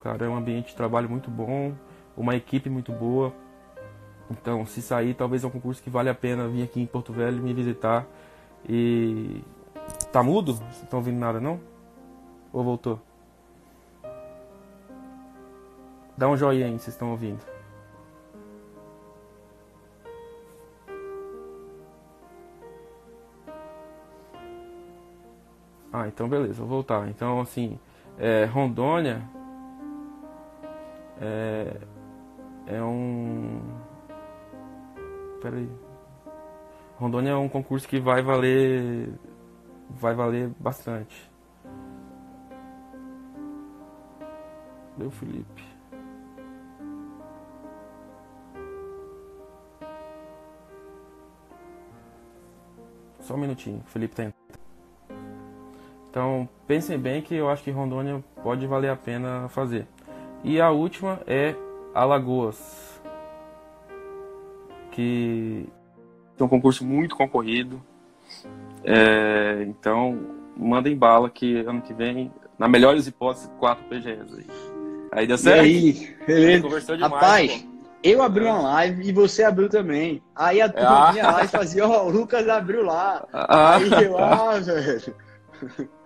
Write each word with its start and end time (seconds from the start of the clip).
Cara, 0.00 0.26
é 0.26 0.28
um 0.28 0.36
ambiente 0.36 0.68
de 0.68 0.76
trabalho 0.76 1.10
muito 1.10 1.28
bom, 1.28 1.74
uma 2.16 2.36
equipe 2.36 2.70
muito 2.70 2.92
boa. 2.92 3.34
Então, 4.30 4.64
se 4.64 4.80
sair, 4.80 5.12
talvez 5.12 5.42
é 5.42 5.46
um 5.48 5.50
concurso 5.50 5.82
que 5.82 5.90
vale 5.90 6.08
a 6.08 6.14
pena 6.14 6.46
vir 6.46 6.62
aqui 6.62 6.80
em 6.80 6.86
Porto 6.86 7.12
Velho 7.12 7.42
me 7.42 7.52
visitar. 7.52 8.06
E. 8.68 9.42
Tá 10.12 10.22
mudo? 10.22 10.54
Não 10.54 10.68
estão 10.68 11.00
ouvindo 11.00 11.18
nada, 11.18 11.40
não? 11.40 11.60
Ou 12.52 12.62
voltou? 12.62 13.00
Dá 16.16 16.28
um 16.28 16.36
joinha 16.36 16.66
aí, 16.66 16.72
vocês 16.72 16.88
estão 16.88 17.10
ouvindo. 17.10 17.44
Ah, 25.92 26.06
então 26.06 26.28
beleza, 26.28 26.54
vou 26.54 26.68
voltar. 26.68 27.08
Então, 27.08 27.40
assim, 27.40 27.80
é, 28.16 28.44
Rondônia 28.44 29.37
é, 31.20 31.76
é 32.66 32.82
um. 32.82 33.60
Peraí. 35.40 35.68
Rondônia 36.96 37.30
é 37.30 37.36
um 37.36 37.48
concurso 37.48 37.88
que 37.88 38.00
vai 38.00 38.22
valer. 38.22 39.12
Vai 39.90 40.14
valer 40.14 40.50
bastante. 40.58 41.30
Deu 44.96 45.10
Felipe. 45.10 45.78
Só 53.20 53.34
um 53.34 53.38
minutinho, 53.38 53.82
o 53.86 53.90
Felipe 53.90 54.14
tá. 54.14 54.32
Então, 56.10 56.48
pensem 56.66 56.98
bem 56.98 57.20
que 57.20 57.34
eu 57.34 57.48
acho 57.50 57.62
que 57.62 57.70
Rondônia 57.70 58.24
pode 58.42 58.66
valer 58.66 58.90
a 58.90 58.96
pena 58.96 59.48
fazer. 59.50 59.86
E 60.44 60.60
a 60.60 60.70
última 60.70 61.20
é 61.26 61.54
Alagoas, 61.94 63.00
que 64.92 65.66
é 66.38 66.44
um 66.44 66.48
concurso 66.48 66.84
muito 66.84 67.16
concorrido. 67.16 67.82
É, 68.84 69.64
então, 69.66 70.18
mandem 70.56 70.96
bala 70.96 71.28
que 71.28 71.58
ano 71.58 71.82
que 71.82 71.92
vem, 71.92 72.32
na 72.58 72.68
melhores 72.68 73.06
hipóteses, 73.06 73.50
quatro 73.58 73.84
PGs 73.86 74.34
aí. 74.34 74.46
Aí 75.10 75.26
deu 75.26 75.38
certo? 75.38 75.64
E 75.64 75.68
aí, 75.68 76.16
beleza? 76.26 76.96
Demais, 76.96 77.00
Rapaz, 77.00 77.62
pô. 77.62 77.68
eu 78.02 78.22
abri 78.22 78.44
uma 78.44 78.60
live 78.60 79.08
e 79.08 79.12
você 79.12 79.42
abriu 79.42 79.68
também. 79.68 80.22
Aí 80.34 80.60
a 80.60 80.68
turminha 80.68 81.26
ah. 81.26 81.32
lá 81.32 81.44
e 81.44 81.48
fazia, 81.48 81.86
ó, 81.86 82.04
oh, 82.04 82.06
o 82.06 82.10
Lucas 82.10 82.48
abriu 82.48 82.84
lá. 82.84 83.26
Ah. 83.32 83.76
Aí 83.76 84.04
eu, 84.04 84.18
ah, 84.18 84.58
velho. 84.58 85.14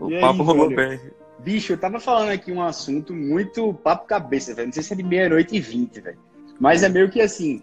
O 0.00 0.10
e 0.10 0.20
papo 0.20 0.40
aí, 0.40 0.46
rolou 0.46 0.74
bem. 0.74 0.98
Bicho, 1.42 1.72
eu 1.72 1.78
tava 1.78 1.98
falando 1.98 2.30
aqui 2.30 2.52
um 2.52 2.62
assunto 2.62 3.12
muito 3.12 3.74
papo 3.74 4.06
cabeça, 4.06 4.54
velho. 4.54 4.66
Não 4.66 4.72
sei 4.72 4.82
se 4.82 4.92
é 4.92 4.96
de 4.96 5.02
meia-noite 5.02 5.56
e 5.56 5.60
vinte, 5.60 6.00
velho. 6.00 6.18
Mas 6.60 6.82
é 6.82 6.88
meio 6.88 7.10
que 7.10 7.20
assim. 7.20 7.62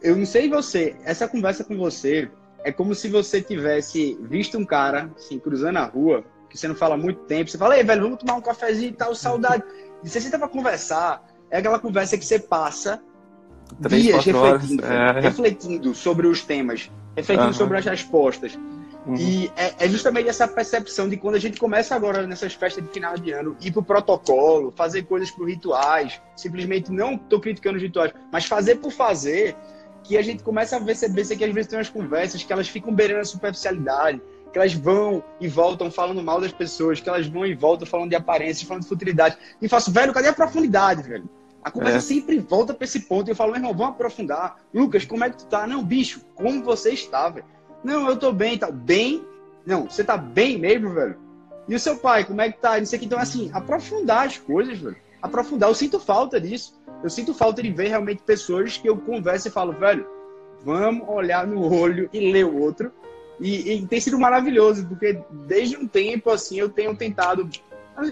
Eu 0.00 0.16
não 0.16 0.26
sei 0.26 0.48
você, 0.48 0.96
essa 1.04 1.28
conversa 1.28 1.64
com 1.64 1.76
você 1.76 2.30
é 2.64 2.70
como 2.70 2.94
se 2.94 3.08
você 3.08 3.40
tivesse 3.40 4.18
visto 4.22 4.56
um 4.56 4.64
cara, 4.64 5.10
assim, 5.16 5.38
cruzando 5.38 5.78
a 5.78 5.84
rua, 5.84 6.24
que 6.48 6.56
você 6.56 6.68
não 6.68 6.74
fala 6.74 6.94
há 6.94 6.98
muito 6.98 7.20
tempo. 7.24 7.50
Você 7.50 7.58
fala, 7.58 7.76
ei, 7.76 7.84
velho, 7.84 8.02
vamos 8.02 8.18
tomar 8.18 8.34
um 8.34 8.40
cafezinho 8.40 8.90
e 8.90 8.92
tal, 8.92 9.14
saudade. 9.14 9.64
E 10.02 10.08
você 10.08 10.20
senta 10.20 10.38
pra 10.38 10.48
conversar, 10.48 11.24
é 11.50 11.58
aquela 11.58 11.78
conversa 11.78 12.16
que 12.16 12.24
você 12.24 12.38
passa 12.38 13.02
Três, 13.80 14.02
dias 14.02 14.24
refletindo, 14.24 14.84
é... 14.84 15.20
refletindo 15.20 15.94
sobre 15.94 16.26
os 16.26 16.42
temas, 16.42 16.90
refletindo 17.16 17.48
uhum. 17.48 17.52
sobre 17.54 17.78
as 17.78 17.84
respostas. 17.84 18.58
Uhum. 19.06 19.16
E 19.16 19.52
é, 19.56 19.84
é, 19.84 19.88
justamente 19.88 20.28
essa 20.28 20.46
percepção 20.46 21.08
de 21.08 21.16
quando 21.16 21.34
a 21.34 21.38
gente 21.38 21.58
começa 21.58 21.94
agora 21.94 22.26
nessas 22.26 22.54
festas 22.54 22.84
de 22.84 22.90
final 22.90 23.18
de 23.18 23.32
ano, 23.32 23.56
ir 23.60 23.72
pro 23.72 23.82
protocolo, 23.82 24.70
fazer 24.70 25.02
coisas 25.02 25.30
por 25.30 25.48
rituais, 25.48 26.20
simplesmente 26.36 26.92
não 26.92 27.14
estou 27.14 27.40
criticando 27.40 27.76
os 27.76 27.82
rituais, 27.82 28.12
mas 28.30 28.46
fazer 28.46 28.76
por 28.76 28.92
fazer, 28.92 29.56
que 30.04 30.16
a 30.16 30.22
gente 30.22 30.42
começa 30.42 30.76
a 30.76 30.80
perceber 30.80 31.24
que 31.24 31.44
às 31.44 31.52
vezes 31.52 31.68
tem 31.68 31.78
umas 31.78 31.88
conversas 31.88 32.42
que 32.42 32.52
elas 32.52 32.68
ficam 32.68 32.94
beirando 32.94 33.20
a 33.20 33.24
superficialidade, 33.24 34.20
que 34.52 34.58
elas 34.58 34.74
vão 34.74 35.22
e 35.40 35.48
voltam 35.48 35.90
falando 35.90 36.22
mal 36.22 36.40
das 36.40 36.52
pessoas, 36.52 37.00
que 37.00 37.08
elas 37.08 37.26
vão 37.26 37.46
e 37.46 37.54
voltam 37.54 37.86
falando 37.86 38.10
de 38.10 38.16
aparência, 38.16 38.66
falando 38.66 38.82
de 38.82 38.88
futilidade. 38.88 39.36
E 39.60 39.68
faço, 39.68 39.90
velho, 39.90 40.12
cadê 40.12 40.28
a 40.28 40.32
profundidade, 40.32 41.02
velho? 41.02 41.28
A 41.64 41.70
conversa 41.70 41.98
é. 41.98 42.00
sempre 42.00 42.38
volta 42.38 42.74
para 42.74 42.84
esse 42.84 43.00
ponto. 43.00 43.28
E 43.28 43.30
eu 43.30 43.36
falo, 43.36 43.52
meu 43.52 43.60
irmão, 43.60 43.72
vamos 43.72 43.94
aprofundar. 43.94 44.56
Lucas, 44.74 45.04
como 45.04 45.24
é 45.24 45.30
que 45.30 45.38
tu 45.38 45.46
tá? 45.46 45.66
Não, 45.66 45.82
bicho, 45.82 46.20
como 46.34 46.62
você 46.62 46.90
está, 46.90 47.28
velho? 47.28 47.46
Não, 47.82 48.08
eu 48.08 48.16
tô 48.16 48.32
bem, 48.32 48.58
tá 48.58 48.70
bem. 48.70 49.24
Não, 49.66 49.88
você 49.88 50.04
tá 50.04 50.16
bem 50.16 50.58
mesmo, 50.58 50.92
velho? 50.92 51.16
E 51.68 51.74
o 51.74 51.80
seu 51.80 51.96
pai, 51.96 52.24
como 52.24 52.40
é 52.40 52.50
que 52.50 52.60
tá? 52.60 52.78
Não 52.78 52.86
sei 52.86 52.96
o 52.96 53.00
que. 53.00 53.06
Então, 53.06 53.18
assim, 53.18 53.50
aprofundar 53.52 54.26
as 54.26 54.38
coisas, 54.38 54.78
velho. 54.78 54.96
Aprofundar. 55.20 55.70
Eu 55.70 55.74
sinto 55.74 56.00
falta 56.00 56.40
disso. 56.40 56.80
Eu 57.02 57.10
sinto 57.10 57.34
falta 57.34 57.62
de 57.62 57.70
ver 57.70 57.88
realmente 57.88 58.22
pessoas 58.22 58.76
que 58.76 58.88
eu 58.88 58.96
converso 58.96 59.48
e 59.48 59.50
falo, 59.50 59.72
velho, 59.72 60.06
vamos 60.64 61.08
olhar 61.08 61.46
no 61.46 61.72
olho 61.72 62.08
e 62.12 62.32
ler 62.32 62.44
o 62.44 62.60
outro. 62.60 62.92
E, 63.40 63.72
e 63.72 63.86
tem 63.86 64.00
sido 64.00 64.18
maravilhoso, 64.18 64.86
porque 64.86 65.20
desde 65.46 65.76
um 65.76 65.86
tempo, 65.86 66.30
assim, 66.30 66.58
eu 66.58 66.68
tenho 66.68 66.94
tentado, 66.96 67.48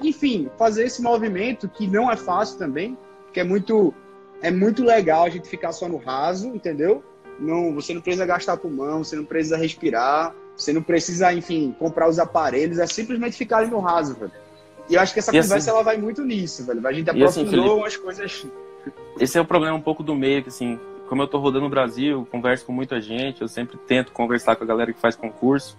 enfim, 0.03 0.51
fazer 0.59 0.85
esse 0.85 1.01
movimento 1.01 1.69
que 1.69 1.87
não 1.87 2.11
é 2.11 2.17
fácil 2.17 2.59
também, 2.59 2.99
que 3.33 3.39
é 3.39 3.45
muito, 3.45 3.95
é 4.43 4.51
muito 4.51 4.83
legal 4.83 5.25
a 5.25 5.31
gente 5.31 5.49
ficar 5.49 5.73
só 5.73 5.89
no 5.89 5.99
raso, 5.99 6.49
entendeu? 6.49 7.05
Não, 7.41 7.75
você 7.75 7.95
não 7.95 8.01
precisa 8.01 8.27
gastar 8.27 8.57
pulmão, 8.57 9.03
você 9.03 9.17
não 9.17 9.25
precisa 9.25 9.57
respirar, 9.57 10.35
você 10.57 10.73
não 10.73 10.83
precisa, 10.83 11.33
enfim, 11.33 11.75
comprar 11.79 12.09
os 12.09 12.19
aparelhos, 12.19 12.79
é 12.79 12.87
simplesmente 12.87 13.37
ficar 13.37 13.59
ali 13.59 13.71
no 13.71 13.81
raso, 13.81 14.15
velho. 14.15 14.33
E 14.89 14.95
eu 14.95 15.01
acho 15.01 15.13
que 15.13 15.21
essa 15.21 15.31
e 15.31 15.41
conversa 15.41 15.57
assim, 15.57 15.71
ela 15.71 15.83
vai 15.83 15.97
muito 15.97 16.23
nisso, 16.23 16.65
velho. 16.65 16.87
A 16.87 16.93
gente 16.93 17.09
assim, 17.09 17.21
aprofundou 17.21 17.65
assim, 17.65 17.81
umas 17.81 17.97
coisas. 17.97 18.47
Esse 19.19 19.39
é 19.39 19.41
o 19.41 19.45
problema 19.45 19.77
um 19.77 19.81
pouco 19.81 20.03
do 20.03 20.15
meio, 20.15 20.43
que 20.43 20.49
assim, 20.49 20.79
como 21.09 21.23
eu 21.23 21.29
tô 21.29 21.39
rodando 21.39 21.65
no 21.65 21.71
Brasil, 21.71 22.27
converso 22.31 22.67
com 22.67 22.73
muita 22.73 23.01
gente, 23.01 23.41
eu 23.41 23.49
sempre 23.49 23.79
tento 23.79 24.13
conversar 24.13 24.57
com 24.57 24.65
a 24.65 24.67
galera 24.67 24.93
que 24.93 25.01
faz 25.01 25.17
concurso. 25.17 25.77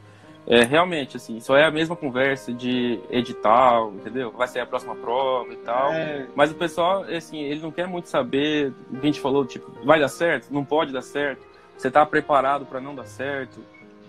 É, 0.47 0.63
realmente, 0.63 1.17
assim, 1.17 1.39
só 1.39 1.55
é 1.55 1.65
a 1.65 1.71
mesma 1.71 1.95
conversa 1.95 2.51
de 2.51 2.99
edital, 3.11 3.93
entendeu? 3.93 4.31
Vai 4.31 4.47
ser 4.47 4.59
a 4.59 4.65
próxima 4.65 4.95
prova 4.95 5.53
e 5.53 5.57
tal. 5.57 5.93
É... 5.93 6.25
Mas 6.35 6.51
o 6.51 6.55
pessoal, 6.55 7.03
assim, 7.03 7.39
ele 7.43 7.61
não 7.61 7.71
quer 7.71 7.87
muito 7.87 8.09
saber 8.09 8.73
o 8.89 8.95
que 8.95 9.03
a 9.03 9.05
gente 9.05 9.19
falou, 9.19 9.45
tipo, 9.45 9.71
vai 9.85 9.99
dar 9.99 10.07
certo? 10.07 10.51
Não 10.51 10.65
pode 10.65 10.91
dar 10.91 11.03
certo? 11.03 11.50
Você 11.81 11.87
está 11.87 12.05
preparado 12.05 12.63
para 12.63 12.79
não 12.79 12.93
dar 12.93 13.07
certo? 13.07 13.59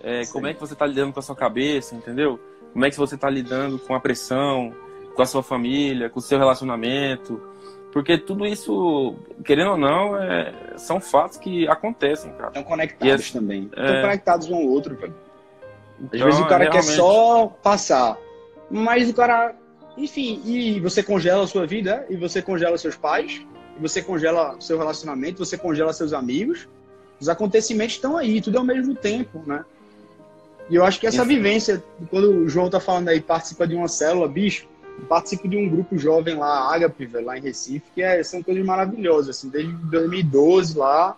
É, 0.03 0.27
como 0.27 0.45
é 0.45 0.53
que 0.53 0.59
você 0.59 0.73
está 0.73 0.85
lidando 0.85 1.11
com 1.11 1.19
a 1.19 1.23
sua 1.23 1.35
cabeça, 1.35 1.95
entendeu? 1.95 2.39
Como 2.71 2.85
é 2.85 2.89
que 2.91 2.95
você 2.95 3.15
está 3.15 3.27
lidando 3.27 3.79
com 3.79 3.95
a 3.95 3.99
pressão, 3.99 4.71
com 5.15 5.21
a 5.23 5.25
sua 5.25 5.41
família, 5.41 6.07
com 6.07 6.19
o 6.19 6.21
seu 6.21 6.37
relacionamento? 6.37 7.41
Porque 7.91 8.15
tudo 8.15 8.45
isso, 8.45 9.15
querendo 9.43 9.71
ou 9.71 9.77
não, 9.77 10.21
é, 10.21 10.53
são 10.77 11.01
fatos 11.01 11.39
que 11.39 11.67
acontecem, 11.67 12.31
cara. 12.33 12.49
Estão 12.49 12.63
conectados 12.63 13.29
é, 13.31 13.33
também. 13.33 13.63
Estão 13.63 13.83
é... 13.85 14.01
conectados 14.01 14.49
um 14.51 14.55
ao 14.55 14.65
outro, 14.65 14.95
velho. 14.95 15.15
Às 15.97 16.13
então, 16.13 16.27
vezes 16.27 16.41
o 16.41 16.45
cara 16.47 16.65
realmente... 16.65 16.85
quer 16.85 16.95
só 16.95 17.47
passar. 17.63 18.19
Mas 18.69 19.09
o 19.09 19.15
cara, 19.15 19.55
enfim, 19.97 20.43
e 20.45 20.79
você 20.79 21.01
congela 21.01 21.43
a 21.43 21.47
sua 21.47 21.65
vida, 21.65 22.05
e 22.07 22.15
você 22.15 22.39
congela 22.39 22.77
seus 22.77 22.95
pais, 22.95 23.43
e 23.75 23.81
você 23.81 23.99
congela 23.99 24.57
seu 24.59 24.77
relacionamento, 24.77 25.43
você 25.43 25.57
congela 25.57 25.91
seus 25.91 26.13
amigos, 26.13 26.67
os 27.19 27.29
acontecimentos 27.29 27.95
estão 27.95 28.17
aí, 28.17 28.41
tudo 28.41 28.57
ao 28.57 28.63
mesmo 28.63 28.95
tempo, 28.95 29.41
né? 29.45 29.63
E 30.69 30.75
eu 30.75 30.85
acho 30.85 30.99
que 30.99 31.07
essa 31.07 31.25
vivência, 31.25 31.83
quando 32.09 32.29
o 32.29 32.49
João 32.49 32.69
tá 32.69 32.79
falando 32.79 33.09
aí, 33.09 33.19
participa 33.19 33.67
de 33.67 33.75
uma 33.75 33.87
célula, 33.87 34.27
bicho, 34.27 34.67
participo 35.09 35.47
de 35.47 35.57
um 35.57 35.69
grupo 35.69 35.97
jovem 35.97 36.35
lá, 36.35 36.73
Agape, 36.73 37.07
lá 37.07 37.37
em 37.37 37.41
Recife, 37.41 37.85
que 37.93 38.01
é, 38.01 38.23
são 38.23 38.41
coisas 38.41 38.63
maravilhosas, 38.65 39.37
assim, 39.37 39.49
desde 39.49 39.71
2012 39.73 40.77
lá, 40.77 41.17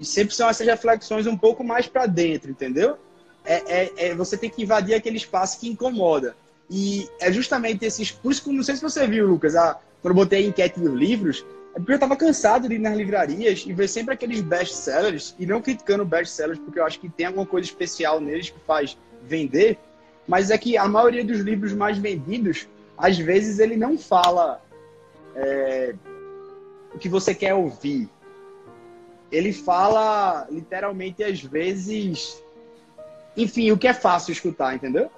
e 0.00 0.04
sempre 0.04 0.34
são 0.34 0.48
essas 0.48 0.66
reflexões 0.66 1.26
um 1.26 1.36
pouco 1.36 1.62
mais 1.62 1.86
para 1.86 2.06
dentro, 2.06 2.50
entendeu? 2.50 2.96
É, 3.44 3.54
é, 3.54 3.92
é, 4.08 4.14
você 4.14 4.36
tem 4.36 4.48
que 4.48 4.62
invadir 4.62 4.94
aquele 4.94 5.16
espaço 5.16 5.58
que 5.60 5.68
incomoda. 5.68 6.36
E 6.70 7.08
é 7.20 7.32
justamente 7.32 7.84
esses. 7.84 8.10
Por 8.10 8.30
isso 8.30 8.42
que 8.42 8.52
não 8.52 8.62
sei 8.62 8.76
se 8.76 8.82
você 8.82 9.06
viu, 9.06 9.26
Lucas, 9.26 9.56
a, 9.56 9.78
quando 10.02 10.12
eu 10.12 10.24
botei 10.24 10.44
a 10.44 10.48
enquete 10.48 10.78
dos 10.78 10.92
livros, 10.92 11.44
é 11.74 11.78
porque 11.78 11.92
eu 11.92 11.98
tava 11.98 12.16
cansado 12.16 12.68
de 12.68 12.74
ir 12.74 12.78
nas 12.78 12.96
livrarias 12.96 13.64
e 13.66 13.72
ver 13.72 13.88
sempre 13.88 14.14
aqueles 14.14 14.40
best-sellers, 14.40 15.34
e 15.38 15.46
não 15.46 15.60
criticando 15.60 16.04
best-sellers, 16.04 16.58
porque 16.58 16.78
eu 16.78 16.84
acho 16.84 16.98
que 16.98 17.08
tem 17.08 17.26
alguma 17.26 17.46
coisa 17.46 17.66
especial 17.66 18.20
neles 18.20 18.50
que 18.50 18.58
faz 18.60 18.96
vender, 19.22 19.78
mas 20.26 20.50
é 20.50 20.58
que 20.58 20.76
a 20.76 20.88
maioria 20.88 21.24
dos 21.24 21.40
livros 21.40 21.72
mais 21.72 21.96
vendidos, 21.98 22.68
às 22.96 23.18
vezes 23.18 23.58
ele 23.58 23.76
não 23.76 23.96
fala 23.96 24.60
é, 25.34 25.94
o 26.94 26.98
que 26.98 27.08
você 27.08 27.34
quer 27.34 27.54
ouvir. 27.54 28.08
Ele 29.30 29.52
fala, 29.52 30.46
literalmente, 30.50 31.22
às 31.22 31.40
vezes, 31.42 32.42
enfim, 33.36 33.70
o 33.70 33.78
que 33.78 33.86
é 33.86 33.94
fácil 33.94 34.32
escutar, 34.32 34.74
entendeu? 34.74 35.10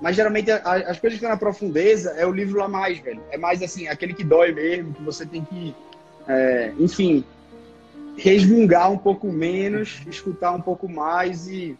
Mas 0.00 0.16
geralmente 0.16 0.50
as 0.50 0.98
coisas 0.98 1.12
que 1.18 1.24
estão 1.24 1.30
na 1.30 1.36
profundeza 1.36 2.10
é 2.10 2.26
o 2.26 2.32
livro 2.32 2.58
lá 2.58 2.66
mais, 2.66 2.98
velho. 2.98 3.22
É 3.30 3.38
mais 3.38 3.62
assim, 3.62 3.86
aquele 3.86 4.12
que 4.12 4.24
dói 4.24 4.52
mesmo, 4.52 4.92
que 4.92 5.02
você 5.02 5.24
tem 5.24 5.44
que 5.44 5.74
é, 6.28 6.72
enfim, 6.78 7.24
resmungar 8.16 8.90
um 8.90 8.98
pouco 8.98 9.30
menos, 9.32 10.02
escutar 10.06 10.52
um 10.52 10.60
pouco 10.60 10.88
mais 10.88 11.48
e 11.48 11.76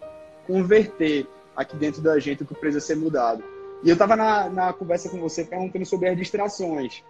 converter 0.47 1.27
aqui 1.57 1.77
dentro 1.77 2.01
da 2.01 2.19
gente 2.19 2.43
o 2.43 2.47
que 2.47 2.55
precisa 2.55 2.81
ser 2.85 2.97
mudado. 2.97 3.43
E 3.83 3.89
eu 3.89 3.95
estava 3.95 4.17
na, 4.17 4.49
na 4.49 4.73
conversa 4.73 5.09
com 5.09 5.19
você 5.19 5.45
perguntando 5.45 5.85
sobre 5.85 6.09
as 6.09 6.17
distrações. 6.17 7.03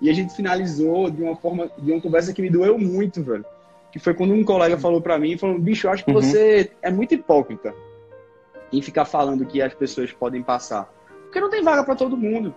E 0.00 0.08
a 0.08 0.12
gente 0.12 0.34
finalizou 0.34 1.10
de 1.10 1.22
uma 1.22 1.36
forma, 1.36 1.70
de 1.76 1.92
uma 1.92 2.00
conversa 2.00 2.32
que 2.32 2.40
me 2.40 2.48
doeu 2.48 2.78
muito, 2.78 3.22
velho. 3.22 3.44
Que 3.92 3.98
foi 3.98 4.14
quando 4.14 4.32
um 4.32 4.44
colega 4.44 4.78
falou 4.78 5.00
para 5.00 5.18
mim, 5.18 5.36
falou, 5.36 5.58
bicho, 5.58 5.86
eu 5.86 5.90
acho 5.90 6.04
que 6.04 6.10
uhum. 6.10 6.20
você 6.20 6.70
é 6.80 6.90
muito 6.90 7.14
hipócrita 7.14 7.74
em 8.72 8.80
ficar 8.80 9.04
falando 9.04 9.44
que 9.44 9.60
as 9.60 9.74
pessoas 9.74 10.12
podem 10.12 10.42
passar. 10.42 10.88
Porque 11.24 11.40
não 11.40 11.50
tem 11.50 11.62
vaga 11.62 11.84
para 11.84 11.96
todo 11.96 12.16
mundo. 12.16 12.54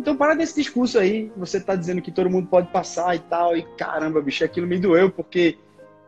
Então 0.00 0.16
para 0.16 0.34
desse 0.34 0.54
discurso 0.54 0.98
aí, 0.98 1.30
você 1.36 1.60
tá 1.60 1.76
dizendo 1.76 2.00
que 2.00 2.10
todo 2.10 2.30
mundo 2.30 2.48
pode 2.48 2.68
passar 2.68 3.14
e 3.14 3.18
tal, 3.18 3.54
e 3.54 3.62
caramba, 3.76 4.22
bicho, 4.22 4.42
aquilo 4.42 4.66
me 4.66 4.78
doeu, 4.78 5.10
porque 5.10 5.58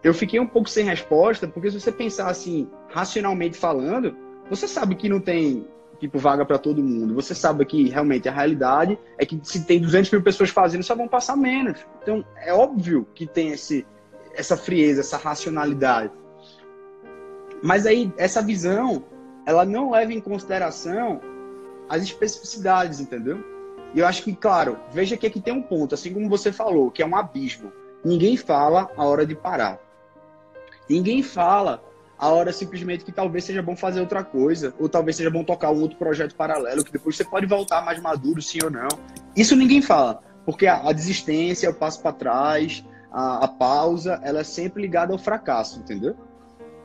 eu 0.02 0.14
fiquei 0.14 0.40
um 0.40 0.46
pouco 0.46 0.70
sem 0.70 0.86
resposta, 0.86 1.46
porque 1.46 1.70
se 1.70 1.78
você 1.78 1.92
pensar 1.92 2.30
assim, 2.30 2.70
racionalmente 2.88 3.58
falando, 3.58 4.16
você 4.48 4.66
sabe 4.66 4.94
que 4.94 5.10
não 5.10 5.20
tem 5.20 5.68
tipo 6.00 6.18
vaga 6.18 6.42
para 6.46 6.56
todo 6.56 6.82
mundo. 6.82 7.14
Você 7.14 7.34
sabe 7.34 7.66
que 7.66 7.90
realmente 7.90 8.30
a 8.30 8.32
realidade 8.32 8.98
é 9.18 9.26
que 9.26 9.38
se 9.42 9.62
tem 9.66 9.78
200 9.78 10.10
mil 10.10 10.22
pessoas 10.22 10.48
fazendo, 10.48 10.82
só 10.82 10.94
vão 10.94 11.06
passar 11.06 11.36
menos. 11.36 11.78
Então 12.02 12.24
é 12.36 12.52
óbvio 12.52 13.06
que 13.14 13.26
tem 13.26 13.50
esse, 13.50 13.86
essa 14.34 14.56
frieza, 14.56 15.02
essa 15.02 15.18
racionalidade. 15.18 16.12
Mas 17.62 17.84
aí 17.84 18.10
essa 18.16 18.40
visão, 18.40 19.04
ela 19.44 19.66
não 19.66 19.90
leva 19.90 20.14
em 20.14 20.20
consideração 20.20 21.20
as 21.90 22.02
especificidades, 22.02 22.98
entendeu? 22.98 23.51
E 23.94 24.00
eu 24.00 24.06
acho 24.06 24.22
que, 24.22 24.34
claro, 24.34 24.78
veja 24.92 25.16
que 25.16 25.26
aqui 25.26 25.40
tem 25.40 25.52
um 25.52 25.62
ponto, 25.62 25.94
assim 25.94 26.12
como 26.12 26.28
você 26.28 26.52
falou, 26.52 26.90
que 26.90 27.02
é 27.02 27.06
um 27.06 27.16
abismo. 27.16 27.72
Ninguém 28.04 28.36
fala 28.36 28.90
a 28.96 29.04
hora 29.04 29.26
de 29.26 29.34
parar. 29.34 29.78
Ninguém 30.88 31.22
fala 31.22 31.82
a 32.18 32.28
hora 32.28 32.52
simplesmente 32.52 33.04
que 33.04 33.12
talvez 33.12 33.44
seja 33.44 33.62
bom 33.62 33.76
fazer 33.76 34.00
outra 34.00 34.22
coisa, 34.22 34.72
ou 34.78 34.88
talvez 34.88 35.16
seja 35.16 35.30
bom 35.30 35.42
tocar 35.42 35.70
um 35.72 35.80
outro 35.80 35.98
projeto 35.98 36.34
paralelo, 36.34 36.84
que 36.84 36.92
depois 36.92 37.16
você 37.16 37.24
pode 37.24 37.46
voltar 37.46 37.84
mais 37.84 38.00
maduro, 38.00 38.40
sim 38.40 38.58
ou 38.62 38.70
não. 38.70 38.88
Isso 39.36 39.56
ninguém 39.56 39.82
fala, 39.82 40.22
porque 40.44 40.66
a, 40.66 40.88
a 40.88 40.92
desistência, 40.92 41.68
o 41.68 41.74
passo 41.74 42.00
para 42.00 42.12
trás, 42.12 42.84
a, 43.10 43.44
a, 43.44 43.48
pausa, 43.48 44.20
ela 44.22 44.40
é 44.40 44.44
sempre 44.44 44.82
ligada 44.82 45.12
ao 45.12 45.18
fracasso, 45.18 45.80
entendeu? 45.80 46.16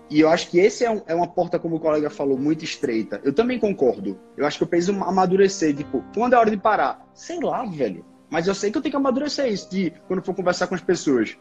E 0.09 0.21
eu 0.21 0.29
acho 0.29 0.49
que 0.49 0.59
esse 0.59 0.85
é, 0.85 0.91
um, 0.91 1.01
é, 1.05 1.13
uma 1.13 1.27
porta, 1.27 1.59
como 1.59 1.75
o 1.75 1.79
colega 1.79 2.09
falou, 2.09 2.37
muito 2.37 2.63
estreita. 2.63 3.19
Eu 3.23 3.33
também 3.33 3.59
concordo. 3.59 4.17
Eu 4.37 4.45
acho 4.45 4.57
que 4.57 4.63
eu 4.63 4.67
preciso 4.67 4.93
amadurecer, 5.03 5.75
tipo, 5.75 6.03
quando 6.13 6.33
é 6.33 6.37
hora 6.37 6.49
de 6.49 6.57
parar? 6.57 7.05
Sei 7.13 7.39
lá, 7.39 7.65
velho. 7.65 8.05
Mas 8.29 8.47
eu 8.47 8.55
sei 8.55 8.71
que 8.71 8.77
eu 8.77 8.81
tenho 8.81 8.91
que 8.91 8.97
amadurecer 8.97 9.47
isso, 9.47 9.69
de 9.69 9.91
quando 10.07 10.23
for 10.23 10.33
conversar 10.33 10.67
com 10.67 10.75
as 10.75 10.81
pessoas 10.81 11.37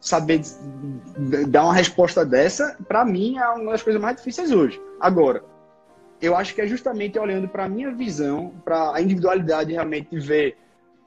saber 0.00 0.40
dar 1.48 1.64
uma 1.64 1.74
resposta 1.74 2.24
dessa, 2.24 2.76
para 2.86 3.04
mim, 3.04 3.36
é 3.36 3.48
uma 3.48 3.72
das 3.72 3.82
coisas 3.82 4.00
mais 4.00 4.16
difíceis 4.16 4.52
hoje. 4.52 4.80
Agora, 5.00 5.42
eu 6.20 6.36
acho 6.36 6.54
que 6.54 6.60
é 6.60 6.66
justamente 6.66 7.18
olhando 7.18 7.48
para 7.48 7.64
a 7.64 7.68
minha 7.68 7.92
visão, 7.92 8.52
para 8.64 8.94
a 8.94 9.00
individualidade 9.02 9.72
realmente 9.72 10.18
ver 10.18 10.56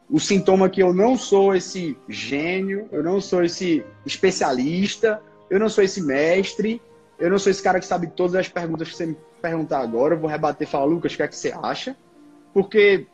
o 0.10 0.20
sintoma 0.20 0.70
que 0.70 0.84
eu 0.84 0.94
não 0.94 1.18
sou 1.18 1.56
esse 1.56 1.98
gênio, 2.08 2.88
eu 2.92 3.02
não 3.02 3.22
sou 3.22 3.44
esse 3.44 3.84
especialista, 4.06 5.22
eu 5.50 5.58
não 5.58 5.70
sou 5.70 5.84
esse 5.84 6.02
mestre, 6.02 6.82
eu 7.22 7.30
não 7.30 7.38
sou 7.38 7.52
esse 7.52 7.62
cara 7.62 7.80
que 7.80 7.86
sabe 7.86 8.08
todas 8.08 8.36
as 8.36 8.50
perguntas 8.50 8.90
que 8.90 8.96
você 8.96 9.06
me 9.06 9.18
perguntar 9.42 9.80
agora, 9.80 10.16
eu 10.16 10.20
vou 10.20 10.30
rebater 10.30 10.68
e 10.68 10.72
falar, 10.72 10.86
Lucas, 10.86 11.14
o 11.14 11.18
que 11.18 11.24
é 11.24 11.28
que 11.28 11.36
você 11.36 11.54
acha? 11.62 11.96
Porque 12.52 13.06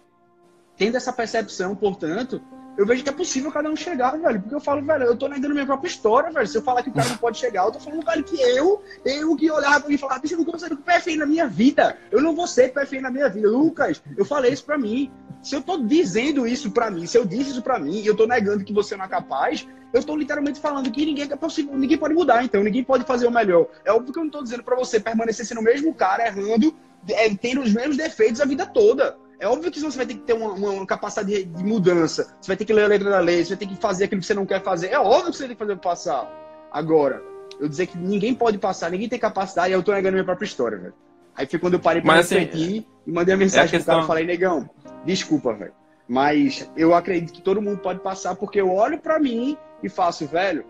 tendo 0.78 0.96
essa 0.96 1.12
percepção, 1.12 1.76
portanto, 1.76 2.42
eu 2.78 2.86
vejo 2.86 3.04
que 3.04 3.10
é 3.10 3.14
possível 3.14 3.52
cada 3.52 3.70
um 3.70 3.76
chegar, 3.76 4.12
velho. 4.18 4.40
Porque 4.40 4.56
eu 4.56 4.60
falo, 4.60 4.86
velho, 4.86 5.04
eu 5.04 5.18
tô 5.18 5.28
negando 5.28 5.54
minha 5.54 5.66
própria 5.66 5.90
história, 5.90 6.32
velho. 6.32 6.48
Se 6.48 6.58
eu 6.58 6.62
falar 6.62 6.84
que 6.84 6.90
o 6.90 6.94
cara 6.94 7.10
não 7.10 7.18
pode 7.18 7.38
chegar, 7.40 7.66
eu 7.66 7.72
tô 7.72 7.80
falando, 7.80 8.06
velho, 8.06 8.24
que 8.24 8.40
eu, 8.40 8.84
eu 9.04 9.36
que 9.36 9.50
olhava 9.50 9.80
pra 9.80 9.90
mim 9.90 9.96
e 9.96 9.98
falava, 9.98 10.20
bicho, 10.20 10.36
eu 10.36 10.38
não 10.38 10.46
consigo 10.46 10.76
ser 10.76 10.82
pé 10.84 11.00
feio 11.00 11.18
na 11.18 11.26
minha 11.26 11.48
vida. 11.48 11.98
Eu 12.12 12.22
não 12.22 12.36
vou 12.36 12.46
ser 12.46 12.72
pé 12.72 12.86
feio 12.86 13.02
na 13.02 13.10
minha 13.10 13.28
vida. 13.28 13.50
Lucas, 13.50 14.02
eu 14.16 14.24
falei 14.24 14.54
isso 14.54 14.64
pra 14.64 14.78
mim. 14.78 15.12
Se 15.42 15.56
eu 15.56 15.62
tô 15.62 15.78
dizendo 15.78 16.48
isso 16.48 16.70
pra 16.72 16.92
mim, 16.92 17.08
se 17.08 17.18
eu 17.18 17.26
disse 17.26 17.52
isso 17.52 17.62
pra 17.64 17.80
mim 17.80 18.00
e 18.00 18.06
eu 18.06 18.16
tô 18.16 18.28
negando 18.28 18.64
que 18.64 18.74
você 18.74 18.96
não 18.96 19.06
é 19.06 19.08
capaz, 19.08 19.68
eu 19.94 20.04
tô 20.04 20.16
literalmente 20.16 20.60
falando 20.60 20.92
que 20.92 21.06
ninguém 21.06 21.28
é 21.32 21.36
possível, 21.36 21.78
ninguém 21.78 21.98
pode 21.98 22.14
mudar, 22.14 22.44
então 22.44 22.64
ninguém 22.64 22.84
pode 22.84 23.06
fazer 23.06 23.28
o 23.28 23.32
melhor. 23.32 23.68
É 23.86 23.92
óbvio 23.92 24.14
que 24.14 24.20
eu 24.20 24.24
não 24.24 24.32
tô 24.32 24.44
dizendo 24.44 24.64
pra 24.64 24.76
você 24.76 25.00
permanecer 25.00 25.46
sendo 25.46 25.62
o 25.62 25.64
mesmo 25.64 25.94
cara, 25.94 26.28
errando, 26.28 26.76
é, 27.10 27.34
tendo 27.36 27.62
os 27.62 27.74
mesmos 27.74 27.98
defeitos 27.98 28.42
a 28.42 28.46
vida 28.46 28.66
toda. 28.66 29.18
É 29.40 29.48
óbvio 29.48 29.72
que 29.72 29.80
você 29.80 29.98
vai 29.98 30.06
ter 30.06 30.16
que 30.16 30.22
ter 30.22 30.34
uma, 30.34 30.52
uma 30.52 30.86
capacidade 30.86 31.30
de, 31.30 31.46
de, 31.46 31.64
mudança. 31.64 32.36
Você 32.42 32.48
vai 32.48 32.58
ter 32.58 32.66
que 32.66 32.74
ler 32.74 32.86
a 32.86 32.88
letra 32.88 33.10
da 33.10 33.20
lei, 33.20 33.44
você 33.44 33.50
vai 33.50 33.58
ter 33.58 33.68
que 33.68 33.76
fazer 33.76 34.06
aquilo 34.06 34.22
que 34.22 34.28
você 34.28 34.34
não 34.34 34.46
quer 34.46 34.64
fazer. 34.64 34.88
É 34.88 35.00
óbvio 35.00 35.32
que 35.32 35.38
você 35.38 35.48
tem 35.48 35.56
que 35.56 35.60
fazer 35.60 35.78
passar. 35.78 36.70
Agora, 36.72 37.22
eu 37.60 37.70
dizer 37.70 37.88
que 37.88 37.98
ninguém 37.98 38.34
pode 38.34 38.58
passar, 38.58 38.90
ninguém 38.90 39.08
tem 39.08 39.20
capacidade, 39.20 39.72
eu 39.72 39.84
tô 39.84 39.94
negando 39.94 40.14
minha 40.14 40.26
própria 40.26 40.46
história, 40.46 40.78
velho. 40.78 40.94
Aí 41.36 41.46
foi 41.46 41.60
quando 41.60 41.76
eu 41.76 41.80
parei 41.80 42.02
pra 42.02 42.16
Mas, 42.16 42.32
refletir 42.32 42.64
assim, 42.64 42.86
e 43.06 43.12
mandei 43.12 43.34
a 43.34 43.38
mensagem 43.38 43.66
é 43.66 43.68
a 43.68 43.72
questão... 43.72 44.00
pro 44.00 44.08
cara 44.08 44.22
e 44.22 44.26
falei, 44.26 44.26
negão, 44.26 44.70
desculpa, 45.06 45.54
velho. 45.54 45.74
Mas 46.08 46.70
eu 46.76 46.96
acredito 46.96 47.32
que 47.32 47.42
todo 47.42 47.62
mundo 47.62 47.78
pode 47.78 48.00
passar, 48.00 48.36
porque 48.36 48.60
eu 48.60 48.74
olho 48.74 48.98
para 48.98 49.20
mim 49.20 49.56
e 49.82 49.90
faço, 49.90 50.26
velho. 50.28 50.66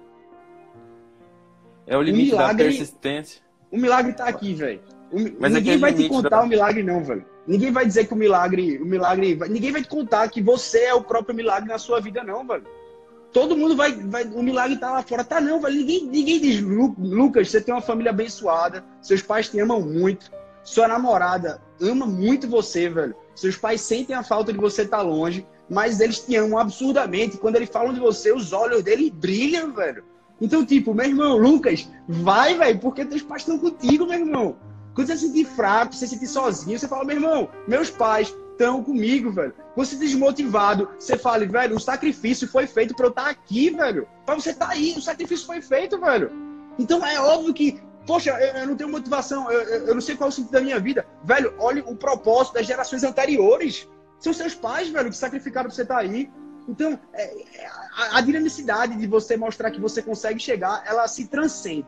É 1.86 1.98
o 1.98 2.01
limite 2.01 2.31
milagre, 2.31 2.57
da 2.57 2.63
persistência. 2.63 3.42
O 3.71 3.77
milagre 3.77 4.13
tá 4.13 4.25
aqui, 4.27 4.54
velho. 4.54 4.81
Mas 5.39 5.54
ninguém 5.54 5.75
é 5.75 5.77
vai 5.77 5.94
te 5.94 6.09
contar 6.09 6.30
da... 6.30 6.44
o 6.44 6.48
milagre, 6.48 6.83
não, 6.83 7.04
velho. 7.04 7.25
Ninguém 7.45 7.71
vai 7.71 7.86
dizer 7.86 8.07
que 8.07 8.13
o 8.13 8.18
milagre, 8.18 8.77
o 8.77 8.86
milagre, 8.86 9.39
ninguém 9.50 9.71
vai 9.71 9.81
te 9.81 9.88
contar 9.88 10.30
que 10.30 10.42
você 10.42 10.86
é 10.86 10.94
o 10.94 11.01
próprio 11.01 11.33
milagre 11.33 11.69
na 11.69 11.77
sua 11.77 12.01
vida, 12.01 12.24
não, 12.24 12.45
velho. 12.45 12.65
Todo 13.31 13.57
mundo 13.57 13.75
vai, 13.75 13.94
vai 13.94 14.25
o 14.25 14.44
milagre 14.44 14.77
tá 14.77 14.92
lá 14.92 15.01
fora, 15.01 15.24
tá 15.24 15.39
não, 15.39 15.62
velho. 15.62 15.75
Ninguém, 15.75 16.06
ninguém 16.06 16.42
diz, 16.42 16.62
Lucas, 16.62 17.50
você 17.50 17.62
tem 17.62 17.74
uma 17.74 17.81
família 17.81 18.12
abençoada, 18.12 18.83
seus 19.01 19.21
pais 19.21 19.50
te 19.50 19.59
amam 19.59 19.81
muito, 19.81 20.30
sua 20.63 20.88
namorada 20.88 21.62
ama 21.81 22.06
muito 22.06 22.48
você, 22.48 22.89
velho. 22.89 23.15
Seus 23.36 23.56
pais 23.56 23.81
sentem 23.81 24.15
a 24.15 24.24
falta 24.24 24.51
de 24.51 24.59
você 24.59 24.81
estar 24.81 24.98
tá 24.98 25.04
longe, 25.04 25.45
mas 25.69 26.00
eles 26.00 26.19
te 26.19 26.36
amam 26.36 26.58
absurdamente. 26.58 27.38
Quando 27.38 27.56
eles 27.56 27.69
falam 27.69 27.94
de 27.94 28.00
você, 28.00 28.31
os 28.31 28.54
olhos 28.54 28.84
dele 28.84 29.12
brilham, 29.12 29.74
velho. 29.74 30.04
Então, 30.40 30.66
tipo, 30.66 30.94
meu 30.94 31.06
irmão, 31.06 31.38
Lucas, 31.38 31.90
vai, 32.08 32.56
velho, 32.58 32.80
porque 32.80 33.04
teus 33.06 33.24
pais 33.24 33.42
estão 33.42 33.58
contigo, 33.58 34.06
meu 34.06 34.19
irmão. 34.19 34.58
Quando 34.94 35.08
você 35.08 35.18
se 35.18 35.28
sentir 35.28 35.46
fraco, 35.46 35.94
você 35.94 36.08
se 36.08 36.14
sentir 36.16 36.28
sozinho, 36.28 36.78
você 36.78 36.88
fala, 36.88 37.06
meu 37.06 37.18
irmão, 37.18 37.50
meus 37.68 37.90
pais 37.90 38.34
estão 38.52 38.84
comigo, 38.84 39.31
velho. 39.31 39.54
Você 39.75 39.96
desmotivado, 39.96 40.90
você 40.98 41.18
fala, 41.18 41.46
velho, 41.46 41.75
o 41.75 41.80
sacrifício 41.80 42.48
foi 42.48 42.66
feito 42.66 42.96
para 42.96 43.06
eu 43.06 43.10
estar 43.10 43.25
tá 43.25 43.30
aqui, 43.30 43.69
velho. 43.69 44.08
Para 44.25 44.36
você 44.36 44.50
estar 44.50 44.68
tá 44.68 44.72
aí, 44.74 44.96
o 44.98 45.02
sacrifício 45.02 45.46
foi 45.46 45.62
feito, 45.62 46.00
velho. 46.00 46.31
Então 46.80 47.06
é 47.06 47.19
óbvio 47.19 47.54
que, 47.54 47.80
poxa, 48.06 48.31
eu, 48.31 48.62
eu 48.62 48.68
não 48.68 48.75
tenho 48.75 48.90
motivação, 48.90 49.52
eu, 49.52 49.62
eu, 49.62 49.94
não 49.94 50.02
sei 50.02 50.16
qual 50.16 50.30
é 50.30 50.31
o 50.31 50.34
sentido 50.34 50.52
da 50.52 50.62
minha 50.62 50.80
vida. 50.80 51.06
Velho, 51.24 51.54
olhe 51.60 51.84
o 51.86 51.96
propósito 51.96 52.56
das 52.56 52.66
gerações 52.66 53.04
anteriores. 53.04 53.88
São 54.19 54.34
seus 54.34 54.56
pais, 54.56 54.90
velho, 54.90 55.10
que 55.10 55.18
sacrificaram 55.18 55.68
para 55.68 55.75
você 55.75 55.84
estar 55.84 55.96
tá 55.96 56.02
aí. 56.02 56.30
Então, 56.68 57.00
é, 57.14 57.24
é, 57.60 57.68
a, 57.68 58.18
a 58.18 58.21
dinamicidade 58.21 58.97
de 58.97 59.07
você 59.07 59.38
mostrar 59.38 59.71
que 59.71 59.80
você 59.80 60.02
consegue 60.02 60.40
chegar, 60.40 60.83
ela 60.86 61.07
se 61.07 61.28
transcende. 61.28 61.88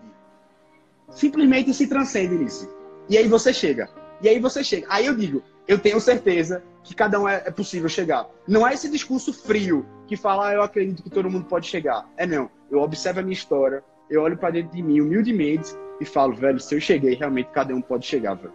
Simplesmente 1.11 1.73
se 1.73 1.87
transcende 1.87 2.35
nisso. 2.35 2.69
E 3.09 3.17
aí 3.17 3.27
você 3.27 3.53
chega. 3.53 3.89
E 4.21 4.29
aí 4.29 4.39
você 4.39 4.63
chega. 4.63 4.85
Aí 4.89 5.05
eu 5.05 5.15
digo, 5.15 5.43
eu 5.67 5.77
tenho 5.79 5.99
certeza 5.99 6.63
que 6.83 6.95
cada 6.95 7.19
um 7.19 7.27
é, 7.27 7.43
é 7.45 7.51
possível 7.51 7.89
chegar. 7.89 8.27
Não 8.47 8.67
é 8.67 8.73
esse 8.73 8.89
discurso 8.89 9.33
frio 9.33 9.85
que 10.07 10.15
fala, 10.15 10.49
ah, 10.49 10.53
eu 10.53 10.61
acredito 10.61 11.03
que 11.03 11.09
todo 11.09 11.29
mundo 11.29 11.45
pode 11.45 11.67
chegar. 11.67 12.07
É 12.17 12.25
não. 12.25 12.49
Eu 12.71 12.79
observo 12.79 13.19
a 13.19 13.23
minha 13.23 13.33
história, 13.33 13.83
eu 14.09 14.21
olho 14.21 14.37
para 14.37 14.51
dentro 14.51 14.75
de 14.75 14.81
mim 14.81 15.01
humildemente 15.01 15.71
e 15.99 16.05
falo, 16.05 16.33
velho, 16.33 16.59
se 16.59 16.75
eu 16.75 16.81
cheguei, 16.81 17.15
realmente 17.15 17.49
cada 17.51 17.73
um 17.73 17.81
pode 17.81 18.05
chegar, 18.05 18.35
velho. 18.35 18.53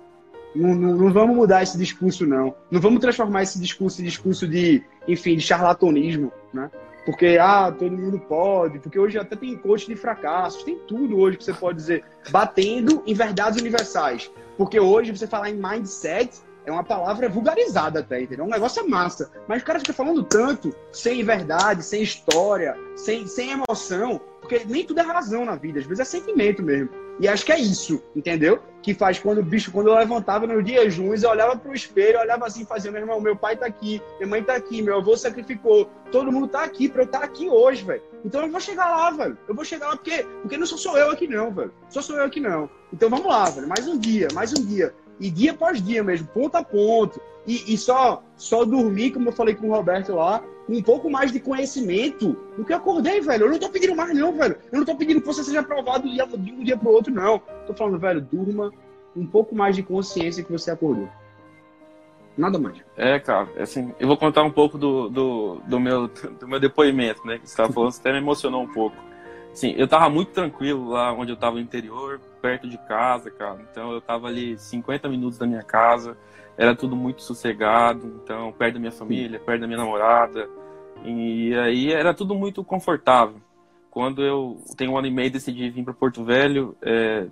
Não, 0.55 0.75
não, 0.75 0.97
não, 0.97 1.13
vamos 1.13 1.37
mudar 1.37 1.63
esse 1.63 1.77
discurso, 1.77 2.27
não. 2.27 2.55
Não 2.71 2.81
vamos 2.81 3.01
transformar 3.01 3.43
esse 3.43 3.59
discurso 3.61 4.01
em 4.01 4.05
discurso 4.05 4.47
de, 4.47 4.83
enfim, 5.09 5.37
de 5.37 5.43
charlatanismo, 5.43 6.33
né? 6.53 6.71
Porque, 7.05 7.37
ah, 7.39 7.71
todo 7.71 7.97
mundo 7.97 8.19
pode, 8.19 8.79
porque 8.79 8.99
hoje 8.99 9.19
até 9.19 9.37
tem 9.37 9.57
coach 9.57 9.87
de 9.87 9.95
fracassos, 9.95 10.63
tem 10.63 10.79
tudo 10.87 11.19
hoje 11.19 11.37
que 11.37 11.45
você 11.45 11.53
pode 11.53 11.77
dizer, 11.77 12.05
batendo 12.31 13.03
em 13.07 13.13
verdades 13.13 13.61
universais. 13.61 14.31
Porque 14.57 14.81
hoje 14.81 15.15
você 15.15 15.27
falar 15.27 15.51
em 15.51 15.55
mindset 15.55 16.41
é 16.65 16.73
uma 16.73 16.85
palavra 16.85 17.29
vulgarizada 17.29 18.01
até, 18.01 18.23
entendeu? 18.23 18.47
Um 18.47 18.51
negócio 18.51 18.83
é 18.83 18.87
massa. 18.87 19.31
Mas 19.47 19.61
o 19.61 19.65
cara 19.65 19.81
fica 19.81 19.93
falando 19.93 20.23
tanto, 20.23 20.75
sem 20.93 21.23
verdade, 21.23 21.85
sem 21.85 22.03
história, 22.03 22.75
sem, 22.97 23.27
sem 23.27 23.51
emoção, 23.51 24.21
porque 24.41 24.63
nem 24.65 24.85
tudo 24.85 25.01
é 25.01 25.03
razão 25.03 25.45
na 25.45 25.57
vida, 25.57 25.81
às 25.81 25.87
vezes 25.87 26.01
é 26.01 26.05
sentimento 26.05 26.63
mesmo. 26.63 27.04
E 27.21 27.29
acho 27.29 27.45
que 27.45 27.53
é 27.53 27.59
isso, 27.59 28.03
entendeu? 28.15 28.61
Que 28.83 28.93
faz 28.93 29.19
quando 29.19 29.39
o 29.39 29.43
bicho, 29.43 29.71
quando 29.71 29.89
eu 29.89 29.95
levantava 29.95 30.47
no 30.47 30.63
dia 30.63 30.89
juntos, 30.91 31.23
eu 31.23 31.31
olhava 31.31 31.57
pro 31.57 31.73
espelho, 31.73 32.19
olhava 32.19 32.47
assim, 32.47 32.65
fazia, 32.65 32.91
meu 32.91 33.01
irmão, 33.01 33.21
meu 33.21 33.37
pai 33.37 33.57
tá 33.57 33.67
aqui, 33.67 34.03
minha 34.19 34.29
mãe 34.29 34.43
tá 34.43 34.55
aqui, 34.55 34.83
meu 34.83 34.99
avô 34.99 35.17
sacrificou, 35.17 35.89
todo 36.11 36.33
mundo 36.33 36.49
tá 36.49 36.65
aqui 36.65 36.89
pra 36.89 37.03
eu 37.03 37.07
estar 37.07 37.21
tá 37.21 37.25
aqui 37.25 37.49
hoje, 37.49 37.85
velho. 37.85 38.03
Então 38.25 38.43
eu 38.43 38.51
vou 38.51 38.61
chegar 38.61 38.89
lá, 38.91 39.11
velho. 39.11 39.39
Eu 39.47 39.55
vou 39.55 39.65
chegar 39.65 39.89
lá 39.89 39.97
porque, 39.97 40.25
porque 40.43 40.57
não 40.57 40.67
sou 40.67 40.79
só 40.79 40.97
eu 40.97 41.11
aqui 41.11 41.29
não, 41.29 41.53
velho. 41.53 41.73
Só 41.89 42.03
sou 42.03 42.17
eu 42.17 42.25
aqui 42.25 42.41
não. 42.41 42.69
Então 42.93 43.09
vamos 43.11 43.27
lá, 43.27 43.45
velho. 43.51 43.69
Mais 43.69 43.87
um 43.87 43.99
dia, 43.99 44.29
mais 44.33 44.53
um 44.53 44.65
dia. 44.65 44.95
E 45.21 45.31
dia 45.31 45.53
após 45.53 45.83
dia 45.83 46.03
mesmo, 46.03 46.27
ponto 46.29 46.57
a 46.57 46.65
ponto. 46.65 47.21
E, 47.47 47.75
e 47.75 47.79
só, 47.79 48.23
só 48.37 48.65
dormir, 48.65 49.13
como 49.13 49.29
eu 49.29 49.33
falei 49.33 49.55
com 49.55 49.69
o 49.69 49.73
Roberto 49.73 50.15
lá, 50.15 50.43
um 50.69 50.83
pouco 50.83 51.11
mais 51.11 51.31
de 51.31 51.41
conhecimento 51.41 52.37
do 52.57 52.65
que 52.65 52.73
eu 52.73 52.77
acordei, 52.77 53.21
velho. 53.21 53.47
Eu 53.47 53.51
não 53.51 53.59
tô 53.59 53.69
pedindo 53.69 53.95
mais, 53.95 54.17
não, 54.17 54.33
velho. 54.33 54.57
Eu 54.73 54.79
não 54.79 54.87
tô 54.87 54.97
pedindo 54.97 55.21
que 55.21 55.27
você 55.27 55.45
seja 55.45 55.61
aprovado 55.61 56.09
de 56.09 56.53
um 56.53 56.65
dia 56.65 56.77
pro 56.77 56.91
outro, 56.91 57.13
não. 57.13 57.41
Tô 57.67 57.75
falando, 57.75 57.99
velho, 57.99 58.21
durma 58.21 58.73
um 59.17 59.27
pouco 59.27 59.55
mais 59.55 59.77
de 59.77 59.83
consciência 59.83 60.43
que 60.43 60.51
você 60.51 60.71
acordou. 60.71 61.09
Nada 62.37 62.59
mais. 62.59 62.79
É, 62.97 63.19
cara, 63.21 63.49
assim, 63.61 63.95
eu 63.99 64.09
vou 64.09 64.17
contar 64.17 64.43
um 64.43 64.51
pouco 64.51 64.77
do, 64.77 65.09
do, 65.09 65.61
do 65.67 65.79
meu, 65.79 66.09
do 66.09 66.49
meu 66.49 66.59
depoimento, 66.59 67.25
né? 67.27 67.39
Que 67.39 67.47
você 67.47 67.53
estava 67.53 67.73
falando, 67.73 67.93
você 67.93 68.01
até 68.01 68.13
me 68.13 68.19
emocionou 68.19 68.63
um 68.63 68.73
pouco. 68.73 68.97
Assim, 69.53 69.73
eu 69.77 69.87
tava 69.87 70.11
muito 70.11 70.33
tranquilo 70.33 70.89
lá 70.89 71.13
onde 71.13 71.31
eu 71.31 71.37
tava 71.37 71.55
no 71.55 71.61
interior, 71.61 72.21
perto 72.43 72.69
de 72.69 72.77
casa, 72.89 73.31
cara. 73.31 73.61
Então 73.71 73.93
eu 73.93 74.01
tava 74.01 74.27
ali 74.27 74.59
50 74.59 75.09
minutos 75.09 75.39
da 75.39 75.47
minha 75.47 75.63
casa, 75.63 76.17
era 76.57 76.75
tudo 76.75 76.95
muito 76.95 77.23
sossegado, 77.23 78.21
então 78.23 78.53
perto 78.53 78.75
da 78.75 78.81
minha 78.81 78.93
família, 78.93 79.41
perto 79.41 79.61
da 79.61 79.67
minha 79.67 79.79
namorada. 79.79 80.49
E 81.05 81.55
aí 81.55 81.93
era 81.93 82.15
tudo 82.15 82.35
muito 82.35 82.65
confortável. 82.65 83.41
Quando 83.91 84.23
eu 84.23 84.61
tenho 84.77 84.93
um 84.93 84.99
ano 84.99 85.07
e 85.07 85.11
meio 85.11 85.31
decidi 85.31 85.71
vir 85.71 85.85
para 85.85 85.95
Porto 85.95 86.25
Velho, 86.25 86.77
é, 86.83 87.27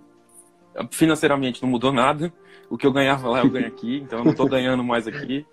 financeiramente 0.90 1.62
não 1.62 1.68
mudou 1.68 1.92
nada. 1.92 2.32
O 2.70 2.76
que 2.76 2.86
eu 2.86 2.92
ganhava 2.92 3.28
lá 3.28 3.40
eu 3.40 3.50
ganho 3.50 3.66
aqui, 3.66 3.98
então 4.04 4.20
eu 4.20 4.24
não 4.24 4.30
estou 4.32 4.48
ganhando 4.48 4.82
mais 4.82 5.06
aqui. 5.06 5.46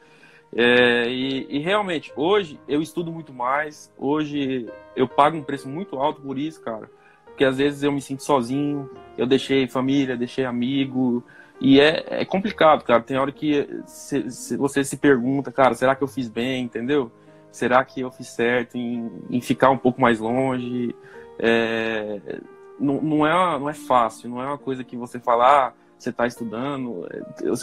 É, 0.55 1.07
e, 1.07 1.57
e, 1.57 1.59
realmente, 1.59 2.11
hoje 2.15 2.59
eu 2.67 2.81
estudo 2.81 3.11
muito 3.11 3.33
mais. 3.33 3.91
Hoje 3.97 4.67
eu 4.95 5.07
pago 5.07 5.37
um 5.37 5.43
preço 5.43 5.69
muito 5.69 5.97
alto 5.97 6.21
por 6.21 6.37
isso, 6.37 6.61
cara. 6.61 6.89
Porque 7.25 7.45
às 7.45 7.57
vezes 7.57 7.83
eu 7.83 7.91
me 7.91 8.01
sinto 8.01 8.23
sozinho, 8.23 8.89
eu 9.17 9.25
deixei 9.25 9.67
família, 9.67 10.17
deixei 10.17 10.45
amigo. 10.45 11.23
E 11.59 11.79
é, 11.79 12.21
é 12.21 12.25
complicado, 12.25 12.83
cara. 12.83 13.01
Tem 13.01 13.17
hora 13.17 13.31
que 13.31 13.67
se, 13.85 14.31
se 14.31 14.57
você 14.57 14.83
se 14.83 14.97
pergunta, 14.97 15.51
cara, 15.51 15.73
será 15.73 15.95
que 15.95 16.03
eu 16.03 16.07
fiz 16.07 16.29
bem, 16.29 16.63
entendeu? 16.63 17.11
Será 17.51 17.83
que 17.83 18.01
eu 18.01 18.11
fiz 18.11 18.27
certo 18.27 18.77
em, 18.77 19.11
em 19.29 19.41
ficar 19.41 19.69
um 19.69 19.77
pouco 19.77 19.99
mais 19.99 20.19
longe? 20.19 20.95
É, 21.37 22.39
não, 22.79 23.01
não, 23.01 23.27
é, 23.27 23.59
não 23.59 23.69
é 23.69 23.73
fácil, 23.73 24.29
não 24.29 24.41
é 24.41 24.45
uma 24.45 24.57
coisa 24.57 24.83
que 24.83 24.95
você 24.95 25.19
fala, 25.19 25.67
ah, 25.67 25.73
você 25.97 26.11
está 26.11 26.25
estudando. 26.25 27.05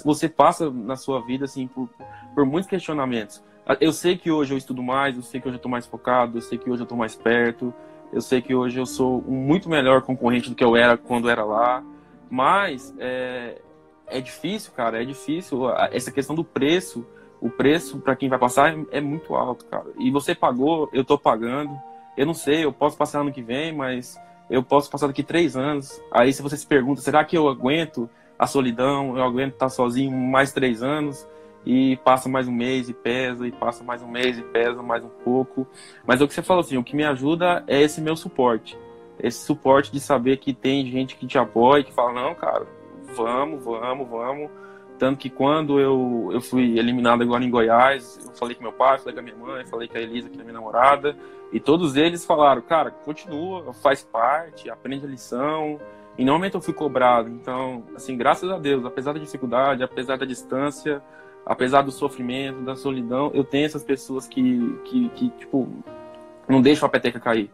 Você 0.05 0.29
passa 0.29 0.71
na 0.71 0.97
sua 0.97 1.25
vida 1.25 1.47
assim 1.47 1.67
por, 1.67 1.89
por 2.35 2.45
muitos 2.45 2.69
questionamentos. 2.69 3.43
Eu 3.81 3.93
sei 3.93 4.17
que 4.17 4.31
hoje 4.31 4.53
eu 4.53 4.59
estudo 4.59 4.83
mais, 4.83 5.17
eu 5.17 5.23
sei 5.23 5.41
que 5.41 5.49
hoje 5.49 5.57
eu 5.57 5.59
estou 5.59 5.71
mais 5.71 5.87
focado, 5.87 6.39
eu 6.39 6.43
sei 6.43 6.59
que 6.59 6.71
hoje 6.71 6.83
eu 6.83 6.85
estou 6.85 6.99
mais 6.99 7.17
perto, 7.17 7.75
eu 8.13 8.21
sei 8.21 8.41
que 8.41 8.55
hoje 8.55 8.79
eu 8.79 8.87
sou 8.87 9.25
um 9.27 9.35
muito 9.35 9.69
melhor 9.69 10.03
concorrente 10.03 10.51
do 10.51 10.55
que 10.55 10.63
eu 10.63 10.77
era 10.77 10.97
quando 10.97 11.29
era 11.29 11.45
lá, 11.45 11.83
mas 12.31 12.95
é, 12.99 13.61
é 14.09 14.21
difícil, 14.21 14.73
cara, 14.73 15.03
é 15.03 15.05
difícil. 15.05 15.69
Essa 15.91 16.11
questão 16.11 16.35
do 16.35 16.45
preço, 16.45 17.07
o 17.41 17.51
preço 17.51 17.99
para 17.99 18.17
quem 18.17 18.29
vai 18.29 18.39
passar 18.39 18.73
é, 18.73 18.85
é, 18.93 19.01
muito 19.01 19.35
alto, 19.35 19.65
cara. 19.67 19.87
E 19.99 20.11
você 20.11 20.35
pagou, 20.35 20.89
eu 20.93 21.03
estou 21.03 21.19
pagando. 21.19 21.77
Eu 22.17 22.27
não 22.27 22.35
sei, 22.35 22.65
eu 22.65 22.73
posso 22.73 22.97
passar 22.97 23.21
ano 23.21 23.33
que 23.33 23.43
vem, 23.43 23.75
mas 23.75 24.19
eu 24.49 24.63
posso 24.63 24.91
passar 24.91 25.07
daqui 25.07 25.23
três 25.23 25.57
anos. 25.57 26.01
Aí 26.11 26.33
se 26.33 26.43
você 26.43 26.57
se 26.57 26.67
pergunta, 26.67 27.01
será 27.01 27.25
que 27.25 27.37
eu 27.37 27.49
aguento 27.49 28.09
a 28.39 28.47
solidão? 28.47 29.17
Eu 29.17 29.25
aguento 29.25 29.55
estar 29.55 29.69
sozinho 29.69 30.13
mais 30.13 30.53
três 30.53 30.83
anos? 30.83 31.27
E 31.65 31.97
passa 32.05 32.29
mais 32.29 32.47
um 32.47 32.53
mês 32.53 32.89
e 32.89 32.95
pesa, 32.95 33.45
e 33.45 33.51
passa 33.51 33.83
mais 33.83 34.01
um 34.01 34.09
mês 34.09 34.39
e 34.39 34.43
pesa 34.43 34.83
mais 34.83 35.03
um 35.05 35.09
pouco. 35.09 35.67
Mas 36.07 36.21
é 36.21 36.25
o 36.25 36.29
que 36.29 36.35
você 36.35 36.43
falou 36.43 36.61
assim, 36.61 36.77
o 36.77 36.85
que 36.85 36.95
me 36.95 37.05
ajuda 37.05 37.65
é 37.67 37.83
esse 37.83 38.01
meu 38.01 38.15
suporte. 38.15 38.79
Esse 39.19 39.45
suporte 39.45 39.91
de 39.91 39.99
saber 39.99 40.37
que 40.37 40.55
tem 40.55 40.87
gente 40.87 41.17
que 41.17 41.27
te 41.27 41.37
apoia, 41.37 41.83
que 41.83 41.93
fala, 41.93 42.13
não, 42.13 42.35
cara, 42.37 42.67
vamos, 43.17 43.65
vamos, 43.65 44.09
vamos. 44.09 44.51
Tanto 44.99 45.19
que 45.19 45.29
quando 45.29 45.79
eu, 45.79 46.31
eu 46.33 46.41
fui 46.41 46.79
eliminado 46.79 47.23
agora 47.23 47.45
em 47.45 47.51
Goiás, 47.51 48.19
eu 48.25 48.33
falei 48.33 48.55
com 48.55 48.63
meu 48.63 48.73
pai, 48.73 48.99
falei 48.99 49.15
com 49.15 49.21
a 49.21 49.23
minha 49.23 49.37
mãe, 49.37 49.67
falei 49.67 49.89
com 49.89 49.99
a 49.99 50.01
Elisa, 50.01 50.29
que 50.29 50.41
é 50.41 50.43
minha 50.43 50.55
namorada, 50.55 51.17
e 51.53 51.61
todos 51.61 51.97
eles 51.97 52.25
falaram, 52.25 52.63
cara, 52.63 52.91
continua, 52.91 53.73
faz 53.75 54.03
parte, 54.03 54.71
aprende 54.71 55.05
a 55.05 55.09
lição. 55.09 55.79
E 56.19 56.25
normalmente 56.25 56.55
eu 56.55 56.63
fui 56.63 56.73
cobrado. 56.73 57.29
Então, 57.29 57.85
assim, 57.95 58.17
graças 58.17 58.51
a 58.51 58.59
Deus, 58.59 58.85
apesar 58.87 59.13
da 59.13 59.19
dificuldade, 59.19 59.83
apesar 59.83 60.17
da 60.17 60.25
distância, 60.25 61.03
apesar 61.45 61.83
do 61.83 61.93
sofrimento, 61.93 62.63
da 62.63 62.75
solidão, 62.75 63.31
eu 63.35 63.45
tenho 63.45 63.67
essas 63.67 63.85
pessoas 63.85 64.27
que, 64.27 64.79
que, 64.85 65.09
que 65.11 65.31
tipo, 65.31 65.69
não 66.49 66.63
deixam 66.63 66.87
a 66.87 66.91
peteca 66.91 67.21
cair. 67.21 67.51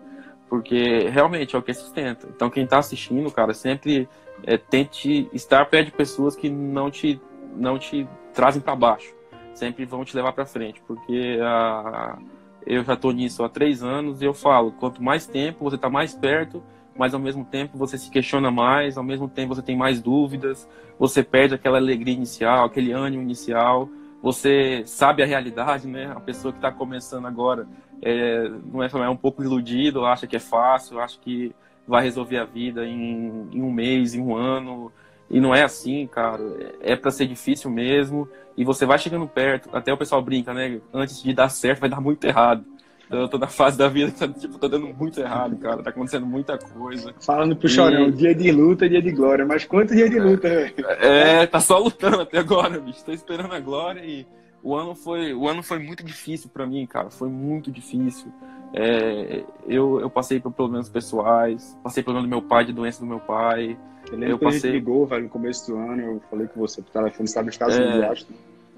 Porque 0.52 1.08
realmente 1.08 1.56
é 1.56 1.58
o 1.58 1.62
que 1.62 1.72
sustenta. 1.72 2.28
Então, 2.28 2.50
quem 2.50 2.64
está 2.64 2.78
assistindo, 2.78 3.30
cara, 3.30 3.54
sempre 3.54 4.06
é, 4.44 4.58
tente 4.58 5.26
estar 5.32 5.64
perto 5.64 5.86
de 5.86 5.92
pessoas 5.92 6.36
que 6.36 6.50
não 6.50 6.90
te, 6.90 7.18
não 7.56 7.78
te 7.78 8.06
trazem 8.34 8.60
para 8.60 8.76
baixo. 8.76 9.14
Sempre 9.54 9.86
vão 9.86 10.04
te 10.04 10.14
levar 10.14 10.34
para 10.34 10.44
frente. 10.44 10.82
Porque 10.86 11.38
a, 11.40 12.18
eu 12.66 12.84
já 12.84 12.92
estou 12.92 13.12
nisso 13.12 13.42
há 13.42 13.48
três 13.48 13.82
anos 13.82 14.20
e 14.20 14.26
eu 14.26 14.34
falo: 14.34 14.72
quanto 14.72 15.02
mais 15.02 15.26
tempo 15.26 15.64
você 15.64 15.76
está 15.76 15.88
mais 15.88 16.14
perto, 16.14 16.62
mas 16.94 17.14
ao 17.14 17.20
mesmo 17.20 17.46
tempo 17.46 17.78
você 17.78 17.96
se 17.96 18.10
questiona 18.10 18.50
mais, 18.50 18.98
ao 18.98 19.04
mesmo 19.04 19.30
tempo 19.30 19.54
você 19.54 19.62
tem 19.62 19.74
mais 19.74 20.02
dúvidas, 20.02 20.68
você 20.98 21.22
perde 21.22 21.54
aquela 21.54 21.78
alegria 21.78 22.12
inicial, 22.12 22.66
aquele 22.66 22.92
ânimo 22.92 23.22
inicial, 23.22 23.88
você 24.22 24.84
sabe 24.86 25.22
a 25.22 25.26
realidade, 25.26 25.88
né? 25.88 26.12
A 26.14 26.20
pessoa 26.20 26.52
que 26.52 26.58
está 26.58 26.70
começando 26.70 27.26
agora 27.26 27.66
é, 28.00 28.48
não 28.72 28.82
é, 28.82 28.88
é 28.88 29.08
um 29.08 29.16
pouco 29.16 29.42
iludido, 29.42 30.06
acha 30.06 30.26
que 30.26 30.36
é 30.36 30.40
fácil, 30.40 31.00
acha 31.00 31.18
que 31.20 31.54
vai 31.86 32.04
resolver 32.04 32.38
a 32.38 32.44
vida 32.44 32.86
em, 32.86 33.48
em 33.52 33.60
um 33.60 33.72
mês, 33.72 34.14
em 34.14 34.20
um 34.20 34.36
ano, 34.36 34.92
e 35.28 35.40
não 35.40 35.54
é 35.54 35.62
assim, 35.62 36.06
cara. 36.06 36.42
É 36.80 36.94
para 36.94 37.10
ser 37.10 37.26
difícil 37.26 37.70
mesmo. 37.70 38.28
E 38.56 38.64
você 38.64 38.84
vai 38.84 38.98
chegando 38.98 39.26
perto. 39.26 39.70
Até 39.72 39.92
o 39.92 39.96
pessoal 39.96 40.22
brinca, 40.22 40.52
né? 40.52 40.80
Antes 40.92 41.22
de 41.22 41.32
dar 41.32 41.48
certo, 41.48 41.80
vai 41.80 41.88
dar 41.88 42.00
muito 42.00 42.22
errado. 42.24 42.64
Eu 43.12 43.28
tô 43.28 43.38
na 43.38 43.46
fase 43.46 43.76
da 43.76 43.88
vida 43.88 44.10
que 44.10 44.18
tá, 44.18 44.28
tipo, 44.28 44.58
tá 44.58 44.68
dando 44.68 44.88
muito 44.88 45.20
errado, 45.20 45.56
cara. 45.58 45.82
Tá 45.82 45.90
acontecendo 45.90 46.26
muita 46.26 46.56
coisa. 46.56 47.14
Falando 47.20 47.54
pro 47.54 47.68
chorão, 47.68 48.08
e... 48.08 48.12
dia 48.12 48.34
de 48.34 48.50
luta, 48.50 48.88
dia 48.88 49.02
de 49.02 49.10
glória. 49.12 49.44
Mas 49.44 49.64
quanto 49.64 49.94
dia 49.94 50.08
de 50.08 50.18
luta, 50.18 50.48
velho? 50.48 50.74
É, 51.00 51.46
tá 51.46 51.60
só 51.60 51.78
lutando 51.78 52.22
até 52.22 52.38
agora, 52.38 52.80
bicho. 52.80 53.04
Tô 53.04 53.12
esperando 53.12 53.52
a 53.52 53.60
glória 53.60 54.00
e 54.04 54.26
o 54.62 54.74
ano 54.74 54.94
foi, 54.94 55.34
o 55.34 55.48
ano 55.48 55.62
foi 55.62 55.78
muito 55.78 56.04
difícil 56.04 56.48
para 56.52 56.66
mim, 56.66 56.86
cara. 56.86 57.10
Foi 57.10 57.28
muito 57.28 57.70
difícil. 57.70 58.32
É, 58.72 59.44
eu, 59.66 60.00
eu 60.00 60.08
passei 60.08 60.40
por 60.40 60.52
problemas 60.52 60.88
pessoais, 60.88 61.76
passei 61.82 62.02
por 62.02 62.12
problema 62.12 62.26
do 62.26 62.30
meu 62.30 62.48
pai, 62.48 62.64
de 62.64 62.72
doença 62.72 63.00
do 63.00 63.06
meu 63.06 63.20
pai. 63.20 63.76
Eu 64.10 64.18
lembro 64.18 64.30
eu 64.30 64.38
que 64.38 64.44
passei... 64.44 64.70
a 64.70 64.72
ligou, 64.72 65.06
velho, 65.06 65.24
no 65.24 65.28
começo 65.28 65.70
do 65.70 65.76
ano, 65.76 66.00
eu 66.00 66.22
falei 66.30 66.46
com 66.46 66.60
você 66.60 66.80
por 66.80 66.90
telefone, 66.90 67.24
estava 67.24 67.46
nos 67.46 67.54
Estados 67.54 67.76
Unidos, 67.76 68.00
é, 68.00 68.06
acho. 68.06 68.26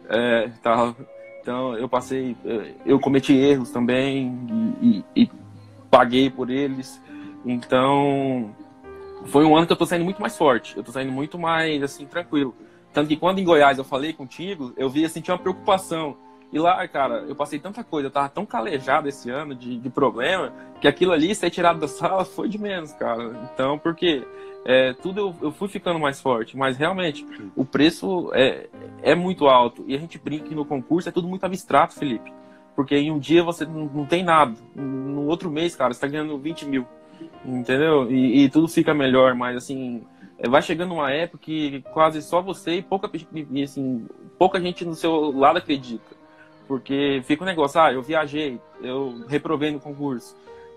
É, 0.08 0.48
tava. 0.62 0.96
Então 1.44 1.76
eu 1.76 1.86
passei, 1.86 2.34
eu 2.86 2.98
cometi 2.98 3.34
erros 3.34 3.70
também 3.70 4.34
e, 4.80 5.04
e, 5.14 5.24
e, 5.24 5.30
paguei 5.90 6.30
por 6.30 6.48
eles. 6.48 6.98
Então 7.44 8.50
foi 9.26 9.44
um 9.44 9.54
ano 9.54 9.66
que 9.66 9.72
eu 9.74 9.76
tô 9.76 9.84
saindo 9.84 10.06
muito 10.06 10.22
mais 10.22 10.38
forte, 10.38 10.74
eu 10.74 10.82
tô 10.82 10.90
saindo 10.90 11.12
muito 11.12 11.38
mais 11.38 11.82
assim 11.82 12.06
tranquilo. 12.06 12.54
Tanto 12.94 13.08
que 13.08 13.16
quando 13.16 13.40
em 13.40 13.44
Goiás 13.44 13.76
eu 13.76 13.84
falei 13.84 14.14
contigo, 14.14 14.72
eu 14.74 14.88
vi 14.88 15.04
assim 15.04 15.20
tinha 15.20 15.34
uma 15.34 15.42
preocupação. 15.42 16.16
E 16.50 16.58
lá, 16.58 16.88
cara, 16.88 17.26
eu 17.28 17.36
passei 17.36 17.58
tanta 17.58 17.84
coisa, 17.84 18.06
eu 18.06 18.12
tava 18.12 18.30
tão 18.30 18.46
calejado 18.46 19.06
esse 19.06 19.28
ano 19.28 19.54
de, 19.54 19.76
de 19.76 19.90
problema, 19.90 20.50
que 20.80 20.88
aquilo 20.88 21.12
ali, 21.12 21.34
ser 21.34 21.50
tirado 21.50 21.78
da 21.78 21.88
sala, 21.88 22.24
foi 22.24 22.48
de 22.48 22.56
menos, 22.56 22.92
cara. 22.92 23.50
Então, 23.52 23.78
porque 23.78 24.26
é, 24.64 24.94
tudo 24.94 25.20
eu, 25.20 25.36
eu, 25.42 25.52
fui 25.52 25.68
ficando 25.68 25.98
mais 25.98 26.20
forte, 26.20 26.56
mas 26.56 26.76
realmente 26.76 27.26
o 27.54 27.64
preço 27.64 28.30
é, 28.32 28.66
é 29.02 29.14
muito 29.14 29.46
alto. 29.46 29.84
E 29.86 29.94
a 29.94 29.98
gente 29.98 30.18
brinca 30.18 30.48
que 30.48 30.54
no 30.54 30.64
concurso 30.64 31.08
é 31.08 31.12
tudo 31.12 31.28
muito 31.28 31.44
abstrato, 31.44 31.94
Felipe. 31.94 32.32
Porque 32.74 32.96
em 32.96 33.10
um 33.10 33.18
dia 33.18 33.42
você 33.42 33.64
não, 33.66 33.84
não 33.86 34.06
tem 34.06 34.24
nada. 34.24 34.54
No 34.74 35.26
outro 35.26 35.50
mês, 35.50 35.76
cara, 35.76 35.92
você 35.92 36.00
tá 36.00 36.06
ganhando 36.06 36.38
20 36.38 36.66
mil. 36.66 36.86
Entendeu? 37.44 38.10
E, 38.10 38.44
e 38.44 38.48
tudo 38.48 38.66
fica 38.66 38.94
melhor, 38.94 39.34
mas 39.34 39.56
assim, 39.56 40.02
é, 40.38 40.48
vai 40.48 40.62
chegando 40.62 40.94
uma 40.94 41.10
época 41.12 41.38
que 41.42 41.82
quase 41.92 42.22
só 42.22 42.40
você 42.40 42.76
e 42.76 42.82
pouca, 42.82 43.10
assim, 43.62 44.06
pouca 44.38 44.60
gente 44.60 44.84
no 44.84 44.94
seu 44.94 45.30
lado 45.30 45.58
acredita. 45.58 46.16
Porque 46.66 47.20
fica 47.24 47.42
um 47.42 47.46
negócio, 47.46 47.78
ah, 47.80 47.92
eu 47.92 48.02
viajei, 48.02 48.58
eu 48.82 49.24
reprovei 49.28 49.70
no 49.70 49.78
concurso. 49.78 50.34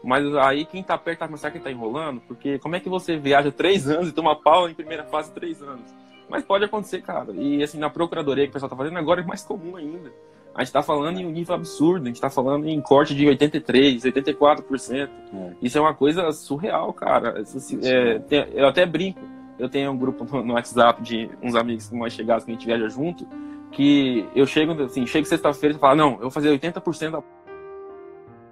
Mas 0.08 0.34
aí 0.38 0.64
quem 0.64 0.82
tá 0.82 0.98
perto 0.98 1.20
tá 1.20 1.28
pensando 1.28 1.52
que 1.52 1.60
tá 1.60 1.70
enrolando, 1.70 2.22
porque 2.22 2.58
como 2.60 2.78
é 2.78 2.80
que 2.80 2.88
você 2.88 3.18
viaja 3.18 3.52
três 3.52 3.90
anos 3.90 4.08
e 4.08 4.14
toma 4.14 4.38
pau 4.38 4.70
em 4.70 4.74
primeira 4.74 5.04
fase 5.04 5.34
três 5.34 5.62
anos? 5.62 5.84
Mas 6.30 6.46
pode 6.46 6.64
acontecer, 6.64 7.02
cara. 7.02 7.34
E 7.34 7.62
assim, 7.62 7.78
na 7.78 7.90
procuradoria 7.90 8.46
que 8.46 8.52
o 8.52 8.54
pessoal 8.54 8.70
tá 8.70 8.76
fazendo 8.78 8.98
agora 8.98 9.20
é 9.20 9.26
mais 9.26 9.44
comum 9.44 9.76
ainda. 9.76 10.10
A 10.56 10.64
gente 10.64 10.72
tá 10.72 10.82
falando 10.82 11.20
em 11.20 11.26
um 11.26 11.30
nível 11.30 11.56
absurdo, 11.56 12.06
a 12.06 12.08
gente 12.08 12.22
tá 12.22 12.30
falando 12.30 12.70
em 12.70 12.80
corte 12.80 13.14
de 13.14 13.26
83%, 13.26 14.04
84%. 14.04 15.10
É. 15.34 15.54
Isso 15.62 15.78
é 15.78 15.82
uma 15.82 15.94
coisa 15.94 16.32
surreal, 16.32 16.94
cara. 16.94 17.42
Isso, 17.42 17.58
assim, 17.58 17.78
é, 17.84 18.18
tem, 18.20 18.48
eu 18.54 18.66
até 18.66 18.86
brinco. 18.86 19.20
Eu 19.60 19.68
tenho 19.68 19.92
um 19.92 19.98
grupo 19.98 20.24
no, 20.24 20.42
no 20.42 20.54
WhatsApp 20.54 21.02
de 21.02 21.30
uns 21.44 21.54
amigos 21.54 21.92
mais 21.92 22.14
chegados 22.14 22.46
que 22.46 22.52
a 22.52 22.54
gente 22.54 22.66
viaja 22.66 22.88
junto, 22.88 23.28
que 23.74 24.26
eu 24.34 24.48
chego, 24.48 24.72
assim, 24.84 25.06
chego 25.06 25.28
sexta-feira 25.28 25.76
e 25.76 25.80
falo, 25.80 25.98
não, 25.98 26.12
eu 26.14 26.22
vou 26.22 26.32
fazer 26.32 26.58
80% 26.58 27.12
da 27.12 27.22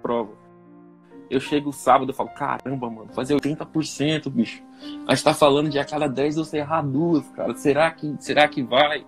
prova. 0.02 0.45
Eu 1.30 1.40
chego 1.40 1.72
sábado 1.72 2.12
e 2.12 2.16
falo, 2.16 2.30
caramba, 2.30 2.90
mano, 2.90 3.10
fazer 3.14 3.36
80%, 3.36 4.30
bicho. 4.30 4.62
A 5.08 5.16
gente 5.16 5.24
tá 5.24 5.34
falando 5.34 5.70
de 5.70 5.80
a 5.80 5.86
cada 5.86 6.08
10 6.08 6.38
eu 6.38 6.46
errar 6.54 6.82
duas, 6.82 7.28
cara. 7.30 7.56
Será 7.56 7.90
que, 7.92 8.16
será 8.20 8.48
que 8.48 8.62
vai? 8.62 9.06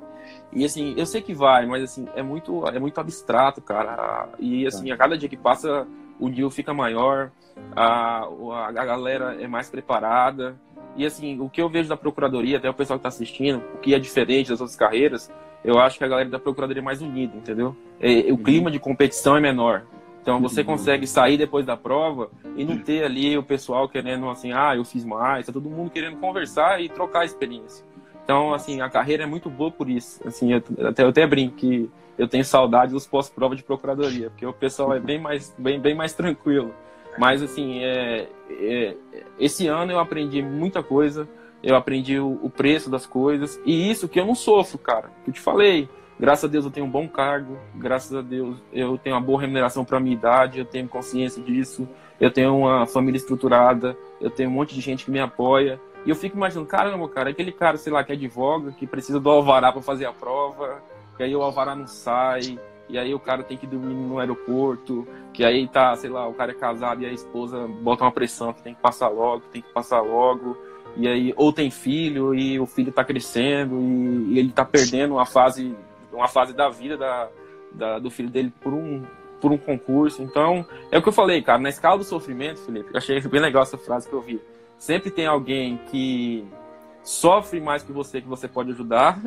E 0.51 0.65
assim, 0.65 0.93
eu 0.97 1.05
sei 1.05 1.21
que 1.21 1.33
vai, 1.33 1.65
mas 1.65 1.83
assim, 1.83 2.07
é 2.15 2.23
muito, 2.23 2.65
é 2.67 2.79
muito 2.79 2.99
abstrato, 2.99 3.61
cara. 3.61 4.29
E 4.39 4.65
assim, 4.65 4.91
a 4.91 4.97
cada 4.97 5.17
dia 5.17 5.29
que 5.29 5.37
passa, 5.37 5.87
o 6.19 6.27
nível 6.27 6.49
fica 6.49 6.73
maior, 6.73 7.31
a, 7.75 8.23
a, 8.23 8.67
a 8.67 8.71
galera 8.71 9.41
é 9.41 9.47
mais 9.47 9.69
preparada. 9.69 10.55
E 10.95 11.05
assim, 11.05 11.39
o 11.39 11.49
que 11.49 11.61
eu 11.61 11.69
vejo 11.69 11.89
da 11.89 11.97
procuradoria, 11.97 12.57
até 12.57 12.69
o 12.69 12.73
pessoal 12.73 12.97
que 12.97 13.03
tá 13.03 13.09
assistindo, 13.09 13.61
o 13.75 13.77
que 13.77 13.93
é 13.93 13.99
diferente 13.99 14.49
das 14.49 14.59
outras 14.59 14.75
carreiras, 14.75 15.31
eu 15.63 15.79
acho 15.79 15.97
que 15.97 16.03
a 16.03 16.07
galera 16.07 16.29
da 16.29 16.39
Procuradoria 16.39 16.81
é 16.81 16.83
mais 16.83 17.01
unida, 17.01 17.35
entendeu? 17.35 17.75
É, 17.99 18.31
o 18.31 18.31
uhum. 18.31 18.37
clima 18.37 18.71
de 18.71 18.79
competição 18.79 19.35
é 19.35 19.41
menor. 19.41 19.83
Então 20.27 20.41
você 20.41 20.59
uhum. 20.59 20.65
consegue 20.65 21.07
sair 21.07 21.37
depois 21.37 21.65
da 21.65 21.77
prova 21.77 22.29
e 22.57 22.65
não 22.65 22.77
ter 22.77 23.01
ali 23.05 23.37
o 23.37 23.43
pessoal 23.43 23.87
querendo 23.87 24.29
assim, 24.29 24.51
ah, 24.51 24.75
eu 24.75 24.83
fiz 24.83 25.05
mais, 25.05 25.45
tá 25.45 25.53
todo 25.53 25.69
mundo 25.69 25.89
querendo 25.89 26.17
conversar 26.17 26.83
e 26.83 26.89
trocar 26.89 27.23
experiência. 27.23 27.85
Então, 28.25 28.53
assim, 28.53 28.81
a 28.81 28.89
carreira 28.89 29.23
é 29.23 29.25
muito 29.25 29.49
boa 29.49 29.71
por 29.71 29.89
isso. 29.89 30.19
Assim, 30.27 30.51
eu, 30.51 30.61
até, 30.85 31.03
eu 31.03 31.07
até 31.07 31.25
brinco 31.25 31.55
que 31.55 31.89
eu 32.17 32.27
tenho 32.27 32.43
saudade 32.43 32.91
dos 32.91 33.07
pós-prova 33.07 33.55
de 33.55 33.63
procuradoria, 33.63 34.29
porque 34.29 34.45
o 34.45 34.51
pessoal 34.51 34.93
é 34.93 34.99
bem 34.99 35.17
mais, 35.17 35.55
bem, 35.57 35.79
bem 35.79 35.95
mais 35.95 36.13
tranquilo. 36.13 36.73
Mas, 37.17 37.41
assim, 37.41 37.79
é, 37.81 38.27
é, 38.49 38.97
esse 39.39 39.65
ano 39.67 39.93
eu 39.93 39.99
aprendi 39.99 40.41
muita 40.41 40.83
coisa, 40.83 41.25
eu 41.63 41.73
aprendi 41.73 42.19
o, 42.19 42.37
o, 42.43 42.49
preço 42.49 42.89
das 42.89 43.05
coisas, 43.05 43.57
e 43.65 43.89
isso 43.89 44.09
que 44.09 44.19
eu 44.19 44.25
não 44.25 44.35
sofro, 44.35 44.77
cara. 44.77 45.09
Que 45.23 45.29
eu 45.29 45.33
te 45.33 45.39
falei, 45.39 45.87
graças 46.19 46.45
a 46.45 46.47
Deus 46.47 46.65
eu 46.65 46.71
tenho 46.71 46.85
um 46.85 46.89
bom 46.89 47.07
cargo, 47.07 47.57
graças 47.75 48.15
a 48.15 48.21
Deus 48.21 48.57
eu 48.71 48.97
tenho 48.97 49.15
uma 49.15 49.21
boa 49.21 49.41
remuneração 49.41 49.85
para 49.85 49.99
minha 49.99 50.15
idade, 50.15 50.59
eu 50.59 50.65
tenho 50.65 50.87
consciência 50.87 51.41
disso, 51.41 51.87
eu 52.19 52.31
tenho 52.31 52.57
uma 52.57 52.85
família 52.85 53.17
estruturada, 53.17 53.97
eu 54.19 54.29
tenho 54.29 54.49
um 54.49 54.53
monte 54.53 54.73
de 54.73 54.81
gente 54.81 55.05
que 55.05 55.11
me 55.11 55.19
apoia. 55.19 55.79
E 56.05 56.09
eu 56.09 56.15
fico 56.15 56.37
imaginando, 56.37 56.67
caramba, 56.67 57.07
cara, 57.09 57.29
aquele 57.29 57.51
cara, 57.51 57.77
sei 57.77 57.91
lá, 57.91 58.03
que 58.03 58.13
advoga, 58.13 58.71
que 58.71 58.87
precisa 58.87 59.19
do 59.19 59.29
alvará 59.29 59.71
para 59.71 59.81
fazer 59.81 60.05
a 60.05 60.13
prova, 60.13 60.81
que 61.17 61.23
aí 61.23 61.35
o 61.35 61.41
alvará 61.41 61.75
não 61.75 61.87
sai, 61.87 62.57
e 62.89 62.97
aí 62.97 63.13
o 63.13 63.19
cara 63.19 63.43
tem 63.43 63.57
que 63.57 63.67
dormir 63.67 63.93
no 63.93 64.19
aeroporto, 64.19 65.05
que 65.33 65.43
aí 65.43 65.67
tá, 65.67 65.95
sei 65.95 66.09
lá, 66.09 66.27
o 66.27 66.33
cara 66.33 66.51
é 66.51 66.55
casado 66.55 67.03
e 67.03 67.05
a 67.05 67.11
esposa 67.11 67.67
bota 67.67 68.03
uma 68.03 68.11
pressão 68.11 68.53
que 68.53 68.61
tem 68.61 68.73
que 68.73 68.81
passar 68.81 69.09
logo, 69.09 69.43
tem 69.51 69.61
que 69.61 69.73
passar 69.73 69.99
logo, 70.01 70.57
e 70.95 71.07
aí 71.07 71.33
ou 71.35 71.51
tem 71.51 71.69
filho 71.69 72.33
e 72.33 72.59
o 72.59 72.65
filho 72.65 72.91
tá 72.91 73.03
crescendo 73.03 73.79
e, 73.79 74.33
e 74.33 74.39
ele 74.39 74.51
tá 74.51 74.63
perdendo 74.63 75.15
uma 75.15 75.25
fase, 75.25 75.75
uma 76.17 76.27
fase 76.27 76.53
da 76.53 76.69
vida 76.69 76.97
da, 76.97 77.29
da, 77.71 77.99
do 77.99 78.09
filho 78.09 78.29
dele 78.29 78.51
por 78.61 78.73
um 78.73 79.05
por 79.39 79.51
um 79.51 79.57
concurso. 79.57 80.23
Então, 80.23 80.65
é 80.91 80.97
o 80.97 81.01
que 81.01 81.09
eu 81.09 81.13
falei, 81.13 81.41
cara, 81.41 81.59
na 81.59 81.69
escala 81.69 81.97
do 81.97 82.03
sofrimento, 82.03 82.59
Felipe, 82.59 82.89
eu 82.91 82.97
achei 82.97 83.19
bem 83.21 83.39
legal 83.39 83.63
essa 83.63 83.77
frase 83.77 84.09
que 84.09 84.13
eu 84.13 84.21
vi. 84.21 84.41
Sempre 84.79 85.11
tem 85.11 85.27
alguém 85.27 85.77
que 85.91 86.45
sofre 87.03 87.59
mais 87.59 87.83
que 87.83 87.91
você, 87.91 88.21
que 88.21 88.27
você 88.27 88.47
pode 88.47 88.71
ajudar, 88.71 89.21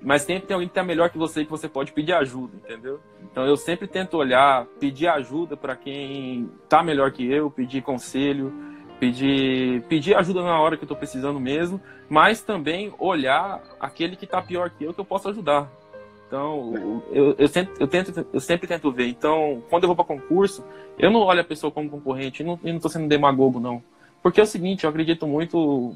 mas 0.00 0.22
sempre 0.22 0.46
tem 0.46 0.54
alguém 0.54 0.68
que 0.68 0.72
está 0.72 0.82
melhor 0.82 1.08
que 1.08 1.16
você 1.16 1.44
que 1.44 1.50
você 1.50 1.68
pode 1.68 1.92
pedir 1.92 2.12
ajuda, 2.12 2.56
entendeu? 2.56 3.00
Então 3.22 3.46
eu 3.46 3.56
sempre 3.56 3.86
tento 3.86 4.16
olhar, 4.16 4.66
pedir 4.78 5.08
ajuda 5.08 5.56
para 5.56 5.74
quem 5.74 6.50
está 6.62 6.82
melhor 6.82 7.10
que 7.10 7.24
eu, 7.24 7.50
pedir 7.50 7.82
conselho, 7.82 8.52
pedir, 9.00 9.82
pedir 9.88 10.14
ajuda 10.14 10.42
na 10.42 10.60
hora 10.60 10.76
que 10.76 10.82
eu 10.82 10.86
estou 10.86 10.96
precisando 10.96 11.40
mesmo, 11.40 11.80
mas 12.08 12.42
também 12.42 12.92
olhar 12.98 13.62
aquele 13.80 14.16
que 14.16 14.26
está 14.26 14.42
pior 14.42 14.70
que 14.70 14.84
eu 14.84 14.92
que 14.92 15.00
eu 15.00 15.04
posso 15.04 15.28
ajudar. 15.28 15.70
Então, 16.34 17.00
eu, 17.12 17.36
eu, 17.38 17.46
sempre, 17.46 17.74
eu, 17.78 17.86
tento, 17.86 18.26
eu 18.32 18.40
sempre 18.40 18.66
tento 18.66 18.90
ver. 18.90 19.06
Então, 19.06 19.62
quando 19.70 19.84
eu 19.84 19.86
vou 19.86 19.94
para 19.94 20.04
concurso, 20.04 20.64
eu 20.98 21.08
não 21.08 21.20
olho 21.20 21.40
a 21.40 21.44
pessoa 21.44 21.70
como 21.70 21.88
concorrente, 21.88 22.42
e 22.42 22.44
não 22.44 22.58
estou 22.64 22.90
sendo 22.90 23.06
demagogo, 23.06 23.60
não. 23.60 23.80
Porque 24.20 24.40
é 24.40 24.42
o 24.42 24.46
seguinte, 24.46 24.82
eu 24.82 24.90
acredito 24.90 25.28
muito 25.28 25.94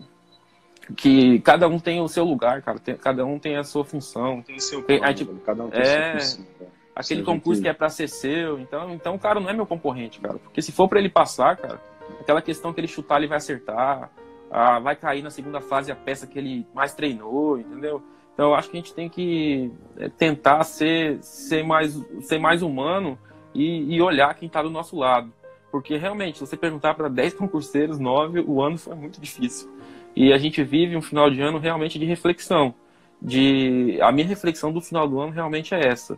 que 0.96 1.40
cada 1.40 1.66
um 1.66 1.80
tem 1.80 2.00
o 2.00 2.06
seu 2.06 2.24
lugar, 2.24 2.62
cara. 2.62 2.78
Tem, 2.78 2.94
cada 2.94 3.26
um 3.26 3.36
tem 3.36 3.56
a 3.56 3.64
sua 3.64 3.84
função. 3.84 4.40
Tem 4.42 4.54
o 4.54 4.60
seu 4.60 4.80
plano, 4.80 5.02
tem, 5.02 5.16
gente, 5.16 5.40
cada 5.44 5.64
um 5.64 5.70
tem 5.70 5.80
é, 5.80 6.12
a 6.12 6.20
sua 6.20 6.36
função. 6.36 6.66
Aquele 6.94 7.22
concurso 7.24 7.60
que 7.60 7.68
é 7.68 7.72
para 7.72 7.88
ser 7.88 8.08
seu, 8.08 8.60
então, 8.60 8.94
então 8.94 9.16
o 9.16 9.18
cara 9.18 9.40
não 9.40 9.50
é 9.50 9.52
meu 9.52 9.66
concorrente, 9.66 10.20
cara. 10.20 10.38
Porque 10.38 10.62
se 10.62 10.70
for 10.70 10.88
para 10.88 11.00
ele 11.00 11.08
passar, 11.08 11.56
cara, 11.56 11.80
aquela 12.20 12.40
questão 12.40 12.72
que 12.72 12.80
ele 12.80 12.86
chutar, 12.86 13.18
ele 13.18 13.26
vai 13.26 13.38
acertar. 13.38 14.08
Ah, 14.52 14.78
vai 14.78 14.94
cair 14.94 15.20
na 15.20 15.30
segunda 15.30 15.60
fase 15.60 15.90
a 15.90 15.96
peça 15.96 16.28
que 16.28 16.38
ele 16.38 16.64
mais 16.72 16.94
treinou, 16.94 17.58
entendeu? 17.58 18.00
Então 18.38 18.50
eu 18.50 18.54
acho 18.54 18.70
que 18.70 18.76
a 18.76 18.80
gente 18.80 18.94
tem 18.94 19.08
que 19.08 19.68
é, 19.96 20.08
tentar 20.08 20.62
ser, 20.62 21.18
ser, 21.20 21.64
mais, 21.64 22.00
ser 22.20 22.38
mais 22.38 22.62
humano 22.62 23.18
e, 23.52 23.96
e 23.96 24.00
olhar 24.00 24.32
quem 24.34 24.46
está 24.46 24.62
do 24.62 24.70
nosso 24.70 24.96
lado. 24.96 25.32
Porque 25.72 25.96
realmente, 25.96 26.38
se 26.38 26.46
você 26.46 26.56
perguntar 26.56 26.94
para 26.94 27.08
10 27.08 27.34
concurseiros, 27.34 27.98
9, 27.98 28.44
o 28.46 28.62
ano 28.62 28.78
foi 28.78 28.94
muito 28.94 29.20
difícil. 29.20 29.68
E 30.14 30.32
a 30.32 30.38
gente 30.38 30.62
vive 30.62 30.96
um 30.96 31.02
final 31.02 31.28
de 31.28 31.42
ano 31.42 31.58
realmente 31.58 31.98
de 31.98 32.04
reflexão. 32.04 32.72
De 33.20 33.98
a 34.00 34.12
minha 34.12 34.28
reflexão 34.28 34.72
do 34.72 34.80
final 34.80 35.08
do 35.08 35.18
ano 35.18 35.32
realmente 35.32 35.74
é 35.74 35.84
essa, 35.84 36.16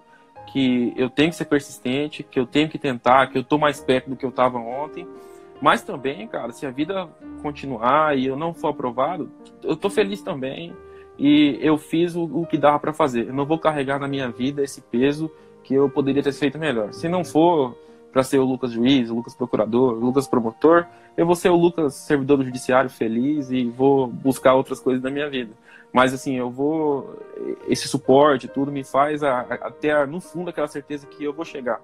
que 0.53 0.93
eu 0.97 1.09
tenho 1.09 1.31
que 1.31 1.37
ser 1.37 1.47
persistente, 1.47 2.23
que 2.23 2.39
eu 2.39 2.45
tenho 2.45 2.69
que 2.69 2.79
tentar, 2.79 3.29
que 3.29 3.39
eu 3.39 3.43
estou 3.43 3.59
mais 3.59 3.81
perto 3.81 4.11
do 4.11 4.17
que 4.17 4.27
eu 4.27 4.31
estava 4.31 4.59
ontem. 4.59 5.09
Mas 5.59 5.81
também, 5.81 6.29
cara, 6.29 6.53
se 6.53 6.67
a 6.67 6.71
vida 6.71 7.09
continuar 7.41 8.19
e 8.19 8.27
eu 8.27 8.37
não 8.37 8.53
for 8.53 8.69
aprovado, 8.69 9.31
eu 9.63 9.73
estou 9.73 9.91
feliz 9.91 10.21
também 10.21 10.77
e 11.21 11.59
eu 11.61 11.77
fiz 11.77 12.17
o, 12.17 12.25
o 12.25 12.47
que 12.47 12.57
dava 12.57 12.81
para 12.81 12.95
fazer. 12.95 13.29
Eu 13.29 13.35
não 13.35 13.45
vou 13.45 13.59
carregar 13.59 14.01
na 14.01 14.09
minha 14.09 14.31
vida 14.31 14.63
esse 14.63 14.81
peso 14.81 15.31
que 15.63 15.75
eu 15.75 15.87
poderia 15.91 16.23
ter 16.23 16.33
feito 16.33 16.59
melhor. 16.59 16.95
Se 16.95 17.11
não 17.11 17.23
for 17.23 17.77
para 18.11 18.23
ser 18.23 18.39
o 18.39 18.45
Lucas 18.45 18.73
juiz, 18.73 19.11
o 19.11 19.15
Lucas 19.15 19.35
procurador, 19.35 19.93
o 19.93 20.01
Lucas 20.01 20.27
promotor, 20.27 20.87
eu 21.19 21.27
vou 21.27 21.37
ser 21.37 21.51
o 21.51 21.57
Lucas 21.57 21.95
servidor 21.95 22.39
do 22.39 22.45
judiciário 22.45 22.89
feliz 22.89 23.51
e 23.51 23.69
vou 23.69 24.07
buscar 24.07 24.55
outras 24.55 24.81
coisas 24.81 25.03
da 25.03 25.11
minha 25.11 25.29
vida. 25.29 25.53
Mas 25.93 26.15
assim, 26.15 26.37
eu 26.37 26.49
vou 26.49 27.15
esse 27.69 27.87
suporte, 27.87 28.49
tudo 28.49 28.73
me 28.73 28.83
faz 28.83 29.23
a, 29.23 29.41
a 29.41 29.71
ter 29.71 30.07
no 30.07 30.23
fundo 30.23 30.49
aquela 30.49 30.69
certeza 30.69 31.07
que 31.07 31.23
eu 31.23 31.35
vou 31.35 31.45
chegar. 31.45 31.83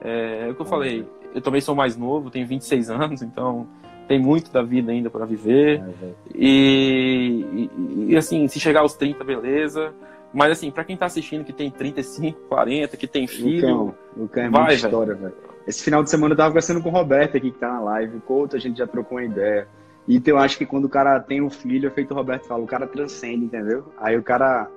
É, 0.00 0.46
é 0.48 0.50
o 0.50 0.54
que 0.54 0.62
eu 0.62 0.66
falei, 0.66 1.06
eu 1.34 1.42
também 1.42 1.60
sou 1.60 1.74
mais 1.74 1.94
novo, 1.94 2.30
tenho 2.30 2.46
26 2.46 2.88
anos, 2.88 3.20
então 3.20 3.68
tem 4.08 4.18
muito 4.18 4.50
da 4.50 4.62
vida 4.62 4.90
ainda 4.90 5.10
para 5.10 5.26
viver. 5.26 5.80
É, 5.80 6.08
e, 6.34 7.44
e, 7.52 8.12
e, 8.12 8.16
assim, 8.16 8.48
se 8.48 8.58
chegar 8.58 8.80
aos 8.80 8.94
30, 8.94 9.22
beleza. 9.22 9.92
Mas 10.32 10.52
assim, 10.52 10.70
para 10.70 10.84
quem 10.84 10.96
tá 10.96 11.06
assistindo 11.06 11.44
que 11.44 11.52
tem 11.52 11.70
35, 11.70 12.40
40, 12.48 12.96
que 12.96 13.06
tem 13.06 13.26
filho, 13.26 13.94
Lucão, 14.16 14.44
é 14.44 14.50
vai, 14.50 14.74
história, 14.74 15.14
velho. 15.14 15.34
Esse 15.66 15.82
final 15.82 16.02
de 16.02 16.10
semana 16.10 16.32
eu 16.32 16.36
tava 16.36 16.50
conversando 16.50 16.82
com 16.82 16.88
o 16.88 16.92
Roberto 16.92 17.36
aqui, 17.36 17.50
que 17.50 17.58
tá 17.58 17.68
na 17.68 17.80
live. 17.80 18.16
O 18.16 18.20
Couto, 18.20 18.56
a 18.56 18.58
gente 18.58 18.78
já 18.78 18.86
trocou 18.86 19.18
uma 19.18 19.24
ideia. 19.24 19.68
E 20.06 20.16
então, 20.16 20.34
eu 20.34 20.38
acho 20.38 20.56
que 20.56 20.64
quando 20.64 20.86
o 20.86 20.88
cara 20.88 21.20
tem 21.20 21.42
um 21.42 21.50
filho, 21.50 21.86
é 21.86 21.90
feito 21.90 22.12
o 22.12 22.14
Roberto 22.14 22.46
fala, 22.46 22.62
o 22.62 22.66
cara 22.66 22.86
transcende, 22.86 23.44
entendeu? 23.44 23.92
Aí 23.98 24.16
o 24.16 24.22
cara. 24.22 24.68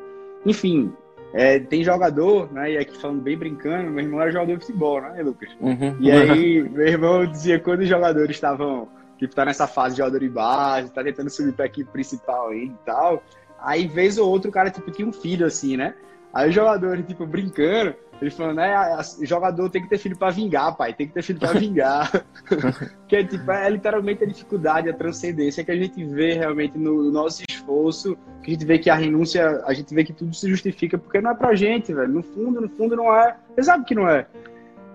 Enfim, 0.45 0.91
é, 1.33 1.59
tem 1.59 1.83
jogador, 1.83 2.51
né? 2.51 2.73
E 2.73 2.77
aqui 2.77 2.97
falando 2.97 3.21
bem 3.21 3.37
brincando, 3.37 3.89
meu 3.89 4.03
irmão 4.03 4.21
era 4.21 4.31
jogador 4.31 4.57
de 4.57 4.65
futebol, 4.65 5.01
né, 5.01 5.21
Lucas? 5.23 5.49
Uhum. 5.61 5.95
E 5.99 6.11
aí, 6.11 6.61
meu 6.61 6.85
irmão 6.85 7.25
dizia 7.25 7.59
quando 7.59 7.81
os 7.81 7.87
jogadores 7.87 8.35
estavam, 8.35 8.89
tipo, 9.21 9.35
tá 9.35 9.45
nessa 9.45 9.67
fase 9.67 9.95
de 9.95 9.99
jogador 9.99 10.27
base, 10.29 10.91
tá 10.91 11.03
tentando 11.03 11.29
subir 11.29 11.53
pra 11.53 11.67
equipe 11.67 11.91
principal 11.91 12.49
aí 12.49 12.65
e 12.65 12.75
tal. 12.83 13.21
Aí, 13.59 13.87
vez 13.87 14.17
ou 14.17 14.27
outro, 14.27 14.49
o 14.49 14.53
cara, 14.53 14.71
tipo, 14.71 14.89
tinha 14.89 15.07
um 15.07 15.13
filho, 15.13 15.45
assim, 15.45 15.77
né? 15.77 15.93
Aí 16.33 16.49
os 16.49 16.55
jogadores, 16.55 17.05
tipo, 17.05 17.27
brincando, 17.27 17.93
ele 18.19 18.31
falando, 18.31 18.55
né, 18.55 18.73
jogador 19.21 19.69
tem 19.69 19.83
que 19.83 19.89
ter 19.89 19.99
filho 19.99 20.17
para 20.17 20.31
vingar, 20.31 20.75
pai, 20.75 20.91
tem 20.91 21.07
que 21.07 21.13
ter 21.13 21.21
filho 21.21 21.39
para 21.39 21.53
vingar. 21.59 22.09
que 23.07 23.15
é, 23.15 23.23
tipo, 23.23 23.51
é 23.51 23.69
literalmente 23.69 24.23
a 24.23 24.27
dificuldade, 24.27 24.89
a 24.89 24.93
transcendência 24.93 25.63
que 25.63 25.71
a 25.71 25.75
gente 25.75 26.03
vê 26.03 26.33
realmente 26.33 26.77
no 26.79 27.11
nosso 27.11 27.43
esforço, 27.47 28.17
que 28.41 28.49
a 28.49 28.53
gente 28.53 28.65
vê 28.65 28.79
que 28.79 28.89
a 28.89 28.95
renúncia, 28.95 29.61
a 29.67 29.73
gente 29.73 29.93
vê 29.93 30.03
que 30.03 30.13
tudo 30.13 30.33
se 30.33 30.49
justifica, 30.49 30.97
porque 30.97 31.21
não 31.21 31.31
é 31.31 31.35
pra 31.35 31.53
gente, 31.53 31.93
velho. 31.93 32.11
No 32.11 32.23
fundo, 32.23 32.59
no 32.59 32.69
fundo 32.69 32.95
não 32.95 33.15
é. 33.15 33.35
Você 33.55 33.63
sabe 33.63 33.85
que 33.85 33.93
não 33.93 34.09
é. 34.09 34.25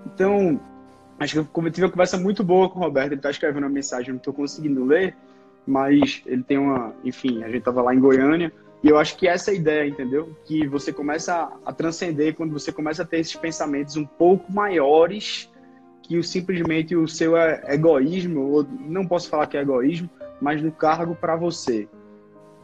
Então, 0.07 0.61
acho 1.19 1.45
que 1.45 1.61
eu 1.61 1.71
tive 1.71 1.87
uma 1.87 1.91
conversa 1.91 2.17
muito 2.17 2.45
boa 2.45 2.69
com 2.69 2.79
o 2.79 2.83
Roberto, 2.83 3.13
ele 3.13 3.21
tá 3.21 3.31
escrevendo 3.31 3.65
uma 3.65 3.71
mensagem, 3.71 4.13
não 4.13 4.19
tô 4.19 4.33
conseguindo 4.33 4.85
ler, 4.85 5.17
mas 5.67 6.23
ele 6.27 6.43
tem 6.43 6.59
uma, 6.59 6.95
enfim, 7.05 7.43
a 7.43 7.49
gente 7.49 7.63
tava 7.63 7.83
lá 7.83 7.95
em 7.95 8.01
Goiânia, 8.01 8.53
e 8.83 8.89
eu 8.89 8.99
acho 8.99 9.17
que 9.17 9.27
essa 9.27 9.51
é 9.51 9.55
a 9.55 9.57
ideia, 9.57 9.89
entendeu? 9.89 10.37
Que 10.45 10.67
você 10.67 10.93
começa 10.93 11.51
a 11.65 11.73
transcender 11.73 12.35
quando 12.35 12.53
você 12.53 12.71
começa 12.71 13.03
a 13.03 13.07
ter 13.07 13.19
esses 13.19 13.35
pensamentos 13.35 13.97
um 13.97 14.05
pouco 14.05 14.53
maiores 14.53 15.51
que 16.03 16.17
o, 16.17 16.23
simplesmente 16.23 16.95
o 16.95 17.09
seu 17.09 17.37
é 17.37 17.75
egoísmo, 17.75 18.41
ou 18.43 18.67
não 18.81 19.07
posso 19.07 19.29
falar 19.29 19.47
que 19.47 19.57
é 19.57 19.63
egoísmo, 19.63 20.09
mas 20.41 20.63
no 20.63 20.71
cargo 20.71 21.17
para 21.17 21.35
você. 21.35 21.89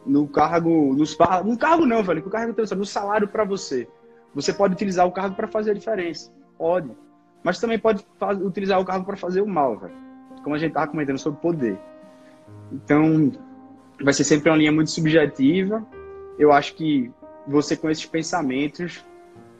No 0.05 0.27
cargo, 0.27 0.93
nos, 0.93 1.17
no 1.43 1.57
cargo 1.57 1.85
não, 1.85 2.03
velho, 2.03 2.23
no 2.23 2.29
cargo 2.29 2.53
no 2.75 2.85
salário 2.85 3.27
para 3.27 3.43
você. 3.43 3.87
Você 4.33 4.53
pode 4.53 4.73
utilizar 4.73 5.05
o 5.05 5.11
cargo 5.11 5.35
para 5.35 5.47
fazer 5.47 5.71
a 5.71 5.73
diferença. 5.73 6.31
Pode. 6.57 6.89
Mas 7.43 7.59
também 7.59 7.77
pode 7.77 8.05
utilizar 8.41 8.79
o 8.79 8.85
cargo 8.85 9.05
para 9.05 9.17
fazer 9.17 9.41
o 9.41 9.47
mal, 9.47 9.77
velho. 9.77 9.93
Como 10.43 10.55
a 10.55 10.57
gente 10.57 10.69
estava 10.69 10.87
comentando 10.87 11.17
sobre 11.17 11.41
poder. 11.41 11.77
Então, 12.71 13.31
vai 14.01 14.13
ser 14.13 14.23
sempre 14.23 14.49
uma 14.49 14.57
linha 14.57 14.71
muito 14.71 14.91
subjetiva, 14.91 15.85
eu 16.37 16.51
acho 16.51 16.75
que 16.75 17.11
você 17.47 17.75
com 17.75 17.89
esses 17.89 18.05
pensamentos 18.05 19.05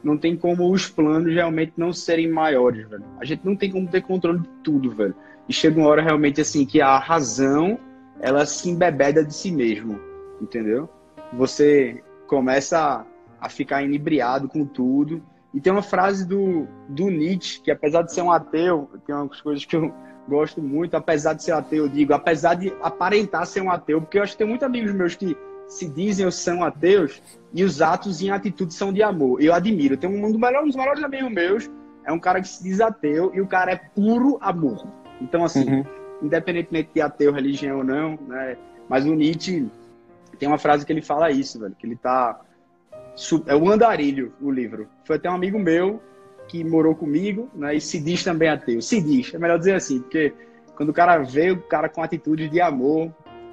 não 0.03 0.17
tem 0.17 0.35
como 0.35 0.69
os 0.71 0.87
planos 0.87 1.33
realmente 1.33 1.73
não 1.77 1.93
serem 1.93 2.29
maiores, 2.29 2.87
velho. 2.87 3.03
A 3.19 3.25
gente 3.25 3.45
não 3.45 3.55
tem 3.55 3.71
como 3.71 3.87
ter 3.87 4.01
controle 4.01 4.39
de 4.39 4.49
tudo, 4.63 4.91
velho. 4.91 5.15
E 5.47 5.53
chega 5.53 5.79
uma 5.79 5.87
hora 5.87 6.01
realmente 6.01 6.41
assim 6.41 6.65
que 6.65 6.81
a 6.81 6.97
razão 6.97 7.79
ela 8.19 8.45
se 8.45 8.69
embebeda 8.69 9.23
de 9.23 9.33
si 9.33 9.51
mesmo, 9.51 9.99
entendeu? 10.41 10.89
Você 11.33 12.03
começa 12.27 13.05
a 13.39 13.49
ficar 13.49 13.83
inebriado 13.83 14.47
com 14.47 14.65
tudo. 14.65 15.21
E 15.53 15.61
tem 15.61 15.71
uma 15.71 15.83
frase 15.83 16.25
do, 16.25 16.67
do 16.89 17.09
Nietzsche, 17.09 17.61
que 17.61 17.71
apesar 17.71 18.01
de 18.01 18.13
ser 18.13 18.21
um 18.21 18.31
ateu, 18.31 18.89
tem 19.05 19.15
umas 19.15 19.39
coisas 19.39 19.63
que 19.63 19.75
eu 19.75 19.93
gosto 20.27 20.61
muito, 20.61 20.95
apesar 20.95 21.33
de 21.33 21.43
ser 21.43 21.51
ateu, 21.51 21.85
eu 21.85 21.89
digo, 21.89 22.13
apesar 22.13 22.55
de 22.55 22.73
aparentar 22.81 23.45
ser 23.45 23.61
um 23.61 23.69
ateu, 23.69 24.01
porque 24.01 24.17
eu 24.17 24.23
acho 24.23 24.31
que 24.31 24.39
tem 24.39 24.47
muitos 24.47 24.65
amigos 24.65 24.91
meus 24.93 25.15
que 25.15 25.37
se 25.67 25.87
dizem 25.87 26.25
ou 26.25 26.31
são 26.31 26.63
ateus 26.63 27.21
e 27.53 27.63
os 27.63 27.81
atos 27.81 28.21
e 28.21 28.29
atitudes 28.29 28.75
são 28.75 28.91
de 28.91 29.01
amor. 29.03 29.41
Eu 29.41 29.53
admiro. 29.53 29.97
Tem 29.97 30.09
um, 30.09 30.25
um 30.25 30.31
dos 30.31 30.39
melhores, 30.39 30.63
um 30.63 30.67
dos 30.67 30.75
melhores 30.75 31.03
amigos 31.03 31.31
meus, 31.31 31.69
é 32.05 32.11
um 32.11 32.19
cara 32.19 32.41
que 32.41 32.47
se 32.47 32.63
diz 32.63 32.81
ateu 32.81 33.31
e 33.33 33.41
o 33.41 33.47
cara 33.47 33.71
é 33.71 33.75
puro 33.75 34.37
amor. 34.41 34.85
Então, 35.21 35.43
assim, 35.43 35.69
uhum. 35.69 35.85
independentemente 36.21 36.89
de 36.93 37.01
ateu, 37.01 37.31
religião 37.31 37.77
ou 37.79 37.83
não, 37.83 38.17
né? 38.27 38.57
Mas 38.89 39.05
o 39.05 39.13
Nietzsche 39.13 39.67
tem 40.37 40.47
uma 40.47 40.57
frase 40.57 40.85
que 40.85 40.91
ele 40.91 41.01
fala 41.01 41.31
isso, 41.31 41.59
velho, 41.59 41.75
que 41.77 41.85
ele 41.85 41.95
tá. 41.95 42.39
É 43.45 43.55
o 43.55 43.69
Andarilho, 43.69 44.33
o 44.41 44.49
livro. 44.49 44.87
Foi 45.05 45.17
até 45.17 45.29
um 45.29 45.35
amigo 45.35 45.59
meu 45.59 46.01
que 46.47 46.63
morou 46.63 46.95
comigo, 46.95 47.49
né? 47.53 47.75
E 47.75 47.81
se 47.81 47.99
diz 47.99 48.23
também 48.23 48.49
ateu. 48.49 48.81
Se 48.81 49.01
diz, 49.01 49.33
é 49.33 49.37
melhor 49.37 49.57
dizer 49.57 49.75
assim, 49.75 49.99
porque 49.99 50.33
quando 50.75 50.89
o 50.89 50.93
cara 50.93 51.19
vê 51.19 51.51
o 51.51 51.61
cara 51.61 51.87
com 51.87 52.01
atitude 52.01 52.49
de 52.49 52.59
amor, 52.59 53.11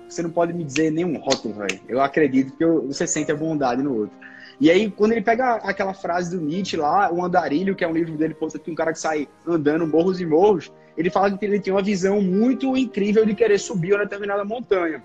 você 0.09 0.23
não 0.23 0.31
pode 0.31 0.53
me 0.53 0.65
dizer 0.65 0.91
nenhum 0.91 1.19
rótulo, 1.19 1.55
velho. 1.55 1.81
Eu 1.89 2.01
acredito 2.01 2.57
que 2.57 2.65
você 2.65 3.07
sente 3.07 3.31
a 3.31 3.37
bondade 3.37 3.83
no 3.83 3.95
outro. 3.95 4.17
E 4.61 4.71
aí, 4.71 4.91
quando 4.91 5.13
ele 5.13 5.23
pega 5.23 5.55
aquela 5.57 5.95
frase 5.95 6.37
do 6.37 6.45
Nietzsche 6.45 6.77
lá, 6.77 7.11
o 7.11 7.25
Andarilho, 7.25 7.75
que 7.75 7.83
é 7.83 7.89
um 7.89 7.95
livro 7.95 8.17
dele, 8.17 8.35
posta 8.35 8.59
que 8.59 8.71
um 8.71 8.75
cara 8.75 8.93
que 8.93 8.99
sai 8.99 9.27
andando 9.47 9.87
morros 9.87 10.21
e 10.21 10.27
morros, 10.27 10.71
ele 10.99 11.09
fala 11.09 11.37
que 11.37 11.45
ele 11.45 11.61
tem 11.61 11.73
uma 11.73 11.83
visão 11.83 12.21
muito 12.21 12.77
incrível 12.77 13.25
de 13.25 13.35
querer 13.35 13.59
subir 13.59 13.95
uma 13.95 14.05
determinada 14.05 14.45
montanha. 14.45 15.03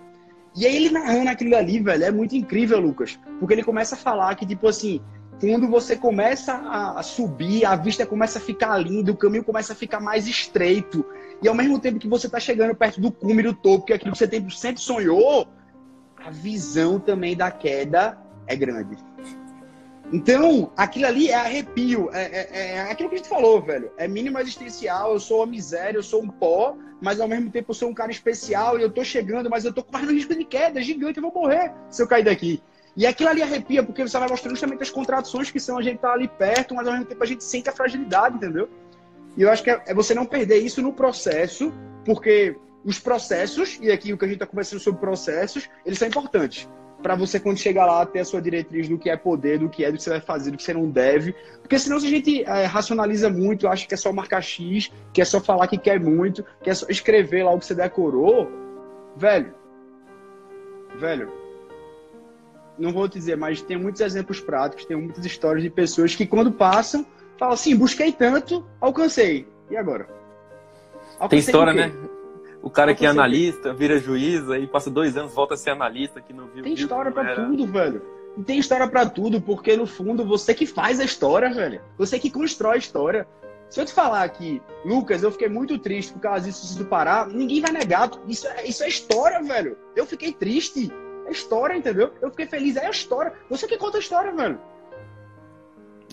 E 0.56 0.66
aí 0.66 0.76
ele 0.76 0.90
narrando 0.90 1.30
aquilo 1.30 1.56
ali, 1.56 1.80
velho, 1.80 2.04
é 2.04 2.12
muito 2.12 2.36
incrível, 2.36 2.80
Lucas. 2.80 3.20
Porque 3.40 3.54
ele 3.54 3.64
começa 3.64 3.96
a 3.96 3.98
falar 3.98 4.34
que, 4.36 4.46
tipo 4.46 4.68
assim, 4.68 5.02
quando 5.40 5.68
você 5.68 5.98
começa 5.98 6.54
a 6.54 7.04
subir, 7.04 7.66
a 7.66 7.76
vista 7.76 8.06
começa 8.06 8.40
a 8.40 8.42
ficar 8.42 8.78
linda, 8.78 9.12
o 9.12 9.18
caminho 9.18 9.44
começa 9.44 9.74
a 9.74 9.76
ficar 9.76 10.00
mais 10.00 10.28
estreito. 10.28 11.06
E 11.42 11.48
ao 11.48 11.54
mesmo 11.54 11.78
tempo 11.80 12.00
que 12.00 12.08
você 12.08 12.28
está 12.28 12.40
chegando 12.40 12.74
perto 12.74 13.02
do 13.02 13.12
cume, 13.12 13.44
do 13.44 13.54
topo, 13.54 13.86
que 13.86 13.94
é 13.94 13.98
aquilo 13.98 14.14
que 14.14 14.18
você 14.18 14.42
sempre 14.52 14.82
sonhou, 14.82 15.48
a 16.16 16.30
visão 16.30 17.00
também 17.00 17.36
da 17.36 17.52
queda 17.52 18.18
é 18.48 18.56
grande. 18.56 18.96
Então, 20.14 20.72
aquilo 20.78 21.08
ali 21.08 21.30
é 21.30 21.36
arrepio. 21.36 22.10
É, 22.14 22.24
é, 22.24 22.76
é, 22.76 22.82
aquilo 22.92 23.10
que 23.10 23.16
a 23.16 23.18
gente 23.18 23.30
falou, 23.30 23.62
velho. 23.62 23.92
É 23.98 24.08
mínimo 24.08 24.40
existencial, 24.40 25.14
eu 25.14 25.20
sou 25.20 25.40
uma 25.40 25.48
miséria, 25.48 25.98
eu 25.98 26.04
sou 26.04 26.24
um 26.24 26.30
pó, 26.30 26.78
mas 27.02 27.20
ao 27.20 27.28
mesmo 27.28 27.50
tempo 27.50 27.72
eu 27.72 27.76
sou 27.76 27.90
um 27.90 27.94
cara 27.94 28.12
especial 28.12 28.80
e 28.80 28.82
eu 28.82 28.90
tô 28.90 29.04
chegando, 29.04 29.50
mas 29.50 29.66
eu 29.66 29.74
tô 29.74 29.84
correndo 29.84 30.12
risco 30.12 30.36
de 30.36 30.46
queda, 30.46 30.80
é 30.80 30.84
gigante, 30.84 31.18
eu 31.18 31.24
vou 31.24 31.34
morrer 31.34 31.74
se 31.90 32.02
eu 32.02 32.08
cair 32.08 32.24
daqui. 32.24 32.62
E 32.96 33.06
aquilo 33.06 33.30
ali 33.30 33.42
arrepia, 33.42 33.84
porque 33.84 34.08
você 34.08 34.18
vai 34.18 34.30
mostrando 34.30 34.54
justamente 34.54 34.84
as 34.84 34.90
contradições 34.90 35.52
que 35.52 35.60
são 35.60 35.78
a 35.78 35.82
gente 35.82 36.00
tá 36.00 36.14
ali 36.14 36.28
perto, 36.28 36.74
mas 36.74 36.88
ao 36.88 36.94
mesmo 36.94 37.08
tempo 37.08 37.22
a 37.22 37.28
gente 37.28 37.44
sente 37.44 37.68
a 37.70 37.74
fragilidade, 37.74 38.38
entendeu? 38.38 38.70
E 39.36 39.42
eu 39.42 39.52
acho 39.52 39.64
que 39.64 39.70
é, 39.70 39.82
é 39.88 39.94
você 39.94 40.14
não 40.14 40.26
perder 40.26 40.60
isso 40.60 40.82
no 40.82 40.94
processo, 40.94 41.74
porque 42.06 42.56
os 42.86 43.00
processos, 43.00 43.78
e 43.82 43.92
aqui 43.92 44.14
o 44.14 44.18
que 44.18 44.24
a 44.24 44.28
gente 44.28 44.36
está 44.36 44.46
conversando 44.46 44.80
sobre 44.80 45.02
processos, 45.02 45.68
eles 45.86 46.00
são 46.00 46.08
importantes. 46.08 46.70
Para 47.02 47.16
você, 47.16 47.40
quando 47.40 47.58
chegar 47.58 47.86
lá, 47.86 48.06
ter 48.06 48.20
a 48.20 48.26
sua 48.26 48.42
diretriz 48.42 48.88
do 48.90 48.98
que 48.98 49.10
é 49.10 49.18
poder, 49.18 49.60
do 49.60 49.70
que 49.70 49.84
é, 49.84 49.92
do 49.92 49.98
que 49.98 50.04
você 50.04 50.10
vai 50.10 50.22
fazer, 50.22 50.52
do 50.52 50.58
que 50.58 50.64
você 50.64 50.74
não 50.74 50.90
deve. 50.90 51.36
Porque 51.62 51.78
senão, 51.78 52.00
se 52.00 52.08
a 52.08 52.10
gente 52.10 52.44
é, 52.44 52.66
racionaliza 52.66 53.30
muito, 53.30 53.68
acha 53.68 53.88
que 53.88 53.94
é 53.94 53.98
só 53.98 54.12
marcar 54.12 54.42
X, 54.42 54.92
que 55.14 55.22
é 55.22 55.26
só 55.26 55.40
falar 55.40 55.68
que 55.68 55.78
quer 55.78 56.00
muito, 56.00 56.44
que 56.64 56.70
é 56.70 56.74
só 56.74 56.88
escrever 56.90 57.44
lá 57.44 57.52
o 57.52 57.60
que 57.60 57.66
você 57.66 57.76
decorou, 57.76 58.50
velho, 59.16 59.54
velho, 60.98 61.32
não 62.78 62.92
vou 62.92 63.08
dizer, 63.08 63.38
mas 63.38 63.62
tem 63.62 63.78
muitos 63.78 64.02
exemplos 64.02 64.40
práticos, 64.40 64.86
tem 64.86 64.98
muitas 64.98 65.26
histórias 65.26 65.64
de 65.64 65.70
pessoas 65.70 66.16
que 66.16 66.26
quando 66.26 66.52
passam, 66.52 67.06
falam 67.38 67.54
assim, 67.54 67.76
busquei 67.76 68.12
tanto, 68.12 68.66
alcancei. 68.80 69.48
E 69.70 69.78
agora? 69.78 70.08
Alcancei 71.20 71.30
tem 71.30 71.40
história, 71.40 71.74
né? 71.74 71.94
O 72.66 72.70
cara 72.72 72.96
que 72.96 73.06
é 73.06 73.10
analista, 73.10 73.72
vira 73.72 74.00
juiz, 74.00 74.50
aí 74.50 74.66
passa 74.66 74.90
dois 74.90 75.16
anos, 75.16 75.32
volta 75.36 75.54
a 75.54 75.58
ser 75.58 75.70
analista, 75.70 76.20
que 76.20 76.34
não 76.34 76.48
viu. 76.48 76.64
Tem 76.64 76.74
história 76.74 77.12
para 77.12 77.36
tudo, 77.36 77.68
velho. 77.68 78.02
Tem 78.44 78.58
história 78.58 78.88
para 78.88 79.08
tudo, 79.08 79.40
porque 79.40 79.78
no 79.78 79.86
fundo 79.86 80.26
você 80.26 80.52
que 80.52 80.66
faz 80.66 81.00
a 81.00 81.04
história, 81.04 81.54
velho. 81.54 81.80
Você 81.96 82.18
que 82.18 82.32
constrói 82.32 82.74
a 82.74 82.80
história. 82.80 83.28
Se 83.70 83.80
eu 83.80 83.86
te 83.86 83.94
falar 83.94 84.28
que, 84.30 84.64
Lucas, 84.84 85.22
eu 85.22 85.32
fiquei 85.32 85.48
muito 85.48 85.78
triste 85.78 86.14
por 86.14 86.20
causa 86.22 86.46
disso 86.46 86.76
do 86.80 86.86
Pará, 86.86 87.28
ninguém 87.32 87.62
vai 87.62 87.72
negar. 87.72 88.10
Isso 88.28 88.48
é, 88.48 88.68
isso 88.68 88.84
é 88.84 88.88
história, 88.88 89.44
velho. 89.44 89.78
Eu 89.96 90.08
fiquei 90.08 90.34
triste. 90.34 90.92
É 91.28 91.32
história, 91.32 91.78
entendeu? 91.78 92.14
Eu 92.20 92.32
fiquei 92.32 92.48
feliz, 92.48 92.78
é 92.78 92.88
a 92.88 92.90
história. 92.90 93.32
Você 93.48 93.68
que 93.68 93.78
conta 93.78 93.98
a 93.98 94.00
história, 94.00 94.32
velho. 94.32 94.60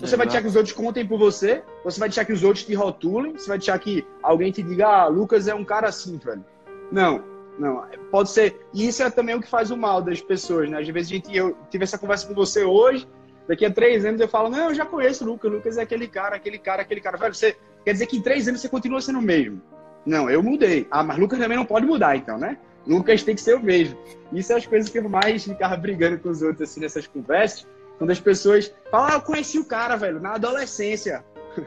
Você 0.02 0.14
é 0.14 0.18
vai 0.18 0.26
deixar 0.26 0.42
que 0.42 0.48
os 0.48 0.56
outros 0.56 0.74
contem 0.74 1.06
por 1.06 1.16
você, 1.16 1.62
você 1.84 2.00
vai 2.00 2.08
deixar 2.08 2.24
que 2.24 2.32
os 2.32 2.42
outros 2.42 2.64
te 2.64 2.74
rotulem, 2.74 3.32
você 3.32 3.48
vai 3.48 3.56
deixar 3.56 3.78
que 3.78 4.04
alguém 4.20 4.50
te 4.50 4.60
diga, 4.60 4.86
ah, 4.88 5.06
Lucas 5.06 5.46
é 5.46 5.54
um 5.54 5.64
cara 5.64 5.88
assim, 5.88 6.18
velho. 6.18 6.44
Não, 6.90 7.22
não. 7.56 7.86
Pode 8.10 8.30
ser. 8.30 8.66
E 8.74 8.88
isso 8.88 9.00
é 9.02 9.10
também 9.10 9.36
o 9.36 9.40
que 9.40 9.48
faz 9.48 9.70
o 9.70 9.76
mal 9.76 10.02
das 10.02 10.20
pessoas, 10.20 10.68
né? 10.68 10.80
Às 10.80 10.88
vezes 10.88 11.08
a 11.12 11.14
gente, 11.14 11.36
eu 11.36 11.56
tive 11.70 11.84
essa 11.84 11.96
conversa 11.96 12.26
com 12.26 12.34
você 12.34 12.64
hoje, 12.64 13.08
daqui 13.46 13.64
a 13.64 13.70
três 13.70 14.04
anos 14.04 14.20
eu 14.20 14.26
falo, 14.26 14.50
não, 14.50 14.70
eu 14.70 14.74
já 14.74 14.84
conheço 14.84 15.24
o 15.24 15.28
Lucas, 15.28 15.50
o 15.50 15.54
Lucas 15.54 15.78
é 15.78 15.82
aquele 15.82 16.08
cara, 16.08 16.34
aquele 16.34 16.58
cara, 16.58 16.82
aquele 16.82 17.00
cara. 17.00 17.16
Velho, 17.16 17.32
você 17.32 17.56
quer 17.84 17.92
dizer 17.92 18.06
que 18.06 18.16
em 18.16 18.22
três 18.22 18.48
anos 18.48 18.60
você 18.60 18.68
continua 18.68 19.00
sendo 19.00 19.20
o 19.20 19.22
mesmo. 19.22 19.62
Não, 20.04 20.28
eu 20.28 20.42
mudei. 20.42 20.88
Ah, 20.90 21.04
mas 21.04 21.16
Lucas 21.16 21.38
também 21.38 21.56
não 21.56 21.64
pode 21.64 21.86
mudar, 21.86 22.16
então, 22.16 22.36
né? 22.38 22.58
Lucas 22.84 23.22
tem 23.22 23.36
que 23.36 23.40
ser 23.40 23.54
o 23.54 23.62
mesmo. 23.62 23.96
Isso 24.32 24.52
é 24.52 24.56
as 24.56 24.66
coisas 24.66 24.90
que 24.90 24.98
eu 24.98 25.08
mais 25.08 25.44
ficava 25.44 25.76
brigando 25.76 26.18
com 26.18 26.28
os 26.28 26.42
outros 26.42 26.68
assim 26.68 26.80
nessas 26.80 27.06
conversas. 27.06 27.66
Quando 28.02 28.10
as 28.10 28.18
pessoas 28.18 28.74
falam, 28.90 29.10
ah, 29.10 29.12
eu 29.12 29.20
conheci 29.20 29.60
o 29.60 29.64
cara, 29.64 29.94
velho, 29.94 30.18
na 30.18 30.34
adolescência. 30.34 31.24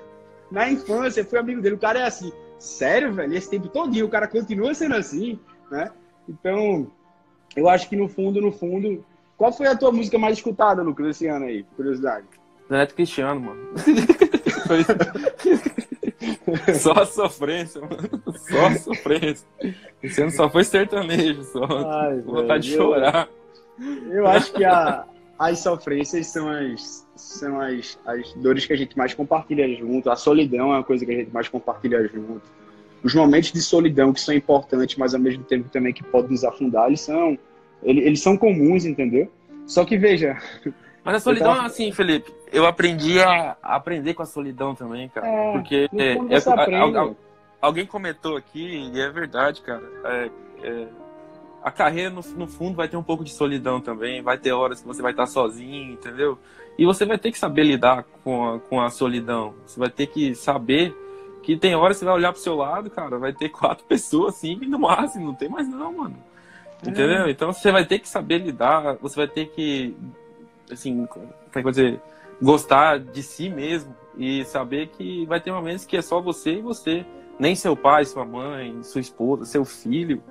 na 0.52 0.70
infância, 0.70 1.24
fui 1.24 1.40
amigo 1.40 1.62
dele. 1.62 1.76
O 1.76 1.80
cara 1.80 2.00
é 2.00 2.04
assim. 2.04 2.30
Sério, 2.60 3.14
velho? 3.14 3.34
Esse 3.34 3.50
tempo 3.50 3.70
todinho 3.70 4.06
o 4.06 4.10
cara 4.10 4.28
continua 4.28 4.74
sendo 4.74 4.96
assim, 4.96 5.40
né? 5.72 5.90
Então, 6.28 6.92
eu 7.56 7.70
acho 7.70 7.88
que 7.88 7.96
no 7.96 8.10
fundo, 8.10 8.42
no 8.42 8.52
fundo. 8.52 9.02
Qual 9.38 9.54
foi 9.54 9.68
a 9.68 9.78
tua 9.78 9.94
música 9.94 10.18
mais 10.18 10.38
escutada, 10.38 10.82
Lucas, 10.82 11.08
esse 11.08 11.26
ano 11.26 11.46
aí? 11.46 11.64
Curiosidade. 11.78 12.26
Neto 12.70 12.96
Cristiano, 12.96 13.40
mano. 13.40 13.74
Só 16.78 17.06
sofrência, 17.06 17.80
mano. 17.80 18.22
Só 18.36 18.72
sofrência. 18.72 19.48
Esse 20.04 20.22
ano 20.22 20.32
só 20.32 20.50
foi 20.50 20.66
sertanejo, 20.66 21.44
só. 21.44 21.66
Ai, 21.66 22.20
vontade 22.20 22.68
de 22.68 22.76
chorar. 22.76 23.30
Eu 24.10 24.28
acho 24.28 24.52
que 24.54 24.66
a, 24.66 25.06
as 25.38 25.60
sofrências 25.60 26.28
são 26.28 26.50
as, 26.50 27.06
são 27.16 27.60
as, 27.60 28.00
as 28.06 28.34
dores 28.36 28.66
que 28.66 28.74
a 28.74 28.76
gente 28.76 28.98
mais 28.98 29.14
compartilha 29.14 29.68
junto. 29.76 30.10
A 30.10 30.16
solidão 30.16 30.72
é 30.72 30.78
uma 30.78 30.84
coisa 30.84 31.06
que 31.06 31.12
a 31.12 31.16
gente 31.16 31.32
mais 31.32 31.48
compartilha 31.48 32.08
junto. 32.08 32.42
Os 33.04 33.14
momentos 33.14 33.52
de 33.52 33.62
solidão 33.62 34.14
que 34.14 34.22
são 34.22 34.34
importantes, 34.34 34.96
mas 34.98 35.14
ao 35.14 35.20
mesmo 35.20 35.44
tempo 35.44 35.70
também 35.70 35.94
que 35.94 36.04
podem 36.04 36.32
nos 36.32 36.44
afundar, 36.44 36.88
eles 36.88 37.02
são, 37.02 37.38
eles, 37.84 38.06
eles 38.06 38.22
são 38.22 38.38
comuns, 38.38 38.86
entendeu? 38.86 39.30
Só 39.68 39.84
que 39.84 39.98
veja, 39.98 40.38
mas 41.04 41.16
a 41.16 41.20
solidão 41.20 41.54
tava... 41.54 41.64
é 41.64 41.66
assim, 41.68 41.92
Felipe. 41.92 42.34
Eu 42.52 42.66
aprendi 42.66 43.20
a, 43.20 43.58
aprender 43.62 44.14
com 44.14 44.24
a 44.24 44.26
solidão 44.26 44.74
também, 44.74 45.10
cara. 45.10 45.28
É, 45.28 45.52
porque 45.52 45.90
é, 45.94 46.14
é, 46.14 47.16
alguém 47.62 47.86
comentou 47.86 48.38
aqui, 48.38 48.92
e 48.94 49.00
é 49.00 49.10
verdade, 49.10 49.62
cara. 49.62 49.84
É, 50.06 50.30
é, 50.64 50.88
a 51.66 51.72
carreira, 51.72 52.12
no, 52.12 52.22
no, 52.22 52.48
fundo, 52.48 52.76
vai 52.76 52.88
ter 52.88 52.96
um 52.96 53.02
pouco 53.02 53.24
de 53.24 53.32
solidão 53.32 53.82
também. 53.82 54.22
Vai 54.22 54.38
ter 54.38 54.52
horas 54.52 54.82
que 54.82 54.88
você 54.88 55.02
vai 55.02 55.12
estar 55.12 55.26
sozinho, 55.26 55.94
entendeu? 55.94 56.38
E 56.78 56.86
você 56.86 57.06
vai 57.06 57.18
ter 57.18 57.32
que 57.32 57.40
saber 57.40 57.64
lidar 57.64 58.06
com 58.24 58.48
a, 58.48 58.60
com 58.60 58.80
a 58.80 58.92
solidão. 58.92 59.56
Você 59.66 59.80
vai 59.80 59.90
ter 59.90 60.06
que 60.06 60.36
saber 60.36 60.96
que 61.42 61.58
tem 61.58 61.76
horas 61.76 61.98
que 61.98 62.02
você 62.02 62.06
vai 62.06 62.14
olhar 62.14 62.32
pro 62.32 62.40
seu 62.40 62.54
lado, 62.56 62.92
cara, 62.92 63.18
vai 63.18 63.34
ter 63.34 63.50
quatro 63.50 63.84
pessoas, 63.88 64.36
cinco 64.36 64.64
no 64.66 64.78
máximo. 64.78 65.26
Não 65.26 65.34
tem 65.34 65.50
mais 65.50 65.68
não, 65.68 65.92
mano. 65.92 66.16
Entendeu? 66.84 67.26
É. 67.26 67.32
Então 67.32 67.52
você 67.52 67.72
vai 67.72 67.84
ter 67.84 67.98
que 67.98 68.08
saber 68.08 68.38
lidar, 68.38 68.98
você 69.02 69.16
vai 69.16 69.28
ter 69.28 69.48
que 69.48 69.98
assim, 70.72 71.08
como 71.08 71.28
é 71.56 71.64
que 71.64 71.70
dizer, 71.72 72.00
gostar 72.40 73.00
de 73.00 73.24
si 73.24 73.50
mesmo 73.50 73.96
e 74.16 74.46
saber 74.46 74.90
que 74.90 75.26
vai 75.26 75.40
ter 75.40 75.52
momentos 75.52 75.84
que 75.84 75.98
é 75.98 76.02
só 76.04 76.22
você 76.22 76.58
e 76.58 76.62
você, 76.62 77.04
nem 77.40 77.56
seu 77.56 77.76
pai, 77.76 78.06
sua 78.06 78.24
mãe, 78.24 78.84
sua 78.84 79.02
esposa, 79.02 79.46
seu 79.46 79.66
filho. 79.66 80.22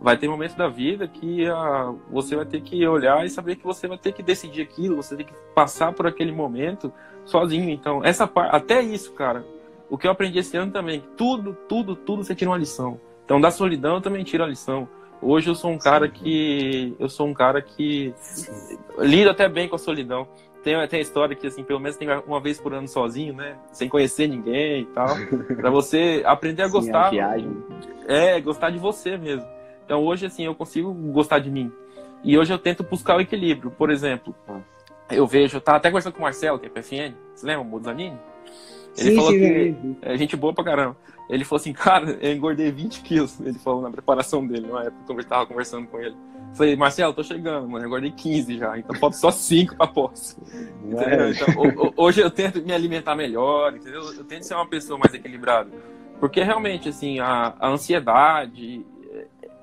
Vai 0.00 0.18
ter 0.18 0.28
momentos 0.28 0.56
da 0.56 0.68
vida 0.68 1.08
que 1.08 1.48
uh, 1.48 1.98
você 2.10 2.36
vai 2.36 2.44
ter 2.44 2.60
que 2.60 2.86
olhar 2.86 3.24
e 3.24 3.30
saber 3.30 3.56
que 3.56 3.64
você 3.64 3.88
vai 3.88 3.96
ter 3.96 4.12
que 4.12 4.22
decidir 4.22 4.62
aquilo, 4.62 4.96
você 4.96 5.16
tem 5.16 5.24
que 5.24 5.32
passar 5.54 5.92
por 5.92 6.06
aquele 6.06 6.32
momento 6.32 6.92
sozinho. 7.24 7.70
Então, 7.70 8.04
essa 8.04 8.26
parte, 8.26 8.54
até 8.54 8.82
isso, 8.82 9.12
cara, 9.12 9.44
o 9.88 9.96
que 9.96 10.06
eu 10.06 10.10
aprendi 10.10 10.38
esse 10.38 10.56
ano 10.56 10.72
também, 10.72 11.02
tudo, 11.16 11.56
tudo, 11.68 11.96
tudo 11.96 12.22
você 12.22 12.34
tira 12.34 12.50
uma 12.50 12.58
lição. 12.58 13.00
Então, 13.24 13.40
da 13.40 13.50
solidão 13.50 13.96
eu 13.96 14.00
também 14.00 14.24
tiro 14.24 14.44
a 14.44 14.46
lição. 14.46 14.88
Hoje 15.22 15.48
eu 15.48 15.54
sou 15.54 15.70
um 15.70 15.78
cara 15.78 16.08
que. 16.08 16.94
Eu 16.98 17.08
sou 17.08 17.26
um 17.26 17.32
cara 17.32 17.62
que 17.62 18.12
lido 18.98 19.30
até 19.30 19.48
bem 19.48 19.68
com 19.68 19.76
a 19.76 19.78
solidão. 19.78 20.28
Tem 20.62 20.74
até 20.74 20.96
a 20.96 21.00
história 21.00 21.36
que, 21.36 21.46
assim, 21.46 21.62
pelo 21.62 21.80
menos 21.80 21.96
tem 21.96 22.08
uma 22.26 22.40
vez 22.40 22.58
por 22.58 22.72
ano 22.74 22.88
sozinho, 22.88 23.34
né? 23.34 23.56
Sem 23.72 23.88
conhecer 23.88 24.26
ninguém 24.26 24.82
e 24.82 24.86
tal. 24.86 25.08
para 25.56 25.70
você 25.70 26.22
aprender 26.26 26.62
a 26.62 26.66
Sim, 26.66 26.72
gostar. 26.72 27.10
A 27.12 27.36
é, 28.06 28.40
gostar 28.40 28.70
de 28.70 28.78
você 28.78 29.16
mesmo. 29.16 29.46
Então 29.84 30.02
hoje, 30.02 30.26
assim, 30.26 30.44
eu 30.44 30.54
consigo 30.54 30.92
gostar 30.92 31.38
de 31.38 31.50
mim. 31.50 31.70
E 32.22 32.38
hoje 32.38 32.52
eu 32.52 32.58
tento 32.58 32.82
buscar 32.82 33.16
o 33.16 33.20
equilíbrio. 33.20 33.70
Por 33.70 33.90
exemplo, 33.90 34.34
eu 35.10 35.26
vejo, 35.26 35.56
eu 35.56 35.60
tava 35.60 35.78
até 35.78 35.90
conversando 35.90 36.14
com 36.14 36.20
o 36.20 36.22
Marcelo, 36.22 36.58
que 36.58 36.66
é 36.66 36.68
PFN, 36.68 37.14
você 37.34 37.46
lembra, 37.46 37.62
o 37.62 37.64
Moduzanini? 37.64 38.18
Ele 38.96 39.10
sim, 39.10 39.16
falou 39.16 39.32
sim, 39.32 39.38
que 39.38 39.46
sim. 39.46 39.96
é 40.02 40.16
gente 40.16 40.36
boa 40.36 40.54
pra 40.54 40.64
caramba. 40.64 40.96
Ele 41.28 41.44
falou 41.44 41.60
assim, 41.60 41.72
cara, 41.74 42.16
eu 42.20 42.32
engordei 42.32 42.70
20 42.70 43.00
quilos. 43.02 43.40
Ele 43.40 43.58
falou 43.58 43.82
na 43.82 43.90
preparação 43.90 44.46
dele, 44.46 44.66
na 44.66 44.84
época 44.84 45.14
que 45.14 45.20
eu 45.20 45.24
tava 45.24 45.46
conversando 45.46 45.86
com 45.88 46.00
ele. 46.00 46.16
Falei, 46.54 46.76
Marcelo, 46.76 47.12
tô 47.12 47.22
chegando, 47.22 47.68
mano. 47.68 47.84
Eu 47.84 47.90
guardei 47.90 48.12
15 48.12 48.58
já, 48.58 48.78
então 48.78 48.94
falta 48.96 49.16
só 49.16 49.30
5 49.30 49.76
pra 49.76 49.86
posse. 49.86 50.36
É. 50.84 51.30
Então, 51.30 51.92
hoje 51.96 52.20
eu 52.20 52.30
tento 52.30 52.62
me 52.62 52.72
alimentar 52.72 53.16
melhor, 53.16 53.74
entendeu? 53.74 54.02
Eu 54.02 54.22
tento 54.22 54.42
ser 54.42 54.54
uma 54.54 54.68
pessoa 54.68 54.98
mais 54.98 55.14
equilibrada. 55.14 55.70
Porque 56.20 56.42
realmente, 56.42 56.90
assim, 56.90 57.18
a, 57.18 57.54
a 57.58 57.68
ansiedade 57.70 58.84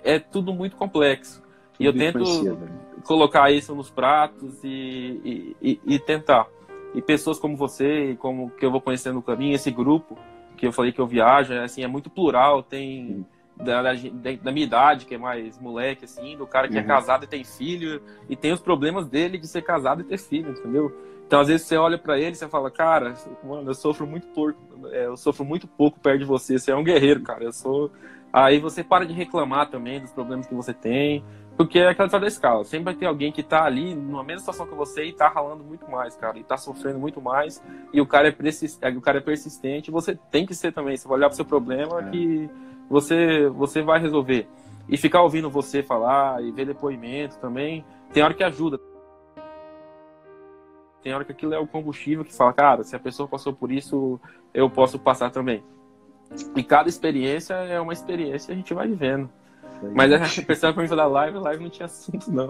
é, 0.04 0.20
tudo 0.20 0.54
muito 0.54 0.76
complexo. 0.76 1.42
Tudo 1.74 1.84
e 1.84 1.86
eu 1.86 1.94
tento 1.94 2.44
né? 2.44 2.70
colocar 3.04 3.52
isso 3.52 3.74
nos 3.76 3.90
pratos 3.90 4.64
e, 4.64 5.22
e, 5.24 5.58
e, 5.62 5.82
e 5.96 6.00
tentar. 6.00 6.48
E 6.94 7.02
pessoas 7.02 7.40
como 7.40 7.56
você, 7.56 8.16
como 8.20 8.50
que 8.52 8.66
eu 8.66 8.72
vou 8.72 8.82
conhecendo 8.82 9.16
no 9.16 9.22
caminho, 9.22 9.56
esse 9.56 9.72
grupo 9.72 10.18
que 10.58 10.68
eu 10.68 10.72
falei 10.72 10.92
que 10.92 11.00
eu 11.00 11.08
viajo, 11.08 11.54
é, 11.54 11.64
assim, 11.64 11.84
é 11.84 11.88
muito 11.88 12.10
plural, 12.10 12.62
tem 12.62 13.26
da, 13.56 13.82
da, 13.82 13.94
da, 13.94 14.52
minha 14.52 14.66
idade, 14.66 15.06
que 15.06 15.16
é 15.16 15.18
mais 15.18 15.60
moleque, 15.60 16.06
assim, 16.06 16.38
do 16.38 16.46
cara 16.46 16.68
que 16.68 16.76
é 16.76 16.80
uhum. 16.80 16.86
é 16.86 16.88
casado 16.88 17.24
e 17.24 17.28
tem 17.28 17.44
filho, 17.44 18.02
e 18.30 18.36
tem 18.36 18.52
os 18.52 18.60
problemas 18.60 19.08
dele 19.08 19.38
de 19.38 19.48
ser 19.48 19.62
casado 19.62 20.02
e 20.02 20.04
ter 20.04 20.18
filho, 20.18 20.52
entendeu? 20.52 20.92
Então, 21.26 21.40
às 21.40 21.48
vezes, 21.48 21.66
você 21.66 21.78
olha 21.78 21.98
para 21.98 22.20
ele 22.20 22.32
e 22.32 22.36
você 22.36 22.48
fala, 22.48 22.70
cara, 22.70 23.14
mano, 23.44 23.70
eu 23.70 23.74
sofro 23.74 24.06
muito 24.06 24.28
pouco, 24.28 24.60
é, 24.92 25.06
eu 25.06 25.16
sofro 25.16 25.46
muito 25.46 25.68
pouco 25.68 26.00
perto 26.00 26.20
de 26.20 26.26
você, 26.26 26.60
você 26.60 26.72
é 26.72 26.76
um 26.76 26.84
guerreiro, 26.84 27.22
cara, 27.22 27.44
eu 27.44 27.54
sou... 27.54 27.92
Aí 28.34 28.60
você 28.60 28.84
para 28.84 29.06
de 29.06 29.14
reclamar 29.14 29.70
também 29.70 30.00
dos 30.00 30.12
problemas 30.12 30.48
que 30.48 30.56
você 30.56 30.74
tem, 30.74 31.24
porque 31.58 31.80
é 31.80 31.90
aquela 31.90 32.08
história 32.08 32.26
da 32.26 32.28
escala. 32.28 32.64
Sempre 32.64 32.86
vai 32.86 32.96
ter 32.96 33.06
alguém 33.06 33.32
que 33.32 33.44
tá 33.44 33.64
ali 33.64 33.94
numa 33.94 34.24
mesma 34.24 34.40
situação 34.40 34.66
que 34.66 34.74
você 34.74 35.06
e 35.06 35.14
tá 35.14 35.28
ralando 35.28 35.64
muito 35.64 35.90
mais, 35.90 36.16
cara. 36.16 36.40
E 36.40 36.44
tá 36.44 36.58
sofrendo 36.58 36.98
muito 36.98 37.22
mais. 37.22 37.62
E 37.94 38.00
o 38.00 38.06
cara 38.06 38.30
é, 38.30 38.32
persistente, 38.32 38.98
o 38.98 39.02
cara 39.02 39.18
é 39.18 39.22
persistente. 39.22 39.92
Você 39.92 40.16
tem 40.32 40.46
que 40.46 40.56
ser 40.56 40.72
também. 40.72 40.96
Você 40.96 41.08
vai 41.08 41.18
olhar 41.18 41.28
pro 41.28 41.36
seu 41.36 41.46
problema 41.46 42.00
é. 42.00 42.10
que 42.10 42.50
você, 42.90 43.48
você 43.50 43.82
vai 43.82 44.00
resolver. 44.00 44.48
E 44.88 44.98
ficar 44.98 45.22
ouvindo 45.22 45.50
você 45.50 45.84
falar 45.84 46.42
e 46.44 46.52
ver 46.52 46.66
depoimento 46.66 47.38
também. 47.38 47.86
Tem 48.14 48.24
hora 48.24 48.34
que 48.34 48.44
ajuda. 48.44 48.80
Tem 51.04 51.14
hora 51.14 51.26
que 51.26 51.32
aquilo 51.32 51.54
é 51.54 51.60
o 51.60 51.68
combustível 51.68 52.24
que 52.24 52.34
fala, 52.34 52.54
cara, 52.54 52.84
se 52.84 52.96
a 52.96 53.00
pessoa 53.00 53.28
passou 53.28 53.54
por 53.54 53.72
isso, 53.72 54.20
eu 54.54 54.70
posso 54.70 55.00
passar 55.00 55.32
também. 55.32 55.64
E 56.56 56.64
cada 56.64 56.88
experiência 56.88 57.54
é 57.54 57.80
uma 57.80 57.94
experiência 57.94 58.52
e 58.52 58.54
a 58.54 58.58
gente 58.58 58.74
vai 58.74 58.88
vivendo. 58.88 59.30
Mas 59.96 60.12
a 60.14 60.44
pessoa 60.46 60.74
pra 60.74 60.84
mim 60.84 60.90
da 60.90 61.08
live, 61.08 61.38
a 61.38 61.42
live 61.42 61.64
não 61.64 61.70
tinha 61.70 61.88
assunto, 61.88 62.32
não. 62.32 62.50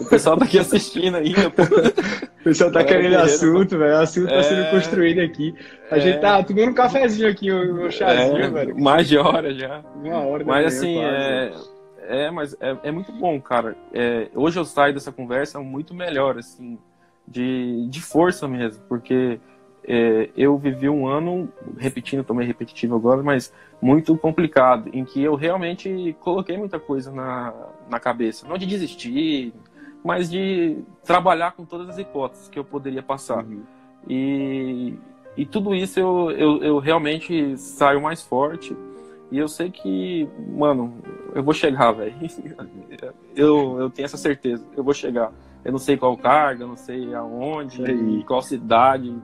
O 0.00 0.08
pessoal 0.08 0.36
tá 0.38 0.46
aqui 0.46 0.58
assistindo 0.58 1.16
ainda, 1.16 1.50
pô. 1.50 1.62
O 1.62 2.42
pessoal 2.42 2.72
tá 2.72 2.80
é, 2.80 2.84
querendo 2.84 3.16
assunto, 3.16 3.76
velho. 3.76 3.92
O 3.92 3.98
assunto 3.98 4.30
é... 4.30 4.36
tá 4.36 4.42
sendo 4.42 4.62
é. 4.62 4.70
construído 4.70 5.20
aqui. 5.20 5.54
A 5.90 5.98
é... 5.98 6.00
gente 6.00 6.20
tá 6.20 6.42
tomando 6.42 6.70
um 6.70 6.74
cafezinho 6.74 7.30
aqui, 7.30 7.52
o 7.52 7.86
um 7.86 7.90
chazinho, 7.90 8.44
é... 8.44 8.50
velho. 8.50 8.80
Mais 8.80 9.06
de 9.06 9.18
hora 9.18 9.52
já. 9.52 9.82
Uma 9.94 10.20
hora 10.20 10.44
Mas 10.44 10.66
assim, 10.66 10.98
é... 10.98 11.52
é. 12.08 12.30
mas 12.30 12.56
é, 12.60 12.76
é 12.84 12.90
muito 12.90 13.12
bom, 13.12 13.38
cara. 13.40 13.76
É, 13.92 14.28
hoje 14.34 14.58
eu 14.58 14.64
saio 14.64 14.94
dessa 14.94 15.12
conversa 15.12 15.60
muito 15.60 15.94
melhor, 15.94 16.38
assim, 16.38 16.78
de, 17.28 17.86
de 17.90 18.00
força 18.00 18.48
mesmo, 18.48 18.82
porque 18.88 19.38
é, 19.84 20.30
eu 20.36 20.56
vivi 20.58 20.88
um 20.88 21.06
ano, 21.06 21.48
repetindo, 21.76 22.24
também 22.24 22.46
repetitivo 22.46 22.94
agora, 22.96 23.22
mas 23.22 23.52
muito 23.80 24.16
complicado, 24.16 24.90
em 24.92 25.04
que 25.04 25.22
eu 25.22 25.34
realmente 25.34 26.16
coloquei 26.20 26.56
muita 26.56 26.78
coisa 26.78 27.10
na, 27.10 27.52
na 27.88 27.98
cabeça. 27.98 28.46
Não 28.46 28.58
de 28.58 28.66
desistir, 28.66 29.54
mas 30.04 30.30
de 30.30 30.78
trabalhar 31.04 31.52
com 31.52 31.64
todas 31.64 31.88
as 31.88 31.98
hipóteses 31.98 32.48
que 32.48 32.58
eu 32.58 32.64
poderia 32.64 33.02
passar. 33.02 33.44
Uhum. 33.44 33.62
E, 34.08 34.94
e 35.36 35.46
tudo 35.46 35.74
isso 35.74 35.98
eu, 35.98 36.30
eu, 36.32 36.62
eu 36.62 36.78
realmente 36.78 37.56
saio 37.56 38.00
mais 38.00 38.22
forte. 38.22 38.76
E 39.30 39.38
eu 39.38 39.46
sei 39.46 39.70
que, 39.70 40.28
mano, 40.56 40.98
eu 41.34 41.42
vou 41.42 41.54
chegar, 41.54 41.92
velho. 41.92 42.14
Eu, 43.36 43.78
eu 43.78 43.88
tenho 43.88 44.04
essa 44.06 44.16
certeza, 44.16 44.66
eu 44.76 44.82
vou 44.82 44.92
chegar. 44.92 45.32
Eu 45.64 45.70
não 45.70 45.78
sei 45.78 45.96
qual 45.96 46.16
carga, 46.16 46.64
eu 46.64 46.68
não 46.68 46.76
sei 46.76 47.14
aonde, 47.14 48.24
qual 48.26 48.42
cidade, 48.42 49.14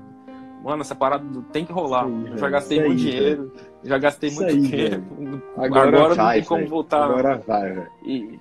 mano, 0.66 0.82
essa 0.82 0.96
parada 0.96 1.24
tem 1.52 1.64
que 1.64 1.72
rolar. 1.72 2.06
Aí, 2.06 2.30
eu 2.32 2.38
já 2.38 2.50
gastei 2.50 2.80
muito 2.80 2.90
aí, 2.90 2.96
dinheiro, 2.96 3.52
já 3.84 3.98
gastei 3.98 4.30
muito 4.32 4.52
aí, 4.52 4.68
tempo. 4.68 5.42
Agora, 5.56 5.88
agora 5.88 6.14
vai, 6.14 6.26
não 6.26 6.32
tem 6.32 6.44
como 6.44 6.66
voltar. 6.66 7.04
Agora 7.04 7.42
vai, 7.46 7.72
velho. 7.72 7.88
E, 8.04 8.40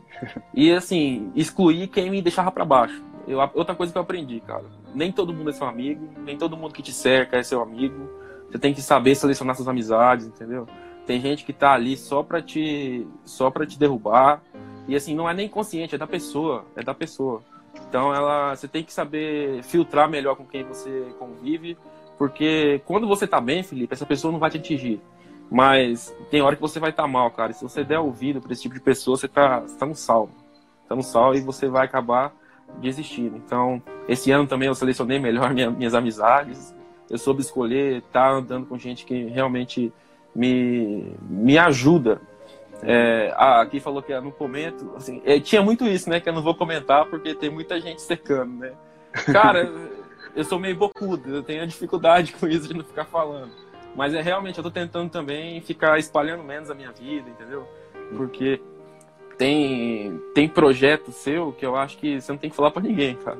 e 0.52 0.72
assim, 0.72 1.32
excluir 1.36 1.88
quem 1.88 2.10
me 2.10 2.22
deixava 2.24 2.52
para 2.52 2.66
baixo. 2.66 3.04
Eu, 3.28 3.40
outra 3.54 3.76
coisa 3.76 3.92
que 3.92 3.98
eu 3.98 4.02
aprendi, 4.02 4.40
cara. 4.40 4.66
Nem 4.94 5.12
todo 5.12 5.34
mundo 5.34 5.52
é 5.52 5.54
seu 5.54 5.68
amigo, 5.68 6.10
nem 6.18 6.36
todo 6.36 6.58
mundo 6.58 6.74
que 6.74 6.82
te 6.82 6.92
cerca 6.92 7.38
é 7.38 7.44
seu 7.44 7.62
amigo. 7.62 8.10
Você 8.50 8.58
tem 8.58 8.74
que 8.74 8.82
saber 8.82 9.14
selecionar 9.14 9.56
suas 9.56 9.68
amizades, 9.68 10.26
entendeu? 10.26 10.68
Tem 11.06 11.22
gente 11.22 11.46
que 11.46 11.54
tá 11.54 11.74
ali 11.74 11.96
só 11.96 12.24
pra 12.24 12.42
te, 12.42 13.06
só 13.24 13.52
pra 13.52 13.68
te 13.68 13.78
derrubar. 13.78 14.42
E 14.88 14.96
assim, 14.96 15.14
não 15.14 15.30
é 15.30 15.34
nem 15.34 15.48
consciente, 15.48 15.94
é 15.94 15.98
da 15.98 16.08
pessoa. 16.08 16.66
É 16.76 16.82
da 16.82 16.94
pessoa. 16.94 17.44
Então 17.88 18.16
ela, 18.16 18.56
você 18.56 18.68
tem 18.68 18.84
que 18.84 18.92
saber 18.92 19.62
filtrar 19.64 20.10
melhor 20.10 20.36
com 20.36 20.46
quem 20.46 20.64
você 20.64 21.06
convive 21.20 21.78
porque 22.18 22.82
quando 22.86 23.08
você 23.08 23.28
tá 23.28 23.42
bem, 23.42 23.64
Felipe, 23.64 23.94
essa 23.94 24.06
pessoa 24.06 24.32
não 24.32 24.40
vai 24.40 24.50
te 24.50 24.58
atingir. 24.58 25.02
Mas 25.50 26.16
tem 26.32 26.42
hora 26.42 26.56
que 26.56 26.62
você 26.62 26.80
vai 26.80 26.90
estar 26.90 27.04
tá 27.04 27.10
mal, 27.10 27.30
cara. 27.32 27.52
E 27.52 27.56
se 27.56 27.64
você 27.64 27.84
der 27.84 28.00
ouvido 28.00 28.42
para 28.42 28.52
esse 28.52 28.62
tipo 28.62 28.74
de 28.74 28.82
pessoa, 28.82 29.18
você 29.18 29.28
tá, 29.28 29.60
você 29.60 29.78
tá 29.78 29.86
no 29.86 29.96
sal. 29.96 30.30
Tá 30.88 30.96
no 30.96 31.04
sal 31.04 31.36
e 31.36 31.42
você 31.42 31.68
vai 31.68 31.86
acabar 31.86 32.34
desistindo. 32.80 33.38
Então, 33.38 33.82
esse 34.08 34.32
ano 34.32 34.48
também 34.48 34.68
eu 34.68 34.76
selecionei 34.76 35.20
melhor 35.20 35.52
minha, 35.54 35.70
minhas 35.70 35.94
amizades. 35.94 36.74
Eu 37.10 37.18
soube 37.18 37.42
escolher 37.42 37.98
estar 37.98 38.30
tá 38.30 38.32
andando 38.32 38.66
com 38.66 38.78
gente 38.78 39.06
que 39.06 39.26
realmente 39.26 39.94
me, 40.34 41.16
me 41.30 41.58
ajuda. 41.58 42.20
É, 42.82 43.34
aqui 43.38 43.80
falou 43.80 44.02
que 44.02 44.12
eu 44.12 44.22
não 44.22 44.32
comento. 44.32 44.94
Assim, 44.96 45.22
é, 45.26 45.40
tinha 45.40 45.62
muito 45.62 45.86
isso, 45.86 46.10
né? 46.10 46.20
Que 46.20 46.30
eu 46.30 46.34
não 46.34 46.42
vou 46.42 46.56
comentar 46.56 47.06
porque 47.06 47.36
tem 47.36 47.50
muita 47.50 47.80
gente 47.80 48.02
secando, 48.02 48.54
né? 48.60 48.74
Cara 49.32 49.72
eu 50.36 50.44
sou 50.44 50.60
meio 50.60 50.76
bocudo, 50.76 51.36
eu 51.36 51.44
tenho 51.44 51.66
dificuldade 51.66 52.34
com 52.40 52.48
isso 52.48 52.68
de 52.68 52.74
não 52.74 52.84
ficar 52.84 53.06
falando. 53.06 53.52
Mas 53.96 54.14
é 54.14 54.22
realmente, 54.22 54.58
eu 54.58 54.64
tô 54.64 54.70
tentando 54.70 55.10
também 55.10 55.62
ficar 55.62 55.98
espalhando 55.98 56.44
menos 56.44 56.70
a 56.70 56.76
minha 56.76 56.92
vida, 56.92 57.30
entendeu? 57.30 57.66
Porque 58.18 58.60
tem, 59.38 60.20
tem 60.34 60.50
projeto 60.50 61.12
seu 61.12 61.54
que 61.54 61.66
eu 61.66 61.76
acho 61.76 61.98
que 61.98 62.20
você 62.20 62.32
não 62.32 62.38
tem 62.38 62.50
que 62.50 62.56
falar 62.56 62.72
para 62.72 62.84
ninguém, 62.84 63.16
cara. 63.16 63.38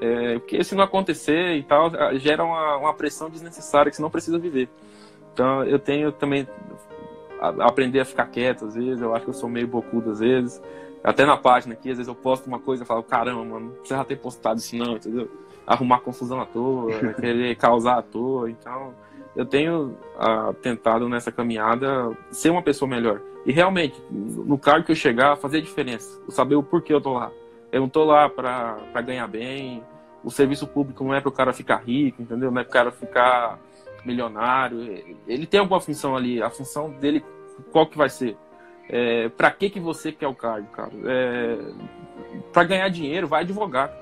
É, 0.00 0.38
porque 0.40 0.64
se 0.64 0.74
não 0.74 0.82
acontecer 0.82 1.56
e 1.56 1.62
tal, 1.62 1.90
gera 2.18 2.44
uma, 2.44 2.76
uma 2.76 2.94
pressão 2.94 3.30
desnecessária 3.30 3.90
que 3.90 3.96
você 3.96 4.02
não 4.02 4.10
precisa 4.10 4.38
viver. 4.38 4.68
Então 5.32 5.64
eu 5.64 5.78
tenho 5.78 6.10
também 6.10 6.48
a, 7.40 7.66
aprender 7.66 8.00
a 8.00 8.04
ficar 8.04 8.26
quieto 8.26 8.64
às 8.64 8.74
vezes, 8.74 9.00
eu 9.00 9.14
acho 9.14 9.24
que 9.24 9.30
eu 9.30 9.34
sou 9.34 9.48
meio 9.48 9.68
bocudo 9.68 10.10
às 10.10 10.18
vezes. 10.18 10.60
Até 11.04 11.24
na 11.24 11.36
página 11.36 11.74
aqui, 11.74 11.90
às 11.90 11.98
vezes 11.98 12.08
eu 12.08 12.14
posto 12.14 12.46
uma 12.46 12.58
coisa 12.58 12.82
e 12.82 12.86
falo, 12.86 13.02
caramba, 13.04 13.44
mano, 13.44 13.66
não 13.66 13.74
precisa 13.74 14.04
ter 14.04 14.16
postado 14.16 14.58
isso 14.58 14.76
não, 14.76 14.96
entendeu? 14.96 15.28
Arrumar 15.66 16.00
confusão 16.00 16.40
à 16.40 16.46
toa, 16.46 16.92
querer 17.14 17.56
causar 17.56 17.98
à 17.98 18.02
toa. 18.02 18.50
Então, 18.50 18.94
eu 19.34 19.46
tenho 19.46 19.96
ah, 20.18 20.52
tentado 20.60 21.08
nessa 21.08 21.32
caminhada 21.32 22.16
ser 22.30 22.50
uma 22.50 22.62
pessoa 22.62 22.88
melhor. 22.88 23.20
E 23.44 23.52
realmente, 23.52 24.00
no 24.10 24.58
cargo 24.58 24.86
que 24.86 24.92
eu 24.92 24.96
chegar, 24.96 25.36
fazer 25.36 25.60
diferença. 25.60 26.20
Saber 26.28 26.54
o 26.54 26.62
porquê 26.62 26.92
eu 26.92 27.00
tô 27.00 27.14
lá. 27.14 27.30
Eu 27.72 27.80
não 27.80 27.88
tô 27.88 28.04
lá 28.04 28.28
para 28.28 29.02
ganhar 29.04 29.26
bem. 29.26 29.82
O 30.22 30.30
serviço 30.30 30.66
público 30.66 31.02
não 31.02 31.14
é 31.14 31.20
para 31.20 31.28
o 31.28 31.32
cara 31.32 31.52
ficar 31.52 31.76
rico, 31.78 32.22
entendeu? 32.22 32.50
Não 32.50 32.60
é 32.60 32.64
para 32.64 32.70
o 32.70 32.72
cara 32.72 32.92
ficar 32.92 33.58
milionário. 34.04 35.02
Ele 35.26 35.46
tem 35.46 35.58
alguma 35.58 35.80
função 35.80 36.14
ali. 36.14 36.40
A 36.40 36.50
função 36.50 36.90
dele, 36.90 37.24
qual 37.72 37.86
que 37.86 37.98
vai 37.98 38.08
ser? 38.08 38.36
É, 38.88 39.28
para 39.30 39.50
que 39.50 39.70
que 39.70 39.80
você 39.80 40.12
quer 40.12 40.28
o 40.28 40.34
cargo, 40.34 40.68
cara? 40.68 40.92
É, 41.04 41.58
para 42.52 42.64
ganhar 42.64 42.88
dinheiro, 42.90 43.26
vai 43.26 43.42
advogar 43.42 44.01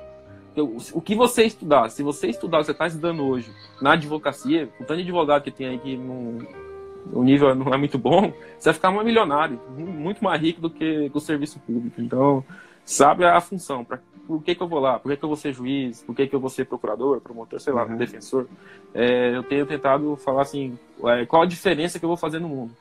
o 0.62 1.00
que 1.00 1.14
você 1.14 1.44
estudar, 1.44 1.88
se 1.90 2.02
você 2.02 2.28
estudar, 2.28 2.64
você 2.64 2.72
está 2.72 2.86
estudando 2.86 3.24
hoje 3.24 3.50
na 3.80 3.92
advocacia, 3.92 4.68
o 4.80 4.84
tanto 4.84 4.96
de 4.96 5.02
advogado 5.02 5.42
que 5.42 5.50
tem 5.50 5.68
aí 5.68 5.78
que 5.78 5.96
não, 5.96 6.38
o 7.12 7.22
nível 7.22 7.54
não 7.54 7.72
é 7.72 7.76
muito 7.76 7.98
bom, 7.98 8.32
você 8.58 8.66
vai 8.66 8.74
ficar 8.74 8.90
um 8.90 9.02
milionário, 9.02 9.60
muito 9.76 10.22
mais 10.22 10.40
rico 10.40 10.60
do 10.60 10.70
que, 10.70 11.10
o 11.12 11.20
serviço 11.20 11.58
público. 11.60 12.00
Então, 12.00 12.44
sabe 12.84 13.24
a 13.24 13.40
função, 13.40 13.84
para 13.84 13.98
por 14.26 14.42
que, 14.44 14.54
que 14.54 14.62
eu 14.62 14.68
vou 14.68 14.78
lá, 14.78 14.98
por 14.98 15.10
que, 15.10 15.16
que 15.16 15.24
eu 15.24 15.28
vou 15.28 15.36
ser 15.36 15.52
juiz, 15.52 16.02
por 16.04 16.14
que, 16.14 16.26
que 16.26 16.34
eu 16.34 16.38
vou 16.38 16.50
ser 16.50 16.64
procurador, 16.64 17.20
promotor, 17.20 17.58
sei 17.58 17.72
lá, 17.72 17.84
uhum. 17.84 17.96
defensor. 17.96 18.46
É, 18.94 19.34
eu 19.34 19.42
tenho 19.42 19.66
tentado 19.66 20.14
falar 20.16 20.42
assim, 20.42 20.78
é, 21.04 21.26
qual 21.26 21.42
a 21.42 21.46
diferença 21.46 21.98
que 21.98 22.04
eu 22.04 22.08
vou 22.08 22.16
fazer 22.16 22.38
no 22.38 22.48
mundo. 22.48 22.72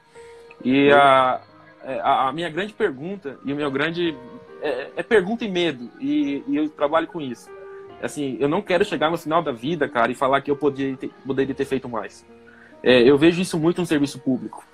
E 0.63 0.91
a, 0.91 1.41
é, 1.83 1.99
a, 2.01 2.27
a 2.27 2.31
minha 2.31 2.49
grande 2.51 2.73
pergunta, 2.73 3.39
e 3.43 3.51
o 3.51 3.55
meu 3.55 3.71
grande. 3.71 4.15
É, 4.61 4.91
é 4.97 5.03
pergunta 5.03 5.43
e 5.43 5.49
medo, 5.49 5.89
e, 5.99 6.43
e 6.45 6.57
eu 6.57 6.69
trabalho 6.69 7.07
com 7.07 7.19
isso 7.19 7.49
assim, 8.01 8.37
eu 8.39 8.49
não 8.49 8.61
quero 8.61 8.85
chegar 8.85 9.09
no 9.09 9.17
final 9.17 9.41
da 9.41 9.51
vida, 9.51 9.87
cara, 9.87 10.11
e 10.11 10.15
falar 10.15 10.41
que 10.41 10.49
eu 10.51 10.55
poderia 10.55 10.95
ter, 10.95 11.09
poderia 11.25 11.55
ter 11.55 11.65
feito 11.65 11.87
mais. 11.87 12.25
É, 12.83 13.01
eu 13.01 13.17
vejo 13.17 13.41
isso 13.41 13.59
muito 13.59 13.81
no 13.81 13.87
serviço 13.87 14.19
público. 14.19 14.65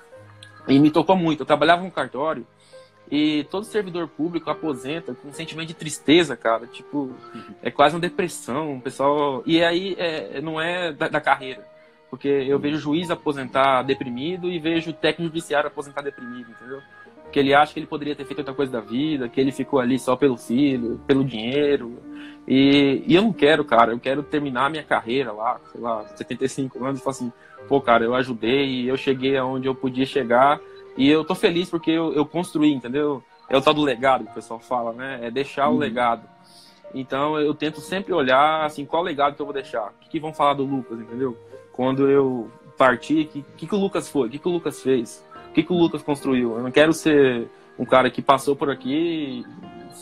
E 0.68 0.80
me 0.80 0.92
tocou 0.92 1.16
muito. 1.16 1.42
Eu 1.42 1.46
trabalhava 1.46 1.84
no 1.84 1.92
cartório 1.92 2.46
e 3.10 3.44
todo 3.52 3.66
servidor 3.66 4.08
público 4.08 4.50
aposenta 4.50 5.14
com 5.14 5.28
um 5.28 5.34
sentimento 5.34 5.68
de 5.68 5.74
tristeza, 5.76 6.36
cara. 6.36 6.66
Tipo, 6.68 7.12
é 7.62 7.70
quase 7.70 7.96
uma 7.96 8.02
depressão, 8.02 8.78
o 8.78 8.82
pessoal. 8.82 9.44
E 9.46 9.64
aí 9.64 9.96
é, 9.98 10.42
não 10.42 10.60
é 10.60 10.92
da, 10.92 11.08
da, 11.08 11.22
carreira. 11.22 11.64
Porque 12.10 12.28
eu 12.28 12.58
vejo 12.60 12.78
juiz 12.78 13.12
aposentar 13.12 13.84
deprimido 13.84 14.50
e 14.50 14.58
vejo 14.58 14.94
técnico 14.94 15.34
judiciário 15.34 15.68
aposentar 15.68 16.02
deprimido, 16.02 16.50
entendeu? 16.50 16.82
Porque 17.24 17.40
ele 17.40 17.54
acha 17.54 17.74
que 17.74 17.80
ele 17.80 17.88
poderia 17.88 18.16
ter 18.16 18.26
feito 18.26 18.40
outra 18.40 18.54
coisa 18.54 18.72
da 18.72 18.80
vida, 18.80 19.28
que 19.28 19.40
ele 19.42 19.52
ficou 19.52 19.80
ali 19.80 20.00
só 20.00 20.16
pelo 20.16 20.38
filho, 20.38 21.00
pelo 21.06 21.24
dinheiro. 21.24 22.00
E, 22.48 23.04
e 23.08 23.16
eu 23.16 23.24
não 23.24 23.34
quero, 23.34 23.66
cara, 23.66 23.92
eu 23.92 24.00
quero 24.00 24.22
terminar 24.22 24.70
minha 24.70 24.84
carreira 24.84 25.32
lá, 25.32 25.60
sei 25.72 25.82
lá, 25.82 26.06
75 26.16 26.84
anos 26.84 27.00
e 27.00 27.04
falar 27.04 27.16
assim, 27.16 27.34
pô, 27.68 27.82
cara, 27.82 28.04
eu 28.04 28.14
ajudei, 28.14 28.90
eu 28.90 28.96
cheguei 28.96 29.36
aonde 29.36 29.68
eu 29.68 29.74
podia 29.74 30.06
chegar 30.06 30.60
e 30.96 31.10
eu 31.10 31.26
tô 31.26 31.34
feliz 31.34 31.70
porque 31.70 31.90
eu, 31.90 32.14
eu 32.14 32.26
construí, 32.26 32.72
entendeu? 32.72 33.24
É 33.50 33.58
o 33.58 33.62
tal 33.62 33.74
do 33.74 33.84
legado 33.84 34.26
que 34.26 34.32
o 34.32 34.36
pessoal 34.36 34.60
fala, 34.60 34.94
né? 34.94 35.20
É 35.24 35.32
deixar 35.32 35.70
uhum. 35.70 35.76
o 35.76 35.80
legado. 35.80 36.28
Então 36.94 37.40
eu 37.40 37.54
tento 37.54 37.82
sempre 37.82 38.14
olhar 38.14 38.66
assim, 38.66 38.86
qual 38.86 39.04
legado 39.04 39.36
que 39.36 39.42
eu 39.42 39.46
vou 39.46 39.54
deixar? 39.54 39.88
O 39.88 40.00
que, 40.02 40.10
que 40.10 40.20
vão 40.20 40.34
falar 40.34 40.54
do 40.54 40.64
Lucas, 40.64 41.00
entendeu? 41.00 41.38
Quando 41.74 42.10
eu 42.10 42.50
partir, 42.78 43.26
o 43.26 43.28
que, 43.28 43.46
que, 43.58 43.68
que 43.68 43.76
o 43.76 43.80
Lucas 43.80 44.08
foi? 44.08 44.28
O 44.28 44.32
que, 44.32 44.40
que 44.40 44.48
o 44.48 44.52
Lucas 44.52 44.82
fez? 44.82 45.26
O 45.50 45.54
que, 45.54 45.64
que 45.64 45.74
o 45.74 45.78
Lucas 45.78 46.02
construiu? 46.02 46.58
Eu 46.58 46.64
não 46.64 46.72
quero 46.72 46.94
ser 46.94 47.50
um 47.78 47.86
cara 47.86 48.10
que 48.10 48.22
passou 48.22 48.56
por 48.56 48.70
aqui 48.70 49.46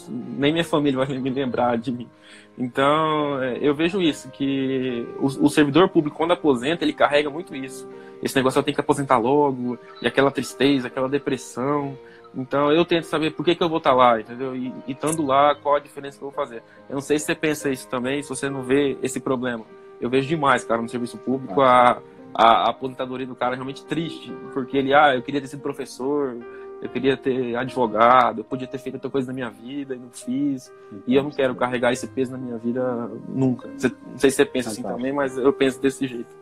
nem 0.09 0.51
minha 0.51 0.63
família 0.63 1.05
vai 1.05 1.17
me 1.17 1.29
lembrar 1.29 1.77
de 1.77 1.91
mim. 1.91 2.09
Então, 2.57 3.41
é, 3.41 3.57
eu 3.61 3.73
vejo 3.73 4.01
isso, 4.01 4.29
que 4.29 5.07
o, 5.19 5.25
o, 5.25 5.49
servidor 5.49 5.89
público, 5.89 6.17
quando 6.17 6.31
aposenta, 6.31 6.83
ele 6.83 6.93
carrega 6.93 7.29
muito 7.29 7.55
isso. 7.55 7.87
Esse 8.21 8.35
negócio 8.35 8.59
eu 8.59 8.63
tenho 8.63 8.75
que 8.75 8.81
aposentar 8.81 9.17
logo, 9.17 9.77
e 10.01 10.07
aquela 10.07 10.31
tristeza, 10.31 10.87
aquela 10.87 11.09
depressão. 11.09 11.97
Então, 12.35 12.71
eu 12.71 12.85
tento 12.85 13.05
saber 13.05 13.31
por 13.31 13.43
que, 13.43 13.55
que 13.55 13.63
eu 13.63 13.69
vou 13.69 13.79
estar 13.79 13.93
lá, 13.93 14.19
entendeu? 14.19 14.55
E, 14.55 14.73
e 14.87 14.91
estando 14.91 15.25
lá, 15.25 15.55
qual 15.55 15.75
a 15.75 15.79
diferença 15.79 16.17
que 16.17 16.23
eu 16.23 16.29
vou 16.29 16.35
fazer. 16.35 16.63
Eu 16.89 16.95
não 16.95 17.01
sei 17.01 17.17
se 17.17 17.25
você 17.25 17.35
pensa 17.35 17.69
isso 17.69 17.87
também, 17.87 18.21
se 18.21 18.29
você 18.29 18.49
não 18.49 18.63
vê 18.63 18.97
esse 19.01 19.19
problema. 19.19 19.65
Eu 19.99 20.09
vejo 20.09 20.27
demais, 20.27 20.63
cara, 20.63 20.81
no 20.81 20.89
serviço 20.89 21.17
público, 21.17 21.61
a, 21.61 22.01
a, 22.33 22.47
a 22.65 22.69
aposentadoria 22.69 23.25
do 23.25 23.35
cara 23.35 23.53
é 23.53 23.55
realmente 23.55 23.85
triste, 23.85 24.31
porque 24.53 24.77
ele, 24.77 24.93
ah, 24.93 25.15
eu 25.15 25.21
queria 25.21 25.41
ter 25.41 25.47
sido 25.47 25.61
professor, 25.61 26.37
eu 26.83 26.89
queria 26.89 27.15
ter 27.15 27.55
advogado, 27.55 28.41
eu 28.41 28.43
podia 28.43 28.67
ter 28.67 28.77
feito 28.77 28.95
outra 28.95 29.09
coisa 29.09 29.27
na 29.27 29.33
minha 29.33 29.49
vida 29.49 29.95
e 29.95 29.99
não 29.99 30.09
fiz. 30.11 30.69
E 31.07 31.15
eu 31.15 31.23
não 31.23 31.31
quero 31.31 31.55
carregar 31.55 31.93
esse 31.93 32.05
peso 32.05 32.33
na 32.33 32.37
minha 32.37 32.57
vida 32.57 33.09
nunca. 33.29 33.69
Não 33.69 34.17
sei 34.17 34.29
se 34.29 34.35
você 34.35 34.45
pensa 34.45 34.69
assim 34.69 34.81
fantástico. 34.81 34.87
assim 34.87 34.97
também, 34.97 35.13
mas 35.13 35.37
eu 35.37 35.53
penso 35.53 35.81
desse 35.81 36.05
jeito. 36.05 36.35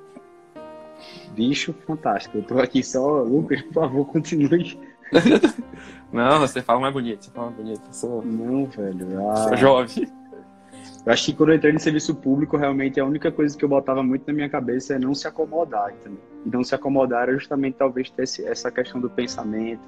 Bicho, 1.35 1.73
fantástico. 1.85 2.39
Eu 2.39 2.43
tô 2.43 2.59
aqui 2.59 2.83
só, 2.83 3.21
Lucas, 3.21 3.61
por 3.61 3.73
favor, 3.73 4.05
continue. 4.05 4.79
não, 6.11 6.39
você 6.39 6.59
fala 6.61 6.79
mais 6.79 6.93
bonito, 6.93 7.23
você 7.23 7.31
fala 7.31 7.51
mais 7.51 7.57
bonito. 7.57 7.81
Eu 7.85 7.93
sou... 7.93 8.25
Não, 8.25 8.65
velho. 8.65 9.29
Ah... 9.29 9.35
Sou 9.35 9.57
jovem. 9.57 10.11
Eu 11.05 11.13
acho 11.13 11.25
que 11.25 11.33
quando 11.33 11.49
eu 11.49 11.55
entrei 11.55 11.73
no 11.73 11.79
serviço 11.79 12.15
público, 12.15 12.57
realmente 12.57 12.99
a 12.99 13.05
única 13.05 13.31
coisa 13.31 13.55
que 13.55 13.63
eu 13.63 13.69
botava 13.69 14.01
muito 14.01 14.25
na 14.27 14.33
minha 14.33 14.49
cabeça 14.49 14.95
é 14.95 14.99
não 14.99 15.13
se 15.13 15.27
acomodar, 15.27 15.91
entendeu? 15.91 16.19
E 16.45 16.49
não 16.49 16.63
se 16.63 16.73
acomodar 16.73 17.23
era 17.23 17.33
justamente 17.33 17.75
talvez 17.75 18.09
ter 18.09 18.23
essa 18.23 18.71
questão 18.71 18.99
do 18.99 19.09
pensamento, 19.09 19.81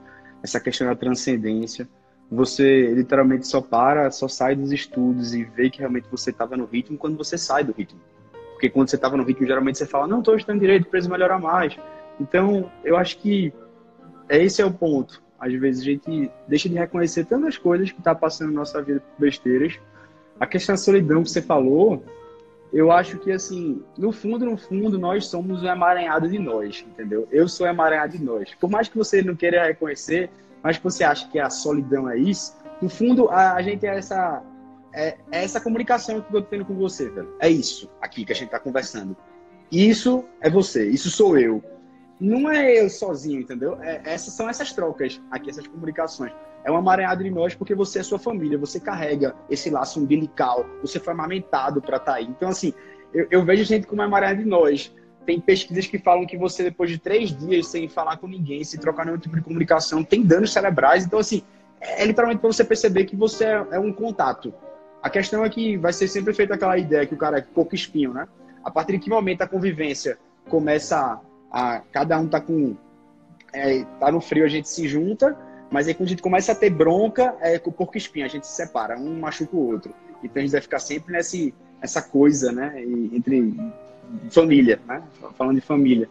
essa 0.44 0.60
questão 0.60 0.86
da 0.88 0.96
transcendência. 0.96 1.88
Você 2.30 2.94
literalmente 2.94 3.48
só 3.48 3.62
para, 3.62 4.12
só 4.12 4.28
sai 4.28 4.56
dos 4.56 4.72
estudos 4.72 5.34
e 5.34 5.44
vê 5.44 5.70
que 5.70 5.80
realmente 5.80 6.08
você 6.12 6.32
estava 6.32 6.58
no 6.58 6.66
ritmo 6.66 6.98
quando 6.98 7.18
você 7.18 7.38
sai 7.38 7.64
do 7.64 7.72
ritmo. 7.72 8.00
Porque 8.52 8.70
quando 8.70 8.90
você 8.90 8.96
estava 8.96 9.16
no 9.16 9.24
ritmo, 9.24 9.48
geralmente 9.48 9.78
você 9.78 9.86
fala, 9.86 10.08
não, 10.08 10.20
estou 10.20 10.36
estudando 10.36 10.60
direito, 10.60 10.88
preciso 10.88 11.12
melhorar 11.12 11.40
mais. 11.40 11.78
Então, 12.20 12.72
eu 12.84 12.98
acho 12.98 13.18
que 13.18 13.54
esse 14.30 14.62
é 14.62 14.66
o 14.66 14.72
ponto. 14.72 15.22
Às 15.40 15.54
vezes 15.54 15.82
a 15.82 15.86
gente 15.86 16.32
deixa 16.48 16.70
de 16.70 16.76
reconhecer 16.76 17.26
tantas 17.26 17.58
coisas 17.58 17.92
que 17.92 18.00
está 18.00 18.16
passando 18.16 18.52
na 18.52 18.60
nossa 18.60 18.82
vida 18.82 19.02
por 19.02 19.22
besteiras. 19.22 19.80
A 20.40 20.48
questão 20.48 20.74
da 20.74 20.78
solidão 20.78 21.24
que 21.24 21.30
você 21.30 21.42
falou, 21.42 22.04
eu 22.74 22.92
acho 22.92 23.20
que, 23.20 23.32
assim, 23.32 23.84
no 23.96 24.12
fundo, 24.12 24.46
no 24.46 24.58
fundo, 24.58 24.98
nós 24.98 25.28
somos 25.28 25.62
um 25.62 25.68
emaranhado 25.68 26.28
de 26.28 26.40
nós, 26.40 26.84
entendeu? 26.88 27.28
Eu 27.32 27.48
sou 27.48 27.68
emaranhado 27.68 28.18
de 28.18 28.24
nós. 28.24 28.54
Por 28.56 28.70
mais 28.70 28.90
que 28.90 28.98
você 28.98 29.22
não 29.22 29.36
queira 29.36 29.64
reconhecer, 29.64 30.32
mas 30.64 30.78
que 30.78 30.84
você 30.84 31.04
acha 31.04 31.30
que 31.30 31.38
a 31.38 31.52
solidão 31.52 32.10
é 32.10 32.18
isso, 32.18 32.58
no 32.82 32.90
fundo, 32.90 33.30
a, 33.30 33.54
a 33.54 33.62
gente 33.62 33.86
é 33.86 33.96
essa, 33.96 34.42
é, 34.92 35.10
é, 35.32 35.44
essa 35.44 35.62
comunicação 35.62 36.20
que 36.20 36.36
eu 36.36 36.42
tô 36.42 36.48
tendo 36.50 36.66
com 36.66 36.74
você, 36.74 37.10
velho. 37.10 37.36
É 37.40 37.48
isso 37.48 37.90
aqui 38.02 38.26
que 38.26 38.34
a 38.34 38.36
gente 38.36 38.50
tá 38.50 38.60
conversando. 38.60 39.16
Isso 39.72 40.26
é 40.42 40.50
você, 40.50 40.90
isso 40.90 41.12
sou 41.12 41.38
eu. 41.38 41.64
Não 42.20 42.50
é 42.50 42.82
eu 42.82 42.90
sozinho, 42.90 43.40
entendeu? 43.40 43.78
É, 43.82 44.02
essas 44.04 44.34
são 44.34 44.50
essas 44.50 44.74
trocas 44.74 45.22
aqui, 45.30 45.50
essas 45.50 45.68
comunicações 45.68 46.34
é 46.64 46.72
uma 46.72 46.80
emaranhado 46.80 47.24
de 47.24 47.30
nós 47.30 47.54
porque 47.54 47.76
você 47.76 48.00
é 48.00 48.04
sua 48.04 48.20
família, 48.20 48.58
você 48.58 48.80
carrega 48.80 49.36
esse 49.50 49.70
laço 49.70 50.00
umbilical, 50.00 50.66
você 50.82 51.00
foi 51.00 51.14
amamentado 51.14 51.82
para 51.82 51.98
estar 51.98 52.14
tá 52.14 52.18
aí. 52.18 52.26
Então, 52.26 52.50
assim, 52.50 52.74
eu, 53.14 53.28
eu 53.30 53.46
vejo 53.46 53.64
gente 53.64 53.86
como 53.86 54.02
uma 54.02 54.08
emaranhado 54.08 54.42
de 54.42 54.50
nós. 54.50 54.94
Tem 55.26 55.40
pesquisas 55.40 55.88
que 55.88 55.98
falam 55.98 56.26
que 56.26 56.38
você, 56.38 56.64
depois 56.64 56.90
de 56.90 56.98
três 56.98 57.36
dias 57.36 57.68
sem 57.68 57.88
falar 57.88 58.18
com 58.18 58.28
ninguém, 58.28 58.64
sem 58.64 58.80
trocar 58.80 59.06
nenhum 59.06 59.18
tipo 59.18 59.36
de 59.36 59.42
comunicação, 59.42 60.04
tem 60.04 60.22
danos 60.22 60.52
cerebrais. 60.52 61.06
Então, 61.06 61.20
assim, 61.20 61.44
é, 61.80 62.04
é 62.04 62.06
literalmente 62.06 62.42
para 62.42 62.52
você 62.52 62.64
perceber 62.64 63.06
que 63.06 63.16
você 63.16 63.46
é, 63.46 63.68
é, 63.72 63.80
um 63.80 63.92
contato. 63.92 64.54
A 65.02 65.10
questão 65.10 65.44
é 65.44 65.50
que 65.50 65.78
vai 65.78 65.94
ser 65.94 66.08
sempre 66.08 66.34
feita 66.34 66.56
aquela 66.56 66.78
ideia 66.78 67.06
que 67.06 67.14
o 67.14 67.18
cara 67.18 67.38
é 67.38 67.42
pouco 67.42 67.76
espinho, 67.76 68.14
né? 68.14 68.28
A 68.64 68.72
partir 68.72 68.94
de 68.94 69.00
que 69.00 69.10
momento 69.10 69.42
a 69.42 69.48
convivência 69.48 70.18
começa 70.50 71.20
a, 71.52 71.76
a 71.76 71.80
cada 71.80 72.18
um 72.20 72.28
tá 72.28 72.40
com 72.40 72.76
é, 73.52 73.84
tá 74.00 74.12
no 74.12 74.20
frio, 74.20 74.46
a 74.46 74.48
gente 74.48 74.68
se 74.68 74.88
junta, 74.88 75.38
mas 75.74 75.88
aí 75.88 75.96
quando 75.96 76.06
a 76.06 76.10
gente 76.12 76.22
começa 76.22 76.52
a 76.52 76.56
ter 76.56 76.70
bronca, 76.70 77.36
é 77.42 77.58
com 77.58 77.72
porco 77.72 77.98
espinho, 77.98 78.28
a 78.28 78.30
gente 78.30 78.46
se 78.46 78.54
separa, 78.54 78.96
um 78.96 79.20
machuca 79.20 79.56
o 79.56 79.72
outro. 79.72 79.92
Então 80.24 80.40
a 80.40 80.42
gente 80.42 80.52
vai 80.52 80.62
ficar 80.62 80.78
sempre 80.78 81.12
nessa 81.12 82.00
coisa, 82.04 82.52
né? 82.52 82.80
Entre 83.12 83.60
família, 84.30 84.80
né? 84.88 85.02
Falando 85.36 85.56
de 85.56 85.66
família. 85.66 86.08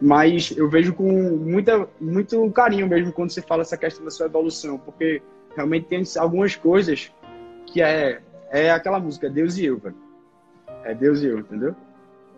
Mas 0.00 0.54
eu 0.56 0.70
vejo 0.70 0.94
com 0.94 1.12
muita, 1.12 1.86
muito 2.00 2.50
carinho 2.52 2.88
mesmo 2.88 3.12
quando 3.12 3.30
você 3.30 3.42
fala 3.42 3.60
essa 3.60 3.76
questão 3.76 4.06
da 4.06 4.10
sua 4.10 4.24
evolução, 4.24 4.78
porque 4.78 5.20
realmente 5.54 5.84
tem 5.84 6.02
algumas 6.16 6.56
coisas 6.56 7.12
que 7.66 7.82
é, 7.82 8.22
é 8.50 8.70
aquela 8.70 8.98
música, 8.98 9.28
Deus 9.28 9.58
e 9.58 9.66
eu, 9.66 9.76
velho. 9.76 9.96
É 10.82 10.94
Deus 10.94 11.20
e 11.20 11.26
eu, 11.26 11.40
entendeu? 11.40 11.76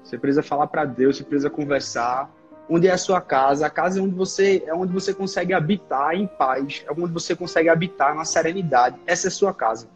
Você 0.03 0.19
precisa 0.19 0.43
falar 0.43 0.67
para 0.67 0.85
Deus, 0.85 1.17
você 1.17 1.23
precisa 1.23 1.49
conversar, 1.49 2.29
onde 2.69 2.89
é 2.89 2.93
a 2.93 2.99
sua 2.99 3.21
casa. 3.21 3.67
A 3.67 3.71
casa 3.71 4.01
é 4.01 4.03
onde 4.03 4.15
você 4.15 4.63
é 4.67 4.75
onde 4.75 4.93
você 4.93 5.15
consegue 5.15 5.53
habitar 5.53 6.15
em 6.15 6.27
paz, 6.27 6.85
é 6.87 6.93
onde 6.93 7.13
você 7.13 7.35
consegue 7.35 7.69
habitar 7.69 8.15
na 8.15 8.25
serenidade. 8.25 8.97
Essa 9.07 9.27
é 9.27 9.29
a 9.29 9.33
sua 9.33 9.55
casa. 9.55 9.89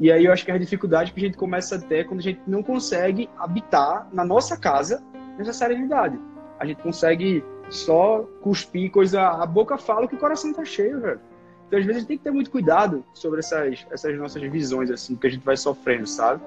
E 0.00 0.12
aí 0.12 0.26
eu 0.26 0.32
acho 0.32 0.44
que 0.44 0.50
é 0.50 0.54
a 0.54 0.58
dificuldade 0.58 1.12
que 1.12 1.20
a 1.20 1.24
gente 1.24 1.36
começa 1.36 1.76
a 1.76 1.78
ter 1.78 2.06
quando 2.06 2.20
a 2.20 2.22
gente 2.22 2.40
não 2.46 2.62
consegue 2.62 3.28
habitar 3.36 4.06
na 4.12 4.24
nossa 4.24 4.56
casa 4.56 5.02
nessa 5.36 5.52
serenidade. 5.52 6.18
A 6.58 6.64
gente 6.64 6.82
consegue 6.82 7.44
só 7.68 8.24
cuspir 8.40 8.90
coisa, 8.90 9.20
a 9.20 9.44
boca 9.44 9.76
fala 9.76 10.06
que 10.06 10.14
o 10.14 10.18
coração 10.18 10.52
tá 10.52 10.64
cheio, 10.64 11.00
velho. 11.00 11.20
Então 11.66 11.78
às 11.78 11.84
vezes 11.84 11.96
a 11.96 12.00
gente 12.00 12.08
tem 12.08 12.18
que 12.18 12.24
ter 12.24 12.30
muito 12.30 12.50
cuidado 12.50 13.04
sobre 13.12 13.40
essas 13.40 13.86
essas 13.90 14.16
nossas 14.16 14.42
visões 14.42 14.90
assim 14.90 15.16
que 15.16 15.26
a 15.26 15.30
gente 15.30 15.44
vai 15.44 15.56
sofrendo, 15.56 16.06
sabe? 16.06 16.40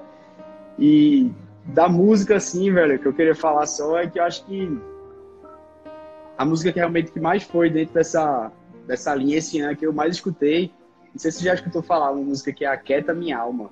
E 0.78 1.30
da 1.66 1.88
música 1.88 2.36
assim, 2.36 2.72
velho, 2.72 2.98
que 2.98 3.06
eu 3.06 3.12
queria 3.12 3.34
falar 3.34 3.66
só 3.66 3.98
é 3.98 4.06
que 4.06 4.18
eu 4.18 4.24
acho 4.24 4.44
que 4.46 4.80
a 6.42 6.44
música 6.44 6.72
que 6.72 6.78
realmente 6.78 7.12
que 7.12 7.20
mais 7.20 7.44
foi 7.44 7.70
dentro 7.70 7.94
dessa, 7.94 8.50
dessa 8.86 9.14
linha 9.14 9.38
esse 9.38 9.60
ano 9.60 9.76
que 9.76 9.86
eu 9.86 9.92
mais 9.92 10.16
escutei. 10.16 10.72
Não 11.12 11.18
sei 11.18 11.30
se 11.30 11.38
você 11.38 11.44
já 11.44 11.54
escutou 11.54 11.82
falar, 11.82 12.10
uma 12.10 12.22
música 12.22 12.52
que 12.52 12.64
é 12.64 12.68
Aquieta 12.68 13.14
Minha 13.14 13.38
Alma. 13.38 13.70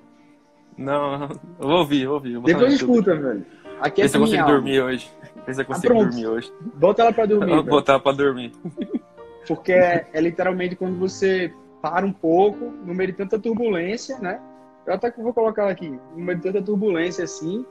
Não, 0.77 1.23
eu 1.59 1.67
vou 1.67 1.79
ouvir, 1.79 2.03
eu 2.03 2.09
vou 2.09 2.15
ouvir. 2.15 2.41
Depois 2.43 2.73
escuta, 2.73 3.15
velho. 3.15 3.45
Aquieta 3.81 4.17
Minha 4.19 4.43
Alma. 4.43 4.53
dormir 4.53 4.81
hoje. 4.81 5.11
Vê 5.45 5.53
se 5.53 5.61
eu 5.61 5.65
consigo 5.65 5.93
ah, 5.93 6.03
dormir 6.03 6.27
hoje. 6.27 6.53
Bota 6.75 7.01
ela 7.01 7.11
pra 7.11 7.25
dormir. 7.25 7.55
Vou 7.55 7.63
botar 7.63 7.99
pra 7.99 8.13
dormir. 8.13 8.53
Porque 9.45 9.73
é, 9.73 10.07
é, 10.13 10.21
literalmente 10.21 10.75
quando 10.77 10.97
você 10.97 11.53
para 11.81 12.05
um 12.05 12.13
pouco, 12.13 12.71
no 12.85 12.93
meio 12.93 13.11
de 13.11 13.17
tanta 13.17 13.37
turbulência, 13.37 14.17
né? 14.19 14.39
Eu 14.85 14.93
até 14.93 15.11
vou 15.11 15.33
colocar 15.33 15.63
ela 15.63 15.71
aqui. 15.71 15.89
No 16.15 16.23
meio 16.23 16.37
de 16.37 16.43
tanta 16.43 16.61
turbulência 16.61 17.25
assim, 17.25 17.65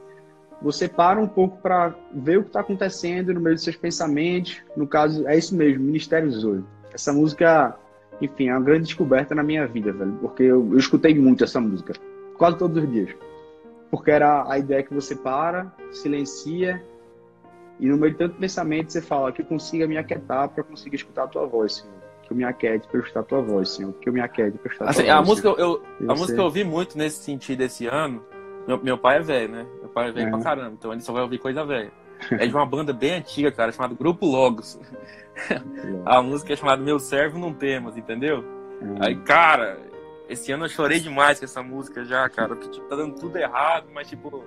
você 0.62 0.88
para 0.88 1.18
um 1.20 1.26
pouco 1.26 1.58
para 1.58 1.94
ver 2.12 2.38
o 2.38 2.42
que 2.42 2.48
está 2.48 2.60
acontecendo 2.60 3.32
no 3.32 3.40
meio 3.40 3.56
dos 3.56 3.64
seus 3.64 3.76
pensamentos. 3.76 4.62
No 4.76 4.86
caso, 4.86 5.26
é 5.26 5.36
isso 5.36 5.54
mesmo, 5.54 5.82
Ministério 5.82 6.30
Zoe. 6.30 6.62
Essa 6.92 7.12
música, 7.12 7.76
enfim, 8.20 8.48
é 8.48 8.52
uma 8.52 8.62
grande 8.62 8.84
descoberta 8.84 9.34
na 9.34 9.42
minha 9.42 9.66
vida, 9.66 9.92
velho, 9.92 10.12
porque 10.20 10.42
eu, 10.42 10.68
eu 10.72 10.78
escutei 10.78 11.14
muito 11.14 11.44
essa 11.44 11.60
música, 11.60 11.94
quase 12.36 12.58
todos 12.58 12.82
os 12.82 12.90
dias. 12.90 13.10
Porque 13.90 14.10
era 14.10 14.44
a 14.48 14.58
ideia 14.58 14.82
que 14.82 14.92
você 14.92 15.16
para, 15.16 15.72
silencia, 15.90 16.82
e 17.78 17.86
no 17.86 17.96
meio 17.96 18.12
de 18.12 18.18
tanto 18.18 18.36
pensamento 18.36 18.92
você 18.92 19.00
fala 19.00 19.32
que 19.32 19.40
eu 19.40 19.46
consiga 19.46 19.86
me 19.86 19.96
aquietar 19.96 20.48
para 20.50 20.62
conseguir 20.62 20.96
escutar 20.96 21.24
a 21.24 21.26
tua 21.26 21.46
voz, 21.46 21.76
Senhor. 21.76 21.94
Que 22.22 22.32
eu 22.32 22.36
me 22.36 22.44
aquiete 22.44 22.86
para 22.86 23.00
escutar 23.00 23.20
a 23.20 23.22
tua 23.22 23.40
voz, 23.40 23.70
Senhor. 23.70 23.92
Que 23.94 24.08
eu 24.08 24.12
me 24.12 24.20
aquiete 24.20 24.58
para 24.58 24.70
escutar 24.70 24.90
a 24.90 24.92
tua 24.92 25.02
assim, 25.02 25.10
voz. 25.10 25.18
A 25.18 25.22
música, 25.22 25.48
eu, 25.48 25.82
a 26.06 26.14
música 26.14 26.38
eu 26.38 26.44
ouvi 26.44 26.62
muito 26.62 26.98
nesse 26.98 27.24
sentido 27.24 27.62
esse 27.62 27.86
ano 27.86 28.22
meu, 28.66 28.82
meu 28.82 28.98
pai 28.98 29.18
é 29.18 29.20
velho, 29.20 29.52
né? 29.52 29.66
Meu 29.80 29.88
pai 29.88 30.08
é 30.08 30.12
velho 30.12 30.28
é. 30.28 30.30
pra 30.30 30.40
caramba, 30.40 30.72
então 30.78 30.92
ele 30.92 31.00
só 31.00 31.12
vai 31.12 31.22
ouvir 31.22 31.38
coisa 31.38 31.64
velha. 31.64 31.92
É 32.32 32.46
de 32.46 32.54
uma 32.54 32.66
banda 32.66 32.92
bem 32.92 33.14
antiga, 33.14 33.50
cara, 33.50 33.72
chamada 33.72 33.94
Grupo 33.94 34.26
Logos. 34.26 34.78
a 36.04 36.22
música 36.22 36.52
é 36.52 36.56
chamada 36.56 36.82
Meu 36.82 36.98
Servo 36.98 37.38
Não 37.38 37.52
Temos, 37.52 37.96
entendeu? 37.96 38.44
É. 39.00 39.06
Aí, 39.06 39.16
cara, 39.16 39.78
esse 40.28 40.52
ano 40.52 40.66
eu 40.66 40.68
chorei 40.68 41.00
demais 41.00 41.38
com 41.38 41.44
essa 41.44 41.62
música 41.62 42.04
já, 42.04 42.28
cara. 42.28 42.54
Porque, 42.54 42.68
tipo, 42.68 42.86
tá 42.86 42.96
dando 42.96 43.14
tudo 43.18 43.36
errado, 43.36 43.86
mas, 43.92 44.08
tipo, 44.08 44.44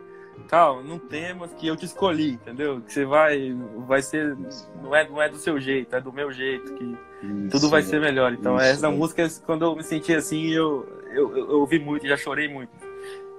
calma, 0.47 0.84
não 0.84 0.99
temas 0.99 1.53
que 1.53 1.68
eu 1.68 1.76
te 1.76 1.86
escolhi, 1.86 2.34
entendeu? 2.34 2.82
Que 2.82 2.93
você 2.93 3.05
vai, 3.05 3.55
vai 3.88 4.01
ser, 4.01 4.38
não 4.82 4.95
é, 4.95 5.07
não 5.07 5.22
é 5.22 5.30
do 5.30 5.38
seu 5.38 5.59
jeito, 5.59 5.95
é 5.95 6.01
do 6.01 6.14
meu 6.14 6.32
jeito, 6.32 6.74
que 6.76 6.97
isso, 7.24 7.49
tudo 7.49 7.70
vai 7.70 7.82
ser 7.82 7.99
melhor. 7.99 8.34
Então, 8.34 8.55
isso, 8.55 8.66
essa 8.66 8.89
música, 8.89 9.28
quando 9.45 9.66
eu 9.66 9.76
me 9.76 9.84
senti 9.84 10.14
assim, 10.14 10.49
eu, 10.51 10.88
eu, 11.11 11.38
eu 11.38 11.59
ouvi 11.59 11.80
muito, 11.80 12.07
já 12.07 12.18
chorei 12.18 12.47
muito. 12.47 12.72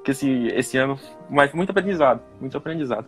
Porque 0.04 0.10
assim, 0.10 0.48
esse 0.48 0.76
ano, 0.76 1.00
mas 1.30 1.50
muito 1.54 1.70
aprendizado, 1.70 2.20
muito 2.38 2.54
aprendizado. 2.58 3.06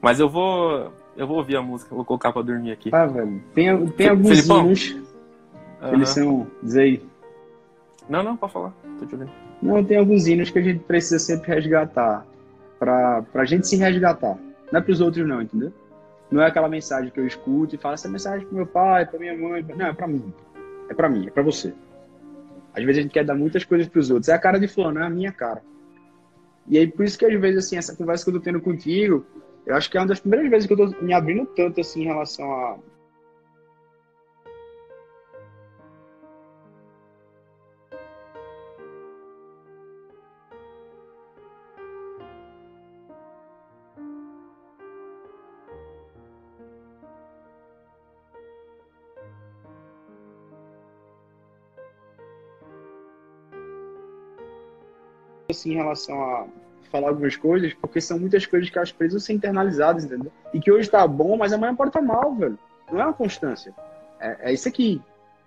Mas 0.00 0.18
eu 0.18 0.26
vou, 0.26 0.90
eu 1.14 1.26
vou 1.26 1.36
ouvir 1.36 1.54
a 1.56 1.60
música, 1.60 1.94
vou 1.94 2.02
colocar 2.02 2.32
pra 2.32 2.40
dormir 2.40 2.72
aqui. 2.72 2.88
Ah, 2.94 3.04
velho, 3.04 3.42
tem, 3.54 3.86
tem 3.88 4.08
alguns 4.08 4.48
hinos, 4.48 4.92
uhum. 5.82 5.92
eles 5.92 6.08
são, 6.08 6.46
diz 6.62 6.76
aí. 6.76 7.02
Não, 8.08 8.22
não, 8.22 8.38
pode 8.38 8.54
falar, 8.54 8.72
tô 8.98 9.04
te 9.04 9.14
ouvindo. 9.16 9.30
Não, 9.60 9.84
tem 9.84 9.98
alguns 9.98 10.26
hinos 10.26 10.48
que 10.48 10.58
a 10.58 10.62
gente 10.62 10.78
precisa 10.78 11.18
sempre 11.18 11.54
resgatar 11.54 12.24
para 12.78 13.22
a 13.34 13.44
gente 13.44 13.68
se 13.68 13.76
resgatar. 13.76 14.38
Não 14.72 14.80
é 14.80 14.82
para 14.82 14.92
os 14.92 15.02
outros, 15.02 15.28
não, 15.28 15.42
entendeu? 15.42 15.70
Não 16.30 16.40
é 16.40 16.46
aquela 16.46 16.70
mensagem 16.70 17.10
que 17.10 17.20
eu 17.20 17.26
escuto 17.26 17.74
e 17.74 17.78
falo 17.78 17.92
essa 17.92 18.08
mensagem 18.08 18.46
para 18.46 18.56
meu 18.56 18.66
pai, 18.66 19.04
para 19.04 19.18
minha 19.18 19.36
mãe. 19.36 19.62
Não, 19.76 19.86
é 19.88 19.92
para 19.92 20.06
mim. 20.06 20.32
É 20.88 20.94
para 20.94 21.10
mim, 21.10 21.26
é 21.26 21.30
para 21.30 21.42
você. 21.42 21.74
Às 22.72 22.82
vezes 22.82 23.00
a 23.00 23.02
gente 23.02 23.12
quer 23.12 23.26
dar 23.26 23.34
muitas 23.34 23.62
coisas 23.62 23.86
para 23.86 24.00
os 24.00 24.10
outros. 24.10 24.30
É 24.30 24.32
a 24.32 24.38
cara 24.38 24.58
de 24.58 24.68
fulano, 24.68 25.00
é 25.00 25.02
a 25.02 25.10
minha 25.10 25.32
cara. 25.32 25.60
E 26.68 26.78
aí, 26.78 26.86
por 26.86 27.04
isso 27.04 27.18
que 27.18 27.24
às 27.24 27.40
vezes, 27.40 27.66
assim, 27.66 27.76
essa 27.76 27.96
conversa 27.96 28.24
que 28.24 28.30
eu 28.30 28.34
tô 28.34 28.40
tendo 28.40 28.60
contigo, 28.60 29.24
eu 29.66 29.74
acho 29.74 29.90
que 29.90 29.96
é 29.96 30.00
uma 30.00 30.06
das 30.06 30.20
primeiras 30.20 30.50
vezes 30.50 30.66
que 30.66 30.72
eu 30.72 30.76
tô 30.76 31.02
me 31.02 31.12
abrindo 31.12 31.46
tanto, 31.46 31.80
assim, 31.80 32.02
em 32.02 32.06
relação 32.06 32.50
a 32.52 32.78
assim, 55.58 55.72
em 55.72 55.76
relação 55.76 56.20
a 56.22 56.46
falar 56.90 57.08
algumas 57.08 57.36
coisas, 57.36 57.74
porque 57.74 58.00
são 58.00 58.18
muitas 58.18 58.46
coisas 58.46 58.70
que 58.70 58.78
elas 58.78 58.92
precisam 58.92 59.20
ser 59.20 59.34
internalizadas, 59.34 60.04
entendeu? 60.04 60.32
E 60.52 60.60
que 60.60 60.72
hoje 60.72 60.90
tá 60.90 61.06
bom, 61.06 61.36
mas 61.36 61.52
amanhã 61.52 61.74
pode 61.74 61.90
estar 61.90 62.00
tá 62.00 62.06
mal, 62.06 62.34
velho. 62.34 62.58
Não 62.90 63.00
é 63.00 63.04
uma 63.04 63.12
constância. 63.12 63.74
É, 64.20 64.50
é 64.50 64.52
isso 64.52 64.68
aqui, 64.68 65.00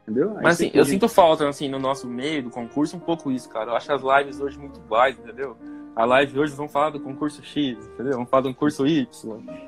entendeu? 0.03 0.37
É 0.37 0.43
mas 0.43 0.55
assim, 0.55 0.71
eu 0.73 0.85
sinto 0.85 1.09
falta, 1.09 1.47
assim, 1.47 1.67
no 1.67 1.79
nosso 1.79 2.07
meio 2.07 2.43
do 2.43 2.49
concurso, 2.49 2.95
um 2.95 2.99
pouco 2.99 3.31
isso, 3.31 3.49
cara. 3.49 3.71
Eu 3.71 3.75
acho 3.75 3.91
as 3.91 4.01
lives 4.01 4.39
hoje 4.39 4.57
muito 4.57 4.79
baixas, 4.81 5.19
entendeu? 5.23 5.57
A 5.93 6.05
live 6.05 6.39
hoje 6.39 6.55
vamos 6.55 6.71
falar 6.71 6.89
do 6.89 7.01
concurso 7.01 7.43
X, 7.43 7.77
entendeu? 7.77 8.13
Vamos 8.13 8.29
falar 8.29 8.43
do 8.43 8.53
concurso 8.53 8.87
Y, 8.87 9.07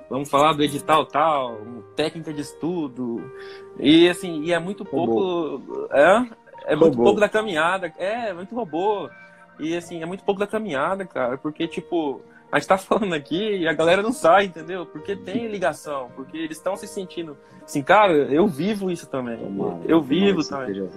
vamos 0.09 0.29
falar 0.29 0.53
do 0.53 0.63
edital 0.63 1.05
tal, 1.05 1.57
técnica 1.97 2.31
de 2.31 2.41
estudo. 2.41 3.29
E 3.77 4.07
assim, 4.07 4.41
e 4.43 4.53
é 4.53 4.59
muito 4.59 4.83
robô. 4.83 5.59
pouco. 5.59 5.87
É, 5.91 6.25
é 6.67 6.75
muito 6.75 6.95
pouco 6.95 7.19
da 7.19 7.27
caminhada. 7.27 7.91
É, 7.97 8.29
é 8.29 8.33
muito 8.33 8.55
robô. 8.55 9.09
E 9.59 9.75
assim, 9.75 10.01
é 10.01 10.05
muito 10.05 10.23
pouco 10.23 10.39
da 10.39 10.47
caminhada, 10.47 11.05
cara, 11.05 11.37
porque, 11.37 11.67
tipo, 11.67 12.21
a 12.51 12.59
gente 12.59 12.67
tá 12.67 12.77
falando 12.79 13.13
aqui 13.13 13.57
e 13.57 13.67
a 13.67 13.73
galera 13.73 14.01
não 14.01 14.13
sai, 14.13 14.45
entendeu? 14.45 14.85
Porque 14.85 15.15
tem 15.15 15.47
ligação, 15.47 16.09
porque 16.15 16.37
eles 16.37 16.57
estão 16.57 16.75
se 16.75 16.87
sentindo. 16.87 17.35
Assim, 17.65 17.81
cara, 17.81 18.13
eu 18.13 18.47
vivo 18.47 18.91
isso 18.91 19.09
também. 19.09 19.39
eu 19.87 20.01
vivo 20.01 20.43
também. 20.43 20.87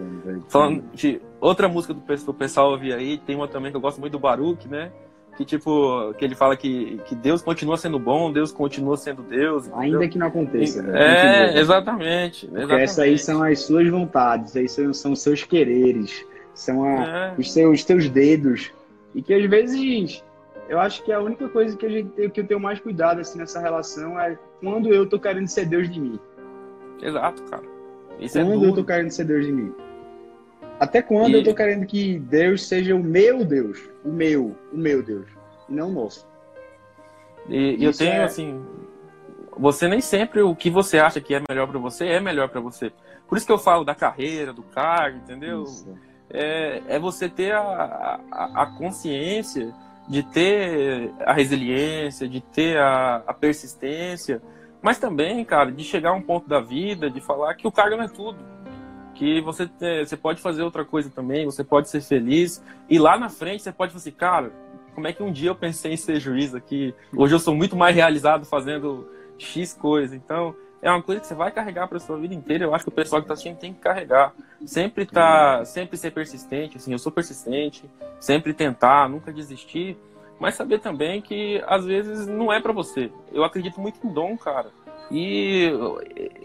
Falando 0.48 0.84
de 0.92 1.20
outra 1.40 1.68
música 1.68 1.94
do 1.94 2.34
pessoal, 2.34 2.72
ouvir 2.72 2.92
aí, 2.92 3.18
tem 3.18 3.36
uma 3.36 3.48
também 3.48 3.70
que 3.70 3.76
eu 3.76 3.80
gosto 3.80 4.00
muito 4.00 4.12
do 4.12 4.18
Baruch, 4.18 4.68
né? 4.68 4.92
Que 5.36 5.44
tipo, 5.44 6.14
que 6.14 6.24
ele 6.24 6.34
fala 6.34 6.56
que, 6.56 6.98
que 7.04 7.14
Deus 7.14 7.42
continua 7.42 7.76
sendo 7.76 7.98
bom, 7.98 8.32
Deus 8.32 8.50
continua 8.50 8.96
sendo 8.96 9.22
Deus. 9.22 9.66
Ainda 9.74 9.88
entendeu? 9.88 10.08
que 10.08 10.18
não 10.18 10.26
aconteça, 10.28 10.82
né? 10.82 11.54
É, 11.54 11.60
exatamente. 11.60 12.46
Porque 12.46 12.62
exatamente. 12.62 12.84
essas 12.84 12.98
aí 12.98 13.18
são 13.18 13.42
as 13.42 13.60
suas 13.60 13.88
vontades, 13.88 14.56
aí 14.56 14.66
são, 14.66 14.92
são 14.94 15.12
os 15.12 15.20
seus 15.20 15.44
quereres 15.44 16.24
são 16.56 16.84
a, 16.84 17.04
é. 17.04 17.34
os, 17.38 17.52
seus, 17.52 17.80
os 17.80 17.84
teus 17.84 18.08
dedos. 18.08 18.72
E 19.14 19.22
que 19.22 19.32
às 19.32 19.48
vezes 19.48 20.24
eu 20.68 20.80
acho 20.80 21.04
que 21.04 21.12
a 21.12 21.20
única 21.20 21.48
coisa 21.48 21.76
que, 21.76 21.86
a 21.86 21.88
gente, 21.88 22.28
que 22.30 22.40
eu 22.40 22.46
tenho 22.46 22.58
mais 22.58 22.80
cuidado 22.80 23.20
assim, 23.20 23.38
nessa 23.38 23.60
relação 23.60 24.18
é 24.18 24.36
quando 24.60 24.92
eu 24.92 25.08
tô 25.08 25.20
querendo 25.20 25.46
ser 25.46 25.66
Deus 25.66 25.88
de 25.88 26.00
mim. 26.00 26.18
Exato, 27.00 27.42
cara. 27.44 27.62
Isso 28.18 28.38
é 28.38 28.44
quando 28.44 28.64
é 28.64 28.68
eu 28.68 28.74
tô 28.74 28.84
querendo 28.84 29.10
ser 29.10 29.24
Deus 29.24 29.46
de 29.46 29.52
mim. 29.52 29.72
Até 30.80 31.02
quando 31.02 31.30
e... 31.30 31.34
eu 31.34 31.44
tô 31.44 31.54
querendo 31.54 31.86
que 31.86 32.18
Deus 32.18 32.66
seja 32.66 32.94
o 32.94 33.02
meu 33.02 33.44
Deus. 33.44 33.88
O 34.04 34.08
meu, 34.08 34.56
o 34.72 34.76
meu 34.76 35.02
Deus. 35.02 35.26
E 35.68 35.72
não 35.72 35.90
o 35.90 35.92
nosso. 35.92 36.26
E, 37.48 37.76
e 37.76 37.84
eu 37.84 37.92
tenho, 37.92 38.12
é... 38.12 38.24
assim. 38.24 38.64
Você 39.58 39.88
nem 39.88 40.00
sempre 40.00 40.42
o 40.42 40.54
que 40.54 40.68
você 40.68 40.98
acha 40.98 41.20
que 41.20 41.34
é 41.34 41.42
melhor 41.48 41.66
para 41.66 41.78
você 41.78 42.06
é 42.06 42.20
melhor 42.20 42.48
para 42.48 42.60
você. 42.60 42.92
Por 43.28 43.36
isso 43.36 43.46
que 43.46 43.52
eu 43.52 43.58
falo 43.58 43.84
da 43.84 43.94
carreira, 43.94 44.52
do 44.52 44.62
cargo, 44.62 45.18
entendeu? 45.18 45.62
Isso 45.62 45.86
é, 46.30 46.82
é 46.88 46.98
você 46.98 47.28
ter 47.28 47.52
a, 47.52 48.20
a, 48.30 48.62
a, 48.62 48.66
consciência 48.66 49.72
de 50.08 50.22
ter 50.22 51.12
a 51.20 51.32
resiliência, 51.32 52.28
de 52.28 52.40
ter 52.40 52.78
a, 52.78 53.22
a, 53.26 53.34
persistência, 53.34 54.42
mas 54.82 54.98
também, 54.98 55.44
cara, 55.44 55.70
de 55.72 55.82
chegar 55.84 56.10
a 56.10 56.14
um 56.14 56.22
ponto 56.22 56.48
da 56.48 56.60
vida, 56.60 57.10
de 57.10 57.20
falar 57.20 57.54
que 57.54 57.66
o 57.66 57.72
cargo 57.72 57.96
não 57.96 58.04
é 58.04 58.08
tudo. 58.08 58.38
Que 59.14 59.40
você, 59.40 59.68
você 60.04 60.16
pode 60.16 60.42
fazer 60.42 60.62
outra 60.62 60.84
coisa 60.84 61.08
também, 61.08 61.46
você 61.46 61.64
pode 61.64 61.88
ser 61.88 62.02
feliz, 62.02 62.62
e 62.88 62.98
lá 62.98 63.18
na 63.18 63.30
frente 63.30 63.62
você 63.62 63.72
pode 63.72 63.92
falar 63.92 64.00
assim, 64.00 64.10
cara, 64.10 64.52
como 64.94 65.06
é 65.06 65.12
que 65.12 65.22
um 65.22 65.32
dia 65.32 65.50
eu 65.50 65.54
pensei 65.54 65.92
em 65.92 65.96
ser 65.96 66.20
juiz 66.20 66.54
aqui? 66.54 66.94
Hoje 67.14 67.34
eu 67.34 67.38
sou 67.38 67.54
muito 67.54 67.74
mais 67.76 67.94
realizado 67.94 68.44
fazendo 68.44 69.08
X 69.38 69.74
coisa. 69.74 70.14
Então, 70.14 70.54
é 70.82 70.90
uma 70.90 71.02
coisa 71.02 71.20
que 71.20 71.26
você 71.26 71.34
vai 71.34 71.50
carregar 71.50 71.88
para 71.88 71.98
sua 71.98 72.18
vida 72.18 72.34
inteira. 72.34 72.64
Eu 72.64 72.74
acho 72.74 72.84
que 72.84 72.90
o 72.90 72.94
pessoal 72.94 73.20
que 73.20 73.24
está 73.24 73.34
assistindo 73.34 73.58
tem 73.58 73.72
que 73.72 73.80
carregar. 73.80 74.32
Sempre 74.64 75.06
tá, 75.06 75.64
sempre 75.64 75.96
ser 75.96 76.10
persistente, 76.12 76.76
assim, 76.76 76.92
eu 76.92 76.98
sou 76.98 77.10
persistente, 77.10 77.84
sempre 78.20 78.52
tentar, 78.52 79.08
nunca 79.08 79.32
desistir, 79.32 79.96
mas 80.38 80.54
saber 80.54 80.80
também 80.80 81.20
que 81.20 81.62
às 81.66 81.84
vezes 81.84 82.26
não 82.26 82.52
é 82.52 82.60
para 82.60 82.72
você. 82.72 83.10
Eu 83.32 83.44
acredito 83.44 83.80
muito 83.80 84.04
em 84.06 84.12
dom, 84.12 84.36
cara. 84.36 84.70
E 85.10 85.70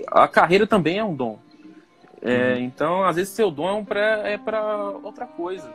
a 0.07 0.27
carreira 0.27 0.67
também 0.67 0.97
é 0.97 1.03
um 1.03 1.15
dom. 1.15 1.39
É, 2.21 2.53
uhum. 2.53 2.59
Então, 2.59 3.03
às 3.03 3.15
vezes, 3.15 3.33
seu 3.33 3.49
dom 3.49 3.67
é, 3.67 3.73
um 3.73 3.83
pra, 3.83 4.29
é 4.29 4.37
para 4.37 4.91
outra 5.03 5.25
coisa. 5.25 5.71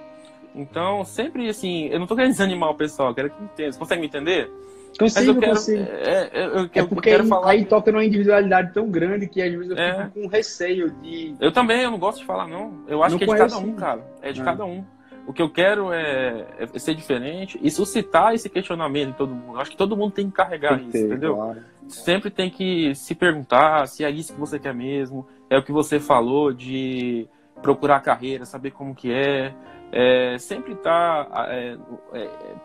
Então, 0.55 1.05
sempre 1.05 1.49
assim, 1.49 1.87
eu 1.89 1.99
não 1.99 2.07
tô 2.07 2.15
querendo 2.15 2.31
desanimar 2.31 2.71
o 2.71 2.75
pessoal, 2.75 3.15
quero 3.15 3.31
que 3.31 3.43
entenda. 3.43 3.73
Você 3.73 3.79
consegue 3.79 4.01
me 4.01 4.07
entender? 4.07 4.51
Consigo, 4.99 5.31
eu 5.31 5.41
quero, 5.41 5.53
consigo. 5.53 5.83
É, 5.83 6.31
é, 6.33 6.47
eu, 6.47 6.71
é 6.73 6.87
porque 6.87 7.11
eu 7.11 7.21
aí, 7.21 7.29
falar... 7.29 7.51
aí, 7.51 7.65
toca 7.65 7.93
numa 7.93 8.05
individualidade 8.05 8.73
tão 8.73 8.89
grande 8.89 9.29
que 9.29 9.43
às 9.43 9.53
vezes 9.53 9.71
eu 9.71 9.77
é. 9.77 10.05
fico 10.05 10.21
com 10.21 10.27
receio 10.29 10.91
de. 11.03 11.35
Eu 11.41 11.53
também, 11.53 11.83
eu 11.83 11.91
não 11.91 11.99
gosto 11.99 12.19
de 12.19 12.25
falar, 12.25 12.49
não. 12.49 12.85
Eu 12.89 13.03
acho 13.03 13.13
não 13.13 13.19
que 13.19 13.25
é 13.25 13.27
de 13.27 13.37
cada 13.37 13.59
um, 13.59 13.73
cara. 13.75 14.05
É 14.23 14.33
de 14.33 14.41
é. 14.41 14.45
cada 14.45 14.65
um. 14.65 14.85
O 15.27 15.33
que 15.33 15.43
eu 15.43 15.51
quero 15.51 15.93
é, 15.93 16.47
é, 16.59 16.79
ser 16.79 16.95
diferente 16.95 17.59
e 17.61 17.71
suscitar 17.71 18.33
esse 18.35 18.49
questionamento 18.49 19.11
em 19.11 19.13
todo 19.13 19.35
mundo. 19.35 19.55
Eu 19.55 19.61
acho 19.61 19.73
que 19.73 19.77
todo 19.77 19.97
mundo 19.97 20.13
tem 20.13 20.31
que 20.31 20.37
carregar 20.37 20.77
tem 20.77 20.85
isso, 20.85 20.93
ter, 20.93 21.07
entendeu? 21.07 21.35
Claro. 21.35 21.59
Sempre 21.89 22.31
tem 22.31 22.49
que 22.49 22.95
se 22.95 23.15
perguntar 23.15 23.89
se 23.89 24.05
é 24.05 24.11
isso 24.11 24.33
que 24.33 24.41
você 24.41 24.59
quer 24.59 24.75
mesmo, 24.75 25.27
é 25.51 25.59
o 25.59 25.63
que 25.63 25.73
você 25.73 25.99
falou 25.99 26.53
de 26.53 27.29
procurar 27.61 28.01
carreira, 28.01 28.45
saber 28.45 28.71
como 28.71 28.95
que 28.95 29.13
é. 29.13 29.53
é 29.91 30.39
sempre 30.39 30.75
estar 30.75 31.25
tá, 31.25 31.49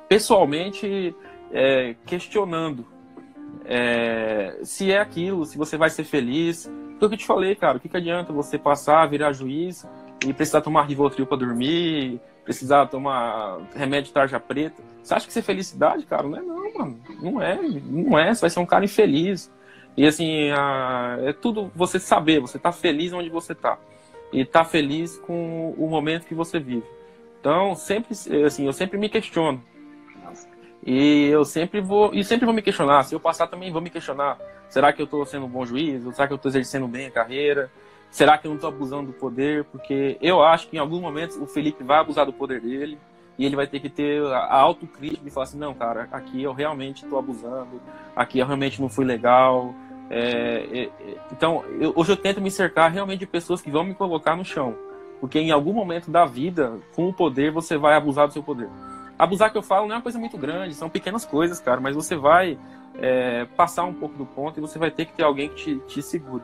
pessoalmente 0.08 1.16
é, 1.54 1.95
questionando 2.06 2.86
é, 3.66 4.60
se 4.64 4.91
é 4.91 4.99
aquilo, 4.99 5.45
se 5.45 5.58
você 5.58 5.78
vai 5.78 5.89
ser 5.89 6.04
feliz. 6.04 6.72
Foi 6.99 7.08
o 7.08 7.10
que 7.10 7.16
eu 7.16 7.20
te 7.20 7.26
falei, 7.26 7.56
cara. 7.56 7.78
O 7.78 7.80
que, 7.80 7.89
que 7.89 7.97
adianta 7.97 8.34
você 8.34 8.58
passar, 8.58 9.06
virar 9.08 9.34
juiz 9.34 9.88
e 10.26 10.34
precisar 10.34 10.62
tomar 10.62 10.84
Rivotril 10.84 11.26
para 11.26 11.38
dormir, 11.38 12.20
precisar 12.43 12.88
tomar 12.88 13.60
remédio 13.76 14.14
tarja 14.14 14.39
preta? 14.39 14.82
Você 15.02 15.14
acha 15.14 15.26
que 15.26 15.32
isso 15.32 15.39
é 15.39 15.43
felicidade, 15.43 16.06
cara? 16.06 16.28
Não 16.28 16.38
é 16.38 16.41
não, 16.41 16.74
mano. 16.74 16.99
Não 17.22 17.41
é. 17.41 17.60
Não 17.62 18.20
é. 18.20 18.34
Você 18.34 18.41
vai 18.41 18.49
ser 18.49 18.60
um 18.60 18.66
cara 18.66 18.86
infeliz. 18.86 19.52
E 19.97 20.06
assim, 20.06 20.52
a, 20.52 21.18
é 21.22 21.34
tudo 21.34 21.72
você 21.76 21.99
saber, 21.99 22.39
você 22.39 22.58
tá 22.58 22.72
feliz 22.72 23.12
onde 23.14 23.30
você 23.30 23.54
tá. 23.54 23.78
E 24.32 24.45
tá 24.45 24.64
feliz 24.64 25.18
com 25.18 25.72
o 25.78 25.88
momento 25.89 26.26
que 26.26 26.34
você 26.34 26.60
vive. 26.60 26.86
Então, 27.39 27.76
sempre, 27.76 28.14
assim, 28.45 28.66
eu 28.66 28.74
sempre 28.74 28.97
me 28.97 29.10
questiono. 29.10 29.62
E 30.86 31.28
eu 31.28 31.46
sempre 31.46 31.80
vou, 31.80 32.14
e 32.14 32.24
sempre 32.24 32.46
vou 32.46 32.54
me 32.54 32.62
questionar. 32.62 33.04
Se 33.04 33.14
eu 33.14 33.20
passar 33.20 33.48
também 33.48 33.72
vou 33.72 33.82
me 33.82 33.90
questionar. 33.90 34.38
Será 34.70 34.92
que 34.92 35.02
eu 35.02 35.06
estou 35.06 35.26
sendo 35.26 35.46
um 35.46 35.50
bom 35.50 35.66
juiz? 35.66 36.04
Será 36.16 36.28
que 36.28 36.34
eu 36.34 36.38
estou 36.38 36.50
exercendo 36.50 36.88
bem 36.88 37.08
a 37.08 37.12
carreira? 37.12 37.72
Será 38.10 38.38
que 38.38 38.48
eu 38.48 38.50
não 38.50 38.56
estou 38.56 38.70
abusando 38.70 39.08
do 39.08 39.14
poder? 39.14 39.64
Porque 39.66 40.18
eu 40.22 40.42
acho 40.42 40.68
que 40.68 40.78
em 40.78 40.80
algum 40.80 41.00
momento 41.00 41.42
o 41.42 41.46
Felipe 41.46 41.84
vai 41.84 42.00
abusar 42.00 42.26
do 42.26 42.34
poder 42.34 42.62
dele 42.62 42.98
e 43.38 43.46
ele 43.46 43.56
vai 43.56 43.68
ter 43.68 43.80
que 43.80 43.90
ter 43.90 44.24
a 44.26 44.56
autocrítica 44.56 45.24
de 45.24 45.30
falar 45.30 45.46
assim, 45.46 45.58
não, 45.58 45.74
cara, 45.74 46.08
aqui 46.12 46.42
eu 46.42 46.54
realmente 46.54 47.04
estou 47.04 47.18
abusando, 47.20 47.82
aqui 48.16 48.40
eu 48.40 48.46
realmente 48.46 48.82
não 48.82 48.90
fui 48.90 49.06
legal. 49.06 49.74
É, 50.10 50.20
é, 50.20 50.84
é, 50.84 51.18
então, 51.32 51.64
eu, 51.80 51.94
hoje 51.96 52.12
eu 52.12 52.18
tento 52.18 52.42
me 52.42 52.52
cercar 52.52 52.92
realmente 52.92 53.20
de 53.20 53.28
pessoas 53.28 53.62
que 53.62 53.72
vão 53.72 53.84
me 53.84 53.94
colocar 53.94 54.36
no 54.36 54.44
chão. 54.44 54.76
Porque 55.20 55.40
em 55.40 55.52
algum 55.52 55.74
momento 55.74 56.10
da 56.10 56.26
vida, 56.26 56.80
com 56.96 57.08
o 57.08 57.14
poder, 57.14 57.52
você 57.52 57.78
vai 57.78 57.96
abusar 57.96 58.28
do 58.28 58.34
seu 58.34 58.42
poder 58.44 58.70
abusar 59.24 59.51
que 59.51 59.57
eu 59.57 59.61
falo 59.61 59.88
não 59.88 59.93
é 59.93 59.97
uma 59.97 60.01
coisa 60.01 60.17
muito 60.17 60.36
grande, 60.36 60.74
são 60.74 60.89
pequenas 60.89 61.24
coisas, 61.24 61.59
cara, 61.59 61.80
mas 61.80 61.95
você 61.95 62.15
vai 62.15 62.57
é, 62.99 63.45
passar 63.55 63.84
um 63.84 63.93
pouco 63.93 64.17
do 64.17 64.26
ponto 64.26 64.59
e 64.59 64.61
você 64.61 64.80
vai 64.80 64.89
ter 64.89 65.05
que 65.05 65.13
ter 65.13 65.24
alguém 65.24 65.47
que 65.49 65.55
te, 65.55 65.76
te 65.88 66.01
segure. 66.01 66.43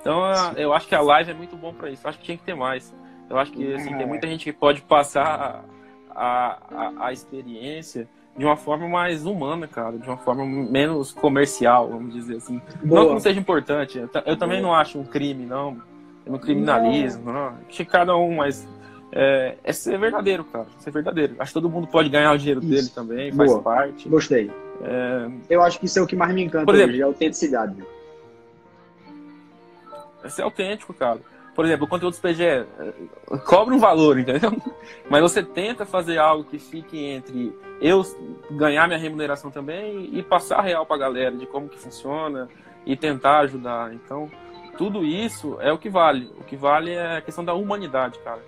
Então, 0.00 0.22
eu 0.56 0.72
acho 0.72 0.88
que 0.88 0.94
a 0.94 1.00
live 1.00 1.30
é 1.30 1.34
muito 1.34 1.56
bom 1.56 1.72
para 1.72 1.90
isso. 1.90 2.04
Eu 2.06 2.08
acho 2.08 2.18
que 2.18 2.24
tinha 2.24 2.36
que 2.36 2.42
ter 2.42 2.54
mais. 2.54 2.94
Eu 3.28 3.38
acho 3.38 3.52
que 3.52 3.74
assim, 3.74 3.96
tem 3.96 4.06
muita 4.06 4.26
gente 4.26 4.44
que 4.44 4.52
pode 4.52 4.80
passar 4.82 5.64
a, 6.10 6.58
a, 6.70 7.06
a 7.06 7.12
experiência 7.12 8.08
de 8.36 8.44
uma 8.44 8.56
forma 8.56 8.88
mais 8.88 9.26
humana, 9.26 9.66
cara, 9.66 9.98
de 9.98 10.08
uma 10.08 10.16
forma 10.16 10.44
menos 10.46 11.12
comercial, 11.12 11.88
vamos 11.88 12.14
dizer 12.14 12.36
assim. 12.36 12.60
Boa. 12.82 13.00
Não 13.00 13.06
que 13.08 13.12
não 13.14 13.20
seja 13.20 13.38
importante, 13.38 13.98
eu, 14.24 14.36
também 14.36 14.62
não 14.62 14.74
acho 14.74 14.98
um 14.98 15.04
crime, 15.04 15.44
não. 15.44 15.76
Eu 16.24 16.32
não 16.32 16.38
criminalizo, 16.38 17.20
não. 17.20 17.32
não. 17.32 17.46
Acho 17.68 17.76
que 17.76 17.84
cada 17.84 18.16
um, 18.16 18.36
mas 18.36 18.66
é, 19.12 19.56
é, 19.64 19.72
ser 19.72 19.98
verdadeiro, 19.98 20.44
cara. 20.44 20.66
Ser 20.78 20.90
verdadeiro. 20.90 21.34
Acho 21.38 21.50
que 21.50 21.60
todo 21.60 21.70
mundo 21.70 21.86
pode 21.86 22.08
ganhar 22.08 22.32
o 22.32 22.38
dinheiro 22.38 22.60
isso. 22.60 22.68
dele 22.68 22.88
também, 22.88 23.32
faz 23.32 23.50
Boa. 23.50 23.62
parte. 23.62 24.08
Gostei. 24.08 24.50
É... 24.82 25.30
Eu 25.50 25.62
acho 25.62 25.78
que 25.80 25.86
isso 25.86 25.98
é 25.98 26.02
o 26.02 26.06
que 26.06 26.14
mais 26.14 26.34
me 26.34 26.44
encanta 26.44 26.64
Por 26.64 26.74
exemplo, 26.74 26.92
hoje, 26.92 27.00
é 27.00 27.04
a 27.04 27.06
autenticidade. 27.06 27.74
É 30.22 30.28
ser 30.28 30.42
autêntico, 30.42 30.92
cara 30.92 31.20
por 31.58 31.64
exemplo, 31.64 31.86
o 31.86 31.88
conteúdo 31.88 32.14
do 32.14 32.20
PGE 32.20 32.44
é, 32.44 32.66
cobra 33.44 33.74
um 33.74 33.80
valor, 33.80 34.16
entendeu? 34.16 34.52
Mas 35.10 35.22
você 35.22 35.42
tenta 35.42 35.84
fazer 35.84 36.16
algo 36.16 36.44
que 36.44 36.56
fique 36.56 36.96
entre 37.04 37.52
eu 37.80 38.00
ganhar 38.52 38.86
minha 38.86 38.96
remuneração 38.96 39.50
também 39.50 40.08
e 40.12 40.22
passar 40.22 40.60
real 40.60 40.86
para 40.86 40.94
a 40.94 41.00
galera 41.00 41.34
de 41.34 41.46
como 41.46 41.68
que 41.68 41.76
funciona 41.76 42.48
e 42.86 42.96
tentar 42.96 43.40
ajudar. 43.40 43.92
Então, 43.92 44.30
tudo 44.76 45.04
isso 45.04 45.58
é 45.60 45.72
o 45.72 45.78
que 45.78 45.90
vale. 45.90 46.30
O 46.38 46.44
que 46.44 46.54
vale 46.54 46.92
é 46.92 47.16
a 47.16 47.20
questão 47.20 47.44
da 47.44 47.54
humanidade, 47.54 48.20
cara. 48.20 48.40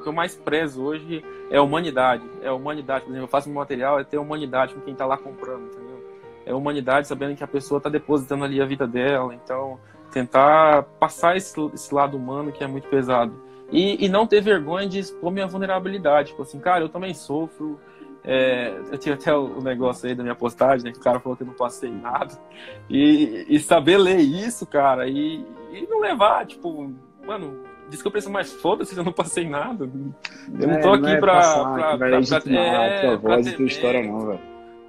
O 0.00 0.02
que 0.02 0.08
eu 0.08 0.12
mais 0.14 0.34
prezo 0.34 0.82
hoje 0.82 1.22
é 1.50 1.58
a 1.58 1.62
humanidade. 1.62 2.24
É 2.42 2.48
a 2.48 2.54
humanidade. 2.54 3.04
Por 3.04 3.10
exemplo, 3.10 3.24
eu 3.24 3.28
faço 3.28 3.50
meu 3.50 3.58
material, 3.58 4.00
é 4.00 4.04
ter 4.04 4.16
humanidade 4.16 4.74
com 4.74 4.80
quem 4.80 4.94
está 4.94 5.04
lá 5.04 5.18
comprando, 5.18 5.66
entendeu? 5.66 6.02
É 6.46 6.52
a 6.52 6.56
humanidade 6.56 7.06
sabendo 7.06 7.36
que 7.36 7.44
a 7.44 7.46
pessoa 7.46 7.76
está 7.76 7.90
depositando 7.90 8.44
ali 8.44 8.62
a 8.62 8.64
vida 8.64 8.86
dela. 8.86 9.34
Então, 9.34 9.78
tentar 10.10 10.84
passar 10.98 11.36
esse, 11.36 11.54
esse 11.74 11.94
lado 11.94 12.16
humano 12.16 12.50
que 12.50 12.64
é 12.64 12.66
muito 12.66 12.88
pesado. 12.88 13.34
E, 13.70 14.06
e 14.06 14.08
não 14.08 14.26
ter 14.26 14.40
vergonha 14.40 14.88
de 14.88 14.98
expor 14.98 15.30
minha 15.30 15.46
vulnerabilidade. 15.46 16.30
Tipo 16.30 16.42
assim, 16.42 16.58
cara, 16.58 16.82
eu 16.82 16.88
também 16.88 17.12
sofro. 17.12 17.78
É, 18.24 18.74
eu 18.90 18.96
tinha 18.96 19.14
até 19.14 19.34
o, 19.36 19.60
negócio 19.60 20.08
aí 20.08 20.14
da 20.14 20.22
minha 20.22 20.34
postagem, 20.34 20.86
né? 20.86 20.92
Que 20.92 20.98
o 20.98 21.02
cara 21.02 21.20
falou 21.20 21.36
que 21.36 21.42
eu 21.42 21.46
não 21.46 21.54
passei 21.54 21.90
nada. 21.90 22.32
E, 22.88 23.44
e 23.50 23.60
saber 23.60 23.98
ler 23.98 24.20
isso, 24.20 24.66
cara, 24.66 25.06
e, 25.08 25.44
e 25.72 25.86
não 25.88 26.00
levar, 26.00 26.46
tipo, 26.46 26.90
mano, 27.26 27.69
desculpa 27.90 28.18
isso, 28.18 28.30
mas 28.30 28.52
foda-se, 28.52 28.96
eu 28.96 29.04
não 29.04 29.12
passei 29.12 29.48
nada. 29.48 29.84
Eu 29.84 30.68
não 30.68 30.74
é, 30.74 30.80
tô 30.80 30.92
aqui 30.92 31.02
não 31.02 31.08
é 31.08 31.20
pra, 31.20 31.34
passar, 31.34 31.62
pra, 31.62 31.98
pra, 31.98 32.08
pra, 32.08 32.40
pra, 32.40 32.54
é, 32.54 33.00
tua 33.00 33.16
voz 33.16 33.46
e 33.46 33.52
tua 33.52 33.66
história, 33.66 34.02
não, 34.02 34.26
velho. 34.26 34.40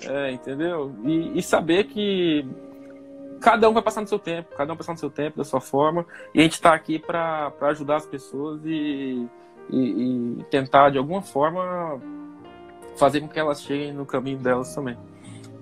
É, 0.07 0.31
entendeu? 0.31 0.95
E, 1.03 1.37
e 1.37 1.43
saber 1.43 1.85
que 1.85 2.47
cada 3.39 3.69
um 3.69 3.73
vai 3.73 3.83
passar 3.83 4.01
no 4.01 4.07
seu 4.07 4.19
tempo, 4.19 4.55
cada 4.55 4.71
um 4.71 4.75
vai 4.75 4.77
passar 4.77 4.93
no 4.93 4.99
seu 4.99 5.09
tempo, 5.09 5.37
da 5.37 5.43
sua 5.43 5.59
forma, 5.59 6.05
e 6.33 6.39
a 6.39 6.43
gente 6.43 6.53
está 6.53 6.73
aqui 6.73 6.99
para 6.99 7.51
ajudar 7.61 7.97
as 7.97 8.05
pessoas 8.05 8.61
e, 8.65 9.27
e, 9.69 10.39
e, 10.39 10.43
tentar, 10.49 10.91
de 10.91 10.97
alguma 10.97 11.21
forma, 11.21 11.99
fazer 12.95 13.19
com 13.21 13.27
que 13.27 13.39
elas 13.39 13.61
cheguem 13.61 13.93
no 13.93 14.05
caminho 14.05 14.37
delas 14.37 14.73
também. 14.73 14.97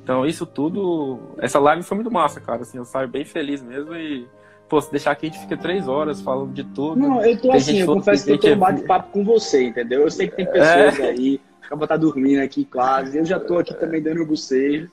Então, 0.04 0.26
isso 0.26 0.46
tudo, 0.46 1.20
essa 1.38 1.60
live 1.60 1.84
foi 1.84 1.96
muito 1.96 2.12
massa, 2.12 2.42
cara, 2.42 2.62
assim, 2.62 2.78
eu 2.78 2.86
saio 2.86 3.08
bem 3.08 3.26
feliz 3.26 3.62
mesmo 3.62 3.96
e, 3.96 4.28
pô, 4.70 4.80
se 4.80 4.92
deixar 4.92 5.12
aqui 5.12 5.28
a 5.28 5.30
gente 5.30 5.42
fica 5.42 5.58
três 5.58 5.88
horas 5.88 6.22
falando 6.22 6.54
de 6.54 6.64
tudo. 6.64 6.96
Não, 6.96 7.26
eu 7.26 7.40
tô 7.42 7.52
assim, 7.52 7.80
eu 7.80 7.88
confesso 7.88 8.26
que 8.26 8.32
eu 8.32 8.40
tô 8.40 8.48
um 8.48 8.58
bate-papo 8.58 9.12
com 9.12 9.26
você, 9.26 9.64
entendeu? 9.64 10.02
Eu 10.02 10.12
sei 10.12 10.28
que 10.28 10.36
tem 10.36 10.46
pessoas 10.46 11.00
é... 11.00 11.10
aí, 11.10 11.42
acaba 11.62 11.88
tá 11.88 11.98
dormindo 11.98 12.42
aqui 12.42 12.64
quase, 12.66 13.18
eu 13.18 13.26
já 13.26 13.40
tô 13.40 13.58
aqui 13.58 13.74
também 13.74 14.02
dando 14.02 14.24
um 14.24 14.26
bucejo, 14.26 14.90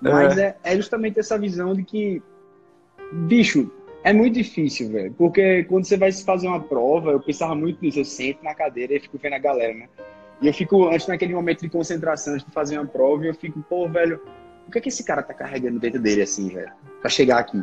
mas 0.00 0.38
é. 0.38 0.56
é, 0.64 0.72
é 0.72 0.76
justamente 0.76 1.20
essa 1.20 1.38
visão 1.38 1.74
de 1.74 1.84
que, 1.84 2.22
bicho, 3.12 3.70
é 4.02 4.12
muito 4.12 4.34
difícil, 4.34 4.90
velho. 4.90 5.12
Porque 5.12 5.64
quando 5.64 5.84
você 5.84 5.96
vai 5.96 6.10
fazer 6.10 6.48
uma 6.48 6.60
prova, 6.60 7.10
eu 7.10 7.20
pensava 7.20 7.54
muito 7.54 7.78
nisso. 7.82 7.98
Eu 7.98 8.04
sento 8.04 8.42
na 8.42 8.54
cadeira 8.54 8.94
e 8.94 9.00
fico 9.00 9.18
vendo 9.18 9.34
a 9.34 9.38
galera, 9.38 9.74
né? 9.74 9.88
E 10.40 10.46
eu 10.46 10.54
fico, 10.54 10.88
antes 10.88 11.06
naquele 11.06 11.34
momento 11.34 11.60
de 11.60 11.68
concentração, 11.68 12.32
antes 12.32 12.46
de 12.46 12.52
fazer 12.52 12.78
uma 12.78 12.86
prova, 12.86 13.26
eu 13.26 13.34
fico, 13.34 13.62
pô, 13.68 13.86
velho, 13.86 14.20
o 14.66 14.70
que 14.70 14.78
é 14.78 14.80
que 14.80 14.88
esse 14.88 15.04
cara 15.04 15.22
tá 15.22 15.34
carregando 15.34 15.78
dentro 15.78 16.00
dele, 16.00 16.22
assim, 16.22 16.48
velho? 16.48 16.72
Pra 17.02 17.10
chegar 17.10 17.38
aqui. 17.38 17.62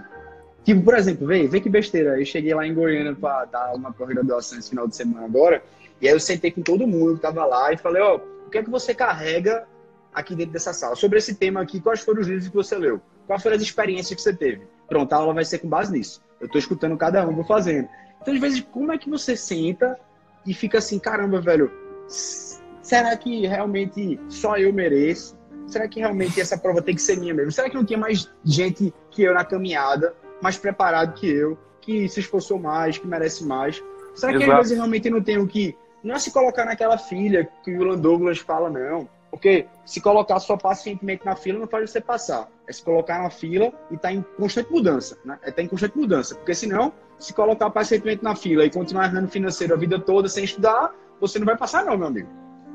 Tipo, 0.68 0.82
por 0.82 0.96
exemplo, 0.96 1.26
vê, 1.26 1.48
vê 1.48 1.62
que 1.62 1.70
besteira. 1.70 2.20
Eu 2.20 2.26
cheguei 2.26 2.54
lá 2.54 2.68
em 2.68 2.74
Goiânia 2.74 3.16
pra 3.16 3.46
dar 3.46 3.74
uma 3.74 3.94
pós-graduação 3.94 4.60
esse 4.60 4.68
final 4.68 4.86
de 4.86 4.98
semana 4.98 5.24
agora. 5.24 5.64
E 6.02 6.10
aí 6.10 6.14
eu 6.14 6.20
sentei 6.20 6.52
com 6.52 6.62
todo 6.62 6.86
mundo 6.86 7.16
que 7.16 7.22
tava 7.22 7.46
lá 7.46 7.72
e 7.72 7.78
falei, 7.78 8.02
ó, 8.02 8.18
oh, 8.18 8.48
o 8.48 8.50
que 8.50 8.58
é 8.58 8.64
que 8.64 8.70
você 8.70 8.94
carrega 8.94 9.66
aqui 10.14 10.36
dentro 10.36 10.52
dessa 10.52 10.74
sala. 10.74 10.94
Sobre 10.98 11.20
esse 11.20 11.36
tema 11.36 11.62
aqui, 11.62 11.80
quais 11.80 12.02
foram 12.02 12.20
os 12.20 12.28
livros 12.28 12.50
que 12.50 12.54
você 12.54 12.78
leu? 12.78 13.00
Quais 13.26 13.42
foram 13.42 13.56
as 13.56 13.62
experiências 13.62 14.14
que 14.14 14.22
você 14.22 14.34
teve? 14.34 14.68
Pronto, 14.90 15.14
a 15.14 15.16
aula 15.16 15.34
vai 15.36 15.46
ser 15.46 15.60
com 15.60 15.70
base 15.70 15.90
nisso. 15.90 16.22
Eu 16.38 16.48
estou 16.48 16.60
escutando 16.60 16.98
cada 16.98 17.26
um, 17.26 17.34
vou 17.34 17.46
fazendo. 17.46 17.88
Então, 18.22 18.34
às 18.34 18.42
vezes, 18.42 18.60
como 18.60 18.92
é 18.92 18.98
que 18.98 19.10
você 19.10 19.38
senta 19.38 19.98
e 20.46 20.54
fica 20.54 20.80
assim, 20.80 21.00
caramba, 21.00 21.40
velho, 21.40 21.72
será 22.82 23.16
que 23.16 23.48
realmente 23.48 24.20
só 24.28 24.58
eu 24.58 24.74
mereço? 24.74 25.34
Será 25.66 25.88
que 25.88 26.02
realmente 26.02 26.42
essa 26.42 26.58
prova 26.58 26.82
tem 26.82 26.94
que 26.94 27.02
ser 27.02 27.18
minha 27.18 27.34
mesmo? 27.34 27.54
Será 27.54 27.70
que 27.70 27.76
não 27.76 27.86
tinha 27.86 27.98
mais 27.98 28.30
gente 28.44 28.94
que 29.12 29.24
eu 29.24 29.34
na 29.34 29.46
caminhada, 29.46 30.14
mais 30.42 30.58
preparado 30.58 31.14
que 31.14 31.28
eu, 31.28 31.58
que 31.82 32.08
se 32.10 32.20
esforçou 32.20 32.60
mais, 32.60 32.98
que 32.98 33.08
merece 33.08 33.46
mais? 33.46 33.84
Será 34.16 34.34
que 34.34 34.40
Exato. 34.40 34.52
às 34.52 34.58
vezes 34.58 34.78
realmente 34.78 35.10
não 35.10 35.22
tenho 35.22 35.48
que 35.48 35.76
não 36.04 36.16
é 36.16 36.20
se 36.20 36.32
colocar 36.32 36.66
naquela 36.66 36.98
filha 36.98 37.50
que 37.64 37.76
o 37.76 37.80
Will 37.80 37.98
Douglas 37.98 38.40
fala, 38.40 38.70
não. 38.70 39.10
Porque 39.30 39.68
se 39.86 40.00
colocar 40.00 40.40
só 40.40 40.56
pacientemente 40.56 41.26
na 41.26 41.36
fila 41.36 41.60
não 41.60 41.68
faz 41.68 41.92
você 41.92 42.00
passar. 42.00 42.48
É 42.68 42.72
se 42.72 42.84
colocar 42.84 43.22
na 43.22 43.30
fila 43.30 43.74
e 43.92 43.96
estar 43.96 44.10
tá 44.10 44.14
em 44.14 44.24
constante 44.38 44.72
mudança. 44.72 45.18
Né? 45.26 45.38
É 45.42 45.50
estar 45.50 45.58
tá 45.58 45.62
em 45.64 45.68
constante 45.68 45.98
mudança. 45.98 46.36
Porque 46.36 46.56
senão, 46.56 46.94
se 47.20 47.34
colocar 47.34 47.70
pacientemente 47.70 48.24
na 48.24 48.36
fila 48.36 48.66
e 48.66 48.72
continuar 48.72 49.06
errando 49.06 49.28
financeiro 49.28 49.74
a 49.74 49.78
vida 49.78 50.00
toda 50.00 50.30
sem 50.30 50.46
estudar, 50.46 50.94
você 51.20 51.40
não 51.40 51.46
vai 51.46 51.58
passar, 51.58 51.84
não, 51.84 51.98
meu 51.98 52.08
amigo. 52.08 52.30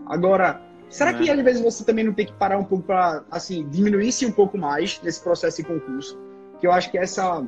Agora, 0.07 0.61
será 0.91 1.15
que 1.15 1.31
é. 1.31 1.33
às 1.33 1.41
vezes 1.41 1.63
você 1.63 1.85
também 1.85 2.05
não 2.05 2.13
tem 2.13 2.27
que 2.27 2.35
parar 2.35 2.59
um 2.59 2.65
pouco 2.65 2.85
para, 2.85 3.25
assim, 3.31 3.67
diminuir-se 3.69 4.27
um 4.27 4.33
pouco 4.33 4.59
mais 4.59 5.01
nesse 5.03 5.23
processo 5.23 5.63
de 5.63 5.69
concurso? 5.69 6.19
Que 6.63 6.69
eu 6.69 6.73
acho 6.73 6.93
que 6.93 6.97
essa 6.97 7.45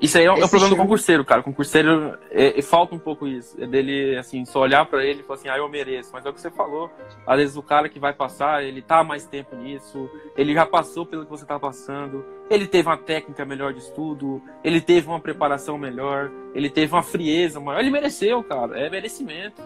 isso 0.00 0.16
aí 0.16 0.24
é, 0.24 0.26
é 0.26 0.32
o 0.32 0.48
problema 0.48 0.68
do 0.68 0.76
concurseiro, 0.76 1.24
cara. 1.24 1.40
O 1.40 1.44
concurseiro, 1.44 2.18
é, 2.30 2.58
é, 2.58 2.62
falta 2.62 2.92
um 2.92 2.98
pouco 2.98 3.26
isso. 3.26 3.56
É 3.60 3.66
dele, 3.66 4.16
assim, 4.16 4.44
só 4.44 4.60
olhar 4.60 4.84
para 4.86 5.04
ele 5.04 5.20
e 5.20 5.22
falar 5.22 5.38
assim, 5.38 5.48
ah, 5.48 5.58
eu 5.58 5.68
mereço. 5.68 6.10
Mas 6.12 6.26
é 6.26 6.28
o 6.28 6.32
que 6.32 6.40
você 6.40 6.50
falou. 6.50 6.90
Às 7.26 7.36
vezes 7.36 7.56
o 7.56 7.62
cara 7.62 7.88
que 7.88 8.00
vai 8.00 8.12
passar, 8.12 8.64
ele 8.64 8.80
tá 8.82 9.02
mais 9.02 9.26
tempo 9.26 9.56
nisso, 9.56 10.08
ele 10.36 10.54
já 10.54 10.64
passou 10.64 11.04
pelo 11.04 11.24
que 11.24 11.30
você 11.30 11.44
tá 11.44 11.58
passando, 11.58 12.24
ele 12.48 12.66
teve 12.66 12.88
uma 12.88 12.96
técnica 12.96 13.44
melhor 13.44 13.72
de 13.72 13.80
estudo, 13.80 14.42
ele 14.62 14.80
teve 14.80 15.08
uma 15.08 15.20
preparação 15.20 15.76
melhor, 15.76 16.30
ele 16.52 16.70
teve 16.70 16.92
uma 16.92 17.02
frieza 17.02 17.58
maior. 17.58 17.80
Ele 17.80 17.90
mereceu, 17.90 18.42
cara. 18.44 18.78
É 18.78 18.88
merecimento. 18.88 19.62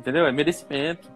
Entendeu? 0.00 0.26
É 0.26 0.32
merecimento. 0.32 1.08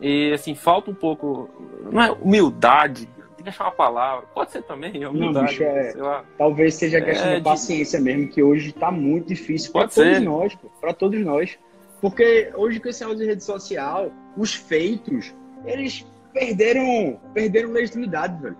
E, 0.00 0.32
assim, 0.32 0.54
falta 0.54 0.90
um 0.90 0.94
pouco. 0.94 1.50
Não 1.90 2.02
é 2.02 2.10
humildade, 2.12 3.08
que 3.46 3.50
achar 3.50 3.64
uma 3.64 3.72
palavra. 3.72 4.26
Pode 4.34 4.50
ser 4.50 4.62
também, 4.62 5.06
humildade, 5.06 5.34
Não, 5.34 5.44
bicho, 5.44 5.62
é, 5.62 5.90
sei 5.92 6.02
lá. 6.02 6.24
Talvez 6.36 6.74
seja 6.74 6.98
a 6.98 7.02
questão 7.02 7.30
é, 7.30 7.36
da 7.36 7.50
paciência 7.50 7.98
de... 7.98 8.04
mesmo, 8.04 8.28
que 8.28 8.42
hoje 8.42 8.70
está 8.70 8.90
muito 8.90 9.28
difícil 9.28 9.72
para 9.72 9.88
todos 9.88 10.20
nós, 10.22 10.58
para 10.80 10.92
todos 10.92 11.20
nós. 11.24 11.58
Porque 12.00 12.52
hoje 12.54 12.80
com 12.80 12.88
esse 12.88 13.00
negócio 13.00 13.22
de 13.22 13.26
rede 13.28 13.44
social, 13.44 14.10
os 14.36 14.54
feitos, 14.54 15.34
eles 15.64 16.06
perderam, 16.32 17.18
perderam 17.32 17.72
legitimidade, 17.72 18.40
velho. 18.42 18.56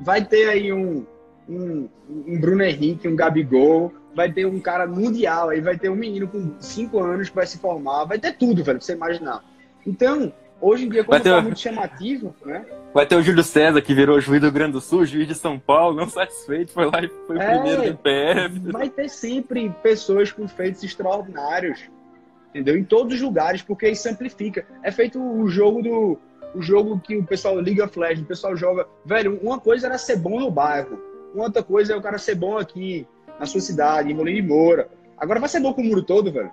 Vai 0.00 0.24
ter 0.24 0.48
aí 0.48 0.72
um, 0.72 1.06
um, 1.48 1.88
um 2.08 2.40
Bruno 2.40 2.62
Henrique, 2.62 3.06
um 3.06 3.14
Gabigol, 3.14 3.92
vai 4.14 4.32
ter 4.32 4.46
um 4.46 4.60
cara 4.60 4.86
mundial, 4.86 5.50
aí 5.50 5.60
vai 5.60 5.78
ter 5.78 5.88
um 5.88 5.94
menino 5.94 6.26
com 6.26 6.54
5 6.58 6.98
anos 6.98 7.28
que 7.28 7.36
vai 7.36 7.46
se 7.46 7.58
formar, 7.58 8.04
vai 8.04 8.18
ter 8.18 8.32
tudo, 8.32 8.64
velho, 8.64 8.78
pra 8.78 8.86
você 8.86 8.94
imaginar. 8.94 9.44
Então, 9.86 10.32
hoje 10.62 10.86
em 10.86 10.88
dia, 10.88 11.04
como 11.04 11.18
está 11.18 11.42
muito 11.42 11.60
chamativo, 11.60 12.34
né? 12.44 12.64
Vai 12.94 13.04
ter 13.04 13.16
o 13.16 13.22
Júlio 13.22 13.42
César, 13.42 13.82
que 13.82 13.94
virou 13.94 14.20
juiz 14.20 14.40
do 14.40 14.44
Rio 14.44 14.52
Grande 14.52 14.72
do 14.72 14.80
Sul, 14.80 15.04
juiz 15.04 15.26
de 15.26 15.34
São 15.34 15.58
Paulo, 15.58 15.96
não 15.96 16.08
satisfeito, 16.08 16.72
foi 16.72 16.86
lá 16.86 17.02
e 17.02 17.08
foi 17.26 17.38
é, 17.38 17.56
o 17.56 17.62
primeiro 17.62 17.92
do 17.92 17.98
PF. 17.98 18.72
Vai 18.72 18.88
ter 18.88 19.08
sempre 19.08 19.68
pessoas 19.82 20.30
com 20.30 20.46
feitos 20.46 20.82
extraordinários, 20.84 21.90
entendeu? 22.50 22.76
Em 22.78 22.84
todos 22.84 23.14
os 23.14 23.20
lugares, 23.20 23.62
porque 23.62 23.88
isso 23.88 24.08
simplifica. 24.08 24.64
É 24.82 24.92
feito 24.92 25.20
o 25.20 25.48
jogo 25.48 25.82
do. 25.82 26.18
O 26.54 26.60
jogo 26.60 27.00
que 27.00 27.16
o 27.16 27.24
pessoal 27.24 27.58
liga 27.58 27.88
flash, 27.88 28.20
o 28.20 28.26
pessoal 28.26 28.54
joga. 28.54 28.86
Velho, 29.06 29.40
uma 29.42 29.58
coisa 29.58 29.86
era 29.86 29.96
ser 29.96 30.16
bom 30.16 30.38
no 30.38 30.50
bairro, 30.50 31.02
uma 31.34 31.44
outra 31.44 31.62
coisa 31.62 31.94
é 31.94 31.96
o 31.96 32.02
cara 32.02 32.18
ser 32.18 32.34
bom 32.34 32.58
aqui, 32.58 33.06
na 33.40 33.46
sua 33.46 33.60
cidade, 33.60 34.10
em 34.10 34.14
Molina 34.14 34.40
de 34.40 34.46
Moura. 34.46 34.88
Agora 35.16 35.40
vai 35.40 35.48
ser 35.48 35.60
bom 35.60 35.72
com 35.72 35.80
o 35.80 35.84
muro 35.84 36.02
todo, 36.02 36.30
velho. 36.30 36.52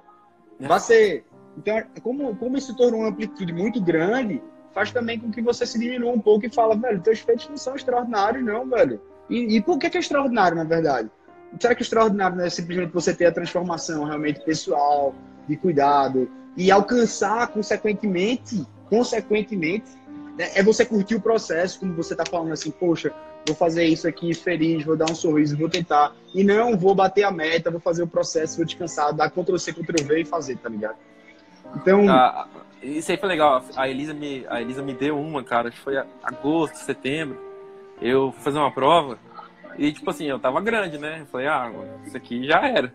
Vai 0.60 0.80
ser. 0.80 1.26
Então, 1.58 1.82
como, 2.02 2.36
como 2.36 2.58
isso 2.58 2.76
tornou 2.76 3.02
uma 3.02 3.10
amplitude 3.10 3.52
muito 3.52 3.82
grande, 3.82 4.42
faz 4.74 4.92
também 4.92 5.20
com 5.20 5.32
que 5.32 5.42
você 5.42 5.66
se 5.66 5.78
diminua 5.78 6.12
um 6.12 6.22
pouco 6.22 6.46
e 6.46 6.50
fala, 6.50 6.76
velho, 6.76 7.02
teus 7.02 7.20
feitos 7.20 7.50
não 7.50 7.58
são 7.58 7.76
extraordinários, 7.76 8.44
não, 8.44 8.68
velho. 8.70 9.02
E, 9.30 9.58
e 9.58 9.62
por 9.62 9.78
que, 9.78 9.90
que 9.90 9.98
é 9.98 10.00
extraordinário, 10.00 10.56
na 10.58 10.64
verdade? 10.64 11.10
Será 11.60 11.74
que 11.76 11.82
extraordinário 11.82 12.38
não 12.38 12.46
é 12.46 12.50
simplesmente 12.50 12.94
você 12.94 13.14
ter 13.14 13.26
a 13.26 13.32
transformação 13.32 14.04
realmente 14.06 14.40
pessoal, 14.42 15.14
de 15.48 15.58
cuidado, 15.58 16.30
e 16.56 16.72
alcançar, 16.72 17.48
consequentemente, 17.48 18.66
consequentemente, 18.90 19.98
É 20.56 20.64
você 20.64 20.86
curtir 20.86 21.16
o 21.16 21.22
processo, 21.22 21.82
como 21.82 21.94
você 21.94 22.16
tá 22.16 22.24
falando 22.26 22.54
assim, 22.54 22.72
poxa, 22.72 23.14
vou 23.46 23.54
fazer 23.54 23.84
isso 23.84 24.08
aqui 24.08 24.34
feliz, 24.34 24.86
vou 24.86 24.96
dar 24.96 25.12
um 25.12 25.16
sorriso, 25.16 25.58
vou 25.58 25.68
tentar. 25.70 26.16
E 26.34 26.46
não 26.46 26.78
vou 26.78 26.96
bater 26.96 27.24
a 27.24 27.32
meta, 27.32 27.70
vou 27.70 27.82
fazer 27.82 28.04
o 28.04 28.08
processo, 28.08 28.56
vou 28.56 28.66
descansar, 28.66 29.14
dar 29.14 29.30
Ctrl 29.30 29.58
C, 29.58 29.74
Ctrl 29.74 30.02
V 30.02 30.22
e 30.22 30.26
fazer, 30.26 30.58
tá 30.58 30.70
ligado? 30.70 30.96
Então. 31.76 32.10
Ah, 32.10 32.48
isso 32.82 33.12
aí 33.12 33.18
foi 33.18 33.30
legal. 33.30 33.64
A 33.76 33.88
Elisa, 33.88 34.14
me, 34.14 34.46
a 34.50 34.62
Elisa 34.62 34.82
me 34.82 34.94
deu 34.94 35.20
uma, 35.20 35.44
cara, 35.44 35.70
que 35.70 35.80
foi 35.80 35.98
agosto, 36.24 36.76
setembro. 36.76 37.38
Eu 38.02 38.32
fui 38.32 38.44
fazer 38.44 38.60
uma 38.60 38.72
prova 38.72 39.18
e, 39.80 39.94
tipo 39.94 40.10
assim, 40.10 40.26
eu 40.26 40.38
tava 40.38 40.60
grande, 40.60 40.98
né? 40.98 41.22
Eu 41.22 41.26
falei, 41.28 41.48
ah, 41.48 41.72
isso 42.06 42.18
aqui 42.18 42.46
já 42.46 42.68
era. 42.68 42.94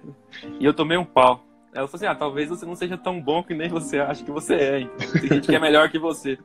E 0.60 0.64
eu 0.64 0.74
tomei 0.74 0.98
um 0.98 1.04
pau. 1.04 1.42
Eu 1.72 1.88
falei 1.88 2.06
assim, 2.06 2.06
ah, 2.06 2.14
talvez 2.14 2.50
você 2.50 2.66
não 2.66 2.76
seja 2.76 2.98
tão 2.98 3.18
bom 3.18 3.42
que 3.42 3.54
nem 3.54 3.70
você 3.70 3.98
acha 3.98 4.22
que 4.22 4.30
você 4.30 4.54
é. 4.54 4.84
Tem 5.18 5.28
gente 5.28 5.48
que 5.48 5.56
é 5.56 5.58
melhor 5.58 5.88
que 5.90 5.98
você. 5.98 6.38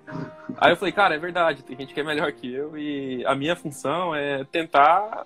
Aí 0.58 0.72
eu 0.72 0.78
falei, 0.78 0.94
cara, 0.94 1.14
é 1.14 1.20
verdade, 1.20 1.62
tem 1.62 1.78
gente 1.78 1.94
que 1.94 2.00
é 2.00 2.04
melhor 2.04 2.32
que 2.32 2.52
eu 2.52 2.78
e 2.78 3.24
a 3.26 3.36
minha 3.36 3.54
função 3.54 4.16
é 4.16 4.46
tentar 4.46 5.26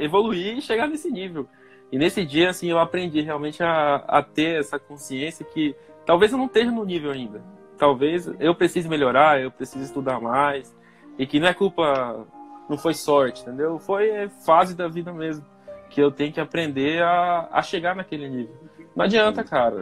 evoluir 0.00 0.58
e 0.58 0.62
chegar 0.62 0.88
nesse 0.88 1.10
nível. 1.10 1.48
E 1.92 1.96
nesse 1.96 2.24
dia, 2.24 2.50
assim, 2.50 2.68
eu 2.68 2.78
aprendi 2.80 3.20
realmente 3.20 3.62
a, 3.62 3.96
a 4.08 4.20
ter 4.20 4.58
essa 4.58 4.80
consciência 4.80 5.44
que 5.44 5.76
talvez 6.06 6.32
eu 6.32 6.38
não 6.38 6.46
esteja 6.46 6.70
no 6.70 6.84
nível 6.84 7.10
ainda. 7.10 7.42
Talvez 7.78 8.30
eu 8.38 8.54
precise 8.54 8.88
melhorar, 8.88 9.40
eu 9.40 9.50
preciso 9.50 9.84
estudar 9.84 10.20
mais. 10.20 10.74
E 11.18 11.26
que 11.26 11.38
não 11.38 11.48
é 11.48 11.54
culpa, 11.54 12.26
não 12.68 12.76
foi 12.76 12.94
sorte, 12.94 13.42
entendeu? 13.42 13.78
Foi 13.78 14.28
fase 14.44 14.74
da 14.74 14.88
vida 14.88 15.12
mesmo. 15.12 15.44
Que 15.90 16.00
eu 16.00 16.10
tenho 16.10 16.32
que 16.32 16.40
aprender 16.40 17.02
a, 17.02 17.48
a 17.52 17.62
chegar 17.62 17.94
naquele 17.94 18.28
nível. 18.28 18.54
Não 18.94 19.04
adianta, 19.04 19.42
cara. 19.44 19.76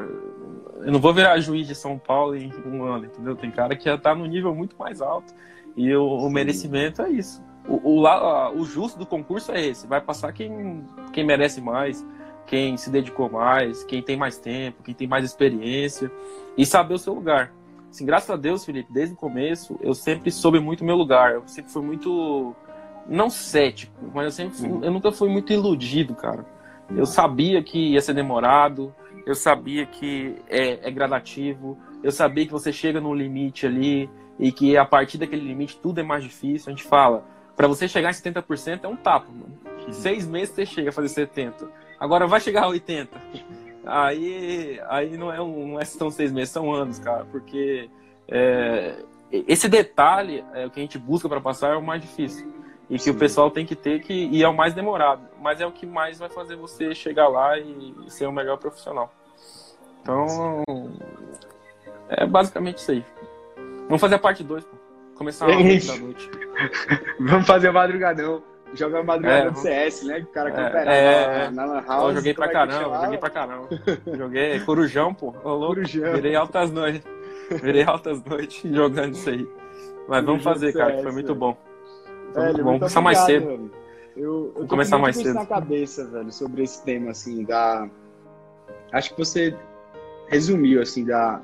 Eu 0.81 0.91
não 0.91 1.01
vou 1.01 1.15
virar 1.15 1.39
juiz 1.39 1.67
de 1.67 1.75
São 1.75 1.99
Paulo 1.99 2.35
em 2.35 2.53
um 2.67 2.83
ano, 2.85 3.07
entendeu? 3.07 3.37
Tem 3.37 3.51
cara 3.51 3.77
que 3.77 3.85
já 3.85 3.97
tá 3.97 4.15
no 4.15 4.27
nível 4.27 4.55
muito 4.55 4.77
mais 4.77 5.01
alto. 5.01 5.33
E 5.77 5.95
o, 5.95 6.05
o 6.05 6.31
merecimento 6.31 7.03
é 7.03 7.11
isso. 7.11 7.43
O, 7.67 8.01
o, 8.01 8.61
o, 8.61 8.65
justo 8.65 8.99
do 8.99 9.07
concurso 9.07 9.53
é 9.53 9.65
esse. 9.65 9.87
Vai 9.87 10.01
passar 10.01 10.33
quem, 10.33 10.85
quem 11.13 11.25
merece 11.25 11.61
mais, 11.61 12.05
quem 12.53 12.77
se 12.77 12.91
dedicou 12.91 13.31
mais, 13.31 13.83
quem 13.83 14.03
tem 14.03 14.15
mais 14.15 14.37
tempo, 14.37 14.83
quem 14.83 14.93
tem 14.93 15.09
mais 15.09 15.25
experiência. 15.25 16.13
E 16.55 16.67
saber 16.67 16.93
o 16.93 16.99
seu 16.99 17.15
lugar. 17.15 17.51
Assim, 17.89 18.05
graças 18.05 18.29
a 18.29 18.37
Deus, 18.37 18.63
Felipe, 18.63 18.93
desde 18.93 19.15
o 19.15 19.17
começo, 19.17 19.79
eu 19.81 19.95
sempre 19.95 20.31
soube 20.31 20.61
muito 20.61 20.83
o 20.83 20.85
meu 20.85 20.95
lugar. 20.95 21.33
Eu 21.33 21.45
sempre 21.47 21.73
fui 21.73 21.81
muito. 21.81 22.55
Não 23.09 23.31
cético, 23.31 23.95
mas 24.13 24.25
eu 24.27 24.31
sempre 24.31 24.59
fui, 24.59 24.69
eu 24.69 24.93
nunca 24.93 25.11
fui 25.11 25.31
muito 25.31 25.51
iludido, 25.51 26.15
cara. 26.15 26.45
Eu 26.95 27.07
sabia 27.07 27.63
que 27.63 27.95
ia 27.95 28.03
ser 28.03 28.13
demorado, 28.13 28.95
eu 29.25 29.35
sabia 29.35 29.87
que 29.87 30.37
é, 30.47 30.87
é 30.87 30.91
gradativo, 30.91 31.79
eu 32.03 32.13
sabia 32.13 32.45
que 32.45 32.53
você 32.53 32.71
chega 32.71 33.01
num 33.01 33.15
limite 33.15 33.67
ali 33.67 34.11
e 34.39 34.53
que 34.53 34.77
a 34.77 34.85
partir 34.85 35.17
daquele 35.17 35.43
limite 35.43 35.81
tudo 35.83 36.01
é 36.01 36.03
mais 36.03 36.23
difícil. 36.23 36.71
A 36.71 36.77
gente 36.77 36.87
fala, 36.87 37.25
para 37.57 37.67
você 37.67 37.89
chegar 37.89 38.11
em 38.11 38.13
70% 38.13 38.85
é 38.85 38.89
um 38.89 38.97
tapa, 38.97 39.29
mano. 39.33 39.59
Em 39.89 39.93
seis 39.93 40.29
meses 40.29 40.55
você 40.55 40.67
chega 40.67 40.91
a 40.91 40.93
fazer 40.93 41.27
70%. 41.27 41.82
Agora 42.03 42.27
vai 42.27 42.41
chegar 42.41 42.65
a 42.65 42.69
80%. 42.69 43.09
Aí, 43.87 44.81
aí 44.89 45.17
não, 45.17 45.33
é 45.33 45.41
um, 45.41 45.69
não 45.69 45.81
é 45.81 45.85
são 45.85 46.11
seis 46.11 46.33
meses, 46.33 46.51
são 46.51 46.73
anos, 46.73 46.99
cara. 46.99 47.25
Porque 47.31 47.89
é, 48.27 48.97
esse 49.31 49.69
detalhe 49.69 50.45
é 50.53 50.67
o 50.67 50.71
que 50.71 50.81
a 50.81 50.83
gente 50.83 50.99
busca 50.99 51.29
para 51.29 51.41
passar 51.41 51.75
é 51.75 51.77
o 51.77 51.83
mais 51.83 52.03
difícil. 52.03 52.53
E 52.91 52.97
que 52.97 53.05
Sim. 53.05 53.11
o 53.11 53.15
pessoal 53.15 53.53
tem 53.53 53.65
que 53.65 53.77
ter 53.77 54.01
que. 54.01 54.13
E 54.13 54.43
é 54.43 54.49
o 54.49 54.53
mais 54.53 54.75
demorado. 54.75 55.23
Mas 55.41 55.61
é 55.61 55.67
o 55.67 55.71
que 55.71 55.87
mais 55.87 56.19
vai 56.19 56.29
fazer 56.29 56.57
você 56.57 56.93
chegar 56.93 57.29
lá 57.29 57.57
e, 57.57 57.95
e 58.05 58.11
ser 58.11 58.27
o 58.27 58.33
melhor 58.33 58.59
profissional. 58.59 59.15
Então. 60.03 60.65
É 62.09 62.27
basicamente 62.27 62.79
isso 62.79 62.91
aí. 62.91 63.05
Vamos 63.87 64.01
fazer 64.01 64.17
a 64.17 64.19
parte 64.19 64.43
2, 64.43 64.65
pô. 64.65 64.77
Começar 65.15 65.47
a 65.47 65.53
é 65.53 65.55
noite. 65.55 66.29
Vamos 67.21 67.47
fazer 67.47 67.69
o 67.69 67.73
madrugadão. 67.73 68.43
Jogar 68.75 69.03
madrugadão 69.03 69.49
é, 69.49 69.51
no 69.51 69.57
CS, 69.57 70.03
né? 70.05 70.21
O 70.21 70.27
cara 70.33 70.51
que 70.51 70.59
é, 70.59 71.45
é, 71.45 71.51
na, 71.51 71.51
na 71.51 71.65
Lan 71.65 71.85
House. 71.87 72.09
Eu 72.09 72.15
joguei 72.17 72.35
pra 72.35 72.49
caramba, 72.49 73.01
joguei 73.03 73.19
pra 73.19 73.31
caramba. 73.31 73.69
joguei 74.17 74.61
Corujão, 74.61 75.13
pô. 75.13 75.35
Ô, 75.45 75.51
louco. 75.51 75.75
Corujão. 75.75 76.15
Virei 76.15 76.35
altas 76.35 76.71
noites. 76.71 77.03
Virei 77.63 77.85
altas 77.85 78.23
noites 78.25 78.63
jogando 78.73 79.13
isso 79.15 79.29
aí. 79.29 79.47
Mas 80.09 80.25
vamos 80.25 80.43
fazer, 80.43 80.73
cara, 80.73 80.97
que 80.97 81.03
foi 81.03 81.13
muito 81.13 81.35
bom. 81.35 81.57
Velho, 82.35 82.65
vamos 82.65 82.81
começar 82.81 83.01
mais 83.01 83.19
cedo. 83.19 83.47
Velho. 83.47 83.71
Eu, 84.17 84.53
eu 84.57 84.67
começar 84.67 84.99
mais 84.99 85.17
cedo. 85.17 85.35
na 85.35 85.47
cabeça, 85.47 86.07
velho, 86.07 86.33
sobre 86.33 86.63
esse 86.63 86.83
tema, 86.85 87.11
assim, 87.11 87.45
da. 87.45 87.89
Acho 88.93 89.11
que 89.15 89.19
você 89.19 89.57
resumiu, 90.29 90.81
assim, 90.81 91.05
da. 91.05 91.41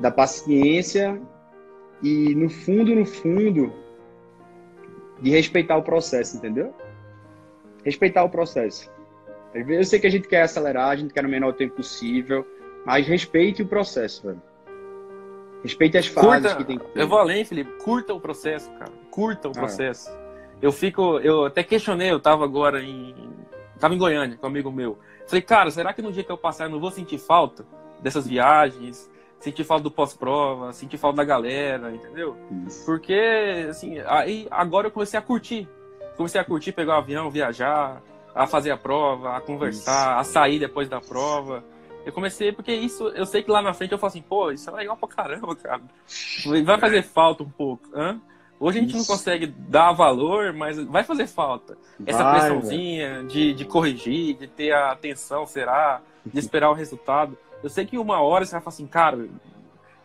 Da 0.00 0.10
paciência 0.10 1.20
e, 2.02 2.34
no 2.34 2.48
fundo, 2.50 2.94
no 2.94 3.06
fundo, 3.06 3.72
de 5.20 5.30
respeitar 5.30 5.76
o 5.76 5.82
processo, 5.82 6.36
entendeu? 6.36 6.74
Respeitar 7.84 8.24
o 8.24 8.28
processo. 8.28 8.90
Eu 9.54 9.84
sei 9.84 10.00
que 10.00 10.06
a 10.06 10.10
gente 10.10 10.26
quer 10.26 10.42
acelerar, 10.42 10.90
a 10.90 10.96
gente 10.96 11.14
quer 11.14 11.22
no 11.22 11.28
menor 11.28 11.52
tempo 11.52 11.76
possível, 11.76 12.46
mas 12.84 13.06
respeite 13.06 13.62
o 13.62 13.66
processo, 13.66 14.26
velho. 14.26 14.42
Respeite 15.62 15.96
as 15.96 16.06
fases 16.06 16.42
curta, 16.42 16.56
que 16.56 16.64
tem 16.64 16.78
que 16.78 16.84
ter. 16.84 17.00
Eu 17.00 17.08
vou 17.08 17.18
além, 17.18 17.44
Felipe. 17.44 17.72
Curta 17.82 18.12
o 18.12 18.20
processo, 18.20 18.70
cara. 18.72 18.92
Curta 19.10 19.48
o 19.48 19.52
ah. 19.52 19.54
processo. 19.54 20.10
Eu 20.60 20.70
fico. 20.70 21.18
Eu 21.20 21.46
até 21.46 21.62
questionei, 21.62 22.10
eu 22.10 22.20
tava 22.20 22.44
agora 22.44 22.82
em. 22.82 23.14
Tava 23.78 23.94
em 23.94 23.98
Goiânia 23.98 24.36
com 24.36 24.46
um 24.46 24.50
amigo 24.50 24.70
meu. 24.70 24.98
Falei, 25.26 25.40
cara, 25.40 25.70
será 25.70 25.92
que 25.94 26.02
no 26.02 26.12
dia 26.12 26.22
que 26.22 26.30
eu 26.30 26.36
passar 26.36 26.64
eu 26.64 26.70
não 26.70 26.80
vou 26.80 26.90
sentir 26.90 27.18
falta 27.18 27.64
dessas 28.02 28.26
viagens? 28.26 29.10
Sentir 29.44 29.62
falta 29.62 29.82
do 29.82 29.90
pós-prova, 29.90 30.72
sentir 30.72 30.96
falta 30.96 31.18
da 31.18 31.24
galera, 31.24 31.94
entendeu? 31.94 32.34
Isso. 32.66 32.82
Porque, 32.86 33.66
assim, 33.68 33.98
aí 34.06 34.48
agora 34.50 34.86
eu 34.86 34.90
comecei 34.90 35.18
a 35.18 35.22
curtir. 35.22 35.68
Comecei 36.16 36.40
a 36.40 36.44
curtir, 36.44 36.72
pegar 36.72 36.94
o 36.94 36.96
avião, 36.96 37.30
viajar, 37.30 38.02
a 38.34 38.46
fazer 38.46 38.70
a 38.70 38.76
prova, 38.78 39.36
a 39.36 39.42
conversar, 39.42 40.12
Isso. 40.12 40.20
a 40.20 40.24
sair 40.24 40.58
depois 40.58 40.88
da 40.88 40.98
prova. 40.98 41.62
Eu 42.06 42.12
comecei 42.14 42.52
porque 42.52 42.72
isso, 42.72 43.08
eu 43.08 43.26
sei 43.26 43.42
que 43.42 43.50
lá 43.50 43.60
na 43.60 43.74
frente 43.74 43.92
eu 43.92 43.98
falo 43.98 44.12
assim, 44.12 44.22
pô, 44.22 44.50
isso 44.50 44.70
é 44.70 44.72
legal 44.72 44.96
pra 44.96 45.08
caramba, 45.10 45.54
cara. 45.54 45.82
Vai 46.64 46.80
fazer 46.80 47.02
falta 47.02 47.42
um 47.42 47.50
pouco. 47.50 47.86
Hã? 47.94 48.18
Hoje 48.58 48.78
a 48.78 48.80
gente 48.80 48.96
isso. 48.96 48.98
não 48.98 49.04
consegue 49.04 49.46
dar 49.46 49.92
valor, 49.92 50.54
mas 50.54 50.82
vai 50.84 51.04
fazer 51.04 51.26
falta. 51.26 51.76
Essa 52.06 52.22
vai, 52.22 52.40
pressãozinha 52.40 53.24
de, 53.24 53.52
de 53.52 53.64
corrigir, 53.66 54.38
de 54.38 54.46
ter 54.46 54.72
a 54.72 54.92
atenção, 54.92 55.46
será, 55.46 56.00
de 56.24 56.38
esperar 56.38 56.70
o 56.70 56.74
resultado. 56.74 57.36
Eu 57.64 57.70
sei 57.70 57.84
que 57.84 57.98
uma 57.98 58.20
hora 58.20 58.44
você 58.44 58.52
vai 58.52 58.60
falar 58.60 58.74
assim, 58.74 58.86
cara, 58.86 59.28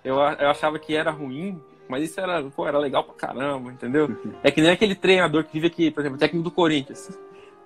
eu, 0.04 0.16
eu 0.16 0.50
achava 0.50 0.80
que 0.80 0.96
era 0.96 1.12
ruim, 1.12 1.62
mas 1.88 2.10
isso 2.10 2.20
era, 2.20 2.42
pô, 2.44 2.66
era 2.66 2.80
legal 2.80 3.04
pra 3.04 3.14
caramba, 3.14 3.72
entendeu? 3.72 4.10
É 4.42 4.50
que 4.50 4.62
nem 4.62 4.72
aquele 4.72 4.96
treinador 4.96 5.44
que 5.44 5.54
vive 5.54 5.68
aqui, 5.68 5.92
por 5.92 6.00
exemplo, 6.00 6.16
o 6.16 6.20
técnico 6.20 6.44
do 6.44 6.52
Corinthians 6.52 7.10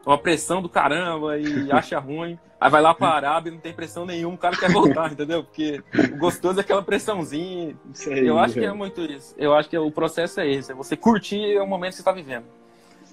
uma 0.05 0.17
pressão 0.17 0.61
do 0.61 0.69
caramba 0.69 1.37
e 1.37 1.71
acha 1.71 1.99
ruim. 1.99 2.37
Aí 2.59 2.69
vai 2.69 2.81
lá 2.81 2.93
pra 2.93 3.09
Arábia 3.09 3.49
e 3.49 3.53
não 3.53 3.59
tem 3.59 3.73
pressão 3.73 4.05
nenhuma, 4.05 4.35
o 4.35 4.37
cara 4.37 4.55
quer 4.55 4.71
voltar, 4.71 5.11
entendeu? 5.11 5.43
Porque 5.43 5.81
o 6.13 6.17
gostoso 6.17 6.59
é 6.59 6.61
aquela 6.61 6.81
pressãozinha. 6.81 7.75
Aí, 8.07 8.25
eu 8.25 8.39
acho 8.39 8.53
que 8.53 8.65
é 8.65 8.71
muito 8.71 9.01
isso. 9.01 9.35
Eu 9.37 9.53
acho 9.53 9.69
que 9.69 9.77
o 9.77 9.91
processo 9.91 10.39
é 10.39 10.49
esse, 10.49 10.71
é 10.71 10.75
você 10.75 10.95
curtir 10.95 11.57
o 11.59 11.67
momento 11.67 11.91
que 11.91 11.97
você 11.97 12.03
tá 12.03 12.11
vivendo. 12.11 12.45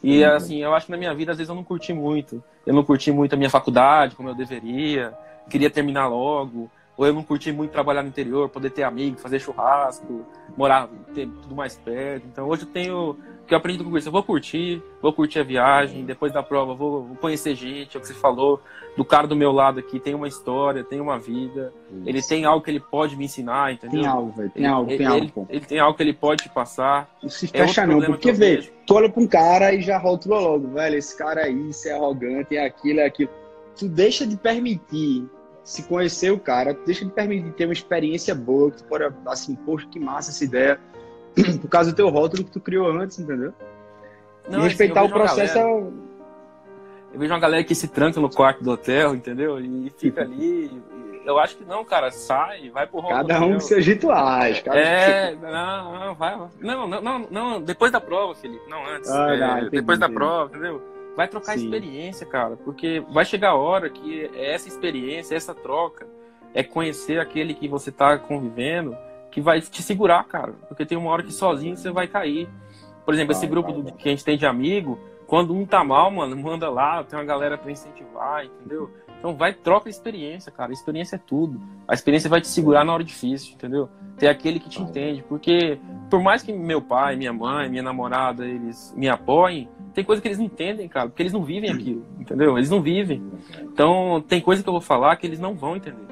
E 0.02 0.24
uhum. 0.24 0.32
assim, 0.32 0.62
eu 0.62 0.74
acho 0.74 0.86
que 0.86 0.92
na 0.92 0.98
minha 0.98 1.14
vida, 1.14 1.32
às 1.32 1.38
vezes, 1.38 1.48
eu 1.48 1.54
não 1.54 1.64
curti 1.64 1.92
muito. 1.92 2.42
Eu 2.64 2.72
não 2.72 2.82
curti 2.84 3.10
muito 3.12 3.34
a 3.34 3.36
minha 3.36 3.50
faculdade, 3.50 4.14
como 4.14 4.28
eu 4.28 4.34
deveria. 4.34 5.12
Queria 5.50 5.68
terminar 5.68 6.06
logo. 6.06 6.70
Ou 6.96 7.06
eu 7.06 7.14
não 7.14 7.22
curti 7.22 7.50
muito 7.50 7.70
trabalhar 7.70 8.02
no 8.02 8.08
interior, 8.08 8.48
poder 8.48 8.70
ter 8.70 8.82
amigos, 8.82 9.22
fazer 9.22 9.40
churrasco, 9.40 10.26
morar, 10.56 10.88
ter 11.14 11.26
tudo 11.26 11.54
mais 11.54 11.76
perto. 11.76 12.26
Então 12.26 12.46
hoje 12.46 12.62
eu 12.62 12.68
tenho 12.68 13.16
que 13.50 13.54
eu 13.54 13.58
aprendi 13.58 13.82
com 13.82 13.98
isso. 13.98 14.06
Eu 14.06 14.12
vou 14.12 14.22
curtir, 14.22 14.80
vou 15.02 15.12
curtir 15.12 15.40
a 15.40 15.42
viagem, 15.42 16.04
depois 16.04 16.32
da 16.32 16.40
prova 16.40 16.72
vou, 16.72 17.02
vou, 17.02 17.16
conhecer 17.16 17.56
gente, 17.56 17.96
é 17.96 17.98
o 17.98 18.00
que 18.00 18.06
você 18.06 18.14
falou, 18.14 18.62
do 18.96 19.04
cara 19.04 19.26
do 19.26 19.34
meu 19.34 19.50
lado 19.50 19.80
aqui 19.80 19.98
tem 19.98 20.14
uma 20.14 20.28
história, 20.28 20.84
tem 20.84 21.00
uma 21.00 21.18
vida, 21.18 21.72
isso. 21.90 22.08
ele 22.08 22.22
tem 22.22 22.44
algo 22.44 22.64
que 22.64 22.70
ele 22.70 22.78
pode 22.78 23.16
me 23.16 23.24
ensinar, 23.24 23.72
entendeu? 23.72 24.02
Tem 24.02 24.08
algo, 24.08 24.30
velho, 24.30 24.50
tem 24.50 24.66
algo, 24.66 24.90
ele, 24.90 24.98
tem 24.98 25.06
algo. 25.06 25.24
Ele, 25.24 25.46
ele, 25.48 25.66
tem 25.66 25.78
algo 25.80 25.96
que 25.96 26.02
ele 26.04 26.12
pode 26.12 26.44
te 26.44 26.48
passar. 26.48 27.10
Não 27.20 27.28
se 27.28 27.46
é 27.46 27.66
fecha 27.66 27.82
é 27.82 27.86
não, 27.86 28.00
porque, 28.02 28.30
vê, 28.30 28.70
tu 28.86 28.94
olha 28.94 29.10
pra 29.10 29.20
um 29.20 29.26
cara 29.26 29.74
e 29.74 29.80
já 29.80 29.98
rotula 29.98 30.38
logo, 30.38 30.68
velho, 30.68 30.96
esse 30.96 31.18
cara 31.18 31.48
é 31.48 31.50
isso, 31.50 31.88
é 31.88 31.92
arrogante, 31.92 32.56
é 32.56 32.64
aquilo, 32.64 33.00
é 33.00 33.06
aquilo. 33.06 33.30
Tu 33.76 33.88
deixa 33.88 34.24
de 34.24 34.36
permitir 34.36 35.28
se 35.70 35.84
conhecer 35.84 36.32
o 36.32 36.38
cara, 36.38 36.76
deixa 36.84 37.04
de 37.04 37.12
permitir 37.12 37.52
ter 37.52 37.64
uma 37.64 37.72
experiência 37.72 38.34
boa, 38.34 38.72
que 38.72 38.78
tu 38.78 38.84
pode, 38.84 39.04
assim, 39.26 39.54
poxa, 39.54 39.86
que 39.88 40.00
massa 40.00 40.32
essa 40.32 40.42
ideia 40.42 40.80
por 41.62 41.68
causa 41.68 41.92
do 41.92 41.96
teu 41.96 42.08
rótulo 42.08 42.42
que 42.42 42.50
tu 42.50 42.60
criou 42.60 42.90
antes, 42.90 43.20
entendeu? 43.20 43.54
Não, 44.48 44.54
e 44.54 44.56
assim, 44.56 44.68
respeitar 44.68 45.02
assim, 45.02 45.10
o 45.10 45.12
processo 45.12 45.58
é 45.58 45.62
eu 45.62 47.18
vejo 47.20 47.32
uma 47.32 47.38
galera 47.38 47.62
que 47.62 47.74
se 47.74 47.86
tranca 47.86 48.20
no 48.20 48.28
quarto 48.28 48.64
do 48.64 48.72
hotel, 48.72 49.14
entendeu? 49.14 49.60
E 49.60 49.92
fica 49.96 50.22
ali. 50.22 50.82
Eu 51.24 51.38
acho 51.38 51.56
que 51.56 51.64
não, 51.64 51.84
cara, 51.84 52.10
sai, 52.10 52.68
vai 52.70 52.88
pro. 52.88 53.06
Cada 53.06 53.40
um 53.40 53.54
com 53.54 53.60
seus 53.60 53.86
rituais, 53.86 54.60
cara. 54.62 54.80
É, 54.80 55.36
não, 55.36 56.06
não, 56.06 56.14
vai. 56.16 56.36
Não, 56.58 56.88
não, 56.88 57.00
não, 57.00 57.18
não, 57.30 57.62
depois 57.62 57.92
da 57.92 58.00
prova, 58.00 58.34
Felipe, 58.34 58.68
não 58.68 58.84
antes. 58.86 59.08
Ah, 59.08 59.36
não, 59.36 59.56
é, 59.58 59.70
depois 59.70 60.00
da 60.00 60.08
prova, 60.08 60.50
entendeu? 60.50 60.82
Vai 61.16 61.28
trocar 61.28 61.58
Sim. 61.58 61.64
experiência, 61.64 62.26
cara, 62.26 62.56
porque 62.56 63.00
vai 63.10 63.24
chegar 63.24 63.50
a 63.50 63.54
hora 63.54 63.90
que 63.90 64.30
essa 64.34 64.68
experiência, 64.68 65.34
essa 65.34 65.54
troca, 65.54 66.06
é 66.54 66.62
conhecer 66.62 67.20
aquele 67.20 67.54
que 67.54 67.68
você 67.68 67.92
tá 67.92 68.18
convivendo 68.18 68.96
que 69.30 69.40
vai 69.40 69.60
te 69.60 69.82
segurar, 69.82 70.24
cara. 70.24 70.52
Porque 70.68 70.84
tem 70.84 70.98
uma 70.98 71.10
hora 71.10 71.22
que 71.22 71.32
sozinho 71.32 71.76
você 71.76 71.90
vai 71.90 72.06
cair. 72.06 72.48
Por 73.04 73.14
exemplo, 73.14 73.32
esse 73.32 73.46
grupo 73.46 73.72
do, 73.72 73.92
que 73.92 74.08
a 74.08 74.10
gente 74.10 74.24
tem 74.24 74.36
de 74.36 74.46
amigo, 74.46 74.98
quando 75.26 75.54
um 75.54 75.64
tá 75.64 75.84
mal, 75.84 76.10
mano, 76.10 76.36
manda 76.36 76.68
lá, 76.68 77.02
tem 77.04 77.18
uma 77.18 77.24
galera 77.24 77.56
para 77.56 77.70
incentivar, 77.70 78.44
entendeu? 78.44 78.90
Então 79.18 79.36
vai, 79.36 79.52
troca 79.52 79.88
experiência, 79.88 80.50
cara. 80.50 80.70
A 80.70 80.72
experiência 80.72 81.16
é 81.16 81.18
tudo. 81.18 81.60
A 81.86 81.94
experiência 81.94 82.28
vai 82.28 82.40
te 82.40 82.48
segurar 82.48 82.84
na 82.84 82.92
hora 82.92 83.04
difícil, 83.04 83.54
entendeu? 83.54 83.88
Ter 84.16 84.28
aquele 84.28 84.58
que 84.58 84.68
te 84.68 84.82
entende. 84.82 85.22
Porque 85.28 85.78
por 86.10 86.22
mais 86.22 86.42
que 86.42 86.52
meu 86.52 86.82
pai, 86.82 87.16
minha 87.16 87.32
mãe, 87.32 87.68
minha 87.68 87.82
namorada, 87.82 88.46
eles 88.46 88.92
me 88.96 89.08
apoiem, 89.08 89.68
tem 89.94 90.04
coisa 90.04 90.20
que 90.20 90.28
eles 90.28 90.38
não 90.38 90.46
entendem, 90.46 90.88
cara, 90.88 91.08
porque 91.08 91.22
eles 91.22 91.32
não 91.32 91.42
vivem 91.42 91.70
aquilo, 91.70 92.04
entendeu? 92.18 92.56
Eles 92.56 92.70
não 92.70 92.80
vivem. 92.80 93.22
Então 93.60 94.22
tem 94.26 94.40
coisa 94.40 94.62
que 94.62 94.68
eu 94.68 94.72
vou 94.72 94.80
falar 94.80 95.16
que 95.16 95.26
eles 95.26 95.38
não 95.38 95.54
vão 95.54 95.76
entender. 95.76 96.06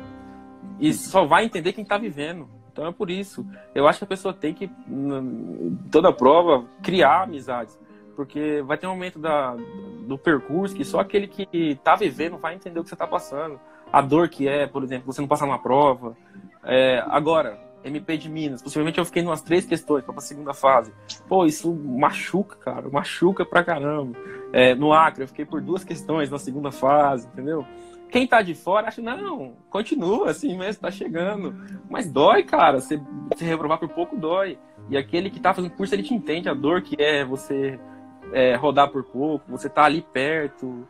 E 0.81 0.93
só 0.93 1.24
vai 1.24 1.45
entender 1.45 1.72
quem 1.72 1.85
tá 1.85 1.99
vivendo. 1.99 2.49
Então 2.72 2.87
é 2.87 2.93
por 2.93 3.11
isso. 3.11 3.45
Eu 3.74 3.89
acho 3.89 3.99
que 3.99 4.05
a 4.05 4.09
pessoa 4.09 4.33
tem 4.33 4.55
que, 4.55 4.70
toda 5.91 6.12
prova, 6.12 6.64
criar 6.83 7.22
amizades 7.22 7.76
porque 8.18 8.62
vai 8.62 8.76
ter 8.76 8.89
um 8.89 8.91
momento 8.91 9.16
da, 9.16 9.55
do 10.09 10.18
percurso 10.18 10.74
que 10.74 10.85
só 10.85 10.99
aquele 10.99 11.29
que 11.29 11.79
tá 11.85 11.95
vivendo 11.95 12.37
vai 12.37 12.57
entender 12.57 12.81
o 12.81 12.83
que 12.83 12.91
você 12.91 12.97
tá 12.97 13.07
passando. 13.07 13.61
A 13.93 14.01
dor 14.01 14.29
que 14.29 14.49
é, 14.49 14.66
por 14.66 14.83
exemplo, 14.83 15.07
você 15.07 15.20
não 15.20 15.29
passar 15.29 15.47
numa 15.47 15.61
prova. 15.61 16.16
É, 16.64 17.01
agora, 17.07 17.57
MP 17.85 18.16
de 18.16 18.29
Minas, 18.29 18.62
possivelmente 18.62 18.99
eu 18.99 19.05
fiquei 19.05 19.22
em 19.22 19.26
umas 19.26 19.43
três 19.43 19.64
questões 19.64 20.05
para 20.05 20.14
a 20.14 20.20
segunda 20.20 20.53
fase. 20.53 20.93
Pô, 21.29 21.47
isso 21.47 21.72
machuca, 21.74 22.57
cara, 22.57 22.89
machuca 22.89 23.45
pra 23.45 23.64
caramba. 23.64 24.18
É, 24.53 24.74
no 24.74 24.93
Acre, 24.93 25.24
eu 25.24 25.29
fiquei 25.29 25.45
por 25.45 25.61
duas 25.61 25.85
questões 25.85 26.31
na 26.31 26.39
segunda 26.39 26.70
fase, 26.70 27.26
entendeu? 27.29 27.64
Quem 28.11 28.26
tá 28.26 28.41
de 28.41 28.55
fora 28.55 28.89
acha, 28.89 29.03
não, 29.03 29.55
continua 29.68 30.31
assim 30.31 30.57
mesmo, 30.57 30.81
tá 30.81 30.91
chegando. 30.91 31.55
Mas 31.91 32.11
dói, 32.11 32.43
cara, 32.43 32.81
você, 32.81 33.01
você 33.33 33.45
reprovar 33.45 33.79
por 33.79 33.89
pouco 33.91 34.16
dói. 34.16 34.59
E 34.89 34.97
aquele 34.97 35.29
que 35.29 35.41
tá 35.41 35.53
fazendo 35.53 35.74
curso, 35.74 35.95
ele 35.95 36.03
te 36.03 36.14
entende 36.14 36.49
a 36.49 36.55
dor 36.55 36.81
que 36.81 37.01
é 37.01 37.24
você 37.24 37.79
é, 38.33 38.55
rodar 38.57 38.91
por 38.91 39.05
pouco, 39.05 39.51
você 39.51 39.68
tá 39.68 39.85
ali 39.85 40.01
perto. 40.01 40.89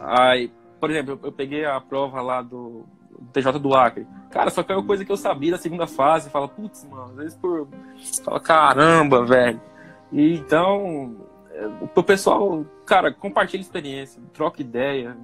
Aí, 0.00 0.52
por 0.78 0.90
exemplo, 0.90 1.14
eu, 1.14 1.26
eu 1.26 1.32
peguei 1.32 1.64
a 1.64 1.80
prova 1.80 2.20
lá 2.20 2.40
do, 2.40 2.86
TJ 3.32 3.58
do 3.58 3.74
Acre. 3.74 4.06
Cara, 4.30 4.50
só 4.50 4.62
caiu 4.62 4.84
coisa 4.84 5.04
que 5.04 5.12
eu 5.12 5.16
sabia 5.16 5.52
da 5.52 5.58
segunda 5.58 5.86
fase. 5.86 6.30
Fala, 6.30 6.48
putz, 6.48 6.86
mano, 6.88 7.04
às 7.04 7.16
vezes 7.16 7.36
por. 7.36 7.68
Fala, 8.24 8.40
caramba, 8.40 9.24
velho. 9.24 9.60
E 10.10 10.34
então, 10.34 11.16
é, 11.50 11.66
o 11.94 12.02
pessoal, 12.02 12.64
cara, 12.86 13.12
compartilha 13.12 13.60
experiência, 13.60 14.22
troca 14.32 14.60
ideia. 14.60 15.16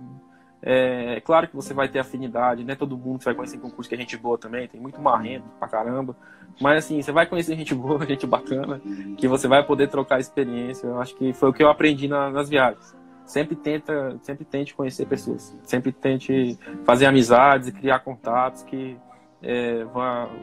É, 0.63 1.17
é, 1.17 1.21
claro 1.21 1.49
que 1.49 1.55
você 1.55 1.73
vai 1.73 1.89
ter 1.89 1.99
afinidade, 1.99 2.65
né? 2.65 2.75
Todo 2.75 2.99
mundo 2.99 3.23
vai 3.23 3.35
conhecer 3.35 3.59
concurso 3.59 3.89
que 3.89 3.95
é 3.95 3.99
gente 3.99 4.17
boa 4.17 4.37
também, 4.37 4.67
tem 4.67 4.81
muito 4.81 5.01
marrento 5.01 5.45
pra 5.59 5.69
caramba. 5.69 6.17
Mas 6.61 6.85
assim, 6.85 7.01
você 7.01 7.13
vai 7.13 7.27
conhecer 7.27 7.57
gente 7.57 7.75
boa, 7.75 8.05
gente 8.07 8.27
bacana, 8.27 8.81
que 9.17 9.29
você 9.29 9.47
vai 9.47 9.63
poder 9.63 9.89
trocar 9.89 10.19
experiência. 10.19 10.87
Eu 10.87 11.01
acho 11.01 11.15
que 11.15 11.33
foi 11.33 11.51
o 11.51 11.53
que 11.53 11.63
eu 11.63 11.69
aprendi 11.69 12.09
na, 12.09 12.31
nas 12.31 12.49
viagens. 12.49 12.97
Sempre 13.29 13.55
tenta, 13.55 14.19
sempre 14.23 14.43
tente 14.43 14.75
conhecer 14.75 15.05
pessoas, 15.05 15.55
sempre 15.63 15.93
tente 15.93 16.59
fazer 16.87 17.05
amizades 17.05 17.69
e 17.69 17.73
criar 17.73 17.99
contatos 17.99 18.63
que 18.63 18.97
é, 19.43 19.85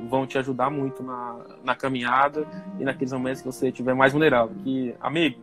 vão, 0.08 0.28
te 0.28 0.38
ajudar 0.38 0.70
muito 0.70 1.02
na, 1.02 1.36
na 1.64 1.76
caminhada 1.76 2.48
e 2.80 2.84
naqueles 2.84 3.12
momentos 3.12 3.42
que 3.42 3.48
você 3.48 3.70
estiver 3.70 3.96
mais 3.96 4.14
vulnerável. 4.14 4.56
Que, 4.64 4.94
amigo, 5.02 5.42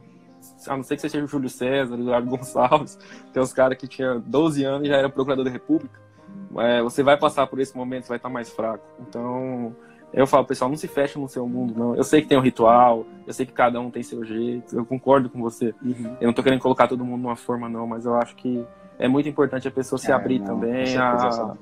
a 0.69 0.77
não 0.77 0.85
ser 0.85 0.95
que 0.95 1.03
você 1.03 1.09
seja 1.09 1.25
o 1.25 1.29
Júlio 1.29 1.49
César, 1.49 1.97
o 1.97 2.01
Eduardo 2.01 2.31
Gonçalves, 2.31 2.97
tem 3.33 3.43
uns 3.43 3.53
caras 3.53 3.77
que 3.77 3.89
tinha 3.89 4.21
12 4.21 4.63
anos 4.63 4.87
e 4.87 4.91
já 4.91 4.99
era 4.99 5.11
procurador 5.11 5.45
da 5.45 5.51
República, 5.51 6.01
é, 6.59 6.81
você 6.81 7.03
vai 7.03 7.17
passar 7.17 7.49
por 7.49 7.59
esse 7.59 7.77
momento, 7.77 8.07
vai 8.07 8.19
estar 8.19 8.29
mais 8.29 8.51
fraco. 8.51 8.87
Então, 9.01 9.75
eu 10.13 10.27
falo, 10.27 10.45
pessoal, 10.45 10.69
não 10.69 10.77
se 10.77 10.87
fecha 10.87 11.19
no 11.19 11.29
seu 11.29 11.49
mundo, 11.49 11.75
não. 11.77 11.97
Eu 11.97 12.05
sei 12.05 12.21
que 12.21 12.29
tem 12.29 12.37
um 12.37 12.43
ritual, 12.43 13.07
eu 13.27 13.33
sei 13.33 13.47
que 13.47 13.53
cada 13.53 13.81
um 13.81 13.91
tem 13.91 14.03
seu 14.03 14.25
jeito, 14.25 14.77
eu 14.77 14.85
concordo 14.85 15.31
com 15.31 15.41
você. 15.41 15.75
Uhum. 15.83 16.17
Eu 16.21 16.27
não 16.27 16.35
tô 16.35 16.43
querendo 16.43 16.61
colocar 16.61 16.87
todo 16.87 17.05
mundo 17.05 17.23
numa 17.23 17.37
forma, 17.37 17.69
não, 17.69 17.87
mas 17.87 18.05
eu 18.05 18.15
acho 18.15 18.37
que 18.37 18.65
é 18.99 19.09
muito 19.09 19.29
importante 19.29 19.67
a 19.67 19.71
pessoa 19.71 19.99
se 19.99 20.11
é, 20.11 20.15
abrir 20.15 20.39
não, 20.39 20.47
também 20.47 20.97
a, 20.97 21.57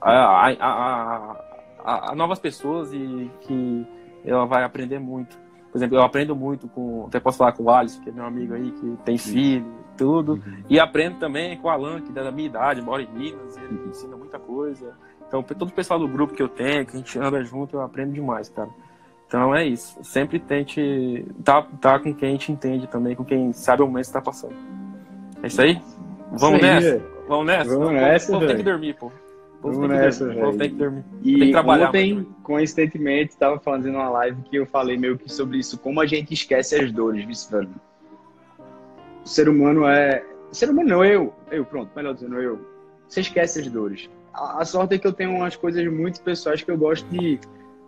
a, 0.00 0.56
a, 0.58 2.10
a, 2.10 2.14
novas 2.14 2.38
pessoas 2.38 2.92
e 2.92 3.30
que 3.42 3.86
ela 4.24 4.46
vai 4.46 4.64
aprender 4.64 4.98
muito. 4.98 5.36
Por 5.70 5.78
exemplo, 5.78 5.96
eu 5.96 6.02
aprendo 6.02 6.34
muito 6.34 6.68
com. 6.68 7.06
Até 7.06 7.20
posso 7.20 7.38
falar 7.38 7.52
com 7.52 7.64
o 7.64 7.70
Alisson, 7.70 8.02
que 8.02 8.10
é 8.10 8.12
meu 8.12 8.24
amigo 8.24 8.54
aí, 8.54 8.70
que 8.72 8.96
tem 9.04 9.16
filho, 9.16 9.66
tudo. 9.96 10.32
Uhum. 10.32 10.64
E 10.68 10.80
aprendo 10.80 11.18
também 11.18 11.56
com 11.56 11.68
o 11.68 11.70
Alan, 11.70 12.00
que 12.00 12.10
é 12.10 12.22
da 12.22 12.30
minha 12.30 12.48
idade, 12.48 12.82
mora 12.82 13.02
em 13.02 13.10
Minas, 13.10 13.56
ele 13.56 13.78
me 13.80 13.88
ensina 13.88 14.16
muita 14.16 14.38
coisa. 14.38 14.94
Então, 15.32 15.42
todo 15.42 15.70
o 15.70 15.72
pessoal 15.72 15.98
do 15.98 16.06
grupo 16.06 16.34
que 16.34 16.42
eu 16.42 16.48
tenho, 16.48 16.84
que 16.84 16.94
a 16.94 16.98
gente 16.98 17.18
anda 17.18 17.42
junto, 17.42 17.76
eu 17.76 17.80
aprendo 17.80 18.12
demais, 18.12 18.50
cara. 18.50 18.68
Então 19.26 19.56
é 19.56 19.66
isso. 19.66 19.98
Sempre 20.04 20.38
tente 20.38 20.78
estar 21.38 21.62
tá, 21.62 21.68
tá 21.80 21.98
com 21.98 22.12
quem 22.12 22.28
a 22.28 22.32
gente 22.32 22.52
entende 22.52 22.86
também, 22.86 23.16
com 23.16 23.24
quem 23.24 23.50
sabe 23.54 23.82
o 23.82 23.86
momento 23.86 24.04
que 24.04 24.08
está 24.10 24.20
passando. 24.20 24.54
É 25.42 25.46
isso 25.46 25.62
aí? 25.62 25.80
Vamos 26.32 26.60
isso 26.60 26.66
aí, 26.66 26.74
nessa? 26.74 27.02
Vamos 27.26 27.46
nessa? 27.46 27.78
Vamos 27.78 27.92
nessa, 27.94 28.32
Vamos 28.32 28.46
ter 28.46 28.56
que 28.58 28.62
dormir, 28.62 28.94
pô. 28.94 29.10
Vamos 29.62 29.88
nessa, 29.88 30.28
velho. 30.28 30.58
Tem 30.58 30.68
que 30.68 30.76
dormir. 30.76 31.04
E 31.22 31.38
tem 31.38 31.46
que 31.46 31.52
trabalhar 31.52 31.88
ontem, 31.88 32.26
coincidentemente, 32.42 33.30
estava 33.30 33.58
fazendo 33.58 33.94
uma 33.94 34.10
live 34.10 34.42
que 34.42 34.56
eu 34.56 34.66
falei 34.66 34.98
meio 34.98 35.16
que 35.16 35.32
sobre 35.32 35.56
isso, 35.56 35.78
como 35.78 35.98
a 36.02 36.04
gente 36.04 36.34
esquece 36.34 36.76
as 36.76 36.92
dores, 36.92 37.24
vice 37.24 37.50
velho. 37.50 37.70
O 39.24 39.26
ser 39.26 39.48
humano 39.48 39.86
é... 39.86 40.22
O 40.50 40.54
ser 40.54 40.68
humano 40.68 40.90
não, 40.90 41.02
eu. 41.02 41.32
Eu, 41.50 41.64
pronto, 41.64 41.90
melhor 41.96 42.12
dizendo, 42.12 42.38
eu. 42.38 42.60
Você 43.08 43.22
esquece 43.22 43.60
as 43.60 43.68
dores 43.68 44.10
a, 44.32 44.64
sorte 44.64 44.94
é 44.94 44.98
que 44.98 45.06
eu 45.06 45.12
tenho 45.12 45.34
umas 45.34 45.56
coisas 45.56 45.86
muito 45.92 46.20
pessoais 46.22 46.62
que 46.62 46.70
eu 46.70 46.78
gosto 46.78 47.06
de 47.08 47.38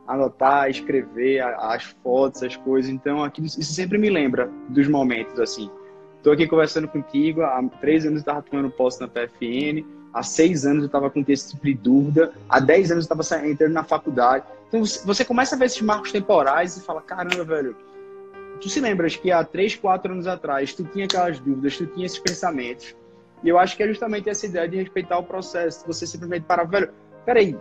anotar, 0.06 0.68
escrever 0.68 1.40
as 1.40 1.84
fotos, 2.02 2.42
as 2.42 2.56
coisas. 2.56 2.90
Então, 2.90 3.24
aquilo, 3.24 3.46
isso 3.46 3.62
sempre 3.62 3.98
me 3.98 4.10
lembra 4.10 4.50
dos 4.68 4.88
momentos, 4.88 5.38
assim. 5.40 5.70
Estou 6.18 6.32
aqui 6.32 6.46
conversando 6.46 6.88
contigo, 6.88 7.42
há 7.42 7.62
três 7.80 8.04
anos 8.04 8.16
eu 8.16 8.20
estava 8.20 8.42
tomando 8.42 8.70
posse 8.70 9.00
na 9.00 9.08
PFN, 9.08 9.84
há 10.12 10.22
seis 10.22 10.64
anos 10.64 10.82
eu 10.82 10.86
estava 10.86 11.10
com 11.10 11.22
esse 11.26 11.50
tipo 11.50 11.64
de 11.64 11.74
dúvida, 11.74 12.32
há 12.48 12.60
dez 12.60 12.90
anos 12.90 13.06
eu 13.06 13.22
estava 13.22 13.46
entrando 13.46 13.72
na 13.72 13.84
faculdade. 13.84 14.44
Então, 14.68 14.82
você 15.04 15.24
começa 15.24 15.54
a 15.54 15.58
ver 15.58 15.66
esses 15.66 15.82
marcos 15.82 16.12
temporais 16.12 16.76
e 16.76 16.82
fala, 16.82 17.00
caramba, 17.02 17.44
velho, 17.44 17.76
tu 18.60 18.68
se 18.68 18.80
lembras 18.80 19.16
que 19.16 19.30
há 19.30 19.44
três, 19.44 19.74
quatro 19.74 20.12
anos 20.12 20.26
atrás 20.26 20.74
tu 20.74 20.84
tinha 20.84 21.04
aquelas 21.04 21.38
dúvidas, 21.38 21.76
tu 21.76 21.86
tinha 21.86 22.06
esses 22.06 22.18
pensamentos, 22.18 22.94
e 23.44 23.48
eu 23.50 23.58
acho 23.58 23.76
que 23.76 23.82
é 23.82 23.88
justamente 23.88 24.28
essa 24.28 24.46
ideia 24.46 24.66
de 24.66 24.78
respeitar 24.78 25.18
o 25.18 25.22
processo. 25.22 25.86
Você 25.86 26.06
simplesmente 26.06 26.46
parar, 26.46 26.64
velho, 26.64 26.90
peraí, 27.26 27.54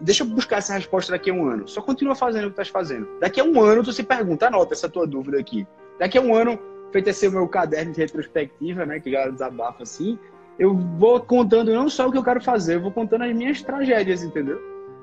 deixa 0.00 0.24
eu 0.24 0.26
buscar 0.26 0.56
essa 0.56 0.74
resposta 0.74 1.12
daqui 1.12 1.30
a 1.30 1.32
um 1.34 1.48
ano. 1.48 1.68
Só 1.68 1.80
continua 1.80 2.16
fazendo 2.16 2.44
o 2.44 2.46
que 2.48 2.60
estás 2.60 2.68
fazendo. 2.68 3.08
Daqui 3.20 3.40
a 3.40 3.44
um 3.44 3.62
ano 3.62 3.84
tu 3.84 3.92
se 3.92 4.02
pergunta, 4.02 4.48
anota 4.48 4.74
essa 4.74 4.88
tua 4.88 5.06
dúvida 5.06 5.38
aqui. 5.38 5.64
Daqui 5.96 6.18
a 6.18 6.20
um 6.20 6.34
ano, 6.34 6.58
feito 6.92 7.08
esse 7.08 7.28
meu 7.28 7.46
caderno 7.46 7.92
de 7.92 8.00
retrospectiva, 8.00 8.84
né, 8.84 8.98
que 8.98 9.12
já 9.12 9.28
desabafa 9.28 9.84
assim, 9.84 10.18
eu 10.58 10.74
vou 10.74 11.20
contando 11.20 11.72
não 11.72 11.88
só 11.88 12.08
o 12.08 12.12
que 12.12 12.18
eu 12.18 12.24
quero 12.24 12.42
fazer, 12.42 12.74
eu 12.74 12.82
vou 12.82 12.90
contando 12.90 13.22
as 13.22 13.32
minhas 13.32 13.62
tragédias, 13.62 14.24
entendeu? 14.24 14.60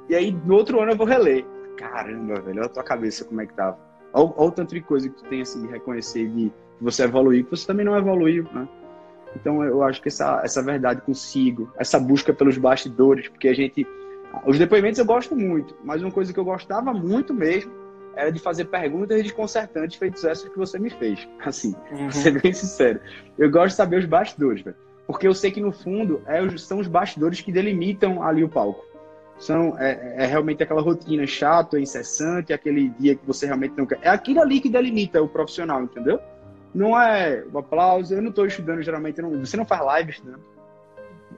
E 0.10 0.16
aí, 0.16 0.38
no 0.46 0.56
outro 0.56 0.82
ano 0.82 0.92
eu 0.92 0.98
vou 0.98 1.08
reler. 1.08 1.46
Caramba, 1.78 2.42
velho, 2.42 2.58
olha 2.58 2.66
a 2.66 2.70
tua 2.70 2.84
cabeça 2.84 3.24
como 3.24 3.40
é 3.40 3.46
que 3.46 3.54
tava. 3.54 3.78
Olha, 4.12 4.34
olha 4.36 4.50
o 4.50 4.52
tanto 4.52 4.76
de 4.76 4.82
coisa 4.82 5.10
que 5.10 5.16
tu 5.16 5.24
tem, 5.30 5.42
assim, 5.42 5.66
de 5.66 5.72
reconhecer, 5.72 6.28
de 6.28 6.52
você 6.82 7.04
evoluir, 7.04 7.46
que 7.46 7.52
você 7.52 7.66
também 7.66 7.86
não 7.86 7.98
evoluiu, 7.98 8.46
né? 8.54 8.68
Então 9.36 9.64
eu 9.64 9.84
acho 9.84 10.02
que 10.02 10.08
essa, 10.08 10.42
essa 10.44 10.62
verdade 10.62 11.02
consigo, 11.02 11.72
essa 11.78 12.00
busca 12.00 12.34
pelos 12.34 12.58
bastidores, 12.58 13.28
porque 13.28 13.48
a 13.48 13.54
gente. 13.54 13.86
Os 14.46 14.58
depoimentos 14.58 15.00
eu 15.00 15.06
gosto 15.06 15.36
muito, 15.36 15.76
mas 15.84 16.02
uma 16.02 16.12
coisa 16.12 16.34
que 16.34 16.40
eu 16.40 16.46
gostava 16.46 16.94
muito 16.94 17.34
mesmo 17.34 17.72
era 18.16 18.32
de 18.32 18.40
fazer 18.40 18.66
perguntas 18.66 19.22
desconcertantes 19.22 19.98
feitas 19.98 20.24
essas 20.24 20.50
que 20.50 20.58
você 20.58 20.80
me 20.80 20.90
fez. 20.90 21.28
Assim, 21.44 21.76
uhum. 21.92 22.12
ser 22.12 22.42
bem 22.42 22.54
sincero. 22.54 23.00
Eu 23.38 23.52
gosto 23.52 23.70
de 23.70 23.76
saber 23.76 24.00
os 24.00 24.06
bastidores, 24.06 24.62
velho. 24.62 24.76
Porque 25.06 25.28
eu 25.28 25.34
sei 25.34 25.52
que 25.52 25.62
no 25.62 25.72
fundo 25.72 26.22
é, 26.26 26.58
são 26.58 26.80
os 26.80 26.88
bastidores 26.88 27.42
que 27.42 27.52
delimitam 27.52 28.24
ali 28.24 28.44
o 28.44 28.50
palco. 28.50 28.84
São, 29.38 29.78
é, 29.78 30.24
é 30.24 30.26
realmente 30.26 30.64
aquela 30.64 30.82
rotina 30.82 31.28
chata, 31.28 31.80
incessante, 31.80 32.54
aquele 32.54 32.90
dia 32.90 33.16
que 33.16 33.26
você 33.26 33.46
realmente 33.46 33.74
não 33.78 33.86
quer. 33.86 34.00
É 34.02 34.10
aquilo 34.10 34.42
ali 34.42 34.62
que 34.62 34.70
delimita 34.70 35.22
o 35.22 35.28
profissional, 35.28 35.84
entendeu? 35.84 36.20
Não 36.76 36.99
é 36.99 37.43
o 37.51 37.57
aplauso. 37.57 38.13
Eu 38.13 38.21
não 38.21 38.30
estou 38.30 38.45
estudando 38.45 38.82
geralmente. 38.84 39.21
Não, 39.21 39.39
você 39.39 39.55
não 39.55 39.65
faz 39.65 39.82
live 39.82 40.11
estudando. 40.11 40.41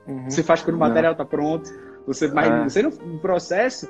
Uhum. 0.07 0.29
Você 0.29 0.41
faz 0.41 0.61
quando 0.61 0.75
o 0.75 0.79
material 0.79 1.11
está 1.11 1.23
pronto. 1.23 1.69
Você, 2.07 2.27
mas 2.29 2.49
é. 2.49 2.63
você 2.63 2.81
no 2.81 3.19
processo, 3.19 3.87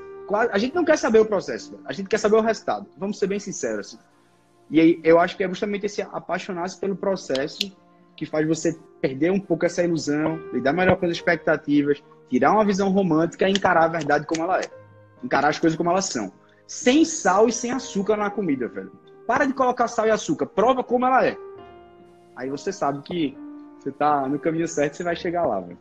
a 0.52 0.58
gente 0.58 0.76
não 0.76 0.84
quer 0.84 0.98
saber 0.98 1.20
o 1.20 1.26
processo. 1.26 1.80
A 1.86 1.94
gente 1.94 2.10
quer 2.10 2.18
saber 2.18 2.36
o 2.36 2.42
resultado. 2.42 2.88
Vamos 2.98 3.18
ser 3.18 3.28
bem 3.28 3.40
sinceros. 3.40 3.88
Assim. 3.88 4.00
E 4.70 4.82
aí, 4.82 5.00
eu 5.04 5.20
acho 5.20 5.38
que 5.38 5.44
é 5.44 5.48
justamente 5.48 5.86
esse 5.86 6.02
apaixonar-se 6.02 6.78
pelo 6.80 6.96
processo 6.96 7.72
que 8.16 8.26
faz 8.26 8.46
você 8.48 8.78
perder 9.00 9.32
um 9.32 9.40
pouco 9.40 9.66
essa 9.66 9.84
ilusão, 9.84 10.40
lidar 10.52 10.74
melhor 10.74 10.98
com 10.98 11.06
as 11.06 11.12
expectativas, 11.12 12.04
tirar 12.30 12.52
uma 12.52 12.66
visão 12.66 12.90
romântica 12.90 13.48
e 13.48 13.52
encarar 13.52 13.86
a 13.86 13.88
verdade 13.88 14.26
como 14.26 14.44
ela 14.44 14.60
é. 14.60 14.66
Encarar 15.24 15.50
as 15.50 15.60
coisas 15.60 15.78
como 15.78 15.90
elas 15.92 16.06
são. 16.06 16.34
Sem 16.66 17.06
sal 17.06 17.48
e 17.48 17.52
sem 17.52 17.72
açúcar 17.72 18.18
na 18.18 18.30
comida, 18.30 18.68
velho. 18.68 18.92
Para 19.28 19.46
de 19.46 19.54
colocar 19.54 19.88
sal 19.90 20.08
e 20.08 20.10
açúcar, 20.10 20.46
prova 20.46 20.84
como 20.84 21.06
ela 21.06 21.26
é. 21.26 21.38
Aí 22.36 22.50
você 22.50 22.72
sabe 22.72 23.02
que 23.02 23.38
você 23.78 23.92
tá 23.92 24.28
no 24.28 24.40
caminho 24.40 24.68
certo, 24.68 24.96
você 24.96 25.04
vai 25.04 25.16
chegar 25.16 25.46
lá, 25.46 25.60
velho. 25.60 25.78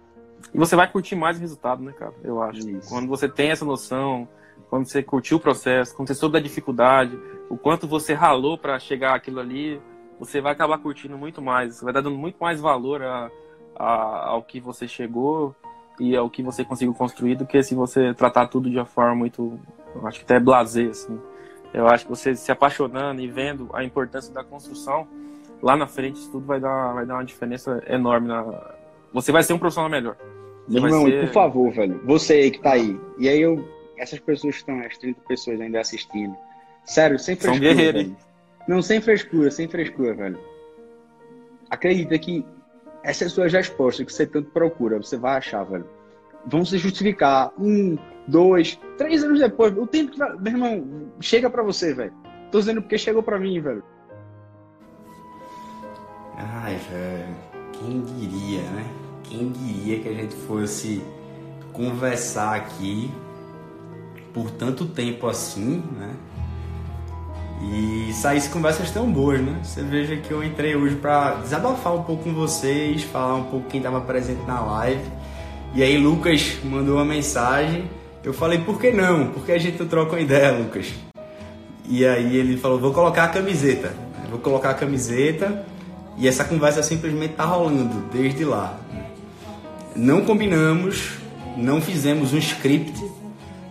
E 0.52 0.58
você 0.58 0.74
vai 0.74 0.90
curtir 0.90 1.14
mais 1.14 1.38
o 1.38 1.40
resultado, 1.40 1.82
né, 1.82 1.92
cara? 1.92 2.12
Eu 2.22 2.42
acho. 2.42 2.68
Isso. 2.68 2.88
Quando 2.88 3.06
você 3.06 3.28
tem 3.28 3.50
essa 3.50 3.64
noção, 3.64 4.28
quando 4.68 4.86
você 4.88 5.02
curtiu 5.02 5.36
o 5.36 5.40
processo, 5.40 5.94
quando 5.94 6.08
você 6.08 6.14
soube 6.14 6.34
da 6.34 6.40
dificuldade, 6.40 7.18
o 7.48 7.56
quanto 7.56 7.86
você 7.86 8.14
ralou 8.14 8.58
para 8.58 8.78
chegar 8.78 9.14
aquilo 9.14 9.40
ali, 9.40 9.80
você 10.18 10.40
vai 10.40 10.52
acabar 10.52 10.78
curtindo 10.78 11.16
muito 11.16 11.40
mais. 11.40 11.76
Você 11.76 11.84
vai 11.84 11.94
dar 11.94 12.00
dando 12.00 12.16
muito 12.16 12.36
mais 12.40 12.60
valor 12.60 13.02
a, 13.02 13.30
a, 13.76 14.28
ao 14.28 14.42
que 14.42 14.60
você 14.60 14.88
chegou 14.88 15.54
e 16.00 16.16
ao 16.16 16.28
que 16.28 16.42
você 16.42 16.64
conseguiu 16.64 16.94
construir 16.94 17.36
do 17.36 17.46
que 17.46 17.62
se 17.62 17.74
você 17.74 18.12
tratar 18.12 18.48
tudo 18.48 18.70
de 18.70 18.76
uma 18.76 18.86
forma 18.86 19.14
muito, 19.14 19.58
acho 20.04 20.18
que 20.18 20.24
até 20.24 20.40
blazer, 20.40 20.90
assim. 20.90 21.18
Eu 21.76 21.86
acho 21.86 22.04
que 22.04 22.10
você 22.10 22.34
se 22.34 22.50
apaixonando 22.50 23.20
e 23.20 23.28
vendo 23.28 23.68
a 23.74 23.84
importância 23.84 24.32
da 24.32 24.42
construção, 24.42 25.06
lá 25.62 25.76
na 25.76 25.86
frente 25.86 26.18
isso 26.18 26.32
tudo 26.32 26.46
vai 26.46 26.58
dar, 26.58 26.94
vai 26.94 27.04
dar 27.04 27.16
uma 27.16 27.24
diferença 27.24 27.84
enorme. 27.86 28.28
Na... 28.28 28.72
Você 29.12 29.30
vai 29.30 29.42
ser 29.42 29.52
um 29.52 29.58
profissional 29.58 29.90
melhor. 29.90 30.16
Você 30.66 30.78
Irmão, 30.78 31.04
ser... 31.04 31.26
por 31.26 31.34
favor, 31.34 31.70
velho, 31.70 32.00
você 32.02 32.32
aí 32.32 32.50
que 32.50 32.60
tá 32.60 32.72
aí, 32.72 32.98
e 33.18 33.28
aí 33.28 33.42
eu, 33.42 33.62
essas 33.98 34.18
pessoas 34.18 34.54
que 34.54 34.60
estão, 34.60 34.80
as 34.80 34.96
30 34.96 35.20
pessoas 35.28 35.60
ainda 35.60 35.78
assistindo, 35.78 36.34
sério, 36.82 37.18
sem 37.18 37.36
frescura. 37.36 37.68
São 37.68 37.76
guerreiros, 37.76 38.12
Não, 38.66 38.80
sem 38.80 38.98
frescura, 38.98 39.50
sem 39.50 39.68
frescura, 39.68 40.14
velho. 40.14 40.38
Acredita 41.68 42.18
que 42.18 42.44
essas 43.02 43.32
suas 43.32 43.52
respostas 43.52 44.06
que 44.06 44.12
você 44.12 44.26
tanto 44.26 44.50
procura, 44.50 44.96
você 44.96 45.18
vai 45.18 45.36
achar, 45.36 45.62
velho. 45.62 45.86
Vão 46.46 46.64
se 46.64 46.78
justificar 46.78 47.52
um, 47.58 47.98
dois, 48.26 48.78
três 48.96 49.22
anos 49.22 49.40
depois. 49.40 49.76
O 49.76 49.86
tempo 49.86 50.12
que. 50.12 50.18
Meu 50.18 50.52
irmão, 50.52 51.08
chega 51.20 51.48
pra 51.48 51.62
você, 51.62 51.94
velho. 51.94 52.12
Tô 52.50 52.58
dizendo 52.58 52.82
porque 52.82 52.98
chegou 52.98 53.22
pra 53.22 53.38
mim, 53.38 53.60
velho. 53.60 53.82
Ai, 56.36 56.76
velho. 56.90 57.34
Quem 57.72 58.02
diria, 58.02 58.62
né? 58.70 58.86
Quem 59.24 59.50
diria 59.50 60.00
que 60.00 60.08
a 60.08 60.14
gente 60.14 60.34
fosse 60.34 61.02
conversar 61.72 62.54
aqui 62.56 63.10
por 64.32 64.50
tanto 64.50 64.86
tempo 64.86 65.26
assim, 65.26 65.82
né? 65.98 66.14
E 67.62 68.12
saísse 68.12 68.50
conversas 68.50 68.90
tão 68.90 69.10
boas, 69.10 69.40
né? 69.40 69.60
Você 69.62 69.82
veja 69.82 70.16
que 70.16 70.30
eu 70.30 70.44
entrei 70.44 70.76
hoje 70.76 70.94
para 70.96 71.36
desabafar 71.36 71.94
um 71.94 72.02
pouco 72.02 72.24
com 72.24 72.34
vocês, 72.34 73.02
falar 73.02 73.36
um 73.36 73.44
pouco 73.44 73.68
quem 73.68 73.78
estava 73.78 74.00
presente 74.02 74.42
na 74.46 74.60
live. 74.60 75.10
E 75.74 75.82
aí 75.82 75.96
Lucas 75.96 76.58
mandou 76.64 76.96
uma 76.96 77.04
mensagem. 77.04 77.90
Eu 78.26 78.32
falei, 78.32 78.58
por 78.58 78.80
que 78.80 78.90
não? 78.90 79.28
Por 79.28 79.46
que 79.46 79.52
a 79.52 79.58
gente 79.58 79.84
troca 79.84 80.14
uma 80.14 80.20
ideia, 80.20 80.50
Lucas? 80.50 80.92
E 81.88 82.04
aí 82.04 82.36
ele 82.36 82.56
falou, 82.56 82.76
vou 82.76 82.92
colocar 82.92 83.22
a 83.22 83.28
camiseta. 83.28 83.94
Vou 84.28 84.40
colocar 84.40 84.70
a 84.70 84.74
camiseta 84.74 85.64
e 86.18 86.26
essa 86.26 86.44
conversa 86.44 86.82
simplesmente 86.82 87.34
tá 87.34 87.44
rolando 87.44 88.00
desde 88.12 88.44
lá. 88.44 88.80
Não 89.94 90.22
combinamos, 90.22 91.12
não 91.56 91.80
fizemos 91.80 92.34
um 92.34 92.38
script, 92.38 93.00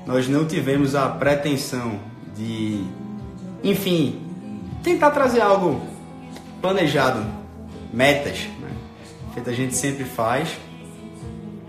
nós 0.05 0.29
não 0.29 0.45
tivemos 0.45 0.95
a 0.95 1.09
pretensão 1.09 1.99
de 2.33 2.81
enfim, 3.61 4.21
tentar 4.81 5.11
trazer 5.11 5.41
algo 5.41 5.81
planejado, 6.61 7.25
metas, 7.91 8.47
né? 8.61 8.69
que 9.33 9.49
a 9.49 9.53
gente 9.53 9.75
sempre 9.75 10.05
faz, 10.05 10.55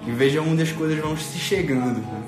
e 0.06 0.12
veja 0.12 0.40
onde 0.40 0.62
as 0.62 0.70
coisas 0.70 0.96
vão 1.00 1.16
se 1.16 1.36
chegando. 1.36 1.98
Né? 1.98 2.22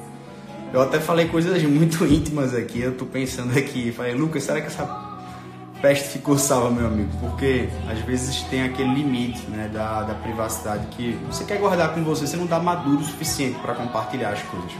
Eu 0.72 0.82
até 0.82 1.00
falei 1.00 1.26
coisas 1.28 1.62
muito 1.62 2.04
íntimas 2.04 2.54
aqui, 2.54 2.80
eu 2.80 2.94
tô 2.94 3.06
pensando 3.06 3.56
aqui, 3.58 3.90
falei, 3.90 4.14
Lucas, 4.14 4.42
será 4.42 4.60
que 4.60 4.66
essa 4.66 5.08
peste 5.80 6.08
ficou 6.08 6.36
salva, 6.36 6.70
meu 6.70 6.86
amigo? 6.86 7.10
Porque 7.20 7.68
às 7.90 7.98
vezes 8.00 8.42
tem 8.44 8.62
aquele 8.62 8.92
limite 8.94 9.40
né, 9.48 9.70
da, 9.72 10.02
da 10.02 10.14
privacidade 10.14 10.86
que 10.88 11.18
você 11.26 11.44
quer 11.44 11.58
guardar 11.58 11.94
com 11.94 12.04
você, 12.04 12.26
você 12.26 12.36
não 12.36 12.44
está 12.44 12.58
maduro 12.58 12.98
o 12.98 13.04
suficiente 13.04 13.58
para 13.60 13.74
compartilhar 13.74 14.30
as 14.30 14.42
coisas. 14.42 14.72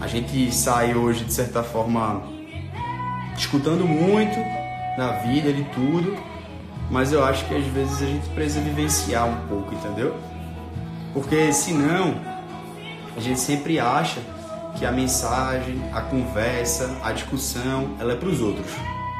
A 0.00 0.08
gente 0.08 0.52
sai 0.52 0.94
hoje, 0.94 1.24
de 1.24 1.32
certa 1.32 1.62
forma, 1.62 2.22
escutando 3.36 3.86
muito 3.86 4.36
na 4.98 5.12
vida 5.12 5.52
de 5.52 5.62
tudo, 5.64 6.16
mas 6.90 7.12
eu 7.12 7.24
acho 7.24 7.46
que 7.46 7.54
às 7.54 7.66
vezes 7.66 8.02
a 8.02 8.06
gente 8.06 8.28
precisa 8.30 8.60
vivenciar 8.60 9.28
um 9.28 9.46
pouco, 9.46 9.72
entendeu? 9.74 10.16
Porque 11.14 11.52
senão 11.52 12.16
a 13.16 13.20
gente 13.20 13.38
sempre 13.38 13.78
acha 13.78 14.20
que 14.78 14.84
a 14.84 14.92
mensagem, 14.92 15.80
a 15.92 16.00
conversa, 16.02 16.98
a 17.02 17.12
discussão, 17.12 17.96
ela 17.98 18.12
é 18.12 18.16
para 18.16 18.28
os 18.28 18.40
outros, 18.40 18.70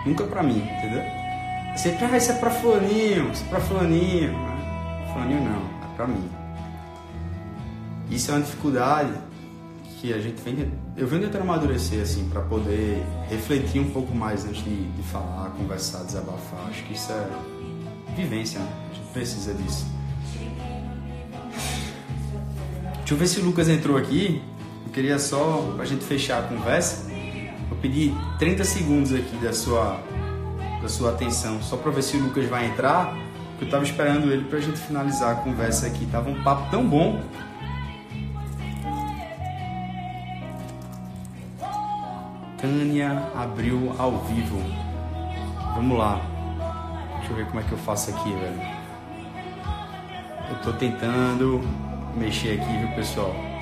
nunca 0.05 0.25
para 0.25 0.43
mim, 0.43 0.59
entendeu? 0.59 1.03
Sempre, 1.77 2.05
ah, 2.05 2.17
isso 2.17 2.33
é 2.33 2.35
para 2.37 2.51
fulaninho, 2.51 3.31
isso 3.33 3.45
é 3.45 3.49
para 3.49 3.61
fulaninho. 3.61 4.35
Fulaninho 5.13 5.41
não, 5.45 5.61
é 5.61 5.97
para 5.97 6.07
mim. 6.07 6.29
Isso 8.11 8.31
é 8.31 8.35
uma 8.35 8.41
dificuldade 8.41 9.13
que 10.01 10.13
a 10.13 10.21
gente 10.21 10.41
vem, 10.43 10.71
eu 10.97 11.07
venho 11.07 11.23
tentando 11.23 11.43
amadurecer 11.43 12.03
assim 12.03 12.29
para 12.29 12.43
poder 12.43 13.03
refletir 13.29 13.81
um 13.81 13.91
pouco 13.91 14.15
mais 14.15 14.45
antes 14.45 14.63
de, 14.63 14.91
de, 14.93 15.03
falar, 15.05 15.51
conversar, 15.51 16.05
desabafar. 16.05 16.69
Acho 16.69 16.83
que 16.85 16.95
isso 16.95 17.13
é 17.13 17.29
vivência, 18.15 18.61
né? 18.61 18.69
A 18.91 18.95
gente 18.95 19.09
precisa 19.13 19.55
disso. 19.55 19.87
Deixa 22.99 23.15
eu 23.15 23.17
ver 23.17 23.27
se 23.27 23.41
o 23.41 23.45
Lucas 23.45 23.69
entrou 23.69 23.97
aqui. 23.97 24.43
Queria 24.97 25.19
só, 25.19 25.75
pra 25.77 25.85
gente 25.85 26.07
fechar 26.07 26.39
a 26.39 26.43
conversa, 26.45 27.13
eu 27.71 27.77
pedi 27.83 28.15
30 28.39 28.65
segundos 28.65 29.13
aqui 29.13 29.37
da 29.37 29.53
sua, 29.53 30.01
da 30.81 30.89
sua 30.89 31.11
atenção, 31.11 31.61
só 31.61 31.77
para 31.77 31.91
ver 31.91 32.03
se 32.03 32.17
o 32.17 32.23
Lucas 32.23 32.47
vai 32.47 32.65
entrar, 32.65 33.15
eu 33.61 33.69
tava 33.69 33.85
esperando 33.85 34.33
ele 34.33 34.45
pra 34.45 34.59
gente 34.59 34.79
finalizar 34.79 35.33
a 35.33 35.35
conversa 35.35 35.87
aqui. 35.87 36.07
Tava 36.07 36.31
um 36.31 36.43
papo 36.43 36.71
tão 36.71 36.89
bom 36.89 37.23
Tânia 42.59 43.23
abriu 43.35 43.95
ao 43.99 44.25
vivo. 44.25 44.63
Vamos 45.75 45.99
lá. 45.99 46.23
Deixa 47.19 47.33
eu 47.33 47.37
ver 47.37 47.47
como 47.49 47.61
é 47.61 47.63
que 47.65 47.73
eu 47.73 47.79
faço 47.79 48.09
aqui, 48.13 48.33
velho. 48.33 48.63
Eu 50.49 50.57
tô 50.63 50.73
tentando 50.73 51.61
mexer 52.17 52.59
aqui, 52.59 52.79
viu, 52.79 52.89
pessoal? 52.95 53.56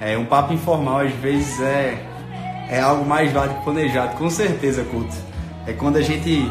É 0.00 0.16
um 0.16 0.24
papo 0.24 0.52
informal, 0.52 1.00
às 1.00 1.12
vezes 1.12 1.60
é 1.60 2.04
é 2.68 2.80
algo 2.80 3.04
mais 3.04 3.32
válido 3.32 3.58
que 3.58 3.64
planejado, 3.64 4.16
com 4.16 4.28
certeza, 4.28 4.84
Couto. 4.84 5.16
É 5.66 5.72
quando 5.72 5.96
a 5.96 6.02
gente 6.02 6.50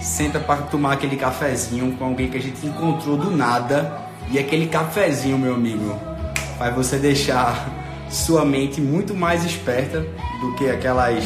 senta 0.00 0.40
para 0.40 0.62
tomar 0.62 0.94
aquele 0.94 1.16
cafezinho 1.16 1.92
com 1.96 2.06
alguém 2.06 2.28
que 2.28 2.38
a 2.38 2.40
gente 2.40 2.66
encontrou 2.66 3.16
do 3.16 3.30
nada 3.30 4.00
e 4.30 4.38
aquele 4.38 4.66
cafezinho, 4.66 5.38
meu 5.38 5.54
amigo, 5.54 5.98
vai 6.58 6.72
você 6.72 6.96
deixar 6.96 7.68
sua 8.08 8.44
mente 8.44 8.80
muito 8.80 9.14
mais 9.14 9.44
esperta 9.44 10.00
do 10.40 10.54
que 10.54 10.68
aquelas, 10.68 11.24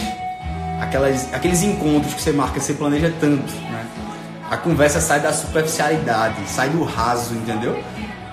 aquelas, 0.80 1.32
aqueles 1.32 1.62
encontros 1.62 2.14
que 2.14 2.22
você 2.22 2.32
marca, 2.32 2.60
você 2.60 2.74
planeja 2.74 3.12
tanto, 3.20 3.52
né? 3.70 3.86
A 4.50 4.56
conversa 4.56 5.00
sai 5.00 5.20
da 5.20 5.32
superficialidade, 5.32 6.36
sai 6.46 6.68
do 6.68 6.84
raso, 6.84 7.34
entendeu? 7.34 7.80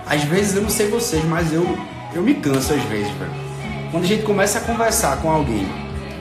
Às 0.07 0.24
vezes 0.24 0.55
eu 0.55 0.61
não 0.61 0.69
sei 0.69 0.88
vocês, 0.88 1.24
mas 1.26 1.51
eu 1.51 1.78
eu 2.14 2.22
me 2.22 2.36
canso 2.36 2.74
às 2.74 2.82
vezes, 2.84 3.11
velho. 3.14 3.32
Quando 3.91 4.03
a 4.03 4.07
gente 4.07 4.24
começa 4.24 4.59
a 4.59 4.61
conversar 4.61 5.18
com 5.18 5.32
alguém, 5.32 5.68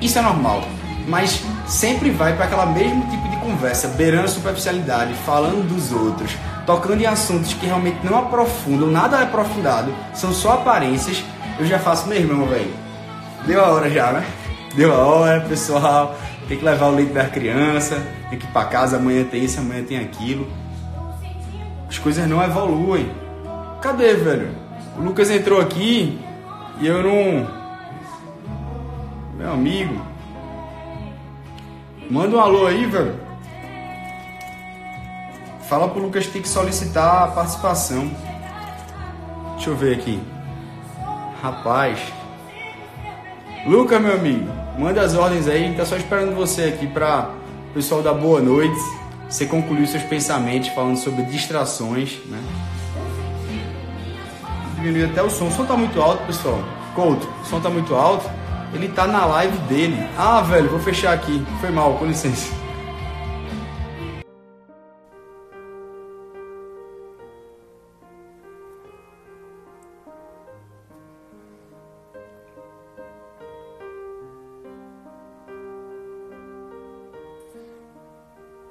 isso 0.01 0.18
é 0.18 0.22
normal, 0.22 0.62
mas 1.09 1.43
sempre 1.66 2.11
vai 2.11 2.34
para 2.34 2.45
aquela 2.47 2.66
mesmo 2.66 3.03
tipo 3.11 3.28
de 3.28 3.36
conversa, 3.38 3.88
beirando 3.88 4.24
a 4.24 4.28
superficialidade, 4.28 5.14
falando 5.26 5.66
dos 5.66 5.93
outros, 5.93 6.36
tocando 6.66 7.01
em 7.01 7.07
assuntos 7.07 7.55
que 7.55 7.66
realmente 7.66 7.99
não 8.05 8.18
aprofundam, 8.18 8.88
nada 8.88 9.18
é 9.18 9.22
aprofundado, 9.22 9.93
são 10.14 10.32
só 10.32 10.55
aparências 10.55 11.24
eu 11.59 11.66
já 11.66 11.78
faço 11.78 12.09
meu 12.09 12.47
velho. 12.47 12.74
Deu 13.47 13.64
a 13.64 13.68
hora 13.68 13.90
já, 13.90 14.12
né? 14.12 14.24
Deu 14.74 14.93
a 14.93 14.99
hora, 14.99 15.40
pessoal. 15.43 16.16
Tem 16.49 16.59
que 16.59 16.64
levar 16.64 16.86
o 16.86 16.95
leite 16.95 17.12
da 17.12 17.26
criança, 17.26 18.03
tem 18.28 18.38
que 18.38 18.47
ir 18.47 18.51
pra 18.51 18.64
casa, 18.64 18.97
amanhã 18.97 19.24
tem 19.24 19.45
isso, 19.45 19.61
amanhã 19.61 19.84
tem 19.84 19.99
aquilo. 19.99 20.49
As 21.88 21.99
coisas 21.99 22.26
não 22.28 22.43
evoluem. 22.43 23.11
Cadê, 23.80 24.14
velho? 24.14 24.62
O 24.97 25.03
Lucas 25.03 25.30
entrou 25.30 25.61
aqui 25.61 26.18
e 26.80 26.86
eu 26.86 27.03
não. 27.03 27.49
Meu 29.36 29.53
amigo. 29.53 30.01
Manda 32.11 32.36
um 32.36 32.40
alô 32.40 32.66
aí, 32.66 32.84
velho. 32.84 33.18
Fala 35.68 35.88
pro 35.88 36.03
Lucas 36.03 36.26
que 36.26 36.32
tem 36.32 36.43
que 36.43 36.49
solicitar 36.49 37.24
a 37.24 37.26
participação. 37.28 38.11
Deixa 39.55 39.70
eu 39.70 39.76
ver 39.76 39.97
aqui. 39.97 40.20
Rapaz. 41.40 41.99
Lucas, 43.66 44.01
meu 44.03 44.14
amigo, 44.14 44.51
manda 44.78 45.01
as 45.01 45.14
ordens 45.14 45.49
aí. 45.49 45.64
A 45.64 45.66
gente 45.66 45.76
tá 45.76 45.86
só 45.86 45.97
esperando 45.97 46.34
você 46.34 46.64
aqui 46.64 46.86
para 46.86 47.30
o 47.70 47.74
pessoal 47.74 48.03
dar 48.03 48.12
boa 48.12 48.40
noite. 48.40 48.78
Você 49.30 49.47
concluiu 49.47 49.86
seus 49.86 50.03
pensamentos 50.03 50.68
falando 50.70 50.99
sobre 50.99 51.22
distrações, 51.22 52.18
né? 52.26 52.38
diminuir 54.83 55.05
até 55.11 55.22
o 55.22 55.30
som. 55.30 55.47
O 55.47 55.51
som 55.53 55.64
tá 55.64 55.76
muito 55.76 56.01
alto, 56.03 56.26
pessoal. 56.26 56.59
Couto, 56.95 57.26
o 57.41 57.47
som 57.47 57.61
tá 57.61 57.70
muito 57.70 57.95
alto. 57.95 58.28
Ele 58.74 58.89
tá 58.89 59.07
na 59.07 59.24
live 59.24 59.57
dele. 59.68 59.97
Ah, 60.18 60.43
velho, 60.43 60.68
vou 60.68 60.80
fechar 60.80 61.12
aqui. 61.12 61.45
Foi 61.61 61.70
mal, 61.70 61.95
com 61.95 62.07
licença. 62.07 62.53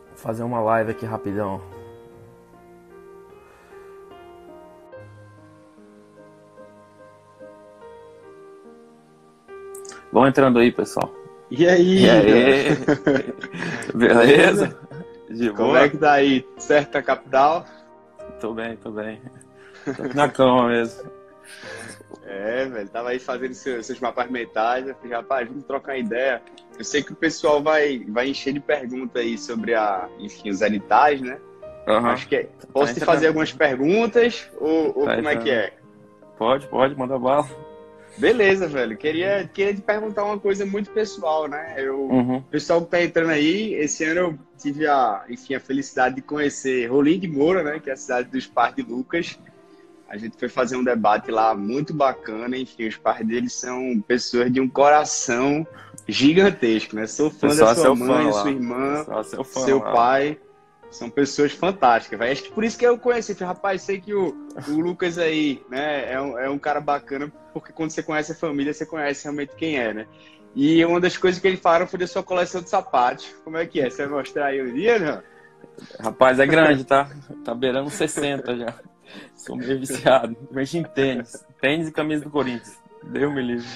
Vou 0.09 0.17
fazer 0.17 0.43
uma 0.43 0.59
live 0.59 0.91
aqui 0.91 1.05
rapidão. 1.05 1.80
Vão 10.11 10.27
entrando 10.27 10.59
aí, 10.59 10.71
pessoal. 10.71 11.13
E 11.49 11.67
aí? 11.67 12.03
E 12.03 12.09
aí? 12.09 12.63
Beleza? 13.95 14.77
De 15.29 15.49
Como 15.51 15.69
boa? 15.69 15.81
é 15.81 15.89
que 15.89 15.97
tá 15.97 16.13
aí? 16.13 16.45
Certo 16.57 16.97
a 16.97 17.01
capital? 17.01 17.65
Tô 18.39 18.53
bem, 18.53 18.75
tô 18.77 18.91
bem. 18.91 19.21
Tô 19.95 20.03
na 20.13 20.29
cama 20.29 20.67
mesmo. 20.67 21.09
É, 22.25 22.65
velho, 22.65 22.89
tava 22.89 23.09
aí 23.09 23.19
fazendo 23.19 23.53
seus, 23.53 23.85
seus 23.85 23.99
mapas 23.99 24.29
mentais. 24.29 24.87
Eu 24.87 24.95
falei, 24.95 25.11
rapaz, 25.11 25.47
vamos 25.47 25.65
trocar 25.65 25.97
ideia. 25.97 26.41
Eu 26.77 26.83
sei 26.83 27.03
que 27.03 27.11
o 27.11 27.15
pessoal 27.15 27.61
vai, 27.61 28.05
vai 28.07 28.29
encher 28.29 28.53
de 28.53 28.59
perguntas 28.59 29.21
aí 29.21 29.37
sobre 29.37 29.73
a, 29.73 30.07
enfim, 30.19 30.49
os 30.49 30.61
editais, 30.61 31.21
né? 31.21 31.37
Uhum. 31.87 32.07
Acho 32.07 32.27
que 32.27 32.35
é, 32.35 32.49
posso 32.71 32.93
tá 32.93 32.99
te 32.99 33.05
fazer 33.05 33.27
algumas 33.27 33.51
perguntas 33.51 34.49
ou, 34.59 34.99
ou 34.99 35.05
tá 35.05 35.15
como 35.15 35.29
é 35.29 35.35
que 35.35 35.49
é? 35.49 35.73
Pode, 36.37 36.67
pode, 36.67 36.95
manda 36.97 37.17
bala. 37.17 37.47
Beleza, 38.21 38.67
velho. 38.67 38.95
Queria, 38.95 39.49
queria 39.51 39.73
te 39.73 39.81
perguntar 39.81 40.23
uma 40.23 40.37
coisa 40.37 40.63
muito 40.63 40.91
pessoal, 40.91 41.47
né? 41.47 41.73
Eu, 41.75 42.01
uhum. 42.01 42.37
O 42.37 42.43
pessoal 42.43 42.81
que 42.83 42.91
tá 42.91 43.01
entrando 43.01 43.31
aí, 43.31 43.73
esse 43.73 44.03
ano 44.03 44.19
eu 44.19 44.39
tive 44.59 44.85
a, 44.85 45.25
enfim, 45.27 45.55
a 45.55 45.59
felicidade 45.59 46.15
de 46.15 46.21
conhecer 46.21 46.85
Rolim 46.85 47.19
de 47.19 47.27
Moura, 47.27 47.63
né? 47.63 47.79
Que 47.79 47.89
é 47.89 47.93
a 47.93 47.97
cidade 47.97 48.29
dos 48.29 48.45
pais 48.45 48.75
de 48.75 48.83
Lucas. 48.83 49.39
A 50.07 50.17
gente 50.17 50.37
foi 50.37 50.47
fazer 50.47 50.75
um 50.75 50.83
debate 50.83 51.31
lá 51.31 51.55
muito 51.55 51.95
bacana. 51.95 52.55
Enfim, 52.55 52.87
os 52.87 52.95
pais 52.95 53.25
deles 53.25 53.53
são 53.53 53.99
pessoas 54.07 54.53
de 54.53 54.61
um 54.61 54.69
coração 54.69 55.65
gigantesco, 56.07 56.95
né? 56.95 57.07
Sou 57.07 57.31
fã 57.31 57.47
da 57.47 57.73
sua 57.73 57.95
mãe, 57.95 58.25
fã, 58.25 58.31
sua 58.33 58.51
irmã, 58.51 59.23
seu, 59.23 59.43
fã, 59.43 59.59
seu 59.61 59.81
pai. 59.81 60.37
São 60.91 61.09
pessoas 61.09 61.53
fantásticas, 61.53 62.19
velho. 62.19 62.31
Acho 62.31 62.43
que 62.43 62.51
por 62.51 62.63
isso 62.63 62.77
que 62.77 62.85
eu 62.85 62.97
conheci. 62.97 63.33
Falei, 63.33 63.53
rapaz, 63.53 63.81
sei 63.81 64.01
que 64.01 64.13
o, 64.13 64.35
o 64.67 64.79
Lucas 64.79 65.17
aí, 65.17 65.63
né, 65.69 66.11
é 66.11 66.21
um, 66.21 66.37
é 66.37 66.49
um 66.49 66.59
cara 66.59 66.81
bacana, 66.81 67.31
porque 67.53 67.71
quando 67.71 67.91
você 67.91 68.03
conhece 68.03 68.33
a 68.33 68.35
família, 68.35 68.73
você 68.73 68.85
conhece 68.85 69.23
realmente 69.23 69.55
quem 69.55 69.79
é, 69.79 69.93
né? 69.93 70.07
E 70.53 70.83
uma 70.83 70.99
das 70.99 71.15
coisas 71.15 71.41
que 71.41 71.47
ele 71.47 71.55
falaram 71.55 71.87
foi 71.87 71.97
da 71.97 72.07
sua 72.07 72.21
coleção 72.21 72.61
de 72.61 72.69
sapatos. 72.69 73.33
Como 73.43 73.57
é 73.57 73.65
que 73.65 73.79
é? 73.79 73.89
Você 73.89 74.05
vai 74.05 74.17
mostrar 74.17 74.47
aí 74.47 74.61
um 74.61 74.73
dia, 74.73 74.99
não? 74.99 75.23
Rapaz, 75.99 76.39
é 76.39 76.45
grande, 76.45 76.83
tá? 76.83 77.09
Tá 77.45 77.55
beirando 77.55 77.89
60 77.89 78.57
já. 78.57 78.75
Sou 79.35 79.55
meio 79.55 79.79
viciado. 79.79 80.35
Mexe 80.51 80.77
em 80.77 80.83
tênis. 80.83 81.45
Tênis 81.61 81.87
e 81.87 81.91
camisa 81.91 82.25
do 82.25 82.29
Corinthians. 82.29 82.77
Deu 83.03 83.31
me 83.31 83.41
livre. 83.41 83.67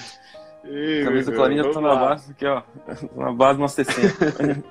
Camisa 1.04 1.30
do 1.30 1.36
Corinthians, 1.36 1.66
eu 1.66 1.72
tô 1.72 1.80
na 1.80 1.94
base 1.94 2.30
aqui, 2.30 2.46
ó. 2.46 2.62
Na 3.16 3.32
base 3.32 3.58
umas 3.58 3.72
60. 3.72 4.64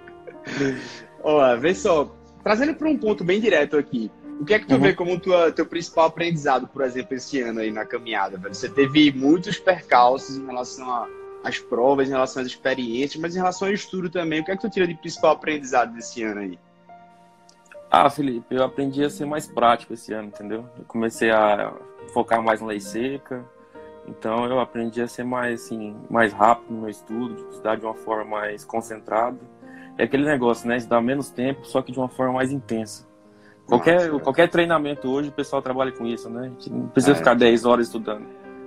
ó, 1.24 1.56
vê 1.58 1.74
só. 1.74 2.14
Trazendo 2.46 2.76
para 2.76 2.88
um 2.88 2.96
ponto 2.96 3.24
bem 3.24 3.42
direto 3.42 3.76
aqui. 3.76 4.12
O 4.40 4.46
que 4.46 4.54
é 4.54 4.60
que 4.60 4.68
tu 4.68 4.76
uhum. 4.76 4.82
vê 4.82 4.94
como 4.94 5.20
tua, 5.20 5.52
teu 5.52 5.66
principal 5.66 6.06
aprendizado, 6.06 6.68
por 6.68 6.84
exemplo, 6.84 7.16
esse 7.16 7.42
ano 7.42 7.60
aí 7.60 7.72
na 7.72 7.84
caminhada, 7.88 8.38
velho? 8.38 8.54
Você 8.54 8.70
teve 8.70 9.12
muitos 9.12 9.58
percalços 9.58 10.38
em 10.38 10.46
relação 10.46 11.08
às 11.44 11.58
provas, 11.58 12.08
em 12.08 12.12
relação 12.12 12.44
às 12.44 12.48
experiências, 12.48 13.20
mas 13.20 13.34
em 13.34 13.40
relação 13.40 13.68
ao 13.68 13.74
estudo 13.74 14.12
também. 14.12 14.42
O 14.42 14.46
que 14.46 14.52
é 14.52 14.56
que 14.56 14.62
tu 14.62 14.70
tira 14.70 14.86
de 14.86 14.94
principal 14.94 15.32
aprendizado 15.32 15.92
desse 15.96 16.22
ano 16.22 16.42
aí? 16.42 16.60
Ah, 17.90 18.12
Felipe, 18.12 18.54
eu 18.54 18.64
aprendi 18.64 19.04
a 19.04 19.10
ser 19.10 19.26
mais 19.26 19.48
prático 19.48 19.94
esse 19.94 20.14
ano, 20.14 20.28
entendeu? 20.28 20.70
Eu 20.78 20.86
comecei 20.86 21.32
a 21.32 21.74
focar 22.14 22.44
mais 22.44 22.62
na 22.62 22.68
lei 22.68 22.80
seca, 22.80 23.44
então 24.08 24.46
eu 24.46 24.60
aprendi 24.60 25.02
a 25.02 25.08
ser 25.08 25.24
mais 25.24 25.64
assim, 25.64 25.96
mais 26.12 26.32
rápido 26.32 26.72
no 26.72 26.82
meu 26.82 26.90
estudo, 26.92 27.50
estudar 27.50 27.76
de 27.76 27.86
uma 27.86 27.96
forma 27.96 28.40
mais 28.40 28.64
concentrada. 28.64 29.40
É 29.98 30.04
aquele 30.04 30.26
negócio, 30.26 30.68
né? 30.68 30.78
Estudar 30.78 31.02
menos 31.02 31.30
tempo, 31.30 31.66
só 31.66 31.82
que 31.82 31.92
de 31.92 32.00
uma 32.00 32.10
forma 32.10 32.34
mais 32.34 32.52
intensa. 32.52 33.08
Qualquer, 33.66 34.08
Nossa, 34.10 34.24
qualquer 34.24 34.50
treinamento 34.50 35.10
hoje, 35.10 35.30
o 35.30 35.32
pessoal 35.32 35.62
trabalha 35.62 35.92
com 35.92 36.06
isso, 36.06 36.30
né? 36.30 36.42
A 36.42 36.50
gente 36.50 36.70
não 36.70 36.88
precisa 36.88 37.14
é. 37.14 37.16
ficar 37.16 37.34
10 37.34 37.66
horas 37.66 37.88
estudando. 37.88 38.26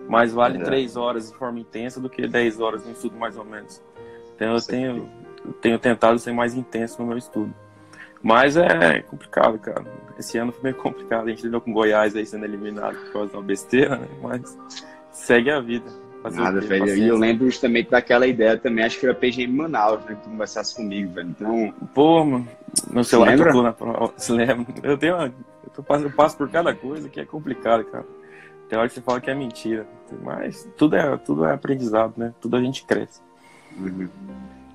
Mais 0.09 0.33
vale 0.33 0.59
é. 0.59 0.65
3 0.65 0.97
horas 0.97 1.31
de 1.31 1.37
forma 1.37 1.61
intensa 1.61 2.01
do 2.01 2.09
que 2.09 2.27
10 2.27 2.61
horas 2.61 2.85
no 2.85 2.93
estudo, 2.93 3.17
mais 3.17 3.37
ou 3.37 3.45
menos. 3.45 3.81
Então 4.35 4.55
eu 4.55 4.61
tenho, 4.61 5.09
eu 5.45 5.53
tenho 5.53 5.79
tentado 5.79 6.19
ser 6.19 6.33
mais 6.33 6.55
intenso 6.55 7.01
no 7.01 7.09
meu 7.09 7.19
estudo. 7.19 7.55
Mas 8.23 8.57
é 8.57 9.01
complicado, 9.03 9.59
cara. 9.59 9.85
Esse 10.19 10.39
ano 10.39 10.51
foi 10.51 10.63
meio 10.65 10.75
complicado. 10.75 11.27
A 11.27 11.31
gente 11.31 11.45
lidou 11.45 11.61
com 11.61 11.73
Goiás 11.73 12.17
aí 12.17 12.27
sendo 12.27 12.45
eliminado 12.45 12.97
por 12.97 13.13
causa 13.13 13.31
de 13.31 13.37
uma 13.37 13.43
besteira, 13.43 13.97
né? 13.97 14.09
Mas 14.21 14.59
segue 15.13 15.51
a 15.51 15.61
vida. 15.61 15.89
Fazer 16.23 16.41
Nada, 16.41 16.61
velho. 16.61 16.97
E 16.97 17.07
eu 17.07 17.17
lembro 17.17 17.47
justamente 17.47 17.91
daquela 17.91 18.27
ideia 18.27 18.57
também, 18.57 18.85
acho 18.85 18.99
que 18.99 19.07
era 19.07 19.15
PGM 19.15 19.53
Manaus, 19.53 20.05
né? 20.05 20.15
Que 20.15 20.23
tu 20.23 20.31
conversasse 20.31 20.75
comigo, 20.75 21.13
velho. 21.13 21.29
Então. 21.31 21.75
Pô, 21.95 22.25
mano, 22.25 22.49
meu 22.91 23.05
celular 23.05 23.31
lembra? 23.31 23.47
tocou 23.47 23.63
na 23.63 23.73
prova. 23.73 24.13
Se 24.17 24.33
lembra? 24.33 24.67
Eu 24.83 24.99
tenho 24.99 25.15
uma... 25.15 25.33
eu, 25.77 25.83
passo, 25.83 26.05
eu 26.05 26.11
passo 26.11 26.37
por 26.37 26.51
cada 26.51 26.75
coisa 26.75 27.09
que 27.09 27.21
é 27.21 27.25
complicado, 27.25 27.85
cara. 27.85 28.05
Tem 28.69 28.79
hora 28.79 28.89
que 28.89 28.95
você 28.95 29.01
fala 29.01 29.21
que 29.21 29.31
é 29.31 29.35
mentira. 29.35 29.87
Mas 30.23 30.69
tudo 30.77 30.97
é, 30.97 31.17
tudo 31.19 31.45
é 31.45 31.53
aprendizado, 31.53 32.15
né? 32.17 32.35
Tudo 32.41 32.57
a 32.57 32.61
gente 32.61 32.85
cresce. 32.85 33.21
Uhum. 33.79 34.09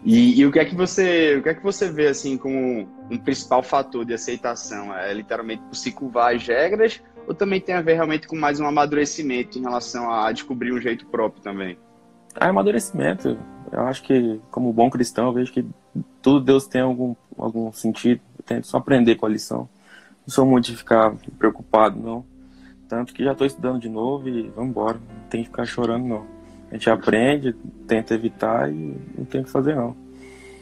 E, 0.06 0.40
e, 0.40 0.46
o 0.46 0.52
que 0.52 0.60
é 0.60 0.66
que 0.66 0.76
você, 0.76 1.38
o 1.38 1.44
que 1.44 1.50
é 1.50 1.54
que 1.54 1.64
você 1.64 1.90
vê 1.90 2.08
assim 2.08 2.38
como 2.38 2.88
um 3.10 3.18
principal 3.18 3.64
fator 3.64 4.04
de 4.04 4.14
aceitação? 4.14 4.96
É 4.96 5.14
literalmente 5.14 5.64
se 5.72 5.92
curvar 5.92 6.36
as 6.36 6.46
regras 6.46 7.02
ou 7.28 7.34
também 7.34 7.62
tem 7.62 7.76
a 7.76 7.82
ver 7.82 7.94
realmente 7.94 8.28
com 8.28 8.36
mais 8.36 8.60
um 8.60 8.66
amadurecimento 8.66 9.58
em 9.58 9.62
relação 9.62 10.12
a 10.12 10.32
descobrir 10.32 10.74
um 10.74 10.82
jeito 10.82 11.06
próprio 11.06 11.42
também? 11.42 11.78
Ah, 12.36 12.50
amadurecimento. 12.50 13.38
Eu 13.72 13.82
acho 13.82 14.04
que 14.04 14.40
como 14.52 14.74
bom 14.74 14.90
cristão 14.90 15.28
eu 15.28 15.34
vejo 15.34 15.52
que 15.52 15.66
tudo 16.22 16.44
Deus 16.44 16.68
tem 16.68 16.82
algum 16.82 17.16
algum 17.38 17.72
sentido. 17.72 18.22
Eu 18.38 18.44
tento 18.44 18.68
só 18.68 18.78
aprender 18.78 19.16
com 19.16 19.26
a 19.26 19.30
lição. 19.30 19.70
Não 20.26 20.34
sou 20.34 20.46
muito 20.46 20.66
de 20.66 20.78
ficar 20.78 21.16
preocupado 21.38 22.00
não. 22.00 22.26
Tanto 22.88 23.14
que 23.14 23.24
já 23.24 23.32
estou 23.32 23.48
estudando 23.48 23.80
de 23.80 23.90
novo 23.90 24.30
e 24.30 24.50
vamos 24.50 24.72
embora. 24.72 24.98
Não 24.98 25.30
tem 25.30 25.42
que 25.42 25.50
ficar 25.50 25.66
chorando 25.66 26.06
não. 26.06 26.26
A 26.70 26.74
gente 26.74 26.90
aprende, 26.90 27.56
tenta 27.88 28.16
evitar 28.16 28.72
e 28.72 28.98
não 29.18 29.26
tem 29.26 29.42
o 29.42 29.44
que 29.44 29.50
fazer, 29.50 29.76
não. 29.76 29.96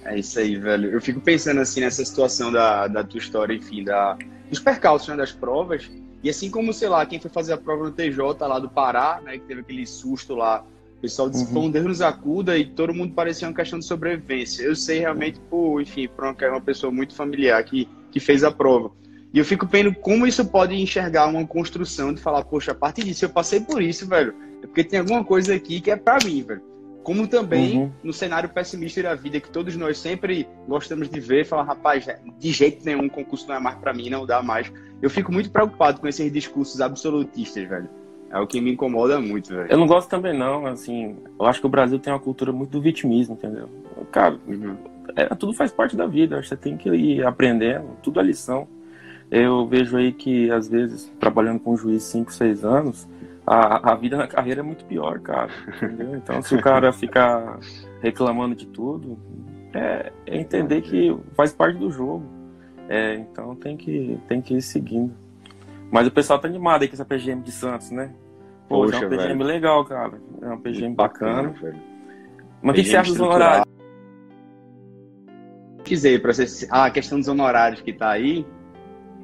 É 0.04 0.18
isso 0.18 0.40
aí, 0.40 0.56
velho. 0.58 0.90
Eu 0.90 1.00
fico 1.00 1.22
pensando 1.22 1.62
assim 1.62 1.82
nessa 1.82 2.04
situação 2.04 2.52
da, 2.52 2.88
da 2.88 3.04
tua 3.04 3.20
história, 3.20 3.54
enfim, 3.54 3.84
da, 3.84 4.18
dos 4.50 4.60
percalços 4.60 5.08
né, 5.10 5.16
das 5.16 5.32
provas. 5.32 5.90
E 6.24 6.30
assim 6.30 6.50
como, 6.50 6.74
sei 6.74 6.90
lá, 6.90 7.06
quem 7.06 7.20
foi 7.20 7.32
fazer 7.32 7.54
a 7.54 7.58
prova 7.58 7.86
no 7.86 7.92
TJ 7.92 8.48
lá 8.48 8.60
do 8.60 8.70
Pará, 8.70 9.22
né, 9.24 9.38
que 9.38 9.46
teve 9.46 9.62
aquele 9.62 9.86
susto 9.86 10.36
lá, 10.36 10.64
o 10.98 11.02
pessoal 11.02 11.30
disse, 11.30 11.52
uhum. 11.54 11.66
um 11.66 11.72
Deus 11.72 11.86
nos 11.86 12.02
acuda 12.02 12.58
e 12.58 12.66
todo 12.66 12.94
mundo 12.94 13.14
parecia 13.14 13.48
uma 13.48 13.56
questão 13.56 13.80
de 13.80 13.86
sobrevivência. 13.86 14.64
Eu 14.64 14.76
sei 14.76 15.00
realmente, 15.00 15.40
por, 15.50 15.82
enfim, 15.82 16.08
por 16.08 16.26
uma, 16.26 16.36
uma 16.50 16.62
pessoa 16.62 16.92
muito 16.92 17.16
familiar 17.16 17.64
que, 17.64 17.90
que 18.12 18.20
fez 18.20 18.44
a 18.44 18.52
prova. 18.52 18.92
E 19.34 19.40
eu 19.40 19.46
fico 19.46 19.66
vendo 19.66 19.96
como 19.96 20.28
isso 20.28 20.46
pode 20.46 20.76
enxergar 20.76 21.28
uma 21.28 21.46
construção 21.48 22.14
de 22.14 22.22
falar, 22.22 22.44
poxa, 22.44 22.74
a 22.74 22.76
partir 22.76 23.04
disso 23.04 23.26
eu 23.26 23.30
passei 23.30 23.62
por 23.62 23.82
isso, 23.82 24.08
velho 24.08 24.36
é 24.62 24.68
porque 24.68 24.84
tem 24.84 25.00
alguma 25.00 25.24
coisa 25.24 25.56
aqui 25.56 25.82
que 25.82 25.92
é 25.92 25.96
para 25.96 26.24
mim, 26.26 26.44
velho. 26.44 26.62
Como 27.04 27.28
também 27.28 27.78
uhum. 27.78 27.92
no 28.04 28.14
cenário 28.14 28.50
pessimista 28.50 29.02
da 29.02 29.16
vida, 29.16 29.40
que 29.40 29.50
todos 29.50 29.76
nós 29.76 29.98
sempre 29.98 30.48
gostamos 30.68 31.10
de 31.10 31.20
ver, 31.20 31.46
falar, 31.46 31.64
rapaz, 31.64 32.08
de 32.38 32.52
jeito 32.52 32.86
nenhum, 32.86 33.10
concurso 33.10 33.48
não 33.48 33.56
é 33.56 33.60
mais 33.60 33.78
para 33.78 33.94
mim, 33.94 34.10
não 34.10 34.26
dá 34.26 34.44
mais. 34.44 34.72
Eu 35.02 35.10
fico 35.10 35.32
muito 35.32 35.50
preocupado 35.50 36.00
com 36.00 36.08
esses 36.08 36.32
discursos 36.32 36.80
absolutistas, 36.80 37.68
velho. 37.68 37.90
É 38.30 38.40
o 38.40 38.48
que 38.48 38.62
me 38.62 38.72
incomoda 38.72 39.20
muito, 39.20 39.50
velho. 39.50 39.68
Eu 39.70 39.78
não 39.78 39.88
gosto 39.88 40.10
também, 40.10 40.38
não, 40.38 40.66
assim. 40.68 41.18
Eu 41.40 41.46
acho 41.46 41.60
que 41.60 41.66
o 41.66 41.70
Brasil 41.70 41.98
tem 41.98 42.14
uma 42.14 42.20
cultura 42.20 42.52
muito 42.52 42.70
do 42.70 42.82
vitimismo, 42.82 43.34
entendeu? 43.34 43.68
Cara, 44.12 44.40
uhum. 44.48 44.78
é, 45.16 45.26
tudo 45.36 45.54
faz 45.54 45.72
parte 45.72 45.96
da 45.96 46.06
vida, 46.06 46.42
você 46.42 46.56
tem 46.56 46.78
que 46.78 46.88
ir 46.90 47.26
aprendendo, 47.26 47.98
tudo 48.04 48.20
é 48.20 48.24
lição. 48.24 48.68
Eu 49.30 49.66
vejo 49.66 49.98
aí 49.98 50.12
que, 50.12 50.52
às 50.52 50.68
vezes, 50.68 51.12
trabalhando 51.20 51.60
com 51.60 51.74
um 51.74 51.78
juiz 51.78 52.04
5, 52.04 52.32
6 52.32 52.64
anos, 52.64 53.08
a, 53.52 53.92
a 53.92 53.96
vida 53.96 54.16
na 54.16 54.28
carreira 54.28 54.62
é 54.62 54.64
muito 54.64 54.86
pior, 54.86 55.20
cara. 55.20 55.52
Entendeu? 55.84 56.16
Então, 56.16 56.42
se 56.42 56.56
o 56.56 56.62
cara 56.62 56.94
ficar 56.94 57.60
reclamando 58.02 58.56
de 58.56 58.66
tudo, 58.66 59.20
é, 59.74 60.14
é 60.26 60.38
entender 60.38 60.82
que 60.82 61.14
faz 61.36 61.52
parte 61.52 61.78
do 61.78 61.92
jogo. 61.92 62.24
É, 62.88 63.16
então 63.16 63.54
tem 63.56 63.76
que, 63.76 64.18
tem 64.28 64.42
que 64.42 64.56
ir 64.56 64.62
seguindo. 64.62 65.14
Mas 65.92 66.08
o 66.08 66.12
pessoal 66.12 66.40
tá 66.40 66.48
animado 66.48 66.84
aí 66.84 66.88
com 66.88 66.94
essa 66.94 67.04
PGM 67.04 67.42
de 67.42 67.52
Santos, 67.52 67.92
né? 67.92 68.14
Pô, 68.70 68.86
Poxa, 68.86 68.96
é 68.96 69.00
uma 69.00 69.10
PGM 69.10 69.38
velho. 69.38 69.44
legal, 69.44 69.84
cara. 69.84 70.14
É 70.42 70.46
uma 70.46 70.58
PGM 70.58 70.96
bacana. 70.96 71.50
bacana 71.50 71.76
Mas 72.62 72.72
o 72.72 72.76
que, 72.76 72.84
que 72.84 72.90
você 72.90 72.98
acha 72.98 73.12
dos 73.12 73.20
honorários? 73.20 73.66
Quiser, 75.84 76.22
para 76.22 76.34
você. 76.34 76.68
Ah, 76.72 76.86
a 76.86 76.92
questão 76.92 77.20
dos 77.20 77.28
honorários 77.28 77.82
que 77.82 77.92
tá 77.92 78.12
aí. 78.12 78.46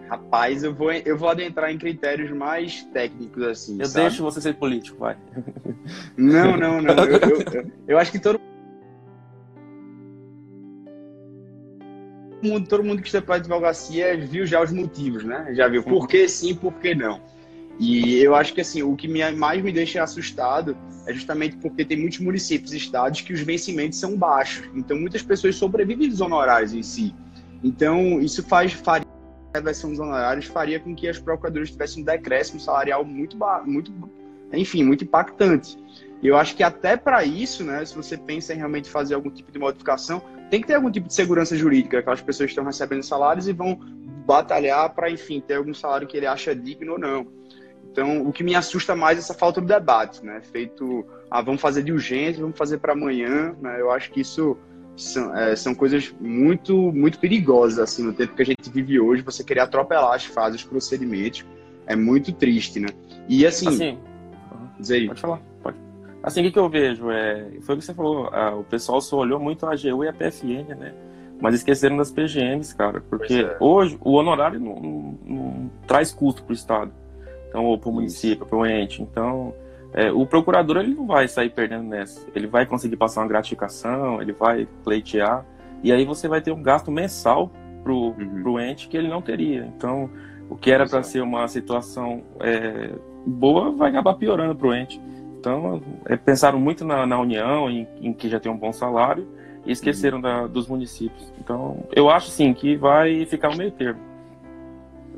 Rapaz, 0.09 0.63
eu 0.63 0.73
vou, 0.73 0.91
eu 0.91 1.17
vou 1.17 1.29
adentrar 1.29 1.69
em 1.69 1.77
critérios 1.77 2.31
mais 2.31 2.83
técnicos, 2.93 3.43
assim. 3.43 3.77
Eu 3.79 3.85
sabe? 3.85 4.07
deixo 4.07 4.23
você 4.23 4.39
ser 4.39 4.55
político, 4.55 4.97
vai. 4.97 5.17
Não, 6.15 6.57
não, 6.57 6.81
não. 6.81 6.93
Eu, 6.93 7.19
eu, 7.19 7.71
eu, 7.87 7.97
acho 7.97 8.11
que 8.11 8.19
todo 8.19 8.39
mundo, 12.41 12.67
todo 12.67 12.83
mundo 12.83 13.01
que 13.01 13.07
está 13.07 13.21
para 13.21 13.35
a 13.35 13.37
advocacia 13.37 14.17
viu 14.17 14.45
já 14.45 14.61
os 14.61 14.71
motivos, 14.71 15.23
né? 15.23 15.53
Já 15.53 15.67
viu 15.67 15.83
por 15.83 16.07
que 16.07 16.27
sim, 16.27 16.55
por 16.55 16.73
que 16.73 16.95
não. 16.95 17.21
E 17.79 18.15
eu 18.15 18.33
acho 18.33 18.53
que 18.53 18.61
assim, 18.61 18.81
o 18.81 18.95
que 18.95 19.07
me, 19.07 19.29
mais 19.31 19.61
me 19.61 19.71
deixa 19.71 20.01
assustado 20.01 20.75
é 21.05 21.13
justamente 21.13 21.57
porque 21.57 21.85
tem 21.85 21.97
muitos 21.99 22.19
municípios 22.19 22.73
e 22.73 22.77
estados 22.77 23.21
que 23.21 23.33
os 23.33 23.41
vencimentos 23.41 23.99
são 23.99 24.17
baixos. 24.17 24.69
Então 24.73 24.97
muitas 24.97 25.21
pessoas 25.21 25.55
sobrevivem 25.55 26.09
dos 26.09 26.21
honorários 26.21 26.73
em 26.73 26.81
si. 26.81 27.13
Então, 27.63 28.21
isso 28.21 28.43
faz 28.43 28.73
faria 28.73 29.06
reversão 29.57 29.89
dos 29.89 29.99
honorários 29.99 30.45
faria 30.45 30.79
com 30.79 30.95
que 30.95 31.07
as 31.07 31.19
procuradoras 31.19 31.71
tivessem 31.71 32.01
um 32.01 32.05
decréscimo 32.05 32.59
salarial 32.59 33.03
muito, 33.03 33.37
muito 33.65 33.91
enfim, 34.53 34.83
muito 34.83 35.03
impactante. 35.03 35.77
E 36.21 36.27
eu 36.27 36.37
acho 36.37 36.55
que 36.55 36.63
até 36.63 36.97
para 36.97 37.23
isso, 37.23 37.63
né, 37.63 37.85
se 37.85 37.95
você 37.95 38.17
pensa 38.17 38.53
em 38.53 38.57
realmente 38.57 38.89
fazer 38.89 39.13
algum 39.13 39.29
tipo 39.29 39.51
de 39.51 39.59
modificação, 39.59 40.21
tem 40.49 40.61
que 40.61 40.67
ter 40.67 40.75
algum 40.75 40.89
tipo 40.89 41.07
de 41.07 41.13
segurança 41.13 41.55
jurídica, 41.55 41.99
aquelas 41.99 42.21
pessoas 42.21 42.49
estão 42.49 42.63
recebendo 42.63 43.03
salários 43.03 43.47
e 43.47 43.53
vão 43.53 43.79
batalhar 44.25 44.93
para, 44.93 45.09
enfim, 45.09 45.39
ter 45.39 45.55
algum 45.55 45.73
salário 45.73 46.07
que 46.07 46.17
ele 46.17 46.25
acha 46.25 46.55
digno 46.55 46.93
ou 46.93 46.99
não. 46.99 47.27
Então, 47.91 48.27
o 48.27 48.31
que 48.31 48.43
me 48.43 48.55
assusta 48.55 48.95
mais 48.95 49.17
é 49.17 49.21
essa 49.21 49.33
falta 49.33 49.59
de 49.59 49.67
debate, 49.67 50.23
né? 50.23 50.41
Feito, 50.51 51.05
ah, 51.31 51.41
vamos 51.41 51.61
fazer 51.61 51.81
de 51.81 51.91
urgência, 51.91 52.41
vamos 52.41 52.57
fazer 52.57 52.77
para 52.77 52.93
amanhã, 52.93 53.55
né? 53.59 53.79
Eu 53.79 53.91
acho 53.91 54.11
que 54.11 54.21
isso 54.21 54.57
são, 54.97 55.35
é, 55.35 55.55
são 55.55 55.73
coisas 55.75 56.13
muito, 56.19 56.91
muito 56.91 57.19
perigosas, 57.19 57.79
assim, 57.79 58.03
no 58.03 58.13
tempo 58.13 58.35
que 58.35 58.41
a 58.41 58.45
gente 58.45 58.69
vive 58.69 58.99
hoje, 58.99 59.21
você 59.21 59.43
querer 59.43 59.61
atropelar 59.61 60.15
as 60.15 60.25
fases, 60.25 60.61
os 60.61 60.67
procedimentos, 60.67 61.45
é 61.85 61.95
muito 61.95 62.33
triste, 62.33 62.79
né? 62.79 62.89
E, 63.29 63.45
assim... 63.45 63.67
assim 63.67 63.97
dizer 64.79 65.07
Pode 65.07 65.21
falar, 65.21 65.41
pode. 65.61 65.77
Assim, 66.21 66.41
o 66.41 66.43
que, 66.43 66.51
que 66.51 66.59
eu 66.59 66.69
vejo? 66.69 67.09
É, 67.09 67.47
foi 67.61 67.75
o 67.75 67.77
que 67.77 67.85
você 67.85 67.93
falou, 67.93 68.29
ah, 68.31 68.55
o 68.55 68.63
pessoal 68.63 68.99
só 69.01 69.17
olhou 69.17 69.39
muito 69.39 69.65
a 69.65 69.73
AGU 69.73 70.03
e 70.03 70.07
a 70.07 70.13
PFN, 70.13 70.75
né? 70.77 70.93
Mas 71.39 71.55
esqueceram 71.55 71.97
das 71.97 72.11
PGMs, 72.11 72.75
cara, 72.75 73.01
porque 73.09 73.33
é. 73.33 73.57
hoje 73.59 73.97
o 74.01 74.13
honorário 74.13 74.59
não, 74.59 74.75
não, 74.75 75.19
não 75.25 75.71
traz 75.85 76.11
custo 76.11 76.43
para 76.43 76.51
o 76.51 76.55
Estado, 76.55 76.91
então, 77.47 77.65
ou 77.65 77.77
para 77.77 77.89
o 77.89 77.93
município, 77.93 78.45
para 78.45 78.57
o 78.57 78.65
ente. 78.65 79.01
Então, 79.01 79.53
é, 79.97 80.11
o 80.11 80.27
procurador 80.27 80.77
ele 80.77 80.93
não 80.93 81.07
vai 81.07 81.27
sair 81.27 81.49
perdendo 81.49 81.85
nessa. 81.85 82.23
Ele 82.35 82.45
vai 82.45 82.67
conseguir 82.67 82.95
passar 82.95 83.21
uma 83.21 83.27
gratificação, 83.27 84.21
ele 84.21 84.31
vai 84.31 84.67
pleitear, 84.83 85.43
e 85.81 85.91
aí 85.91 86.05
você 86.05 86.27
vai 86.27 86.39
ter 86.39 86.51
um 86.51 86.61
gasto 86.61 86.91
mensal 86.91 87.51
para 87.83 87.91
o 87.91 88.11
uhum. 88.11 88.59
ente 88.59 88.87
que 88.87 88.95
ele 88.95 89.07
não 89.07 89.23
teria. 89.23 89.65
Então, 89.75 90.07
o 90.51 90.55
que 90.55 90.69
era 90.69 90.85
para 90.85 91.01
ser 91.01 91.21
uma 91.21 91.47
situação 91.47 92.21
é, 92.39 92.91
boa 93.25 93.71
vai 93.71 93.89
acabar 93.89 94.13
piorando 94.13 94.55
para 94.55 94.67
o 94.67 94.75
ente. 94.75 95.01
Então, 95.39 95.81
é, 96.05 96.15
pensaram 96.15 96.59
muito 96.59 96.85
na, 96.85 97.07
na 97.07 97.19
União, 97.19 97.67
em, 97.67 97.87
em, 97.99 98.13
que 98.13 98.29
já 98.29 98.39
tem 98.39 98.51
um 98.51 98.57
bom 98.57 98.71
salário, 98.71 99.27
e 99.65 99.71
esqueceram 99.71 100.17
uhum. 100.17 100.21
da, 100.21 100.45
dos 100.45 100.67
municípios. 100.67 101.33
Então, 101.39 101.87
eu 101.91 102.07
acho 102.07 102.29
sim 102.29 102.53
que 102.53 102.75
vai 102.75 103.25
ficar 103.25 103.49
um 103.49 103.55
meio 103.55 103.71
termo. 103.71 103.99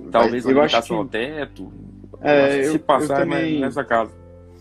Talvez 0.10 0.46
uma 0.46 0.54
limitação 0.54 0.96
que... 0.96 1.04
ao 1.04 1.06
teto. 1.06 1.74
É, 2.22 2.64
se 2.64 2.80
passar 2.80 3.20
também... 3.20 3.60
nessa 3.60 3.84
casa. 3.84 4.19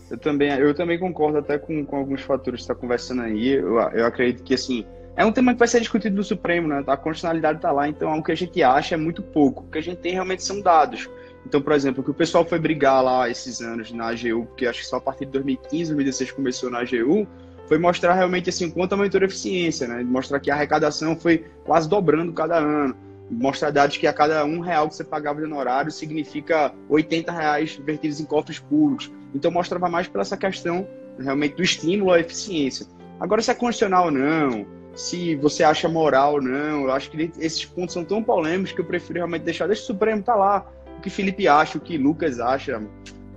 Eu 0.09 0.17
também, 0.17 0.49
eu 0.51 0.73
também 0.73 0.97
concordo 0.97 1.37
até 1.37 1.57
com, 1.57 1.85
com 1.85 1.95
alguns 1.95 2.21
fatores 2.21 2.61
que 2.61 2.67
você 2.67 2.71
está 2.71 2.75
conversando 2.75 3.21
aí. 3.21 3.49
Eu, 3.49 3.79
eu 3.79 4.05
acredito 4.05 4.43
que, 4.43 4.53
assim, 4.53 4.85
é 5.15 5.25
um 5.25 5.31
tema 5.31 5.53
que 5.53 5.59
vai 5.59 5.67
ser 5.67 5.79
discutido 5.79 6.15
no 6.15 6.23
Supremo, 6.23 6.67
né? 6.67 6.83
A 6.87 6.97
constitucionalidade 6.97 7.59
está 7.59 7.71
lá, 7.71 7.87
então 7.87 8.17
o 8.17 8.23
que 8.23 8.31
a 8.31 8.35
gente 8.35 8.61
acha 8.63 8.95
é 8.95 8.97
muito 8.97 9.21
pouco. 9.21 9.63
O 9.63 9.71
que 9.71 9.77
a 9.77 9.81
gente 9.81 9.97
tem 9.97 10.13
realmente 10.13 10.43
são 10.43 10.61
dados. 10.61 11.09
Então, 11.45 11.61
por 11.61 11.73
exemplo, 11.73 12.01
o 12.01 12.03
que 12.03 12.11
o 12.11 12.13
pessoal 12.13 12.45
foi 12.45 12.59
brigar 12.59 13.03
lá 13.03 13.29
esses 13.29 13.61
anos 13.61 13.91
na 13.91 14.09
AGU, 14.09 14.45
porque 14.45 14.65
acho 14.65 14.79
que 14.79 14.85
só 14.85 14.97
a 14.97 15.01
partir 15.01 15.25
de 15.25 15.31
2015, 15.31 15.93
2016 15.93 16.31
começou 16.31 16.69
na 16.69 16.79
AGU, 16.79 17.27
foi 17.67 17.77
mostrar 17.77 18.13
realmente 18.13 18.49
assim 18.49 18.69
quanto 18.69 18.93
aumentou 18.93 19.21
a 19.21 19.25
eficiência, 19.25 19.87
né? 19.87 20.03
Mostrar 20.03 20.39
que 20.39 20.49
a 20.49 20.55
arrecadação 20.55 21.15
foi 21.15 21.45
quase 21.63 21.87
dobrando 21.87 22.33
cada 22.33 22.57
ano 22.57 22.95
mostrar 23.29 23.69
dados 23.69 23.97
que 23.97 24.07
a 24.07 24.13
cada 24.13 24.43
um 24.43 24.59
real 24.59 24.89
que 24.89 24.95
você 24.95 25.03
pagava 25.03 25.39
de 25.39 25.45
honorário 25.45 25.91
significa 25.91 26.73
80 26.89 27.31
reais 27.31 27.75
vertidos 27.75 28.19
em 28.19 28.25
cofres 28.25 28.59
públicos. 28.59 29.11
Então 29.33 29.51
mostrava 29.51 29.89
mais 29.89 30.07
pela 30.07 30.21
essa 30.21 30.37
questão 30.37 30.87
realmente 31.19 31.55
do 31.55 31.63
estímulo 31.63 32.11
à 32.11 32.19
eficiência. 32.19 32.85
Agora, 33.19 33.41
se 33.41 33.51
é 33.51 33.53
constitucional 33.53 34.05
ou 34.05 34.11
não, 34.11 34.65
se 34.95 35.35
você 35.35 35.63
acha 35.63 35.87
moral 35.87 36.33
ou 36.33 36.41
não, 36.41 36.83
eu 36.83 36.91
acho 36.91 37.09
que 37.11 37.31
esses 37.39 37.65
pontos 37.65 37.93
são 37.93 38.03
tão 38.03 38.23
polêmicos 38.23 38.71
que 38.71 38.81
eu 38.81 38.85
prefiro 38.85 39.19
realmente 39.19 39.43
deixar. 39.43 39.67
Deixa 39.67 39.83
o 39.83 39.85
Supremo 39.85 40.21
tá 40.23 40.35
lá, 40.35 40.65
o 40.97 41.01
que 41.01 41.09
Felipe 41.09 41.47
acha, 41.47 41.77
o 41.77 41.81
que 41.81 41.97
Lucas 41.97 42.39
acha. 42.39 42.79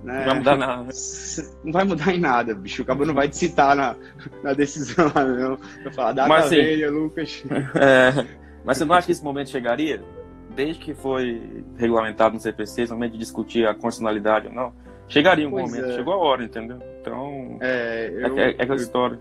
Né? 0.03 0.19
Não 0.19 0.25
vai 0.25 0.35
mudar 0.35 0.57
nada. 0.57 0.89
Não 1.63 1.71
vai 1.71 1.83
mudar 1.85 2.13
em 2.13 2.19
nada, 2.19 2.53
bicho. 2.53 2.81
O 2.81 2.85
cabo 2.85 3.05
não 3.05 3.13
vai 3.13 3.29
te 3.29 3.37
citar 3.37 3.75
na, 3.75 3.95
na 4.43 4.53
decisão, 4.53 5.11
não. 5.15 5.57
Eu 5.85 5.91
falar, 5.93 6.13
data 6.13 6.27
Mas, 6.27 6.49
velha, 6.49 6.91
Lucas. 6.91 7.43
É, 7.75 8.25
mas 8.65 8.77
você 8.77 8.85
não 8.85 8.95
acha 8.95 9.05
que 9.05 9.11
esse 9.11 9.23
momento 9.23 9.49
chegaria? 9.49 10.01
Desde 10.55 10.79
que 10.81 10.93
foi 10.93 11.63
regulamentado 11.77 12.35
no 12.35 12.39
CPC, 12.39 12.83
esse 12.83 12.93
momento 12.93 13.13
de 13.13 13.17
discutir 13.17 13.65
a 13.65 13.73
constitucionalidade 13.73 14.47
ou 14.47 14.53
não, 14.53 14.73
chegaria 15.07 15.47
um 15.47 15.51
pois 15.51 15.69
momento, 15.69 15.91
é. 15.91 15.95
chegou 15.95 16.13
a 16.13 16.17
hora, 16.17 16.43
entendeu? 16.43 16.79
Então, 17.01 17.57
é, 17.61 18.11
eu, 18.13 18.39
é, 18.39 18.43
é 18.43 18.49
aquela 18.49 18.73
eu, 18.73 18.83
história. 18.83 19.19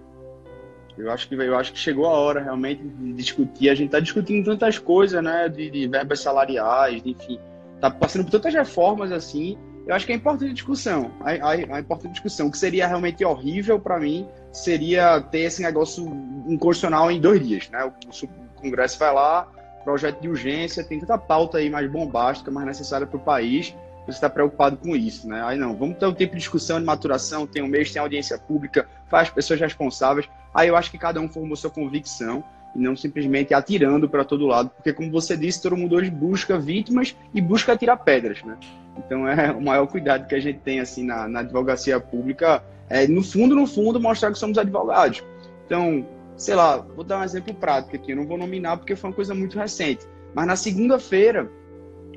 Eu 0.96 1.10
acho, 1.10 1.28
que, 1.28 1.34
eu 1.34 1.56
acho 1.56 1.72
que 1.72 1.78
chegou 1.78 2.06
a 2.06 2.10
hora 2.10 2.40
realmente 2.40 2.82
de 2.82 3.12
discutir. 3.14 3.70
A 3.70 3.74
gente 3.74 3.86
está 3.86 4.00
discutindo 4.00 4.44
tantas 4.44 4.78
coisas, 4.78 5.22
né? 5.22 5.48
De, 5.48 5.70
de 5.70 5.88
verbas 5.88 6.20
salariais, 6.20 7.02
enfim. 7.04 7.38
Tá 7.80 7.90
passando 7.90 8.24
por 8.24 8.30
tantas 8.30 8.54
reformas 8.54 9.10
assim. 9.10 9.56
Eu 9.86 9.94
acho 9.94 10.06
que 10.06 10.12
é 10.12 10.14
importante 10.14 10.50
a 10.50 10.54
discussão. 10.54 11.10
A, 11.20 11.30
a, 11.30 11.50
a 11.50 11.80
importante 11.80 12.12
discussão. 12.12 12.46
O 12.46 12.50
que 12.50 12.58
seria 12.58 12.86
realmente 12.86 13.24
horrível 13.24 13.80
para 13.80 13.98
mim 13.98 14.28
seria 14.52 15.20
ter 15.20 15.40
esse 15.40 15.62
negócio 15.62 16.04
inconstitucional 16.46 17.10
em 17.10 17.20
dois 17.20 17.46
dias, 17.46 17.68
né? 17.70 17.84
O, 17.84 17.88
o, 17.88 18.52
Congresso 18.60 18.96
vai 18.96 19.12
lá, 19.12 19.48
projeto 19.82 20.20
de 20.20 20.28
urgência, 20.28 20.84
tem 20.84 21.00
tanta 21.00 21.18
pauta 21.18 21.58
aí 21.58 21.68
mais 21.68 21.90
bombástica, 21.90 22.48
mais 22.48 22.64
necessária 22.64 23.08
para 23.08 23.16
o 23.16 23.20
país, 23.20 23.74
você 24.04 24.12
está 24.12 24.28
preocupado 24.28 24.76
com 24.76 24.96
isso, 24.96 25.28
né? 25.28 25.42
Aí 25.44 25.58
não, 25.58 25.76
vamos 25.76 25.96
ter 25.98 26.06
um 26.06 26.14
tempo 26.14 26.32
de 26.32 26.38
discussão, 26.38 26.80
de 26.80 26.84
maturação, 26.84 27.46
tem 27.46 27.62
um 27.62 27.68
mês, 27.68 27.92
tem 27.92 28.00
audiência 28.02 28.36
pública, 28.38 28.86
faz 29.08 29.30
pessoas 29.30 29.60
responsáveis. 29.60 30.28
Aí 30.52 30.68
eu 30.68 30.76
acho 30.76 30.90
que 30.90 30.98
cada 30.98 31.20
um 31.20 31.28
formou 31.28 31.56
sua 31.56 31.70
convicção 31.70 32.44
e 32.74 32.78
não 32.78 32.96
simplesmente 32.96 33.54
atirando 33.54 34.08
para 34.08 34.24
todo 34.24 34.46
lado, 34.46 34.70
porque 34.70 34.92
como 34.92 35.10
você 35.10 35.36
disse, 35.36 35.62
todo 35.62 35.76
mundo 35.76 35.94
hoje 35.94 36.10
busca 36.10 36.58
vítimas 36.58 37.14
e 37.32 37.40
busca 37.40 37.72
atirar 37.72 37.98
pedras, 37.98 38.42
né? 38.42 38.56
Então 38.96 39.28
é 39.28 39.50
o 39.52 39.60
maior 39.60 39.86
cuidado 39.86 40.26
que 40.26 40.34
a 40.34 40.40
gente 40.40 40.60
tem 40.60 40.80
assim 40.80 41.04
na, 41.04 41.28
na 41.28 41.40
advocacia 41.40 42.00
pública 42.00 42.62
é 42.88 43.06
no 43.06 43.22
fundo, 43.22 43.54
no 43.54 43.66
fundo, 43.66 44.00
mostrar 44.00 44.32
que 44.32 44.38
somos 44.38 44.58
advogados. 44.58 45.22
Então, 45.66 46.06
sei 46.36 46.54
lá, 46.54 46.76
vou 46.78 47.04
dar 47.04 47.20
um 47.20 47.24
exemplo 47.24 47.54
prático 47.54 47.96
aqui, 47.96 48.12
eu 48.12 48.16
não 48.16 48.26
vou 48.26 48.36
nominar 48.36 48.76
porque 48.76 48.96
foi 48.96 49.10
uma 49.10 49.16
coisa 49.16 49.34
muito 49.34 49.58
recente, 49.58 50.06
mas 50.34 50.46
na 50.46 50.56
segunda-feira, 50.56 51.50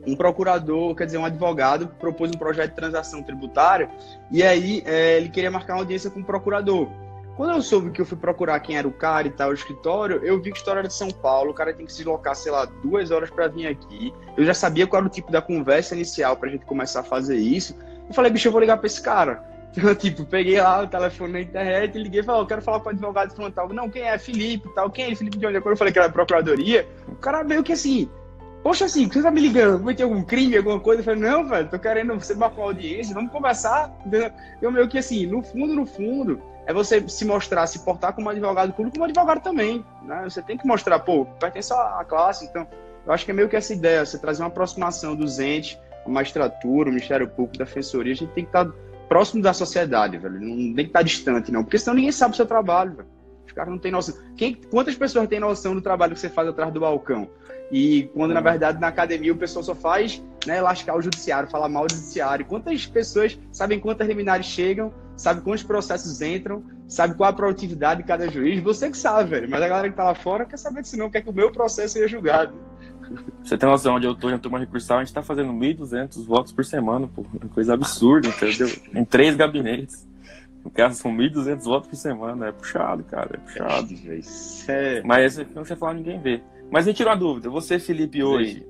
um 0.08 0.16
procurador, 0.16 0.96
quer 0.96 1.06
dizer, 1.06 1.18
um 1.18 1.26
advogado, 1.26 1.88
propôs 2.00 2.32
um 2.32 2.38
projeto 2.38 2.72
de 2.72 2.76
transação 2.76 3.24
tributária 3.24 3.90
e 4.32 4.44
aí 4.44 4.84
é, 4.86 5.18
ele 5.18 5.30
queria 5.30 5.52
marcar 5.52 5.74
uma 5.74 5.82
audiência 5.82 6.10
com 6.10 6.20
o 6.20 6.24
procurador. 6.24 6.90
Quando 7.36 7.54
eu 7.54 7.62
soube 7.62 7.92
que 7.92 8.02
eu 8.02 8.06
fui 8.06 8.18
procurar 8.18 8.60
quem 8.62 8.78
era 8.78 8.88
o 8.88 8.94
cara 8.94 9.28
e 9.28 9.32
tal, 9.32 9.50
o 9.50 9.54
escritório, 9.54 10.22
eu 10.24 10.38
vi 10.42 10.52
que 10.52 10.58
a 10.58 10.60
história 10.60 10.84
de 10.84 10.94
São 10.94 11.10
Paulo, 11.10 11.52
o 11.52 11.54
cara 11.54 11.74
tem 11.74 11.86
que 11.86 11.92
se 11.92 11.98
deslocar, 11.98 12.34
sei 12.34 12.52
lá, 12.52 12.66
duas 12.82 13.12
horas 13.12 13.30
para 13.30 13.50
vir 13.50 13.68
aqui. 13.68 14.14
Eu 14.38 14.46
já 14.46 14.54
sabia 14.54 14.88
qual 14.88 15.02
era 15.02 15.08
o 15.08 15.12
tipo 15.12 15.30
da 15.30 15.42
conversa 15.42 15.94
inicial 15.96 16.38
pra 16.38 16.50
gente 16.50 16.66
começar 16.66 17.02
a 17.02 17.04
fazer 17.04 17.36
isso. 17.36 17.76
Eu 18.08 18.14
falei, 18.14 18.32
bicho, 18.32 18.48
eu 18.48 18.54
vou 18.54 18.62
ligar 18.62 18.78
pra 18.78 18.88
esse 18.88 19.02
cara. 19.02 19.44
Então, 19.76 19.94
tipo, 19.96 20.26
peguei 20.26 20.62
lá 20.62 20.84
o 20.84 20.88
telefone 20.88 21.34
na 21.34 21.42
internet 21.42 21.98
e 21.98 22.04
liguei 22.04 22.22
e 22.22 22.24
falei, 22.24 22.42
eu 22.42 22.46
quero 22.46 22.62
falar 22.62 22.80
com 22.80 22.88
o 22.88 22.92
advogado 22.92 23.36
frontal. 23.36 23.68
Não, 23.68 23.90
quem 23.90 24.04
é? 24.04 24.18
Felipe 24.18 24.70
tal. 24.74 24.90
Quem 24.90 25.12
é 25.12 25.16
Felipe 25.16 25.38
de 25.38 25.46
onde? 25.46 25.60
Quando 25.60 25.74
eu 25.74 25.78
falei 25.78 25.92
que 25.92 26.00
era 26.00 26.10
procuradoria, 26.10 26.88
o 27.10 27.16
cara 27.16 27.44
meio 27.44 27.64
que 27.64 27.74
assim, 27.74 28.10
poxa, 28.66 28.86
assim, 28.86 29.08
você 29.08 29.22
tá 29.22 29.30
me 29.30 29.42
ligando? 29.42 29.78
Cometeu 29.78 30.08
algum 30.08 30.24
crime, 30.24 30.58
alguma 30.58 30.80
coisa? 30.80 31.02
Eu 31.02 31.06
falei, 31.06 31.20
não, 31.20 31.48
velho, 31.48 31.70
tô 31.70 31.78
querendo 31.78 32.16
você 32.16 32.34
marcar 32.34 32.62
uma 32.62 32.66
audiência, 32.66 33.14
vamos 33.14 33.32
conversar. 33.32 33.96
Eu 34.60 34.72
meio 34.72 34.88
que 34.88 34.98
assim, 34.98 35.28
no 35.28 35.44
fundo, 35.44 35.76
no 35.76 35.86
fundo, 35.86 36.42
é 36.66 36.74
você 36.74 37.08
se 37.08 37.24
mostrar, 37.26 37.68
se 37.68 37.86
portar 37.86 38.14
como 38.14 38.28
advogado 38.28 38.74
público, 38.74 38.96
como 38.96 39.06
advogado 39.06 39.44
também. 39.44 39.86
Né? 40.02 40.24
Você 40.24 40.42
tem 40.42 40.58
que 40.58 40.66
mostrar, 40.66 40.98
pô, 40.98 41.28
pertence 41.40 41.72
à 41.72 42.04
classe. 42.10 42.46
Então, 42.46 42.68
eu 43.06 43.14
acho 43.14 43.24
que 43.24 43.30
é 43.30 43.36
meio 43.36 43.48
que 43.48 43.56
essa 43.56 43.72
ideia, 43.72 44.04
você 44.04 44.18
trazer 44.18 44.42
uma 44.42 44.48
aproximação 44.48 45.16
dos 45.16 45.38
entes, 45.38 45.78
a 46.04 46.10
magistratura, 46.10 46.90
o 46.90 46.92
Ministério 46.92 47.30
Público, 47.30 47.62
a 47.62 47.66
Defensoria, 47.66 48.14
a 48.14 48.16
gente 48.16 48.32
tem 48.32 48.46
que 48.46 48.50
estar 48.50 48.66
tá 48.66 48.74
próximo 49.08 49.44
da 49.44 49.54
sociedade, 49.54 50.18
velho. 50.18 50.42
Não 50.42 50.74
tem 50.74 50.86
que 50.86 50.90
estar 50.90 51.04
distante, 51.04 51.52
não. 51.52 51.64
Porque 51.64 51.78
senão 51.78 51.98
ninguém 51.98 52.12
sabe 52.12 52.34
o 52.34 52.36
seu 52.36 52.48
trabalho, 52.48 52.96
velho. 52.96 53.10
Os 53.46 53.52
caras 53.52 53.70
não 53.70 53.78
têm 53.78 53.92
noção. 53.92 54.16
Quem, 54.36 54.56
quantas 54.56 54.96
pessoas 54.96 55.28
têm 55.28 55.40
noção 55.40 55.76
do 55.76 55.84
trabalho 55.84 56.16
que 56.16 56.20
você 56.20 56.30
faz 56.30 56.48
atrás 56.48 56.74
do 56.74 56.80
balcão? 56.80 57.30
E 57.72 58.10
quando, 58.14 58.34
na 58.34 58.40
uhum. 58.40 58.44
verdade, 58.44 58.80
na 58.80 58.88
academia 58.88 59.34
o 59.34 59.38
pessoal 59.38 59.64
só 59.64 59.76
faz 59.76 60.22
né, 60.46 60.62
lascar 60.62 60.96
o 60.96 61.02
judiciário, 61.02 61.50
falar 61.50 61.68
mal 61.68 61.88
do 61.88 61.94
judiciário. 61.94 62.46
Quantas 62.46 62.86
pessoas 62.86 63.40
sabem 63.52 63.80
quantas 63.80 64.08
liminares 64.08 64.46
chegam, 64.46 64.94
sabe 65.18 65.42
quantos 65.42 65.64
processos 65.64 66.22
entram, 66.22 66.64
sabe 66.88 67.16
qual 67.16 67.30
a 67.30 67.34
produtividade 67.34 68.02
de 68.02 68.08
cada 68.08 68.30
juiz? 68.30 68.62
Você 68.62 68.90
que 68.90 68.98
sabe, 68.98 69.30
velho. 69.32 69.50
Mas 69.50 69.62
a 69.62 69.68
galera 69.68 69.90
que 69.90 69.96
tá 69.96 70.04
lá 70.04 70.16
fora 70.16 70.46
quer 70.46 70.58
saber 70.58 70.82
disso 70.84 70.98
não, 70.98 71.10
quer 71.10 71.22
que 71.22 71.30
o 71.30 71.34
meu 71.34 71.52
processo 71.52 71.94
seja 71.94 72.08
julgado. 72.08 72.54
Você 73.44 73.58
tem 73.58 73.70
noção, 73.70 73.96
onde 73.96 74.08
eu 74.08 74.16
tô, 74.16 74.30
na 74.30 74.40
turma 74.40 74.60
recursal, 74.60 74.98
a 74.98 75.04
gente 75.04 75.14
tá 75.14 75.22
fazendo 75.22 75.54
1.200 75.54 76.26
votos 76.26 76.52
por 76.52 76.66
semana, 76.66 77.08
pô. 77.08 77.24
Coisa 77.54 77.74
absurda, 77.74 78.28
entendeu? 78.28 78.68
em 78.94 79.06
três 79.06 79.36
gabinetes. 79.36 80.08
No 80.64 80.72
caso, 80.72 80.96
são 80.96 81.16
1.200 81.16 81.64
votos 81.64 81.90
por 81.90 81.96
semana. 81.96 82.48
É 82.48 82.52
puxado, 82.52 83.04
cara, 83.04 83.30
é 83.34 83.38
puxado. 83.38 83.90
É... 84.68 85.04
Mas 85.04 85.34
esse, 85.34 85.46
quando 85.46 85.68
você 85.68 85.76
fala, 85.76 85.94
ninguém 85.94 86.20
vê. 86.20 86.42
Mas 86.76 86.86
me 86.86 86.94
tira 86.94 87.12
uma 87.12 87.16
dúvida. 87.16 87.50
Você, 87.50 87.80
Felipe, 87.80 88.22
hoje, 88.22 88.68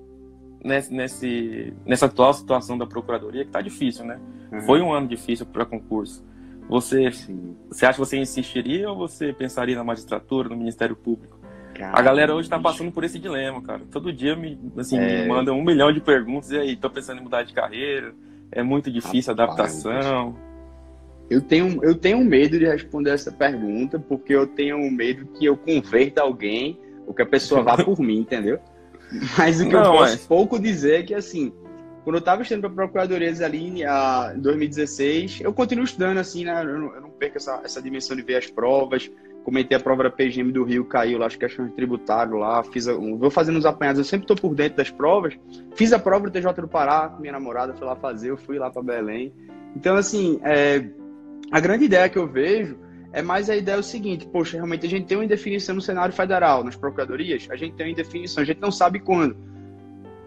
nesse, 0.64 0.94
nesse, 0.94 1.74
nessa 1.84 2.06
atual 2.06 2.36
situação 2.36 2.78
da 2.78 2.86
Procuradoria, 2.86 3.44
que 3.44 3.50
tá 3.50 3.62
difícil, 3.62 4.06
né? 4.06 4.20
Uhum. 4.52 4.62
Foi 4.62 4.80
um 4.80 4.94
ano 4.94 5.08
difícil 5.08 5.44
para 5.44 5.66
concurso. 5.66 6.24
Você, 6.70 7.10
você 7.68 7.84
acha 7.84 7.94
que 7.94 8.00
você 8.00 8.18
insistiria 8.18 8.92
ou 8.92 8.96
você 8.96 9.34
pensaria 9.34 9.76
na 9.76 9.84
magistratura, 9.84 10.50
no 10.50 10.56
Ministério 10.56 10.96
Público? 10.96 11.40
A 11.82 12.00
galera 12.00 12.36
hoje 12.36 12.48
tá 12.48 12.60
passando 12.60 12.92
por 12.92 13.04
esse 13.04 13.18
dilema, 13.18 13.60
cara. 13.64 13.82
Todo 13.90 14.14
dia 14.14 14.36
me, 14.36 14.60
assim, 14.78 15.00
é... 15.00 15.24
me 15.24 15.28
manda 15.28 15.52
um 15.52 15.64
milhão 15.64 15.92
de 15.92 16.00
perguntas 16.00 16.52
e 16.52 16.60
aí, 16.60 16.76
tô 16.76 16.92
pensando 16.92 17.22
em 17.22 17.24
mudar 17.24 17.42
de 17.42 17.56
carreira, 17.56 18.14
é 18.52 18.62
muito 18.62 18.92
difícil 18.92 19.32
a 19.32 19.34
adaptação. 19.34 20.38
Eu 21.28 21.42
tenho, 21.42 21.84
eu 21.84 21.96
tenho 21.96 22.24
medo 22.24 22.60
de 22.60 22.66
responder 22.66 23.10
essa 23.10 23.32
pergunta, 23.32 23.98
porque 23.98 24.36
eu 24.36 24.46
tenho 24.46 24.78
medo 24.92 25.26
que 25.26 25.46
eu 25.46 25.58
converta 25.58 26.22
alguém 26.22 26.85
ou 27.06 27.14
que 27.14 27.22
a 27.22 27.26
pessoa 27.26 27.62
vá 27.62 27.78
por 27.78 28.00
mim, 28.00 28.20
entendeu? 28.20 28.60
Mas 29.38 29.62
o 29.62 29.66
que 29.66 29.74
Não, 29.74 29.84
eu 29.84 29.92
posso 29.92 30.14
mas... 30.14 30.28
pouco 30.28 30.60
dizer 30.60 31.02
é 31.02 31.04
que, 31.04 31.14
assim, 31.14 31.54
quando 32.04 32.16
eu 32.16 32.20
estava 32.20 32.42
estudando 32.42 32.62
para 32.62 32.86
procuradorias 32.86 33.42
ali 33.42 33.82
em 33.82 34.40
2016, 34.40 35.42
eu 35.42 35.54
continuo 35.54 35.86
estudando, 35.86 36.18
assim, 36.18 36.44
né? 36.44 36.62
Eu 36.62 36.80
não, 36.80 36.96
eu 36.96 37.02
não 37.02 37.10
perco 37.10 37.38
essa, 37.38 37.62
essa 37.64 37.82
dimensão 37.82 38.16
de 38.16 38.22
ver 38.22 38.36
as 38.36 38.48
provas, 38.48 39.10
comentei 39.44 39.78
a 39.78 39.80
prova 39.80 40.04
da 40.04 40.10
PGM 40.10 40.52
do 40.52 40.64
Rio, 40.64 40.86
caiu 40.86 41.20
lá, 41.20 41.28
as 41.28 41.36
questões 41.36 41.70
de 41.70 41.76
tributário 41.76 42.38
lá, 42.38 42.64
fiz 42.64 42.86
vou 42.86 43.30
fazendo 43.30 43.58
os 43.58 43.66
apanhados, 43.66 44.00
eu 44.00 44.06
sempre 44.06 44.24
estou 44.24 44.36
por 44.36 44.56
dentro 44.56 44.78
das 44.78 44.90
provas. 44.90 45.38
Fiz 45.76 45.94
a 45.94 46.00
prova 46.00 46.26
do 46.26 46.32
TJ 46.32 46.54
do 46.54 46.68
Pará, 46.68 47.10
com 47.10 47.22
minha 47.22 47.34
namorada 47.34 47.74
foi 47.74 47.88
lá 47.88 47.96
fazer, 47.96 48.32
eu 48.32 48.38
fui 48.38 48.58
lá 48.58 48.70
para 48.70 48.82
Belém. 48.82 49.34
Então, 49.76 49.96
assim, 49.96 50.40
é, 50.44 50.86
a 51.52 51.60
grande 51.60 51.86
ideia 51.86 52.10
que 52.10 52.18
eu 52.18 52.28
vejo 52.28 52.85
é 53.16 53.22
mais 53.22 53.50
a 53.50 53.56
ideia 53.56 53.78
é 53.78 53.80
o 53.80 53.84
seguinte, 53.84 54.28
poxa, 54.28 54.58
realmente 54.58 54.86
a 54.86 54.90
gente 54.90 55.08
tem 55.08 55.18
uma 55.18 55.24
indefinição 55.24 55.74
no 55.74 55.80
cenário 55.80 56.14
federal, 56.14 56.66
nas 56.66 56.76
procuradorias, 56.76 57.48
a 57.50 57.56
gente 57.56 57.74
tem 57.74 57.86
uma 57.86 57.92
indefinição, 57.94 58.44
a 58.44 58.46
gente 58.46 58.60
não 58.60 58.72
sabe 58.72 59.00
quando. 59.00 59.38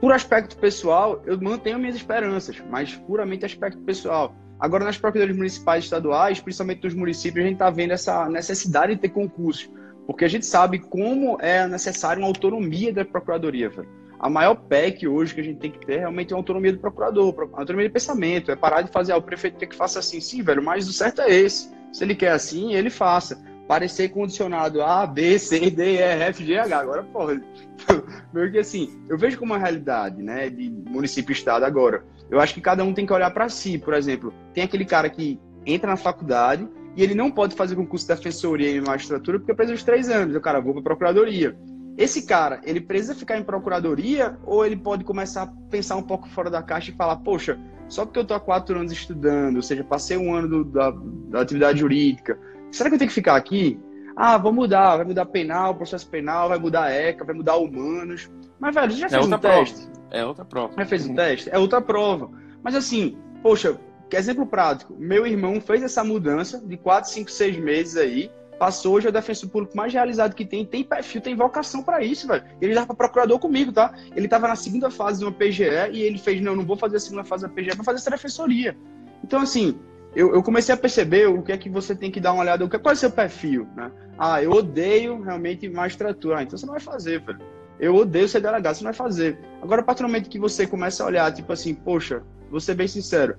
Por 0.01 0.11
aspecto 0.11 0.57
pessoal, 0.57 1.23
eu 1.27 1.39
mantenho 1.39 1.79
minhas 1.79 1.97
esperanças, 1.97 2.57
mas 2.71 2.95
puramente 2.95 3.45
aspecto 3.45 3.79
pessoal. 3.83 4.35
Agora, 4.59 4.87
nas 4.87 4.97
procuradorias 4.97 5.37
municipais 5.37 5.85
e 5.85 5.87
estaduais, 5.87 6.41
principalmente 6.41 6.83
nos 6.83 6.95
municípios, 6.95 7.45
a 7.45 7.49
gente 7.49 7.57
está 7.57 7.69
vendo 7.69 7.93
essa 7.93 8.27
necessidade 8.27 8.95
de 8.95 9.03
ter 9.03 9.11
concursos, 9.11 9.71
porque 10.07 10.25
a 10.25 10.29
gente 10.29 10.47
sabe 10.47 10.79
como 10.79 11.37
é 11.43 11.69
necessário 11.69 12.23
uma 12.23 12.29
autonomia 12.29 12.91
da 12.91 13.05
procuradoria. 13.05 13.69
Velho. 13.69 13.89
A 14.19 14.31
maior 14.31 14.55
PEC 14.55 15.07
hoje 15.07 15.35
que 15.35 15.43
a 15.43 15.45
gente 15.45 15.59
tem 15.59 15.71
que 15.71 15.85
ter 15.85 15.99
realmente 15.99 16.33
é 16.33 16.35
a 16.35 16.39
autonomia 16.39 16.73
do 16.73 16.79
procurador, 16.79 17.51
a 17.53 17.61
autonomia 17.61 17.87
de 17.87 17.93
pensamento, 17.93 18.51
é 18.51 18.57
parar 18.57 18.81
de 18.81 18.91
fazer, 18.91 19.13
ah, 19.13 19.19
o 19.19 19.23
prefeito 19.23 19.59
quer 19.59 19.67
que 19.67 19.77
faça 19.77 19.99
assim, 19.99 20.23
sim, 20.23 20.43
velho, 20.43 20.63
mas 20.63 20.89
o 20.89 20.93
certo 20.95 21.21
é 21.21 21.31
esse. 21.31 21.77
Se 21.93 22.05
ele 22.05 22.15
quer 22.15 22.33
assim, 22.33 22.75
ele 22.75 22.91
faça. 22.91 23.43
Parecer 23.67 24.09
condicionado 24.09 24.83
A, 24.83 25.07
B, 25.07 25.39
C, 25.39 25.71
D, 25.71 25.97
E, 25.97 25.99
F, 25.99 26.45
G, 26.45 26.57
H. 26.57 26.79
Agora, 26.79 27.03
porra, 27.03 27.39
meio 28.33 28.51
que 28.51 28.59
assim, 28.59 28.99
eu 29.11 29.19
vejo 29.19 29.39
como 29.39 29.53
uma 29.53 29.59
realidade, 29.59 30.23
né, 30.23 30.49
de 30.49 30.71
município 30.71 31.33
e 31.33 31.37
estado 31.37 31.65
agora. 31.65 32.03
Eu 32.31 32.41
acho 32.41 32.55
que 32.55 32.61
cada 32.61 32.83
um 32.83 32.95
tem 32.95 33.05
que 33.05 33.13
olhar 33.13 33.31
para 33.31 33.49
si, 33.49 33.77
por 33.77 33.93
exemplo. 33.93 34.33
Tem 34.55 34.65
aquele 34.65 34.87
cara 34.87 35.11
que 35.11 35.39
entra 35.67 35.91
na 35.91 35.97
faculdade 35.97 36.67
e 36.97 37.03
ele 37.03 37.15
não 37.15 37.31
pode 37.31 37.55
fazer 37.55 37.77
concurso 37.77 38.07
de 38.07 38.15
defensoria 38.15 38.71
e 38.71 38.81
magistratura 38.81 39.39
porque 39.39 39.55
precisa 39.55 39.77
de 39.77 39.85
três 39.85 40.09
anos. 40.09 40.35
O 40.35 40.41
cara, 40.41 40.61
vou 40.61 40.75
para 40.75 40.83
procuradoria. 40.83 41.57
Esse 41.97 42.27
cara, 42.27 42.61
ele 42.65 42.81
precisa 42.81 43.15
ficar 43.15 43.39
em 43.39 43.43
procuradoria 43.43 44.39
ou 44.45 44.65
ele 44.65 44.77
pode 44.77 45.05
começar 45.05 45.43
a 45.43 45.47
pensar 45.69 45.97
um 45.97 46.03
pouco 46.03 46.29
fora 46.29 46.49
da 46.49 46.63
caixa 46.63 46.91
e 46.91 46.95
falar, 46.95 47.17
poxa, 47.17 47.59
só 47.89 48.05
porque 48.05 48.19
eu 48.19 48.25
tô 48.25 48.35
há 48.35 48.41
quatro 48.41 48.79
anos 48.79 48.93
estudando, 48.93 49.57
ou 49.57 49.63
seja, 49.63 49.83
passei 49.83 50.17
um 50.17 50.35
ano 50.35 50.49
do, 50.49 50.65
da, 50.65 50.93
da 51.29 51.41
atividade 51.41 51.81
jurídica, 51.81 52.39
será 52.71 52.89
que 52.89 52.95
eu 52.95 52.99
tenho 52.99 53.09
que 53.09 53.15
ficar 53.15 53.37
aqui? 53.37 53.81
Ah, 54.17 54.37
vou 54.37 54.53
mudar, 54.53 54.97
vai 54.97 55.07
mudar 55.07 55.27
penal, 55.27 55.75
processo 55.77 56.09
penal, 56.09 56.49
vai 56.49 56.59
mudar 56.59 56.91
ECA, 56.91 57.25
vai 57.25 57.35
mudar 57.35 57.57
humanos. 57.57 58.29
Mas, 58.59 58.75
velho, 58.75 58.93
você 58.93 58.99
já 58.99 59.07
é 59.07 59.11
fez 59.11 59.27
um 59.27 59.39
teste? 59.39 59.87
Prova. 59.87 59.99
É 60.11 60.25
outra 60.25 60.45
prova. 60.45 60.75
Já 60.77 60.87
fez 60.87 61.07
um 61.07 61.15
teste? 61.15 61.51
É 61.51 61.59
outra 61.59 61.81
prova. 61.81 62.31
Mas 62.63 62.75
assim, 62.75 63.17
poxa, 63.43 63.79
que 64.11 64.17
exemplo 64.17 64.47
prático. 64.47 64.97
Meu 64.99 65.27
irmão 65.27 65.61
fez 65.61 65.83
essa 65.83 66.03
mudança 66.03 66.61
de 66.61 66.77
4, 66.77 67.11
5, 67.11 67.31
6 67.31 67.59
meses 67.59 67.97
aí. 67.97 68.31
Passou 68.59 68.95
hoje 68.95 69.07
é 69.07 69.11
o 69.11 69.13
defensor 69.13 69.49
público 69.49 69.77
mais 69.77 69.93
realizado 69.93 70.35
que 70.35 70.45
tem, 70.45 70.67
tem 70.67 70.83
perfil, 70.83 71.21
tem 71.21 71.37
vocação 71.37 71.83
para 71.83 72.03
isso, 72.03 72.27
velho. 72.27 72.45
Ele 72.61 72.75
já 72.75 72.85
para 72.85 72.97
procurador 72.97 73.39
comigo, 73.39 73.73
tá? 73.73 73.95
Ele 74.17 74.27
tava 74.27 74.49
na 74.49 74.57
segunda 74.57 74.91
fase 74.91 75.21
de 75.21 75.25
uma 75.25 75.33
PGE 75.33 75.65
e 75.93 76.03
ele 76.03 76.19
fez, 76.19 76.41
não, 76.41 76.57
não 76.57 76.65
vou 76.65 76.77
fazer 76.77 76.97
a 76.97 77.01
segunda 77.01 77.25
fase 77.25 77.45
da 77.45 77.49
PGE, 77.49 77.77
vou 77.77 77.85
fazer 77.85 77.99
essa 77.99 78.11
defensoria. 78.11 78.77
Então, 79.23 79.41
assim, 79.41 79.79
eu, 80.15 80.35
eu, 80.35 80.43
comecei 80.43 80.75
a 80.75 80.79
perceber 80.79 81.29
o 81.29 81.43
que 81.43 81.53
é 81.53 81.57
que 81.57 81.69
você 81.69 81.95
tem 81.95 82.11
que 82.11 82.21
dar 82.21 82.33
uma 82.33 82.43
olhada, 82.43 82.65
o 82.65 82.69
que, 82.69 82.79
qual 82.79 82.93
é 82.93 82.97
o 82.97 82.99
seu 82.99 83.11
perfil, 83.11 83.69
né? 83.77 83.93
Ah, 84.19 84.43
eu 84.43 84.51
odeio 84.51 85.21
realmente 85.23 85.69
magistratura. 85.69 86.39
Ah, 86.39 86.43
então 86.43 86.59
você 86.59 86.67
não 86.67 86.73
vai 86.73 86.83
fazer, 86.83 87.21
velho. 87.21 87.39
Eu 87.79 87.95
odeio 87.95 88.29
ser 88.29 88.41
delegado, 88.41 88.75
você 88.75 88.83
não 88.83 88.91
vai 88.91 88.99
fazer. 88.99 89.39
Agora, 89.63 89.83
a 89.83 89.85
partir 89.85 90.03
momento 90.03 90.29
que 90.29 90.39
você 90.39 90.67
começa 90.67 91.05
a 91.05 91.07
olhar, 91.07 91.33
tipo 91.33 91.53
assim, 91.53 91.75
poxa, 91.75 92.23
vou 92.51 92.59
ser 92.59 92.75
bem 92.75 92.89
sincero, 92.89 93.37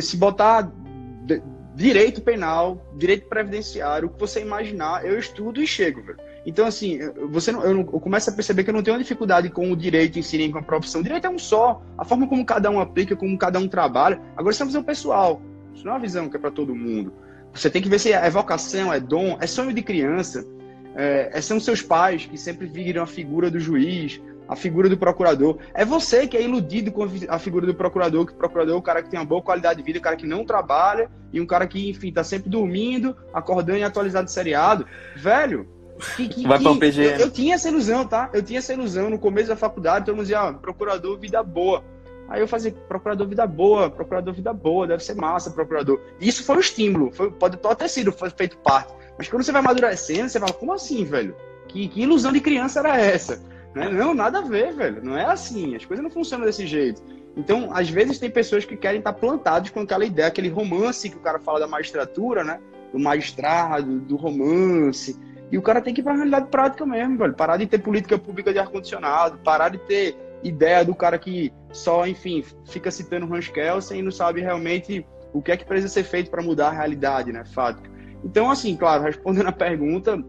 se 0.00 0.16
botar 0.16 0.72
direito 1.78 2.20
penal, 2.20 2.84
direito 2.96 3.28
previdenciário, 3.28 4.08
o 4.08 4.10
que 4.10 4.18
você 4.18 4.40
imaginar, 4.40 5.06
eu 5.06 5.16
estudo 5.16 5.62
e 5.62 5.66
chego, 5.66 6.02
velho. 6.02 6.18
Então, 6.44 6.66
assim, 6.66 6.98
você 7.30 7.52
não, 7.52 7.62
eu, 7.62 7.72
não, 7.72 7.80
eu, 7.80 8.00
começo 8.00 8.28
a 8.28 8.32
perceber 8.32 8.64
que 8.64 8.70
eu 8.70 8.74
não 8.74 8.82
tenho 8.82 8.98
dificuldade 8.98 9.48
com 9.48 9.70
o 9.70 9.76
direito 9.76 10.18
em 10.18 10.22
si, 10.22 10.38
nem 10.38 10.50
com 10.50 10.58
a 10.58 10.62
profissão. 10.62 11.00
O 11.00 11.04
direito 11.04 11.28
é 11.28 11.30
um 11.30 11.38
só. 11.38 11.80
A 11.96 12.04
forma 12.04 12.26
como 12.26 12.44
cada 12.44 12.68
um 12.68 12.80
aplica, 12.80 13.14
como 13.14 13.38
cada 13.38 13.60
um 13.60 13.68
trabalha. 13.68 14.20
Agora, 14.36 14.52
isso 14.52 14.60
é 14.60 14.64
uma 14.64 14.70
visão 14.70 14.82
pessoal. 14.82 15.40
Isso 15.72 15.84
não 15.84 15.92
é 15.92 15.94
uma 15.94 16.00
visão 16.00 16.28
que 16.28 16.36
é 16.36 16.40
para 16.40 16.50
todo 16.50 16.74
mundo. 16.74 17.12
Você 17.54 17.70
tem 17.70 17.80
que 17.80 17.88
ver 17.88 18.00
se 18.00 18.12
é 18.12 18.28
vocação, 18.28 18.92
é 18.92 18.98
dom, 18.98 19.38
é 19.40 19.46
sonho 19.46 19.72
de 19.72 19.82
criança. 19.82 20.44
É, 20.96 21.40
são 21.40 21.60
seus 21.60 21.80
pais 21.80 22.26
que 22.26 22.36
sempre 22.36 22.66
viram 22.66 23.04
a 23.04 23.06
figura 23.06 23.48
do 23.48 23.60
juiz, 23.60 24.20
a 24.48 24.56
figura 24.56 24.88
do 24.88 24.96
procurador. 24.96 25.58
É 25.74 25.84
você 25.84 26.26
que 26.26 26.36
é 26.36 26.42
iludido 26.42 26.90
com 26.90 27.06
a 27.28 27.38
figura 27.38 27.66
do 27.66 27.74
procurador, 27.74 28.26
que 28.26 28.32
o 28.32 28.36
procurador 28.36 28.74
é 28.74 28.78
o 28.78 28.82
cara 28.82 29.02
que 29.02 29.10
tem 29.10 29.20
uma 29.20 29.26
boa 29.26 29.42
qualidade 29.42 29.78
de 29.78 29.84
vida, 29.84 29.98
o 29.98 30.02
cara 30.02 30.16
que 30.16 30.26
não 30.26 30.44
trabalha 30.44 31.10
e 31.32 31.40
um 31.40 31.46
cara 31.46 31.66
que, 31.66 31.90
enfim, 31.90 32.12
tá 32.12 32.24
sempre 32.24 32.48
dormindo, 32.48 33.14
acordando 33.32 33.78
e 33.78 33.84
atualizado 33.84 34.24
de 34.24 34.32
seriado. 34.32 34.86
Velho, 35.14 35.68
que, 36.16 36.28
que, 36.28 36.46
Vai 36.46 36.58
para 36.58 36.70
o 36.70 36.78
PGM. 36.78 37.12
Eu, 37.12 37.26
eu, 37.26 37.30
tinha 37.30 37.54
essa 37.54 37.68
ilusão, 37.68 38.06
tá? 38.06 38.30
Eu 38.32 38.42
tinha 38.42 38.58
essa 38.58 38.72
ilusão 38.72 39.10
no 39.10 39.18
começo 39.18 39.48
da 39.48 39.56
faculdade, 39.56 40.06
todo 40.06 40.14
mundo 40.14 40.24
dizia, 40.24 40.40
ah, 40.40 40.52
procurador, 40.54 41.18
vida 41.18 41.42
boa. 41.42 41.84
Aí 42.28 42.40
eu 42.40 42.48
fazia, 42.48 42.70
procurador, 42.70 43.26
vida 43.26 43.46
boa, 43.46 43.90
procurador, 43.90 44.34
vida 44.34 44.52
boa, 44.52 44.86
deve 44.86 45.02
ser 45.02 45.14
massa, 45.14 45.50
procurador. 45.50 46.00
Isso 46.20 46.44
foi 46.44 46.56
um 46.56 46.60
estímulo, 46.60 47.10
foi, 47.12 47.30
pode 47.30 47.58
até 47.64 47.88
sido 47.88 48.12
foi 48.12 48.30
feito 48.30 48.58
parte. 48.58 48.92
Mas 49.16 49.28
quando 49.28 49.42
você 49.42 49.50
vai 49.50 49.60
amadurecendo, 49.60 50.28
você 50.28 50.38
fala, 50.38 50.52
como 50.52 50.72
assim, 50.72 51.04
velho? 51.04 51.34
Que, 51.66 51.88
que 51.88 52.02
ilusão 52.02 52.32
de 52.32 52.40
criança 52.40 52.80
era 52.80 53.00
essa? 53.00 53.42
Né? 53.74 53.88
Não, 53.88 54.14
nada 54.14 54.38
a 54.38 54.42
ver, 54.42 54.72
velho. 54.72 55.04
Não 55.04 55.16
é 55.16 55.24
assim. 55.24 55.76
As 55.76 55.84
coisas 55.84 56.02
não 56.02 56.10
funcionam 56.10 56.46
desse 56.46 56.66
jeito. 56.66 57.02
Então, 57.36 57.70
às 57.72 57.88
vezes, 57.88 58.18
tem 58.18 58.30
pessoas 58.30 58.64
que 58.64 58.76
querem 58.76 58.98
estar 58.98 59.12
plantados 59.12 59.70
com 59.70 59.80
aquela 59.80 60.04
ideia, 60.04 60.28
aquele 60.28 60.48
romance 60.48 61.08
que 61.08 61.16
o 61.16 61.20
cara 61.20 61.38
fala 61.38 61.60
da 61.60 61.66
magistratura, 61.66 62.42
né? 62.42 62.58
Do 62.92 62.98
magistrado, 62.98 64.00
do 64.00 64.16
romance. 64.16 65.16
E 65.50 65.56
o 65.56 65.62
cara 65.62 65.80
tem 65.80 65.94
que 65.94 66.00
ir 66.00 66.04
para 66.04 66.12
a 66.12 66.16
realidade 66.16 66.48
prática 66.48 66.84
mesmo, 66.84 67.16
velho. 67.16 67.34
Parar 67.34 67.56
de 67.56 67.66
ter 67.66 67.78
política 67.78 68.18
pública 68.18 68.52
de 68.52 68.58
ar-condicionado, 68.58 69.38
parar 69.38 69.68
de 69.68 69.78
ter 69.78 70.16
ideia 70.42 70.84
do 70.84 70.94
cara 70.94 71.18
que 71.18 71.52
só, 71.72 72.06
enfim, 72.06 72.44
fica 72.66 72.90
citando 72.90 73.32
Hans 73.32 73.48
Kelsen 73.48 74.00
e 74.00 74.02
não 74.02 74.10
sabe 74.10 74.40
realmente 74.40 75.06
o 75.32 75.42
que 75.42 75.52
é 75.52 75.56
que 75.56 75.64
precisa 75.64 75.92
ser 75.92 76.04
feito 76.04 76.30
para 76.30 76.42
mudar 76.42 76.68
a 76.68 76.72
realidade, 76.72 77.32
né? 77.32 77.44
Fato. 77.44 77.82
Então, 78.24 78.50
assim, 78.50 78.76
claro, 78.76 79.04
respondendo 79.04 79.46
a 79.48 79.52
pergunta, 79.52 80.22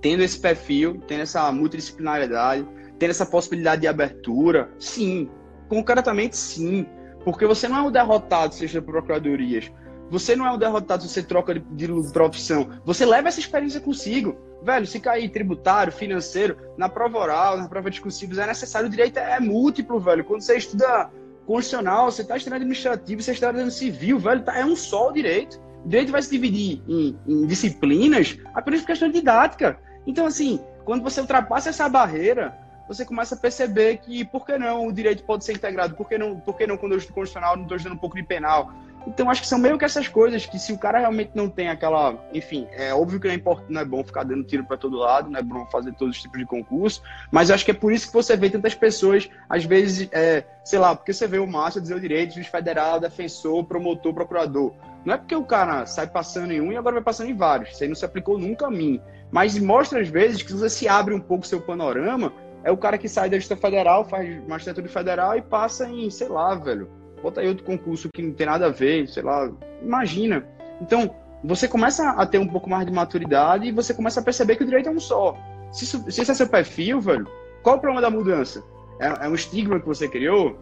tendo 0.00 0.22
esse 0.22 0.38
perfil, 0.38 1.02
tendo 1.06 1.22
essa 1.22 1.50
multidisciplinaridade, 1.52 2.66
tendo 2.98 3.10
essa 3.10 3.26
possibilidade 3.26 3.82
de 3.82 3.88
abertura, 3.88 4.70
sim. 4.78 5.28
Concretamente, 5.68 6.36
sim. 6.36 6.86
Porque 7.24 7.46
você 7.46 7.68
não 7.68 7.78
é 7.78 7.82
um 7.82 7.90
derrotado, 7.90 8.54
seja 8.54 8.80
por 8.80 8.92
procuradorias. 8.92 9.70
Você 10.10 10.34
não 10.34 10.46
é 10.46 10.50
um 10.50 10.58
derrotado 10.58 11.02
se 11.02 11.08
você 11.08 11.22
troca 11.22 11.54
de, 11.54 11.60
de 11.60 12.12
profissão. 12.12 12.68
Você 12.84 13.06
leva 13.06 13.28
essa 13.28 13.38
experiência 13.38 13.80
consigo. 13.80 14.36
Velho, 14.62 14.86
se 14.86 14.98
cair 14.98 15.30
tributário, 15.30 15.92
financeiro, 15.92 16.56
na 16.76 16.88
prova 16.88 17.18
oral, 17.18 17.56
na 17.56 17.68
prova 17.68 17.88
discursiva, 17.88 18.42
é 18.42 18.46
necessário. 18.46 18.88
O 18.88 18.90
direito 18.90 19.18
é 19.18 19.38
múltiplo, 19.38 20.00
velho. 20.00 20.24
Quando 20.24 20.42
você 20.42 20.56
estuda 20.56 21.10
constitucional, 21.46 22.10
você 22.10 22.22
está 22.22 22.36
estudando 22.36 22.58
administrativo, 22.58 23.22
você 23.22 23.32
está 23.32 23.46
estudando 23.48 23.70
civil, 23.70 24.18
velho, 24.18 24.42
tá, 24.42 24.58
é 24.58 24.64
um 24.64 24.76
só 24.76 25.08
o 25.08 25.12
direito. 25.12 25.60
O 25.84 25.88
direito 25.88 26.12
vai 26.12 26.22
se 26.22 26.30
dividir 26.30 26.82
em, 26.88 27.16
em 27.26 27.46
disciplinas 27.46 28.36
apenas 28.52 28.80
por 28.80 28.88
questão 28.88 29.08
didática. 29.10 29.78
Então, 30.06 30.26
assim, 30.26 30.60
quando 30.84 31.02
você 31.02 31.20
ultrapassa 31.20 31.70
essa 31.70 31.88
barreira, 31.88 32.56
você 32.88 33.04
começa 33.04 33.34
a 33.36 33.38
perceber 33.38 33.98
que 33.98 34.24
por 34.24 34.44
que 34.44 34.58
não 34.58 34.86
o 34.86 34.92
direito 34.92 35.22
pode 35.22 35.44
ser 35.44 35.52
integrado? 35.52 35.94
Por 35.94 36.08
que 36.08 36.18
não, 36.18 36.40
por 36.40 36.56
que 36.56 36.66
não 36.66 36.76
quando 36.76 36.92
eu 36.92 36.98
estudo 36.98 37.14
constitucional, 37.14 37.56
não 37.56 37.62
estou 37.62 37.76
estudando 37.76 37.96
um 37.96 38.00
pouco 38.00 38.16
de 38.16 38.22
penal? 38.22 38.72
Então, 39.06 39.30
acho 39.30 39.40
que 39.40 39.48
são 39.48 39.58
meio 39.58 39.78
que 39.78 39.84
essas 39.84 40.08
coisas 40.08 40.44
que 40.44 40.58
se 40.58 40.72
o 40.72 40.78
cara 40.78 40.98
realmente 40.98 41.30
não 41.34 41.48
tem 41.48 41.68
aquela. 41.68 42.18
Enfim, 42.34 42.66
é 42.72 42.92
óbvio 42.92 43.18
que 43.18 43.26
não 43.26 43.32
é, 43.32 43.36
importante, 43.36 43.72
não 43.72 43.80
é 43.80 43.84
bom 43.84 44.04
ficar 44.04 44.24
dando 44.24 44.44
tiro 44.44 44.64
para 44.64 44.76
todo 44.76 44.96
lado, 44.96 45.30
não 45.30 45.38
é 45.38 45.42
bom 45.42 45.64
fazer 45.66 45.92
todos 45.94 46.16
os 46.16 46.22
tipos 46.22 46.38
de 46.38 46.44
concurso, 46.44 47.02
mas 47.30 47.50
acho 47.50 47.64
que 47.64 47.70
é 47.70 47.74
por 47.74 47.92
isso 47.92 48.08
que 48.08 48.12
você 48.12 48.36
vê 48.36 48.50
tantas 48.50 48.74
pessoas, 48.74 49.30
às 49.48 49.64
vezes, 49.64 50.08
é, 50.12 50.44
sei 50.64 50.78
lá, 50.78 50.94
porque 50.94 51.12
você 51.12 51.26
vê 51.26 51.38
o 51.38 51.46
Márcio 51.46 51.80
dizer 51.80 51.94
o 51.94 52.00
direito, 52.00 52.34
juiz 52.34 52.46
federal, 52.46 53.00
defensor, 53.00 53.64
promotor, 53.64 54.12
procurador. 54.12 54.74
Não 55.04 55.14
é 55.14 55.16
porque 55.16 55.34
o 55.34 55.44
cara 55.44 55.86
sai 55.86 56.06
passando 56.06 56.52
em 56.52 56.60
um 56.60 56.72
e 56.72 56.76
agora 56.76 56.96
vai 56.96 57.04
passando 57.04 57.30
em 57.30 57.34
vários. 57.34 57.70
Isso 57.70 57.82
aí 57.82 57.88
não 57.88 57.96
se 57.96 58.04
aplicou 58.04 58.38
nunca 58.38 58.66
a 58.66 58.70
mim. 58.70 59.00
Mas 59.30 59.58
mostra 59.58 60.00
às 60.00 60.08
vezes 60.08 60.42
que 60.42 60.52
você 60.52 60.68
se 60.68 60.88
abre 60.88 61.14
um 61.14 61.20
pouco 61.20 61.46
seu 61.46 61.60
panorama, 61.60 62.32
é 62.64 62.70
o 62.70 62.76
cara 62.76 62.98
que 62.98 63.08
sai 63.08 63.30
da 63.30 63.36
Justiça 63.36 63.56
Federal, 63.56 64.04
faz 64.04 64.46
magistratura 64.46 64.88
federal 64.88 65.36
e 65.36 65.42
passa 65.42 65.88
em, 65.88 66.10
sei 66.10 66.28
lá, 66.28 66.54
velho, 66.54 66.90
bota 67.22 67.40
aí 67.40 67.48
outro 67.48 67.64
concurso 67.64 68.08
que 68.12 68.22
não 68.22 68.32
tem 68.32 68.46
nada 68.46 68.66
a 68.66 68.70
ver, 68.70 69.08
sei 69.08 69.22
lá, 69.22 69.50
imagina. 69.82 70.46
Então, 70.80 71.14
você 71.42 71.66
começa 71.66 72.10
a 72.10 72.26
ter 72.26 72.38
um 72.38 72.46
pouco 72.46 72.68
mais 72.68 72.86
de 72.86 72.92
maturidade 72.92 73.66
e 73.66 73.72
você 73.72 73.94
começa 73.94 74.20
a 74.20 74.22
perceber 74.22 74.56
que 74.56 74.62
o 74.62 74.66
direito 74.66 74.88
é 74.88 74.92
um 74.92 75.00
só. 75.00 75.36
Se, 75.72 75.86
se 75.86 76.20
esse 76.20 76.30
é 76.30 76.34
seu 76.34 76.48
perfil, 76.48 77.00
velho, 77.00 77.26
qual 77.62 77.76
o 77.76 77.80
problema 77.80 78.02
da 78.02 78.10
mudança? 78.10 78.62
É, 78.98 79.26
é 79.26 79.28
um 79.28 79.34
estigma 79.34 79.80
que 79.80 79.86
você 79.86 80.08
criou? 80.08 80.58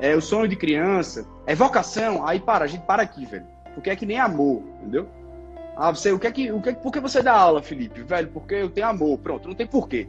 É 0.00 0.14
o 0.14 0.20
sonho 0.20 0.48
de 0.48 0.56
criança? 0.56 1.26
É 1.46 1.54
vocação? 1.54 2.26
Aí 2.26 2.40
para, 2.40 2.64
a 2.64 2.68
gente 2.68 2.84
para 2.84 3.02
aqui, 3.02 3.24
velho. 3.24 3.46
Porque 3.74 3.90
é 3.90 3.96
que 3.96 4.06
nem 4.06 4.18
amor, 4.18 4.62
entendeu? 4.80 5.08
Ah, 5.76 5.94
você, 5.94 6.10
o 6.10 6.18
que 6.18 6.26
é 6.26 6.32
que, 6.32 6.50
o 6.50 6.62
que, 6.62 6.72
por 6.72 6.90
que 6.90 7.00
você 7.00 7.22
dá 7.22 7.34
aula, 7.34 7.62
Felipe? 7.62 8.02
Velho, 8.02 8.28
porque 8.28 8.54
eu 8.54 8.70
tenho 8.70 8.86
amor. 8.86 9.18
Pronto, 9.18 9.46
não 9.46 9.54
tem 9.54 9.66
porquê. 9.66 10.08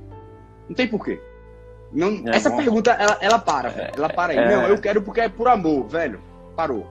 Não 0.69 0.76
tem 0.76 0.88
porquê. 0.88 1.22
Não, 1.91 2.23
é 2.26 2.35
essa 2.35 2.49
bom. 2.49 2.57
pergunta, 2.57 2.91
ela, 2.91 3.18
ela 3.19 3.39
para, 3.39 3.69
velho. 3.69 3.91
Ela 3.95 4.10
para 4.10 4.31
aí. 4.34 4.39
É... 4.39 4.56
Não, 4.56 4.68
eu 4.68 4.80
quero 4.80 5.02
porque 5.02 5.22
é 5.22 5.30
por 5.30 5.48
amor, 5.48 5.85
velho. 5.88 6.22
Parou. 6.56 6.88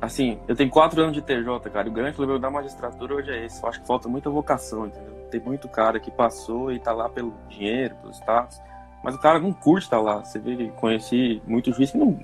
Assim, 0.00 0.38
eu 0.48 0.54
tenho 0.54 0.70
quatro 0.70 1.00
anos 1.00 1.14
de 1.14 1.22
TJ, 1.22 1.70
cara. 1.70 1.88
O 1.88 1.92
grande 1.92 2.16
problema 2.16 2.40
da 2.40 2.50
magistratura 2.50 3.14
hoje 3.14 3.30
é 3.30 3.44
esse. 3.44 3.62
Eu 3.62 3.68
acho 3.68 3.80
que 3.80 3.86
falta 3.86 4.08
muita 4.08 4.30
vocação, 4.30 4.86
entendeu? 4.86 5.12
Tem 5.30 5.40
muito 5.40 5.68
cara 5.68 5.98
que 5.98 6.10
passou 6.10 6.72
e 6.72 6.78
tá 6.78 6.92
lá 6.92 7.08
pelo 7.08 7.34
dinheiro, 7.48 7.94
pelo 7.96 8.12
status. 8.12 8.60
Mas 9.02 9.14
o 9.14 9.18
cara 9.18 9.38
não 9.38 9.52
curte 9.52 9.86
estar 9.86 9.98
tá 9.98 10.02
lá. 10.02 10.24
Você 10.24 10.38
vê 10.38 10.56
que 10.56 10.68
conheci 10.70 11.42
muito 11.46 11.72
juiz 11.72 11.90
que 11.90 11.98
não, 11.98 12.18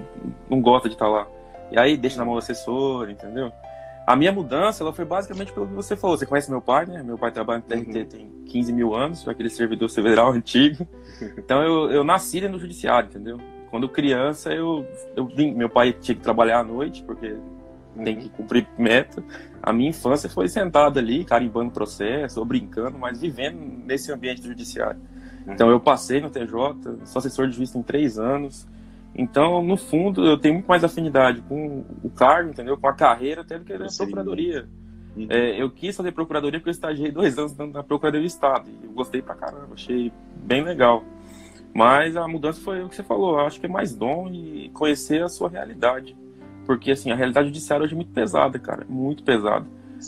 não 0.48 0.60
gosta 0.60 0.88
de 0.88 0.94
estar 0.94 1.06
tá 1.06 1.10
lá. 1.10 1.26
E 1.70 1.78
aí 1.78 1.96
deixa 1.96 2.18
na 2.18 2.24
mão 2.24 2.34
do 2.34 2.38
assessor, 2.38 3.10
entendeu? 3.10 3.52
A 4.08 4.16
minha 4.16 4.32
mudança, 4.32 4.82
ela 4.82 4.90
foi 4.90 5.04
basicamente 5.04 5.52
pelo 5.52 5.66
que 5.66 5.74
você 5.74 5.94
falou. 5.94 6.16
Você 6.16 6.24
conhece 6.24 6.50
meu 6.50 6.62
pai, 6.62 6.86
né? 6.86 7.02
Meu 7.02 7.18
pai 7.18 7.30
trabalha 7.30 7.58
no 7.58 7.64
TRT 7.66 7.98
uhum. 7.98 8.06
tem 8.06 8.30
15 8.46 8.72
mil 8.72 8.94
anos, 8.94 9.28
aquele 9.28 9.50
servidor 9.50 9.90
federal 9.90 10.32
antigo. 10.32 10.88
Então 11.36 11.62
eu, 11.62 11.90
eu 11.90 12.02
nasci 12.02 12.40
no 12.48 12.58
judiciário, 12.58 13.10
entendeu? 13.10 13.38
Quando 13.70 13.86
criança, 13.86 14.50
eu, 14.50 14.86
eu 15.14 15.26
vim, 15.26 15.52
meu 15.52 15.68
pai 15.68 15.92
tinha 15.92 16.14
que 16.14 16.22
trabalhar 16.22 16.60
à 16.60 16.64
noite, 16.64 17.02
porque 17.02 17.36
uhum. 17.96 18.02
tem 18.02 18.16
que 18.16 18.30
cumprir 18.30 18.66
meta. 18.78 19.22
A 19.62 19.74
minha 19.74 19.90
infância 19.90 20.26
foi 20.26 20.48
sentada 20.48 20.98
ali, 20.98 21.22
carimbando 21.22 21.70
processo, 21.70 22.40
ou 22.40 22.46
brincando, 22.46 22.98
mas 22.98 23.20
vivendo 23.20 23.60
nesse 23.84 24.10
ambiente 24.10 24.40
do 24.40 24.48
judiciário. 24.48 24.98
Uhum. 25.46 25.52
Então 25.52 25.68
eu 25.68 25.78
passei 25.78 26.18
no 26.18 26.30
TJ, 26.30 27.04
sou 27.04 27.20
assessor 27.20 27.46
de 27.46 27.56
juiz 27.56 27.74
em 27.74 27.82
três 27.82 28.18
anos. 28.18 28.66
Então, 29.18 29.60
no 29.64 29.76
fundo, 29.76 30.24
eu 30.24 30.38
tenho 30.38 30.54
muito 30.54 30.68
mais 30.68 30.84
afinidade 30.84 31.42
com 31.42 31.84
o 32.04 32.08
cargo, 32.08 32.50
entendeu? 32.50 32.78
Com 32.78 32.86
a 32.86 32.92
carreira, 32.92 33.40
até 33.40 33.58
do 33.58 33.64
que 33.64 33.72
a 33.72 33.78
procuradoria. 33.78 34.68
Uhum. 35.16 35.26
É, 35.28 35.60
eu 35.60 35.68
quis 35.68 35.96
fazer 35.96 36.12
procuradoria 36.12 36.60
porque 36.60 36.68
eu 36.68 36.72
estagiei 36.72 37.10
dois 37.10 37.36
anos 37.36 37.56
na 37.56 37.82
Procuradoria 37.82 38.20
do 38.20 38.30
Estado. 38.30 38.70
E 38.70 38.86
eu 38.86 38.92
gostei 38.92 39.20
pra 39.20 39.34
caramba, 39.34 39.74
achei 39.74 40.12
bem 40.36 40.62
legal. 40.62 41.02
Mas 41.74 42.16
a 42.16 42.28
mudança 42.28 42.60
foi 42.60 42.84
o 42.84 42.88
que 42.88 42.94
você 42.94 43.02
falou. 43.02 43.40
Eu 43.40 43.46
acho 43.46 43.58
que 43.58 43.66
é 43.66 43.68
mais 43.68 43.92
dom 43.92 44.28
e 44.28 44.70
conhecer 44.70 45.20
a 45.20 45.28
sua 45.28 45.48
realidade. 45.48 46.16
Porque, 46.64 46.92
assim, 46.92 47.10
a 47.10 47.16
realidade 47.16 47.48
judiciária 47.48 47.82
hoje 47.82 47.94
é 47.94 47.96
muito 47.96 48.12
pesada, 48.12 48.56
cara. 48.56 48.86
Muito 48.88 49.24
pesada. 49.24 49.66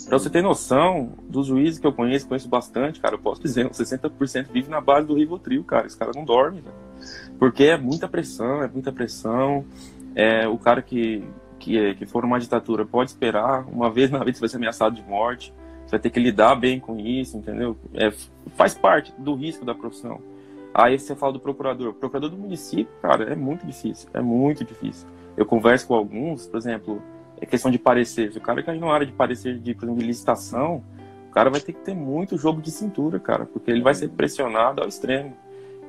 Pra 0.09 0.19
você 0.19 0.31
ter 0.31 0.41
noção, 0.41 1.15
dos 1.28 1.49
juízes 1.49 1.81
que 1.81 1.87
eu 1.87 1.93
conheço, 1.93 2.28
conheço 2.28 2.49
bastante, 2.49 3.01
cara, 3.01 3.16
eu 3.16 3.19
posso 3.19 3.43
dizer, 3.43 3.69
60% 3.69 4.47
vive 4.53 4.70
na 4.70 4.81
base 4.81 5.05
do 5.05 5.15
Rivotril, 5.15 5.65
cara. 5.65 5.89
Esse 5.89 5.99
cara 5.99 6.12
não 6.15 6.24
dorme, 6.24 6.61
velho. 6.61 6.77
Porque 7.40 7.64
é 7.64 7.78
muita 7.78 8.06
pressão, 8.06 8.62
é 8.62 8.68
muita 8.68 8.92
pressão. 8.92 9.64
É, 10.14 10.46
o 10.46 10.58
cara 10.58 10.82
que, 10.82 11.24
que, 11.58 11.94
que 11.94 12.04
for 12.04 12.22
uma 12.22 12.38
ditadura 12.38 12.84
pode 12.84 13.10
esperar, 13.10 13.66
uma 13.66 13.90
vez 13.90 14.10
na 14.10 14.18
vida 14.18 14.34
você 14.34 14.40
vai 14.40 14.48
ser 14.50 14.56
ameaçado 14.58 14.94
de 14.94 15.02
morte, 15.02 15.54
você 15.86 15.92
vai 15.92 16.00
ter 16.00 16.10
que 16.10 16.20
lidar 16.20 16.54
bem 16.54 16.78
com 16.78 17.00
isso, 17.00 17.38
entendeu? 17.38 17.78
É, 17.94 18.12
faz 18.56 18.74
parte 18.74 19.12
do 19.16 19.34
risco 19.34 19.64
da 19.64 19.74
profissão. 19.74 20.20
Aí 20.74 20.98
você 20.98 21.16
fala 21.16 21.32
do 21.32 21.40
procurador. 21.40 21.94
Procurador 21.94 22.28
do 22.28 22.36
município, 22.36 22.92
cara, 23.00 23.32
é 23.32 23.34
muito 23.34 23.66
difícil, 23.66 24.10
é 24.12 24.20
muito 24.20 24.62
difícil. 24.62 25.08
Eu 25.34 25.46
converso 25.46 25.86
com 25.86 25.94
alguns, 25.94 26.46
por 26.46 26.58
exemplo, 26.58 27.02
é 27.40 27.46
questão 27.46 27.70
de 27.70 27.78
parecer. 27.78 28.32
Se 28.32 28.38
o 28.38 28.40
cara 28.42 28.62
cair 28.62 28.78
na 28.78 28.92
área 28.92 29.06
de 29.06 29.12
parecer 29.12 29.58
de, 29.58 29.74
por 29.74 29.84
exemplo, 29.84 30.00
de 30.00 30.06
licitação, 30.06 30.84
o 31.30 31.32
cara 31.32 31.48
vai 31.48 31.60
ter 31.60 31.72
que 31.72 31.80
ter 31.80 31.94
muito 31.94 32.36
jogo 32.36 32.60
de 32.60 32.70
cintura, 32.70 33.18
cara, 33.18 33.46
porque 33.46 33.70
ele 33.70 33.80
vai 33.80 33.94
ser 33.94 34.10
pressionado 34.10 34.82
ao 34.82 34.88
extremo. 34.88 35.34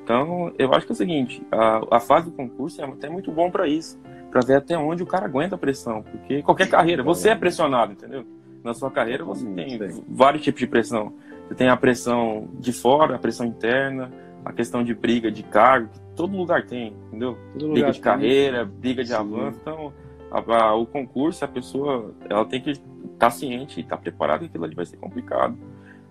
Então, 0.02 0.52
eu 0.58 0.72
acho 0.74 0.84
que 0.84 0.92
é 0.92 0.94
o 0.94 0.96
seguinte, 0.96 1.42
a, 1.50 1.96
a 1.96 2.00
fase 2.00 2.26
do 2.26 2.32
concurso 2.32 2.80
é 2.80 2.84
até 2.84 3.08
muito 3.08 3.30
bom 3.30 3.50
para 3.50 3.68
isso, 3.68 3.98
para 4.30 4.40
ver 4.40 4.56
até 4.56 4.76
onde 4.76 5.02
o 5.02 5.06
cara 5.06 5.26
aguenta 5.26 5.54
a 5.54 5.58
pressão, 5.58 6.02
porque 6.02 6.42
qualquer 6.42 6.68
carreira, 6.68 7.02
você 7.02 7.30
é 7.30 7.34
pressionado, 7.36 7.92
entendeu? 7.92 8.24
Na 8.64 8.74
sua 8.74 8.90
carreira 8.90 9.24
você 9.24 9.44
tem 9.46 9.78
vários 10.08 10.42
tipos 10.42 10.60
de 10.60 10.66
pressão. 10.66 11.12
Você 11.48 11.54
tem 11.54 11.68
a 11.68 11.76
pressão 11.76 12.48
de 12.58 12.72
fora, 12.72 13.16
a 13.16 13.18
pressão 13.18 13.44
interna, 13.44 14.10
a 14.44 14.52
questão 14.52 14.82
de 14.84 14.94
briga 14.94 15.30
de 15.30 15.42
cargo, 15.42 15.88
que 15.88 15.98
todo 16.16 16.36
lugar 16.36 16.64
tem, 16.64 16.94
entendeu? 17.08 17.36
Briga 17.54 17.90
de 17.90 18.00
carreira, 18.00 18.64
briga 18.64 19.02
de 19.02 19.10
Sim. 19.10 19.16
avanço. 19.16 19.58
Então, 19.60 19.92
a, 20.30 20.38
a, 20.38 20.74
o 20.76 20.86
concurso, 20.86 21.44
a 21.44 21.48
pessoa, 21.48 22.14
ela 22.30 22.44
tem 22.44 22.60
que 22.60 22.70
estar 22.70 22.82
tá 23.18 23.30
ciente 23.30 23.80
e 23.80 23.82
estar 23.82 23.96
tá 23.96 24.02
preparada 24.02 24.40
que 24.40 24.46
aquilo 24.46 24.64
ali 24.64 24.74
vai 24.74 24.86
ser 24.86 24.96
complicado. 24.96 25.56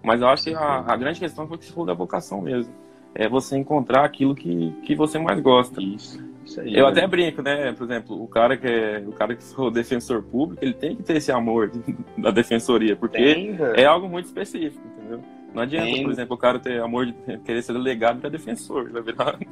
Mas 0.03 0.21
eu 0.21 0.27
acho 0.27 0.43
que 0.43 0.53
a, 0.53 0.83
a 0.85 0.95
grande 0.97 1.19
questão 1.19 1.47
foi 1.47 1.57
que 1.57 1.65
se 1.65 1.71
falou 1.71 1.85
da 1.85 1.93
vocação 1.93 2.41
mesmo 2.41 2.73
é 3.15 3.27
você 3.27 3.57
encontrar 3.57 4.05
aquilo 4.05 4.35
que, 4.35 4.73
que 4.83 4.95
você 4.95 5.19
mais 5.19 5.39
gosta. 5.39 5.81
Isso. 5.81 6.31
Isso 6.43 6.59
aí, 6.59 6.75
eu 6.75 6.85
né? 6.85 6.91
até 6.91 7.07
brinco, 7.07 7.41
né? 7.41 7.71
Por 7.73 7.83
exemplo, 7.83 8.21
o 8.21 8.27
cara 8.27 8.57
que 8.57 8.67
é 8.67 9.03
o 9.05 9.11
cara 9.11 9.35
que 9.35 9.43
for 9.43 9.71
defensor 9.71 10.23
público, 10.23 10.63
ele 10.63 10.73
tem 10.73 10.95
que 10.95 11.03
ter 11.03 11.17
esse 11.17 11.31
amor 11.31 11.71
da 12.17 12.31
defensoria, 12.31 12.95
porque 12.95 13.17
tem, 13.17 13.57
é 13.75 13.85
algo 13.85 14.09
muito 14.09 14.25
específico, 14.25 14.81
entendeu? 14.97 15.23
Não 15.53 15.63
adianta, 15.63 15.85
tem. 15.85 16.03
por 16.03 16.11
exemplo, 16.11 16.35
o 16.35 16.39
cara 16.39 16.59
ter 16.59 16.81
amor 16.81 17.05
de 17.05 17.13
querer 17.45 17.61
ser 17.61 17.73
delegado 17.73 18.19
para 18.19 18.29
defensor, 18.29 18.89
vai 18.91 19.01
virar 19.01 19.37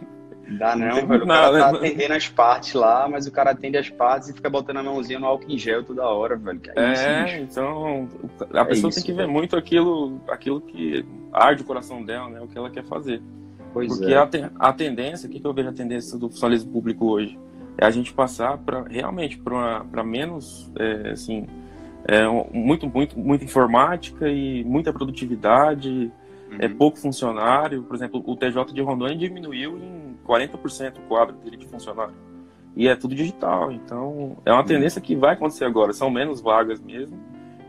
Dá 0.58 0.76
não, 0.76 0.88
não 0.88 1.08
velho. 1.08 1.24
O 1.24 1.28
cara 1.28 1.52
nada, 1.52 1.60
tá 1.60 1.70
atendendo 1.78 2.14
as 2.14 2.28
partes 2.28 2.74
lá, 2.74 3.08
mas 3.08 3.28
o 3.28 3.32
cara 3.32 3.52
atende 3.52 3.78
as 3.78 3.90
partes 3.90 4.30
e 4.30 4.34
fica 4.34 4.50
botando 4.50 4.78
a 4.78 4.84
mãozinha 4.84 5.20
no 5.20 5.28
álcool 5.28 5.52
em 5.52 5.58
gel 5.58 5.84
toda 5.84 6.04
hora, 6.08 6.36
velho. 6.36 6.60
é, 6.76 6.82
é 6.82 7.26
isso, 7.26 7.36
então 7.44 8.10
a 8.52 8.62
é 8.62 8.66
pessoa 8.66 8.90
isso, 8.90 9.00
tem 9.00 9.04
que 9.04 9.14
ver 9.14 9.28
muito 9.28 9.56
aquilo, 9.56 10.20
aquilo 10.28 10.60
que 10.60 11.06
arde 11.32 11.62
o 11.62 11.66
coração 11.66 12.04
dela, 12.04 12.30
né? 12.30 12.42
O 12.42 12.48
que 12.48 12.58
ela 12.58 12.70
quer 12.72 12.84
fazer. 12.84 13.22
Pois 13.74 13.98
Porque 13.98 14.14
é. 14.14 14.18
a, 14.18 14.30
a 14.60 14.74
tendência, 14.74 15.28
o 15.28 15.32
que, 15.32 15.40
que 15.40 15.46
eu 15.46 15.54
vejo 15.54 15.70
a 15.70 15.74
tendência 15.74 16.18
do 16.18 16.30
funcionalismo 16.30 16.72
público 16.72 17.06
hoje? 17.06 17.38
É 17.78 17.86
a 17.86 17.92
gente 17.92 18.14
passar 18.14 18.58
para 18.58 18.84
realmente 18.84 19.38
para 19.38 20.04
menos, 20.04 20.70
é, 20.78 21.12
assim, 21.12 21.48
é, 22.06 22.28
muito, 22.52 22.88
muito, 22.88 23.18
muita 23.18 23.46
informática 23.46 24.28
e 24.28 24.64
muita 24.64 24.92
produtividade, 24.92 26.12
é 26.52 26.54
uhum. 26.54 26.58
é 26.60 26.70
pouco 26.70 26.98
funcionário. 26.98 27.84
Por 27.84 27.96
exemplo, 27.96 28.24
o 28.26 28.36
TJ 28.36 28.74
de 28.74 28.82
Rondônia 28.82 29.16
diminuiu 29.16 29.78
em 29.78 30.18
40% 30.28 30.98
o 30.98 31.02
quadro 31.08 31.36
dele 31.38 31.58
de 31.58 31.68
funcionário. 31.68 32.14
E 32.76 32.88
é 32.88 32.96
tudo 32.96 33.16
digital. 33.16 33.72
Então, 33.72 34.38
é 34.46 34.52
uma 34.52 34.62
uhum. 34.62 34.66
tendência 34.66 35.02
que 35.02 35.16
vai 35.16 35.34
acontecer 35.34 35.66
agora. 35.66 35.94
São 35.94 36.10
menos 36.10 36.42
vagas 36.42 36.80
mesmo. 36.80 37.18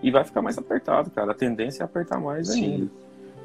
E 0.02 0.10
vai 0.10 0.24
ficar 0.24 0.40
mais 0.40 0.56
apertado, 0.56 1.10
cara. 1.10 1.32
A 1.32 1.34
tendência 1.34 1.82
é 1.82 1.84
apertar 1.84 2.18
mais 2.18 2.48
Sim. 2.48 2.64
ainda. 2.64 2.90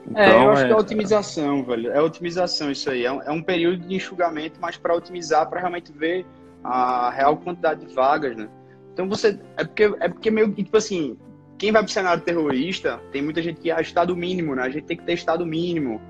Então, 0.08 0.22
é, 0.22 0.46
eu 0.46 0.52
acho 0.52 0.64
é... 0.64 0.68
que 0.68 0.74
é 0.74 0.76
otimização, 0.76 1.64
velho. 1.64 1.92
É 1.92 2.02
otimização 2.02 2.72
isso 2.72 2.90
aí. 2.90 3.06
É 3.06 3.12
um, 3.12 3.22
é 3.22 3.32
um 3.32 3.42
período 3.42 3.88
de 3.88 3.96
enxugamento, 3.96 4.60
mas 4.62 4.78
para 4.78 4.96
otimizar, 4.96 5.50
para 5.50 5.60
realmente 5.60 5.92
ver 5.92 6.26
a 6.64 7.10
real 7.10 7.38
quantidade 7.38 7.86
de 7.86 7.94
vagas, 7.94 8.36
né? 8.36 8.48
Então 8.94 9.08
você. 9.10 9.40
É 9.58 9.64
porque, 9.64 9.84
é 10.00 10.10
porque 10.10 10.32
meio 10.32 10.52
que, 10.54 10.64
tipo 10.64 10.78
assim, 10.78 11.18
quem 11.58 11.72
vai 11.72 11.82
para 11.82 11.90
o 11.90 11.92
cenário 11.92 12.24
terrorista, 12.24 13.02
tem 13.12 13.22
muita 13.22 13.42
gente 13.42 13.60
que 13.60 13.72
é 13.72 13.82
estado 13.82 14.16
mínimo, 14.16 14.56
né? 14.56 14.64
A 14.64 14.70
gente 14.70 14.86
tem 14.86 14.98
que 14.98 15.04
ter 15.04 15.14
estado 15.14 15.46
mínimo. 15.46 16.02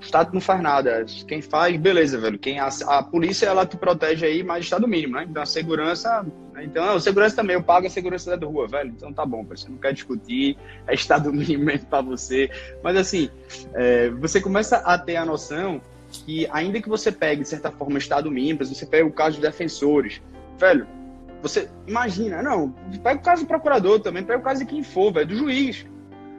O 0.00 0.02
Estado 0.02 0.32
não 0.32 0.40
faz 0.40 0.62
nada. 0.62 1.04
Quem 1.28 1.42
faz, 1.42 1.76
beleza, 1.78 2.18
velho. 2.18 2.38
Quem 2.38 2.58
a, 2.58 2.70
a 2.86 3.02
polícia 3.02 3.46
ela 3.46 3.66
te 3.66 3.76
protege 3.76 4.24
aí, 4.24 4.42
mas 4.42 4.64
estado 4.64 4.88
mínimo, 4.88 5.16
né? 5.16 5.26
Então 5.28 5.42
a 5.42 5.46
segurança, 5.46 6.26
né? 6.54 6.64
então 6.64 6.96
a 6.96 6.98
segurança 6.98 7.36
também 7.36 7.54
eu 7.54 7.62
pago 7.62 7.86
a 7.86 7.90
segurança 7.90 8.34
da 8.34 8.46
rua, 8.46 8.66
velho. 8.66 8.94
Então 8.96 9.12
tá 9.12 9.26
bom, 9.26 9.44
você 9.44 9.68
não 9.68 9.76
quer 9.76 9.92
discutir, 9.92 10.56
é 10.86 10.94
estado 10.94 11.30
mínimo 11.32 11.78
para 11.90 12.00
você. 12.00 12.50
Mas 12.82 12.96
assim, 12.96 13.28
é, 13.74 14.08
você 14.08 14.40
começa 14.40 14.78
a 14.78 14.98
ter 14.98 15.16
a 15.16 15.24
noção 15.24 15.82
que 16.10 16.48
ainda 16.50 16.80
que 16.80 16.88
você 16.88 17.12
pegue 17.12 17.42
de 17.42 17.48
certa 17.48 17.70
forma 17.70 17.98
estado 17.98 18.30
mínimo, 18.30 18.64
você 18.64 18.86
pega 18.86 19.06
o 19.06 19.12
caso 19.12 19.36
de 19.36 19.42
defensores, 19.42 20.22
velho. 20.58 20.86
Você 21.42 21.68
imagina, 21.86 22.42
não, 22.42 22.70
pega 23.02 23.20
o 23.20 23.22
caso 23.22 23.44
do 23.44 23.48
procurador 23.48 24.00
também, 24.00 24.24
pega 24.24 24.38
o 24.38 24.42
caso 24.42 24.60
de 24.60 24.66
quem 24.66 24.82
for, 24.82 25.12
velho, 25.12 25.26
do 25.26 25.36
juiz. 25.36 25.86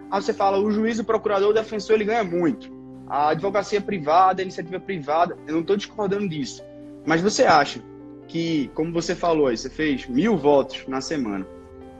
Aí 0.10 0.22
você 0.22 0.34
fala, 0.34 0.60
o 0.60 0.72
juiz, 0.72 0.98
o 0.98 1.04
procurador, 1.04 1.52
o 1.52 1.54
defensor, 1.54 1.96
ele 1.96 2.06
ganha 2.06 2.24
muito 2.24 2.81
a 3.12 3.32
advocacia 3.32 3.82
privada, 3.82 4.42
a 4.42 4.44
iniciativa 4.44 4.80
privada, 4.80 5.38
eu 5.46 5.54
não 5.54 5.60
estou 5.60 5.76
discordando 5.76 6.30
disso. 6.30 6.64
Mas 7.06 7.20
você 7.20 7.44
acha 7.44 7.84
que, 8.26 8.72
como 8.74 8.94
você 8.94 9.14
falou 9.14 9.50
você 9.50 9.70
fez 9.70 10.08
mil 10.08 10.38
votos 10.38 10.86
na 10.88 11.02
semana, 11.02 11.46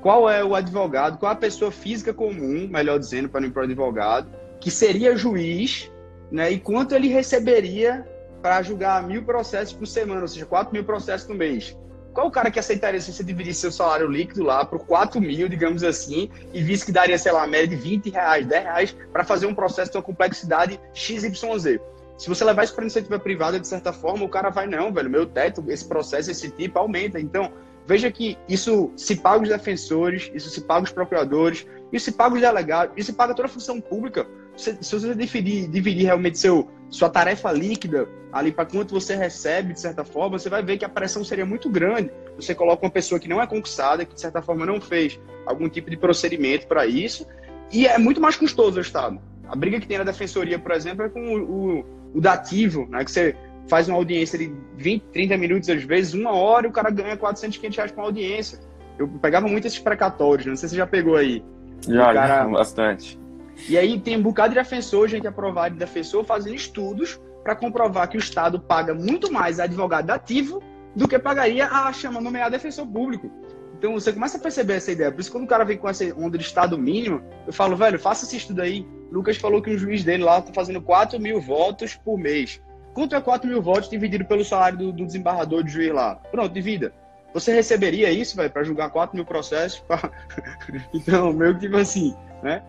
qual 0.02 0.30
é 0.30 0.42
o 0.42 0.56
advogado, 0.56 1.18
qual 1.18 1.30
é 1.30 1.36
a 1.36 1.38
pessoa 1.38 1.70
física 1.70 2.14
comum, 2.14 2.66
melhor 2.72 2.98
dizendo, 2.98 3.28
para 3.28 3.42
não 3.42 3.50
ir 3.50 3.52
para 3.52 3.64
o 3.64 3.66
advogado, 3.66 4.32
que 4.62 4.72
seria 4.72 5.18
juiz, 5.18 5.92
né, 6.32 6.50
e 6.50 6.58
quanto 6.58 6.96
ele 6.96 7.10
receberia 7.10 8.08
para 8.42 8.62
julgar 8.62 9.06
mil 9.06 9.26
processos 9.26 9.74
por 9.74 9.86
semana, 9.86 10.22
ou 10.22 10.28
seja, 10.30 10.46
quatro 10.46 10.72
mil 10.72 10.86
processos 10.86 11.28
no 11.28 11.36
mês? 11.36 11.78
Qual 12.14 12.28
o 12.28 12.32
cara 12.32 12.52
que 12.52 12.60
aceitaria 12.60 13.00
se 13.00 13.14
você 13.14 13.24
dividisse 13.24 13.62
seu 13.62 13.72
salário 13.72 14.08
líquido 14.08 14.44
lá 14.44 14.66
por 14.66 14.86
4 14.86 15.22
mil, 15.22 15.48
digamos 15.48 15.84
assim, 15.84 16.30
e 16.54 16.62
visse 16.62 16.86
que 16.86 16.92
daria, 16.92 17.18
sei 17.18 17.32
lá, 17.32 17.44
a 17.44 17.48
média 17.48 17.68
de 17.68 17.76
20 17.76 18.10
reais, 18.10 18.46
10 18.46 18.64
reais, 18.64 18.96
para 19.14 19.24
fazer 19.24 19.46
um 19.46 19.56
processo 19.56 19.92
de 19.92 19.98
uma 19.98 20.04
complexidade 20.04 20.80
XYZ? 20.94 21.80
Se 22.18 22.30
você 22.30 22.44
levar 22.44 22.64
isso 22.64 22.76
para 22.76 22.84
iniciativa 22.84 23.18
privada, 23.18 23.60
de 23.60 23.68
certa 23.68 23.92
forma, 23.92 24.26
o 24.26 24.30
cara 24.30 24.50
vai, 24.50 24.68
não, 24.68 24.94
velho, 24.94 25.10
meu 25.10 25.26
teto, 25.26 25.64
esse 25.70 25.86
processo, 25.88 26.30
esse 26.30 26.52
tipo, 26.52 26.78
aumenta. 26.78 27.20
Então, 27.20 27.52
veja 27.88 28.12
que 28.12 28.38
isso 28.48 28.92
se 28.96 29.16
paga 29.16 29.42
os 29.42 29.50
defensores, 29.50 30.30
isso 30.34 30.50
se 30.50 30.62
paga 30.62 30.84
os 30.84 30.92
procuradores, 30.92 31.66
isso 31.92 32.06
se 32.06 32.12
paga 32.12 32.36
os 32.36 32.42
delegados, 32.42 32.94
isso 32.96 33.12
se 33.12 33.18
paga 33.18 33.34
toda 33.34 33.48
a 33.48 33.52
função 33.52 33.82
pública. 33.82 34.28
Se, 34.62 34.78
se 34.80 35.00
você 35.00 35.16
dividir, 35.16 35.68
dividir 35.68 36.06
realmente 36.06 36.38
seu, 36.38 36.70
sua 36.90 37.10
tarefa 37.10 37.52
líquida 37.52 38.08
ali 38.32 38.52
para 38.52 38.66
quanto 38.66 38.94
você 38.94 39.16
recebe, 39.16 39.74
de 39.74 39.80
certa 39.80 40.06
forma, 40.06 40.38
você 40.38 40.50
vai 40.50 40.64
ver 40.64 40.78
que 40.78 40.86
a 40.86 40.90
pressão 40.90 41.24
seria 41.24 41.46
muito 41.46 41.70
grande. 41.70 42.12
Você 42.36 42.54
coloca 42.56 42.86
uma 42.86 42.92
pessoa 42.92 43.20
que 43.20 43.28
não 43.28 43.42
é 43.42 43.48
concursada, 43.48 44.06
que 44.06 44.14
de 44.14 44.22
certa 44.22 44.42
forma 44.42 44.66
não 44.66 44.80
fez 44.80 45.20
algum 45.46 45.68
tipo 45.68 45.90
de 45.90 45.98
procedimento 45.98 46.68
para 46.68 46.86
isso, 46.86 47.26
e 47.72 47.88
é 47.88 47.98
muito 47.98 48.22
mais 48.22 48.36
custoso 48.36 48.78
o 48.78 48.82
Estado. 48.82 49.20
A 49.48 49.56
briga 49.56 49.80
que 49.80 49.88
tem 49.88 49.98
na 49.98 50.04
defensoria, 50.04 50.58
por 50.58 50.72
exemplo, 50.72 51.04
é 51.04 51.10
com 51.10 51.20
o, 51.20 51.42
o, 51.42 51.86
o 52.16 52.22
dativo, 52.22 52.88
né? 52.90 53.04
Que 53.04 53.12
você 53.12 53.36
faz 53.68 53.88
uma 53.88 53.98
audiência 53.98 54.38
de 54.38 54.54
20, 54.78 55.04
30 55.12 55.38
minutos, 55.38 55.70
às 55.70 55.84
vezes, 55.84 56.14
uma 56.14 56.32
hora, 56.32 56.68
e 56.68 56.70
o 56.70 56.74
cara 56.74 56.90
ganha 56.90 57.18
400, 57.18 57.58
500 57.58 57.78
reais 57.78 57.92
com 57.92 58.02
a 58.02 58.04
audiência. 58.06 58.60
Eu 58.98 59.08
pegava 59.08 59.48
muito 59.48 59.66
esses 59.68 59.80
precatórios, 59.80 60.46
não 60.46 60.56
sei 60.56 60.70
se 60.70 60.76
você 60.76 60.78
já 60.80 60.88
pegou 60.88 61.16
aí. 61.16 61.44
Já, 61.88 62.14
cara... 62.14 62.46
bastante. 62.46 63.20
E 63.70 63.78
aí 63.78 64.00
tem 64.00 64.18
um 64.18 64.22
bocado 64.22 64.50
de 64.50 64.60
defensor, 64.60 65.08
gente 65.08 65.28
aprovada 65.28 65.72
de 65.72 65.78
defensor, 65.78 66.24
fazendo 66.24 66.56
estudos 66.56 67.20
para 67.44 67.56
comprovar 67.56 68.10
que 68.10 68.18
o 68.18 68.20
Estado 68.20 68.60
paga 68.60 68.94
muito 68.94 69.32
mais 69.32 69.60
advogado 69.60 70.10
ativo 70.12 70.62
do 70.96 71.08
que 71.08 71.18
pagaria 71.18 71.68
a 71.68 71.92
chama 71.94 72.22
nomear 72.22 72.52
defensor 72.52 72.86
público. 72.86 73.32
Então 73.78 73.94
você 73.94 74.14
começa 74.14 74.38
a 74.38 74.40
perceber 74.40 74.74
essa 74.74 74.92
ideia. 74.92 75.12
Por 75.12 75.22
isso, 75.22 75.32
quando 75.32 75.46
o 75.46 75.48
cara 75.48 75.64
vem 75.64 75.78
com 75.78 75.90
essa 75.90 76.06
onda 76.16 76.38
de 76.38 76.44
Estado 76.44 76.78
mínimo, 76.78 77.22
eu 77.48 77.54
falo, 77.54 77.76
velho, 77.76 77.98
faça 77.98 78.26
esse 78.26 78.38
estudo 78.38 78.62
aí. 78.62 78.86
Lucas 79.12 79.38
falou 79.38 79.62
que 79.62 79.74
um 79.74 79.78
juiz 79.78 80.04
dele 80.04 80.24
lá 80.24 80.40
tá 80.42 80.54
fazendo 80.54 80.82
4 80.82 81.20
mil 81.20 81.42
votos 81.42 81.96
por 81.96 82.18
mês. 82.18 82.62
Quanto 82.94 83.16
é 83.16 83.22
4 83.22 83.50
mil 83.50 83.62
votos 83.62 83.90
dividido 83.90 84.26
pelo 84.26 84.46
salário 84.46 84.78
do, 84.78 84.92
do 84.92 85.06
desembargador 85.06 85.64
de 85.64 85.72
juiz 85.72 85.92
lá? 85.92 86.16
Pronto, 86.16 86.54
divida. 86.54 86.94
Você 87.34 87.54
receberia 87.54 88.12
isso, 88.12 88.36
velho, 88.36 88.52
para 88.52 88.64
julgar 88.64 88.92
4 88.92 89.16
mil 89.16 89.26
processos? 89.26 89.80
Pra... 89.80 90.12
então, 90.94 91.34
meio 91.34 91.56
que 91.56 91.62
tipo 91.62 91.78
assim, 91.78 92.16
né? 92.44 92.62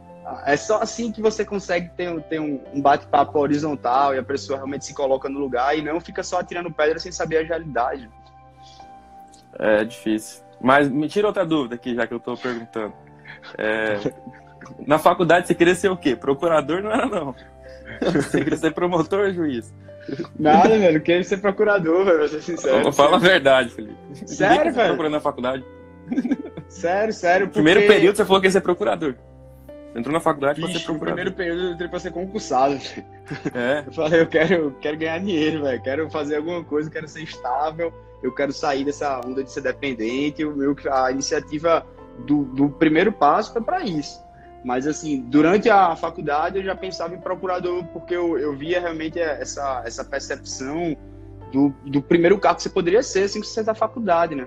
É 0.46 0.56
só 0.56 0.80
assim 0.80 1.10
que 1.10 1.20
você 1.20 1.44
consegue 1.44 1.90
ter, 1.96 2.20
ter 2.24 2.40
um, 2.40 2.80
bate-papo 2.80 3.38
horizontal 3.38 4.14
e 4.14 4.18
a 4.18 4.22
pessoa 4.22 4.56
realmente 4.56 4.84
se 4.84 4.94
coloca 4.94 5.28
no 5.28 5.38
lugar 5.38 5.76
e 5.76 5.82
não 5.82 6.00
fica 6.00 6.22
só 6.22 6.38
atirando 6.38 6.72
pedra 6.72 6.98
sem 6.98 7.10
saber 7.10 7.38
a 7.38 7.42
realidade. 7.42 8.08
É 9.58 9.84
difícil. 9.84 10.42
Mas 10.60 10.88
me 10.88 11.08
tira 11.08 11.26
outra 11.26 11.44
dúvida 11.44 11.74
aqui, 11.74 11.94
já 11.94 12.06
que 12.06 12.14
eu 12.14 12.18
estou 12.18 12.36
perguntando. 12.36 12.94
É, 13.58 13.98
na 14.86 14.98
faculdade 14.98 15.48
você 15.48 15.54
queria 15.54 15.74
ser 15.74 15.90
o 15.90 15.96
quê? 15.96 16.14
Procurador 16.14 16.82
não 16.82 16.92
era, 16.92 17.06
não. 17.06 17.34
Você 18.00 18.42
queria 18.42 18.56
ser 18.56 18.72
promotor 18.72 19.26
ou 19.26 19.32
juiz? 19.32 19.72
Nada, 20.38 20.78
velho. 20.78 21.00
Queria 21.00 21.22
ser 21.22 21.38
procurador, 21.38 22.04
velho, 22.04 22.18
pra 22.18 22.28
ser 22.28 22.42
sincero. 22.42 22.92
Fala 22.92 23.16
a 23.16 23.20
verdade, 23.20 23.70
Felipe. 23.70 23.96
Sério, 24.26 24.72
velho? 24.72 24.88
procurando 24.88 25.12
na 25.12 25.20
faculdade. 25.20 25.64
Sério, 26.68 27.12
sério. 27.12 27.46
Porque... 27.48 27.62
Primeiro 27.62 27.86
período 27.86 28.16
você 28.16 28.24
falou 28.24 28.40
que 28.40 28.46
ia 28.46 28.50
ser 28.50 28.62
procurador. 28.62 29.14
Entrou 29.94 30.12
na 30.12 30.20
faculdade 30.20 30.60
para 30.60 30.72
ser 30.72 30.80
procurador. 30.80 31.24
No 31.24 31.32
primeiro 31.32 31.32
período 31.32 31.66
eu 31.68 31.72
entrei 31.74 31.88
para 31.88 32.00
ser 32.00 32.12
concursado. 32.12 32.78
É. 33.54 33.84
Eu 33.86 33.92
falei, 33.92 34.20
eu 34.20 34.26
quero, 34.26 34.52
eu 34.52 34.70
quero 34.72 34.98
ganhar 34.98 35.18
dinheiro, 35.18 35.62
velho. 35.62 35.82
Quero 35.82 36.10
fazer 36.10 36.36
alguma 36.36 36.62
coisa, 36.62 36.90
quero 36.90 37.08
ser 37.08 37.22
estável. 37.22 37.92
Eu 38.22 38.34
quero 38.34 38.52
sair 38.52 38.84
dessa 38.84 39.20
onda 39.24 39.42
de 39.42 39.50
ser 39.50 39.62
dependente. 39.62 40.44
O 40.44 40.54
meu, 40.54 40.76
a 40.90 41.10
iniciativa 41.10 41.86
do, 42.26 42.44
do 42.44 42.68
primeiro 42.68 43.10
passo 43.10 43.52
foi 43.52 43.62
para 43.62 43.80
isso. 43.82 44.22
Mas, 44.64 44.86
assim, 44.86 45.22
durante 45.22 45.70
a 45.70 45.96
faculdade 45.96 46.58
eu 46.58 46.64
já 46.64 46.74
pensava 46.74 47.14
em 47.14 47.20
procurador, 47.20 47.84
porque 47.86 48.14
eu, 48.14 48.38
eu 48.38 48.54
via 48.54 48.80
realmente 48.80 49.18
essa, 49.18 49.82
essa 49.84 50.04
percepção 50.04 50.96
do, 51.50 51.74
do 51.84 52.00
primeiro 52.00 52.38
cargo 52.38 52.56
que 52.56 52.62
você 52.64 52.70
poderia 52.70 53.02
ser, 53.02 53.24
assim, 53.24 53.40
que 53.40 53.46
você 53.46 53.62
da 53.62 53.74
faculdade, 53.74 54.34
né? 54.34 54.46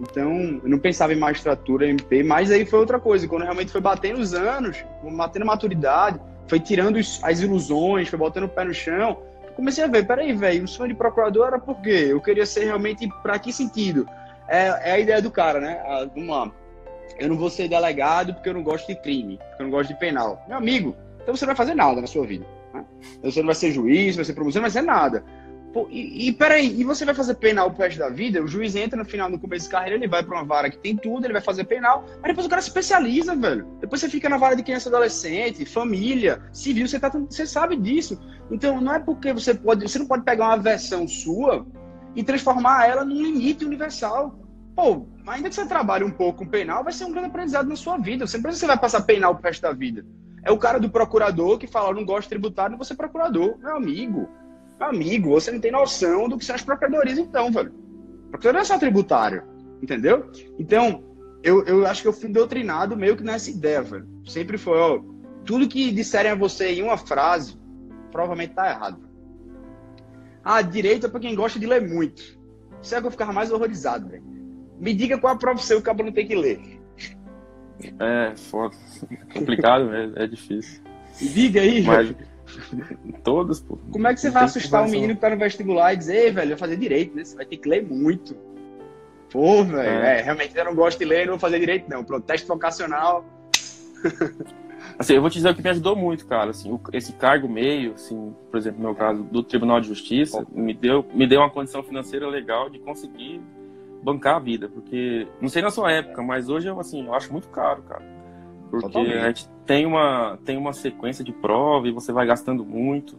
Então, 0.00 0.60
eu 0.62 0.68
não 0.68 0.78
pensava 0.78 1.12
em 1.12 1.16
magistratura, 1.16 1.88
MP, 1.88 2.22
mas 2.22 2.50
aí 2.50 2.66
foi 2.66 2.80
outra 2.80 2.98
coisa. 2.98 3.28
Quando 3.28 3.42
realmente 3.42 3.70
foi 3.70 3.80
batendo 3.80 4.20
os 4.20 4.34
anos, 4.34 4.84
batendo 5.16 5.46
maturidade, 5.46 6.20
foi 6.48 6.58
tirando 6.58 6.98
as 6.98 7.40
ilusões, 7.40 8.08
foi 8.08 8.18
botando 8.18 8.44
o 8.44 8.48
pé 8.48 8.64
no 8.64 8.74
chão, 8.74 9.22
comecei 9.54 9.84
a 9.84 9.86
ver, 9.86 10.06
peraí, 10.06 10.32
velho, 10.32 10.64
o 10.64 10.68
sonho 10.68 10.88
de 10.88 10.94
procurador 10.94 11.46
era 11.46 11.58
por 11.58 11.80
quê? 11.80 12.08
Eu 12.08 12.20
queria 12.20 12.44
ser 12.44 12.64
realmente, 12.64 13.08
para 13.22 13.38
que 13.38 13.52
sentido? 13.52 14.08
É, 14.48 14.90
é, 14.90 14.92
a 14.92 14.98
ideia 14.98 15.22
do 15.22 15.30
cara, 15.30 15.60
né? 15.60 15.80
Ah, 15.84 16.06
vamos 16.14 16.28
lá. 16.28 16.50
Eu 17.18 17.28
não 17.28 17.36
vou 17.36 17.48
ser 17.48 17.68
delegado 17.68 18.34
porque 18.34 18.48
eu 18.48 18.54
não 18.54 18.62
gosto 18.62 18.86
de 18.88 18.96
crime, 18.96 19.38
porque 19.38 19.62
eu 19.62 19.64
não 19.64 19.70
gosto 19.70 19.88
de 19.88 19.98
penal. 19.98 20.44
Meu 20.48 20.58
amigo, 20.58 20.96
então 21.22 21.34
você 21.34 21.46
não 21.46 21.54
vai 21.54 21.56
fazer 21.56 21.74
nada 21.74 22.00
na 22.00 22.06
sua 22.06 22.26
vida. 22.26 22.44
Né? 22.72 22.84
Você 23.22 23.40
não 23.40 23.46
vai 23.46 23.54
ser 23.54 23.70
juiz, 23.70 24.16
vai 24.16 24.24
ser 24.24 24.34
promoção, 24.34 24.60
não 24.60 24.68
vai 24.68 24.70
ser 24.70 24.82
nada. 24.82 25.24
E, 25.90 26.28
e 26.28 26.32
peraí, 26.32 26.80
e 26.80 26.84
você 26.84 27.04
vai 27.04 27.14
fazer 27.14 27.34
penal 27.34 27.70
pro 27.70 27.82
resto 27.82 27.98
da 27.98 28.08
vida? 28.08 28.42
O 28.42 28.46
juiz 28.46 28.76
entra 28.76 28.96
no 28.96 29.04
final, 29.04 29.28
no 29.28 29.38
começo 29.38 29.66
de 29.66 29.72
carreira, 29.72 29.96
ele 29.96 30.06
vai 30.06 30.22
pra 30.22 30.36
uma 30.36 30.44
vara 30.44 30.70
que 30.70 30.78
tem 30.78 30.96
tudo, 30.96 31.26
ele 31.26 31.32
vai 31.32 31.42
fazer 31.42 31.64
penal, 31.64 32.04
mas 32.20 32.28
depois 32.28 32.46
o 32.46 32.50
cara 32.50 32.62
se 32.62 32.68
especializa, 32.68 33.34
velho. 33.34 33.66
Depois 33.80 34.00
você 34.00 34.08
fica 34.08 34.28
na 34.28 34.36
vara 34.36 34.54
de 34.54 34.62
criança 34.62 34.88
adolescente, 34.88 35.64
família, 35.64 36.40
civil, 36.52 36.86
você, 36.86 37.00
tá, 37.00 37.08
você 37.08 37.46
sabe 37.46 37.76
disso. 37.76 38.20
Então 38.50 38.80
não 38.80 38.94
é 38.94 39.00
porque 39.00 39.32
você 39.32 39.54
pode. 39.54 39.88
Você 39.88 39.98
não 39.98 40.06
pode 40.06 40.24
pegar 40.24 40.46
uma 40.46 40.56
versão 40.58 41.08
sua 41.08 41.66
e 42.14 42.22
transformar 42.22 42.88
ela 42.88 43.04
num 43.04 43.20
limite 43.20 43.64
universal. 43.64 44.38
Pô, 44.76 45.06
ainda 45.26 45.48
que 45.48 45.54
você 45.54 45.66
trabalhe 45.66 46.04
um 46.04 46.10
pouco 46.10 46.40
com 46.40 46.46
penal, 46.46 46.84
vai 46.84 46.92
ser 46.92 47.04
um 47.04 47.12
grande 47.12 47.28
aprendizado 47.28 47.68
na 47.68 47.76
sua 47.76 47.96
vida. 47.96 48.26
Você 48.26 48.36
não 48.36 48.42
precisa 48.42 48.60
você 48.60 48.66
vai 48.66 48.78
passar 48.78 49.02
penal 49.02 49.34
pro 49.34 49.44
resto 49.44 49.62
da 49.62 49.72
vida. 49.72 50.04
É 50.42 50.52
o 50.52 50.58
cara 50.58 50.78
do 50.78 50.90
procurador 50.90 51.58
que 51.58 51.66
fala, 51.66 51.94
não 51.94 52.04
gosto 52.04 52.24
de 52.24 52.28
tributário, 52.30 52.72
não 52.72 52.78
vou 52.78 52.84
ser 52.84 52.96
procurador. 52.96 53.56
Meu 53.58 53.76
amigo. 53.76 54.28
Amigo, 54.88 55.30
você 55.30 55.50
não 55.50 55.60
tem 55.60 55.72
noção 55.72 56.28
do 56.28 56.36
que 56.36 56.44
são 56.44 56.54
as 56.54 56.62
procuradorias, 56.62 57.18
então, 57.18 57.50
velho. 57.50 57.72
Procuradoria 58.30 58.62
é 58.62 58.64
só 58.64 58.78
tributário, 58.78 59.42
entendeu? 59.82 60.30
Então, 60.58 61.04
eu, 61.42 61.64
eu 61.64 61.86
acho 61.86 62.02
que 62.02 62.08
eu 62.08 62.12
fui 62.12 62.28
doutrinado 62.28 62.96
meio 62.96 63.16
que 63.16 63.22
nessa 63.22 63.50
ideia, 63.50 63.82
velho. 63.82 64.06
Sempre 64.26 64.58
foi, 64.58 64.78
ó, 64.78 65.00
tudo 65.44 65.68
que 65.68 65.90
disserem 65.90 66.32
a 66.32 66.34
você 66.34 66.72
em 66.72 66.82
uma 66.82 66.96
frase, 66.96 67.58
provavelmente 68.10 68.54
tá 68.54 68.70
errado. 68.70 68.98
Ah, 70.42 70.60
direito 70.60 71.06
é 71.06 71.08
pra 71.08 71.20
quem 71.20 71.34
gosta 71.34 71.58
de 71.58 71.66
ler 71.66 71.80
muito. 71.80 72.22
Isso 72.82 72.94
é 72.94 73.00
que 73.00 73.06
eu 73.06 73.10
ficava 73.10 73.32
mais 73.32 73.50
horrorizado, 73.50 74.08
velho. 74.08 74.22
Me 74.78 74.92
diga 74.92 75.18
qual 75.18 75.34
a 75.34 75.38
profissão 75.38 75.76
que 75.76 75.82
o 75.82 75.84
cabo 75.84 76.02
não 76.02 76.12
tem 76.12 76.26
que 76.26 76.34
ler. 76.34 76.60
É, 77.98 78.36
foda. 78.36 78.76
É 79.10 79.38
complicado, 79.38 79.90
é, 79.94 80.24
é 80.24 80.26
difícil. 80.26 80.82
Me 81.20 81.28
diga 81.28 81.60
aí, 81.60 81.82
Mas... 81.82 82.08
velho. 82.08 82.33
Todos, 83.22 83.60
pô. 83.60 83.78
Como 83.90 84.06
é 84.06 84.14
que 84.14 84.20
você 84.20 84.30
vai 84.30 84.44
assustar 84.44 84.82
um 84.82 84.90
menino 84.90 85.14
que 85.14 85.20
tá 85.20 85.30
no 85.30 85.38
vestibular 85.38 85.94
e 85.94 85.96
dizer, 85.96 86.32
velho, 86.32 86.50
vai 86.50 86.58
fazer 86.58 86.76
direito, 86.76 87.16
né? 87.16 87.24
Você 87.24 87.36
vai 87.36 87.46
ter 87.46 87.56
que 87.56 87.68
ler 87.68 87.82
muito. 87.82 88.36
Pô, 89.30 89.64
velho, 89.64 89.88
é. 89.88 90.20
é, 90.20 90.22
realmente 90.22 90.56
eu 90.56 90.64
não 90.64 90.74
gosto 90.74 90.98
de 90.98 91.04
ler, 91.04 91.26
não 91.26 91.32
vou 91.32 91.40
fazer 91.40 91.58
direito, 91.58 91.88
não. 91.88 92.04
Pronto, 92.04 92.24
teste 92.24 92.46
vocacional. 92.46 93.24
Assim, 94.98 95.14
eu 95.14 95.20
vou 95.20 95.30
te 95.30 95.34
dizer 95.34 95.50
o 95.50 95.54
que 95.54 95.62
me 95.62 95.70
ajudou 95.70 95.96
muito, 95.96 96.26
cara. 96.26 96.50
Assim, 96.50 96.78
esse 96.92 97.12
cargo 97.14 97.48
meio, 97.48 97.94
assim, 97.94 98.34
por 98.50 98.58
exemplo, 98.58 98.80
no 98.80 98.88
meu 98.88 98.94
caso, 98.94 99.24
do 99.24 99.42
Tribunal 99.42 99.80
de 99.80 99.88
Justiça, 99.88 100.46
me 100.52 100.72
deu, 100.72 101.04
me 101.12 101.26
deu 101.26 101.40
uma 101.40 101.50
condição 101.50 101.82
financeira 101.82 102.28
legal 102.28 102.68
de 102.70 102.78
conseguir 102.78 103.40
bancar 104.02 104.36
a 104.36 104.38
vida. 104.38 104.68
Porque, 104.68 105.26
não 105.40 105.48
sei 105.48 105.62
na 105.62 105.70
sua 105.70 105.90
época, 105.90 106.22
mas 106.22 106.48
hoje 106.48 106.68
eu, 106.68 106.78
assim, 106.78 107.06
eu 107.06 107.14
acho 107.14 107.32
muito 107.32 107.48
caro, 107.48 107.82
cara. 107.82 108.02
Porque 108.70 108.86
Totalmente. 108.86 109.16
a 109.18 109.26
gente 109.28 109.48
tem 109.66 109.86
uma, 109.86 110.38
tem 110.44 110.56
uma 110.56 110.72
sequência 110.72 111.24
de 111.24 111.32
prova 111.32 111.88
e 111.88 111.92
você 111.92 112.12
vai 112.12 112.26
gastando 112.26 112.64
muito. 112.64 113.16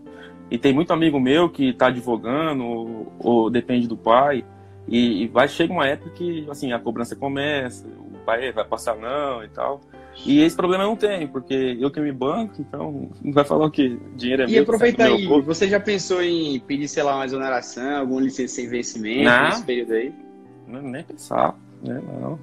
E 0.49 0.57
tem 0.57 0.73
muito 0.73 0.93
amigo 0.93 1.19
meu 1.19 1.49
que 1.49 1.69
está 1.69 1.87
advogando 1.87 2.63
ou, 2.63 3.13
ou, 3.19 3.49
depende 3.49 3.87
do 3.87 3.97
pai. 3.97 4.45
E, 4.87 5.23
e, 5.23 5.27
vai 5.27 5.47
chega 5.47 5.73
uma 5.73 5.87
época 5.87 6.11
que 6.11 6.45
assim 6.49 6.71
a 6.71 6.77
cobrança 6.77 7.15
começa, 7.15 7.87
o 7.87 8.19
pai 8.23 8.51
vai 8.51 8.63
passar 8.63 8.95
não 8.95 9.43
e 9.43 9.49
tal. 9.49 9.81
E 10.23 10.41
esse 10.41 10.55
problema 10.55 10.83
eu 10.83 10.89
não 10.89 10.95
tenho, 10.95 11.27
porque 11.27 11.77
eu 11.79 11.89
que 11.89 11.99
me 11.99 12.11
banco, 12.11 12.53
então 12.59 13.09
não 13.21 13.33
vai 13.33 13.43
falar 13.43 13.65
o 13.65 13.71
que 13.71 13.99
dinheiro 14.15 14.43
é 14.43 14.45
e 14.45 14.51
meu. 14.51 14.59
E 14.59 14.63
aproveita 14.63 15.05
aí, 15.05 15.27
corpo. 15.27 15.45
você 15.45 15.67
já 15.67 15.79
pensou 15.79 16.21
em 16.21 16.59
pedir, 16.59 16.87
sei 16.87 17.03
lá, 17.03 17.15
uma 17.15 17.25
exoneração, 17.25 17.97
algum 17.97 18.19
licença 18.19 18.55
sem 18.55 18.69
vencimento 18.69 19.23
não, 19.23 19.45
nesse 19.45 19.63
período 19.63 19.93
aí? 19.93 20.13
Não, 20.67 20.81
nem 20.81 21.03
pensar, 21.03 21.57
né? 21.83 22.01
Não. 22.21 22.39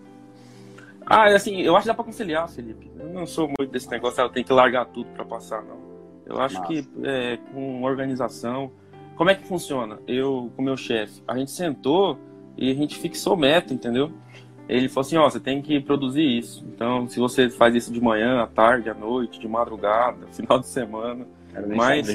Ah, 1.06 1.26
assim, 1.26 1.60
eu 1.60 1.74
acho 1.74 1.84
que 1.84 1.88
dá 1.88 1.94
pra 1.94 2.04
conciliar, 2.04 2.48
Felipe. 2.48 2.90
Eu 2.98 3.08
não 3.10 3.26
sou 3.26 3.46
muito 3.46 3.70
desse 3.70 3.90
negócio, 3.90 4.20
eu 4.20 4.28
tenho 4.28 4.46
que 4.46 4.52
largar 4.52 4.86
tudo 4.86 5.10
para 5.10 5.24
passar, 5.24 5.62
não. 5.62 5.80
Eu 6.26 6.40
acho 6.40 6.56
Nossa. 6.56 6.68
que 6.68 6.88
é, 7.04 7.38
com 7.52 7.82
organização. 7.82 8.72
Como 9.16 9.30
é 9.30 9.34
que 9.34 9.46
funciona? 9.46 9.98
Eu, 10.06 10.50
com 10.56 10.62
meu 10.62 10.76
chefe, 10.76 11.22
a 11.26 11.36
gente 11.36 11.50
sentou 11.50 12.18
e 12.56 12.70
a 12.70 12.74
gente 12.74 12.98
fixou 12.98 13.36
meta, 13.36 13.74
entendeu? 13.74 14.10
Ele 14.68 14.88
falou 14.88 15.06
assim: 15.06 15.16
ó, 15.16 15.28
você 15.28 15.40
tem 15.40 15.60
que 15.60 15.80
produzir 15.80 16.24
isso. 16.24 16.64
Então, 16.66 17.08
se 17.08 17.18
você 17.18 17.50
faz 17.50 17.74
isso 17.74 17.92
de 17.92 18.00
manhã, 18.00 18.40
à 18.40 18.46
tarde, 18.46 18.88
à 18.88 18.94
noite, 18.94 19.38
de 19.38 19.48
madrugada, 19.48 20.26
final 20.32 20.58
de 20.58 20.66
semana, 20.66 21.26
mas 21.76 22.08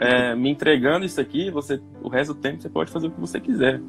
é, 0.00 0.34
me 0.34 0.50
entregando 0.50 1.04
isso 1.04 1.20
aqui, 1.20 1.50
você, 1.50 1.80
o 2.00 2.08
resto 2.08 2.34
do 2.34 2.40
tempo 2.40 2.62
você 2.62 2.68
pode 2.68 2.90
fazer 2.90 3.08
o 3.08 3.10
que 3.10 3.20
você 3.20 3.40
quiser. 3.40 3.80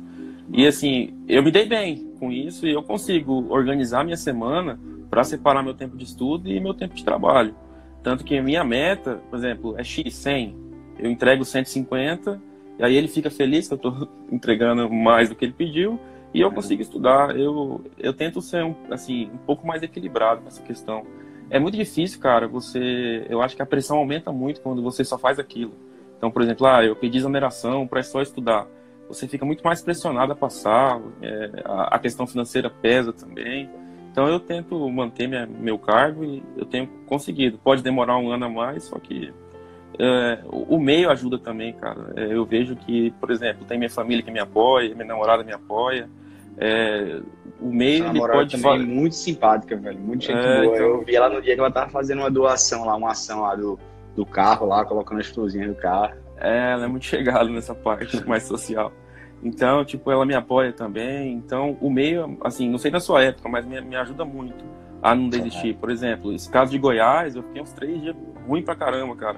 E 0.52 0.66
assim, 0.66 1.14
eu 1.28 1.44
me 1.44 1.52
dei 1.52 1.66
bem 1.66 2.12
com 2.20 2.32
isso 2.32 2.66
e 2.66 2.74
eu 2.74 2.82
consigo 2.82 3.46
organizar 3.50 4.04
minha 4.04 4.18
semana 4.18 4.80
para 5.10 5.24
separar 5.24 5.64
meu 5.64 5.74
tempo 5.74 5.98
de 5.98 6.06
estudo 6.06 6.50
e 6.50 6.60
meu 6.60 6.74
tempo 6.74 6.96
de 6.96 7.04
trabalho. 7.04 7.56
Tanto 8.04 8.24
que 8.24 8.38
a 8.38 8.44
minha 8.44 8.64
meta, 8.64 9.22
por 9.30 9.38
exemplo, 9.38 9.76
é 9.78 9.84
X 9.84 10.14
100. 10.16 10.56
Eu 11.00 11.12
entrego 11.12 11.44
150 11.44 12.42
e 12.80 12.84
aí 12.84 12.96
ele 12.96 13.08
fica 13.08 13.30
feliz 13.30 13.68
que 13.68 13.74
eu 13.74 13.78
estou 13.78 14.08
entregando 14.32 14.90
mais 14.90 15.30
do 15.30 15.36
que 15.36 15.46
ele 15.46 15.54
pediu 15.54 16.00
e 16.34 16.42
eu 16.42 16.52
consigo 16.52 16.82
estudar. 16.82 17.38
Eu, 17.38 17.84
eu 17.98 18.14
tento 18.14 18.42
ser 18.42 18.64
um, 18.64 18.76
assim, 18.92 19.30
um 19.34 19.38
pouco 19.38 19.66
mais 19.66 19.84
equilibrado 19.84 20.42
nessa 20.44 20.62
questão. 20.62 21.06
é 21.50 21.60
muito 21.60 21.76
difícil, 21.78 22.20
cara, 22.20 22.48
você. 22.48 23.26
Eu 23.30 23.42
acho 23.42 23.56
que 23.56 23.62
a 23.62 23.66
pressão 23.66 23.98
aumenta 23.98 24.32
muito 24.32 24.62
quando 24.62 24.82
você 24.82 25.04
só 25.04 25.18
faz 25.18 25.40
aquilo. 25.40 25.74
Então, 26.18 26.32
por 26.32 26.42
exemplo, 26.42 26.66
ah, 26.66 26.84
eu 26.84 26.96
pedi 26.96 27.18
exoneração 27.18 27.88
para 27.88 28.02
só 28.04 28.22
estudar. 28.22 28.68
Você 29.08 29.28
fica 29.28 29.46
muito 29.46 29.64
mais 29.64 29.82
pressionado 29.82 30.34
a 30.34 30.36
passar, 30.36 31.00
é, 31.22 31.62
a, 31.66 31.96
a, 31.96 32.00
questão 32.00 32.28
financeira 32.28 32.70
pesa 32.70 33.14
também. 33.14 33.70
Então, 34.12 34.28
eu 34.28 34.40
tento 34.40 34.90
manter 34.90 35.28
minha, 35.28 35.46
meu 35.46 35.78
cargo 35.78 36.24
e 36.24 36.44
eu 36.58 36.66
tenho 36.66 36.88
conseguido. 37.06 37.58
Pode 37.58 37.84
demorar 37.84 38.18
um 38.18 38.32
ano 38.32 38.46
a 38.46 38.50
mais, 38.50 38.86
só 38.86 38.98
que 39.00 39.32
é, 40.00 40.40
o 40.46 40.80
meio 40.80 41.10
ajuda 41.10 41.40
também, 41.40 41.74
cara. 41.74 42.14
É, 42.16 42.34
eu 42.34 42.46
vejo 42.46 42.76
que, 42.76 43.12
por 43.20 43.32
exemplo, 43.32 43.66
tem 43.66 43.78
minha 43.78 43.90
família 43.90 44.24
que 44.24 44.32
me 44.32 44.40
apoia, 44.40 44.94
minha 44.94 45.08
namorada 45.08 45.44
me 45.44 45.54
apoia. 45.54 46.10
É, 46.58 47.20
o 47.60 47.72
meio 47.72 48.06
ele 48.08 48.20
pode 48.20 48.60
também 48.60 48.86
muito 48.86 49.16
simpática, 49.16 49.76
velho, 49.76 50.00
muito 50.00 50.26
gente 50.26 50.38
é, 50.38 50.62
boa. 50.64 50.76
Então... 50.76 50.88
Eu 50.88 51.02
vi 51.04 51.16
ela 51.16 51.30
no 51.30 51.42
dia 51.42 51.54
que 51.54 51.60
ela 51.60 51.72
tava 51.72 51.90
fazendo 51.90 52.20
uma 52.20 52.32
doação 52.32 52.86
lá, 52.86 52.96
uma 52.96 53.12
ação 53.12 53.42
lá 53.42 53.56
do, 53.56 53.80
do 54.16 54.26
carro 54.26 54.68
lá, 54.68 54.86
colocando 54.86 55.20
as 55.20 55.28
florzinhas 55.28 55.70
do 55.70 55.76
carro. 55.76 56.16
É, 56.40 56.72
ela 56.72 56.86
é 56.86 56.88
muito 56.88 57.06
chegada 57.06 57.50
nessa 57.50 57.74
parte 57.74 58.24
mais 58.28 58.44
social. 58.44 58.92
Então, 59.44 59.86
tipo, 59.86 60.12
ela 60.12 60.26
me 60.26 60.34
apoia 60.34 60.74
também. 60.74 61.34
Então, 61.34 61.78
o 61.82 61.90
meio, 61.90 62.38
assim, 62.44 62.70
não 62.70 62.78
sei 62.78 62.92
da 62.92 63.00
sua 63.00 63.24
época, 63.24 63.48
mas 63.50 63.66
me, 63.66 63.80
me 63.82 63.96
ajuda 63.96 64.26
muito 64.26 64.64
a 65.02 65.14
não 65.14 65.30
desistir. 65.30 65.76
Por 65.76 65.90
exemplo, 65.90 66.34
esse 66.34 66.50
caso 66.50 66.72
de 66.72 66.78
Goiás, 66.78 67.36
eu 67.36 67.44
fiquei 67.44 67.62
uns 67.62 67.74
três 67.74 68.02
dias 68.02 68.16
ruim 68.48 68.64
pra 68.64 68.76
caramba, 68.76 69.16
cara. 69.16 69.38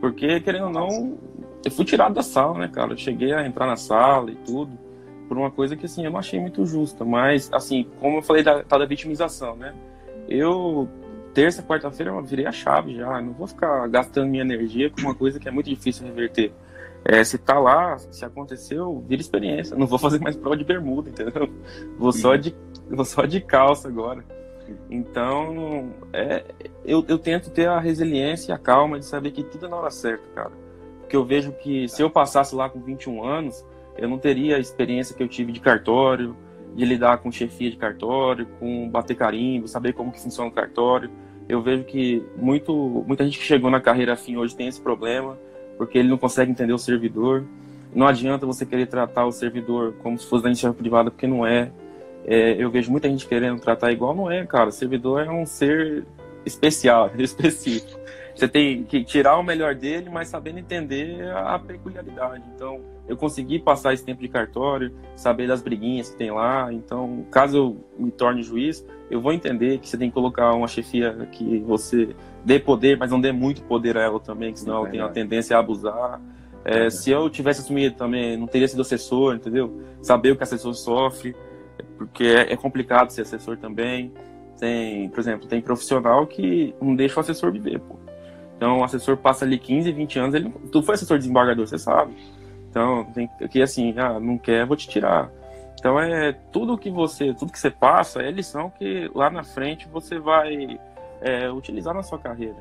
Porque, 0.00 0.40
querendo 0.40 0.66
ou 0.66 0.72
não, 0.72 1.18
eu 1.64 1.70
fui 1.70 1.84
tirado 1.84 2.14
da 2.14 2.22
sala, 2.22 2.58
né, 2.58 2.68
cara? 2.68 2.92
Eu 2.92 2.96
cheguei 2.96 3.32
a 3.32 3.46
entrar 3.46 3.66
na 3.66 3.76
sala 3.76 4.30
e 4.30 4.36
tudo 4.36 4.86
por 5.28 5.36
uma 5.36 5.50
coisa 5.50 5.76
que 5.76 5.86
assim 5.86 6.04
eu 6.04 6.10
não 6.10 6.18
achei 6.18 6.38
muito 6.38 6.64
justa, 6.64 7.04
mas 7.04 7.50
assim, 7.52 7.86
como 8.00 8.18
eu 8.18 8.22
falei 8.22 8.42
da 8.42 8.62
tal 8.62 8.78
da 8.78 8.86
vitimização, 8.86 9.56
né? 9.56 9.74
Eu 10.28 10.88
terça, 11.36 11.62
quarta-feira 11.62 12.10
eu 12.10 12.22
virei 12.22 12.46
a 12.46 12.50
chave 12.50 12.96
já, 12.96 13.20
não 13.20 13.34
vou 13.34 13.46
ficar 13.46 13.86
gastando 13.88 14.26
minha 14.26 14.42
energia 14.42 14.88
com 14.88 15.02
uma 15.02 15.14
coisa 15.14 15.38
que 15.38 15.46
é 15.46 15.50
muito 15.50 15.68
difícil 15.68 16.06
reverter. 16.06 16.50
É, 17.04 17.22
se 17.22 17.36
tá 17.36 17.58
lá, 17.58 17.98
se 17.98 18.24
aconteceu, 18.24 19.04
vira 19.06 19.20
experiência. 19.20 19.76
Não 19.76 19.86
vou 19.86 19.98
fazer 19.98 20.18
mais 20.18 20.34
prova 20.34 20.56
de 20.56 20.64
bermuda, 20.64 21.10
entendeu? 21.10 21.46
Vou 21.98 22.10
só 22.10 22.36
de, 22.36 22.56
vou 22.90 23.04
só 23.04 23.26
de 23.26 23.42
calça 23.42 23.86
agora. 23.86 24.24
Então, 24.90 25.92
é, 26.10 26.42
eu, 26.86 27.04
eu 27.06 27.18
tento 27.18 27.50
ter 27.50 27.68
a 27.68 27.78
resiliência 27.78 28.50
e 28.50 28.54
a 28.54 28.58
calma 28.58 28.98
de 28.98 29.04
saber 29.04 29.30
que 29.30 29.44
tudo 29.44 29.66
é 29.66 29.68
na 29.68 29.76
hora 29.76 29.90
certa, 29.90 30.24
cara. 30.34 30.52
Porque 31.00 31.14
eu 31.14 31.24
vejo 31.24 31.52
que 31.52 31.86
se 31.86 32.02
eu 32.02 32.08
passasse 32.08 32.54
lá 32.54 32.70
com 32.70 32.80
21 32.80 33.22
anos, 33.22 33.62
eu 33.98 34.08
não 34.08 34.18
teria 34.18 34.56
a 34.56 34.58
experiência 34.58 35.14
que 35.14 35.22
eu 35.22 35.28
tive 35.28 35.52
de 35.52 35.60
cartório, 35.60 36.34
de 36.74 36.84
lidar 36.84 37.18
com 37.18 37.30
chefia 37.30 37.70
de 37.70 37.76
cartório, 37.76 38.46
com 38.58 38.88
bater 38.88 39.14
carimbo, 39.14 39.68
saber 39.68 39.92
como 39.92 40.10
que 40.10 40.20
funciona 40.20 40.48
o 40.48 40.52
cartório. 40.52 41.10
Eu 41.48 41.62
vejo 41.62 41.84
que 41.84 42.24
muito, 42.36 43.04
muita 43.06 43.24
gente 43.24 43.38
que 43.38 43.44
chegou 43.44 43.70
na 43.70 43.80
carreira 43.80 44.14
afim 44.14 44.36
hoje 44.36 44.54
tem 44.54 44.66
esse 44.66 44.80
problema, 44.80 45.38
porque 45.76 45.98
ele 45.98 46.08
não 46.08 46.18
consegue 46.18 46.50
entender 46.50 46.72
o 46.72 46.78
servidor. 46.78 47.44
Não 47.94 48.06
adianta 48.06 48.44
você 48.44 48.66
querer 48.66 48.86
tratar 48.86 49.26
o 49.26 49.32
servidor 49.32 49.94
como 50.02 50.18
se 50.18 50.26
fosse 50.26 50.42
da 50.42 50.48
iniciativa 50.48 50.76
privada, 50.76 51.10
porque 51.10 51.26
não 51.26 51.46
é. 51.46 51.70
é. 52.24 52.62
Eu 52.62 52.70
vejo 52.70 52.90
muita 52.90 53.08
gente 53.08 53.26
querendo 53.26 53.60
tratar 53.60 53.92
igual, 53.92 54.14
não 54.14 54.30
é, 54.30 54.44
cara. 54.44 54.68
O 54.68 54.72
servidor 54.72 55.22
é 55.24 55.30
um 55.30 55.46
ser 55.46 56.04
especial, 56.44 57.10
específico. 57.18 57.98
Você 58.34 58.48
tem 58.48 58.84
que 58.84 59.02
tirar 59.02 59.38
o 59.38 59.42
melhor 59.42 59.74
dele, 59.74 60.10
mas 60.10 60.28
sabendo 60.28 60.58
entender 60.58 61.26
a 61.32 61.58
peculiaridade. 61.58 62.44
Então, 62.54 62.80
eu 63.08 63.16
consegui 63.16 63.58
passar 63.58 63.94
esse 63.94 64.04
tempo 64.04 64.20
de 64.20 64.28
cartório, 64.28 64.92
saber 65.14 65.46
das 65.46 65.62
briguinhas 65.62 66.10
que 66.10 66.16
tem 66.16 66.30
lá. 66.30 66.72
Então, 66.72 67.24
caso 67.30 67.56
eu 67.56 67.76
me 67.98 68.10
torne 68.10 68.42
juiz, 68.42 68.84
eu 69.10 69.20
vou 69.20 69.32
entender 69.32 69.78
que 69.78 69.88
você 69.88 69.96
tem 69.96 70.08
que 70.08 70.14
colocar 70.14 70.52
uma 70.54 70.66
chefia 70.66 71.28
que 71.30 71.60
você 71.60 72.14
dê 72.44 72.58
poder, 72.58 72.96
mas 72.96 73.10
não 73.10 73.20
dê 73.20 73.32
muito 73.32 73.62
poder 73.62 73.96
a 73.96 74.02
ela 74.02 74.20
também, 74.20 74.52
que 74.52 74.60
senão 74.60 74.78
ela 74.78 74.88
tem 74.88 75.00
a 75.00 75.08
tendência 75.08 75.56
a 75.56 75.60
abusar. 75.60 76.20
É, 76.64 76.90
se 76.90 77.10
eu 77.10 77.30
tivesse 77.30 77.60
assumido 77.60 77.94
também, 77.94 78.36
não 78.36 78.48
teria 78.48 78.66
sido 78.66 78.82
assessor, 78.82 79.36
entendeu? 79.36 79.80
Saber 80.02 80.32
o 80.32 80.36
que 80.36 80.42
assessor 80.42 80.74
sofre, 80.74 81.36
porque 81.96 82.24
é, 82.24 82.52
é 82.52 82.56
complicado 82.56 83.10
ser 83.10 83.22
assessor 83.22 83.56
também. 83.56 84.12
Tem, 84.58 85.08
por 85.10 85.20
exemplo, 85.20 85.46
tem 85.46 85.60
profissional 85.60 86.26
que 86.26 86.74
não 86.80 86.96
deixa 86.96 87.16
o 87.16 87.20
assessor 87.20 87.52
viver, 87.52 87.78
pô. 87.78 87.96
Então, 88.56 88.78
o 88.78 88.84
assessor 88.84 89.16
passa 89.16 89.44
ali 89.44 89.58
15, 89.58 89.92
20 89.92 90.18
anos, 90.18 90.34
ele, 90.34 90.52
tu 90.72 90.82
foi 90.82 90.94
assessor 90.94 91.18
desembargador, 91.18 91.66
você 91.66 91.78
sabe. 91.78 92.14
Então, 92.76 93.04
tem 93.04 93.26
que 93.48 93.62
assim, 93.62 93.94
ah, 93.96 94.20
não 94.20 94.36
quer, 94.36 94.66
vou 94.66 94.76
te 94.76 94.86
tirar. 94.86 95.30
Então 95.78 95.98
é 95.98 96.34
tudo 96.52 96.76
que 96.76 96.90
você, 96.90 97.32
tudo 97.32 97.50
que 97.50 97.58
você 97.58 97.70
passa 97.70 98.20
é 98.20 98.30
lição 98.30 98.68
que 98.68 99.10
lá 99.14 99.30
na 99.30 99.42
frente 99.42 99.88
você 99.88 100.18
vai 100.18 100.78
é, 101.22 101.50
utilizar 101.50 101.94
na 101.94 102.02
sua 102.02 102.18
carreira. 102.18 102.56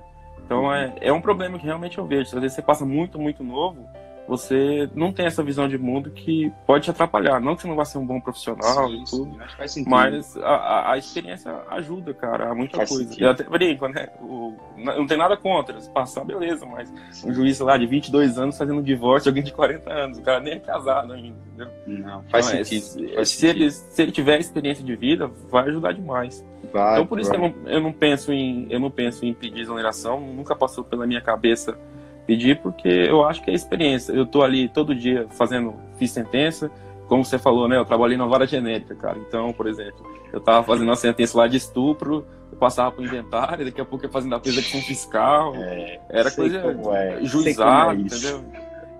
Então 0.45 0.73
é, 0.73 0.93
é 1.01 1.11
um 1.11 1.19
problema 1.19 1.59
que 1.59 1.65
realmente 1.65 1.97
eu 1.97 2.05
vejo. 2.05 2.33
Às 2.33 2.41
vezes 2.41 2.53
você 2.53 2.61
passa 2.61 2.85
muito, 2.85 3.19
muito 3.19 3.43
novo, 3.43 3.85
você 4.27 4.89
não 4.95 5.14
tem 5.14 5.26
essa 5.26 5.43
visão 5.43 5.68
de 5.68 5.77
mundo 5.77 6.10
que 6.10 6.52
pode 6.65 6.85
te 6.85 6.91
atrapalhar. 6.91 7.39
Não 7.39 7.56
que 7.56 7.61
você 7.61 7.68
não 7.68 7.76
vá 7.76 7.85
ser 7.85 7.97
um 7.99 8.06
bom 8.06 8.19
profissional 8.19 8.89
sim, 8.89 9.02
e 9.02 9.06
tudo, 9.06 9.38
mas 9.85 10.35
a, 10.38 10.91
a, 10.91 10.97
experiência 10.97 11.52
ajuda, 11.69 12.14
cara, 12.14 12.49
a 12.49 12.56
muita 12.56 12.77
faz 12.77 12.89
coisa. 12.89 13.03
Sentido. 13.03 13.23
Eu 13.23 13.31
até 13.31 13.43
brinco, 13.43 13.88
né? 13.88 14.10
O, 14.19 14.53
não 14.77 15.06
tem 15.06 15.18
nada 15.18 15.38
contra, 15.38 15.80
se 15.80 15.89
passar, 15.89 16.23
beleza, 16.23 16.65
mas 16.65 16.91
sim. 17.11 17.30
um 17.30 17.34
juiz 17.34 17.60
lá 17.60 17.77
de 17.77 17.85
22 17.85 18.38
anos 18.39 18.57
fazendo 18.57 18.80
um 18.80 18.84
divórcio, 18.84 19.30
alguém 19.30 19.43
de 19.43 19.53
40 19.53 19.91
anos, 19.91 20.18
o 20.18 20.22
cara 20.22 20.39
nem 20.39 20.53
é 20.53 20.60
casado 20.60 21.14
ainda, 21.14 21.38
entendeu? 21.53 21.73
Não, 21.85 22.23
faz 22.23 22.49
então, 22.49 22.64
sentido. 22.64 23.10
É, 23.11 23.15
faz 23.15 23.30
se, 23.30 23.35
sentido. 23.35 23.57
Ele, 23.61 23.72
se 23.72 24.02
ele 24.02 24.11
tiver 24.11 24.39
experiência 24.39 24.84
de 24.84 24.95
vida, 24.95 25.27
vai 25.49 25.68
ajudar 25.68 25.93
demais. 25.93 26.43
Vai, 26.73 26.93
então 26.93 27.06
por 27.06 27.19
isso 27.19 27.30
que 27.30 27.38
eu 27.38 27.41
não, 27.41 27.53
eu 27.68 27.80
não 27.80 27.93
penso 27.93 28.34
em 28.34 28.65
eu 28.72 28.80
não 28.80 28.89
penso 28.89 29.23
em 29.23 29.34
pedir 29.34 29.61
exoneração, 29.61 30.19
nunca 30.19 30.56
passou 30.56 30.84
pela 30.84 31.06
minha 31.06 31.22
cabeça 31.22 31.77
pedir 32.26 32.60
porque 32.61 32.88
eu 32.88 33.23
acho 33.23 33.41
que 33.43 33.52
é 33.52 33.53
experiência. 33.53 34.11
Eu 34.11 34.26
tô 34.26 34.41
ali 34.41 34.68
todo 34.68 34.95
dia 34.95 35.27
fazendo, 35.31 35.76
fiz 35.97 36.11
sentença, 36.11 36.72
como 37.07 37.23
você 37.23 37.38
falou, 37.38 37.68
né? 37.68 37.77
Eu 37.77 37.85
trabalhei 37.85 38.18
na 38.18 38.26
vara 38.26 38.47
genérica, 38.47 38.95
cara. 38.95 39.18
Então, 39.19 39.53
por 39.53 39.68
exemplo, 39.68 40.06
eu 40.34 40.39
tava 40.39 40.64
fazendo 40.65 40.88
uma 40.89 40.95
sentença 40.95 41.38
lá 41.38 41.47
de 41.47 41.57
estupro, 41.57 42.26
eu 42.52 42.57
passava 42.57 42.91
pro 42.91 43.03
inventário, 43.03 43.65
daqui 43.65 43.80
a 43.80 43.85
pouco 43.85 44.06
eu 44.06 44.10
fazendo 44.10 44.35
a 44.35 44.39
com 44.39 44.81
fiscal. 44.81 45.56
É, 45.56 45.99
era 46.10 46.31
coisa 46.31 46.77
é, 46.93 47.23
juizado, 47.23 47.99
é 47.99 48.02
entendeu? 48.02 48.43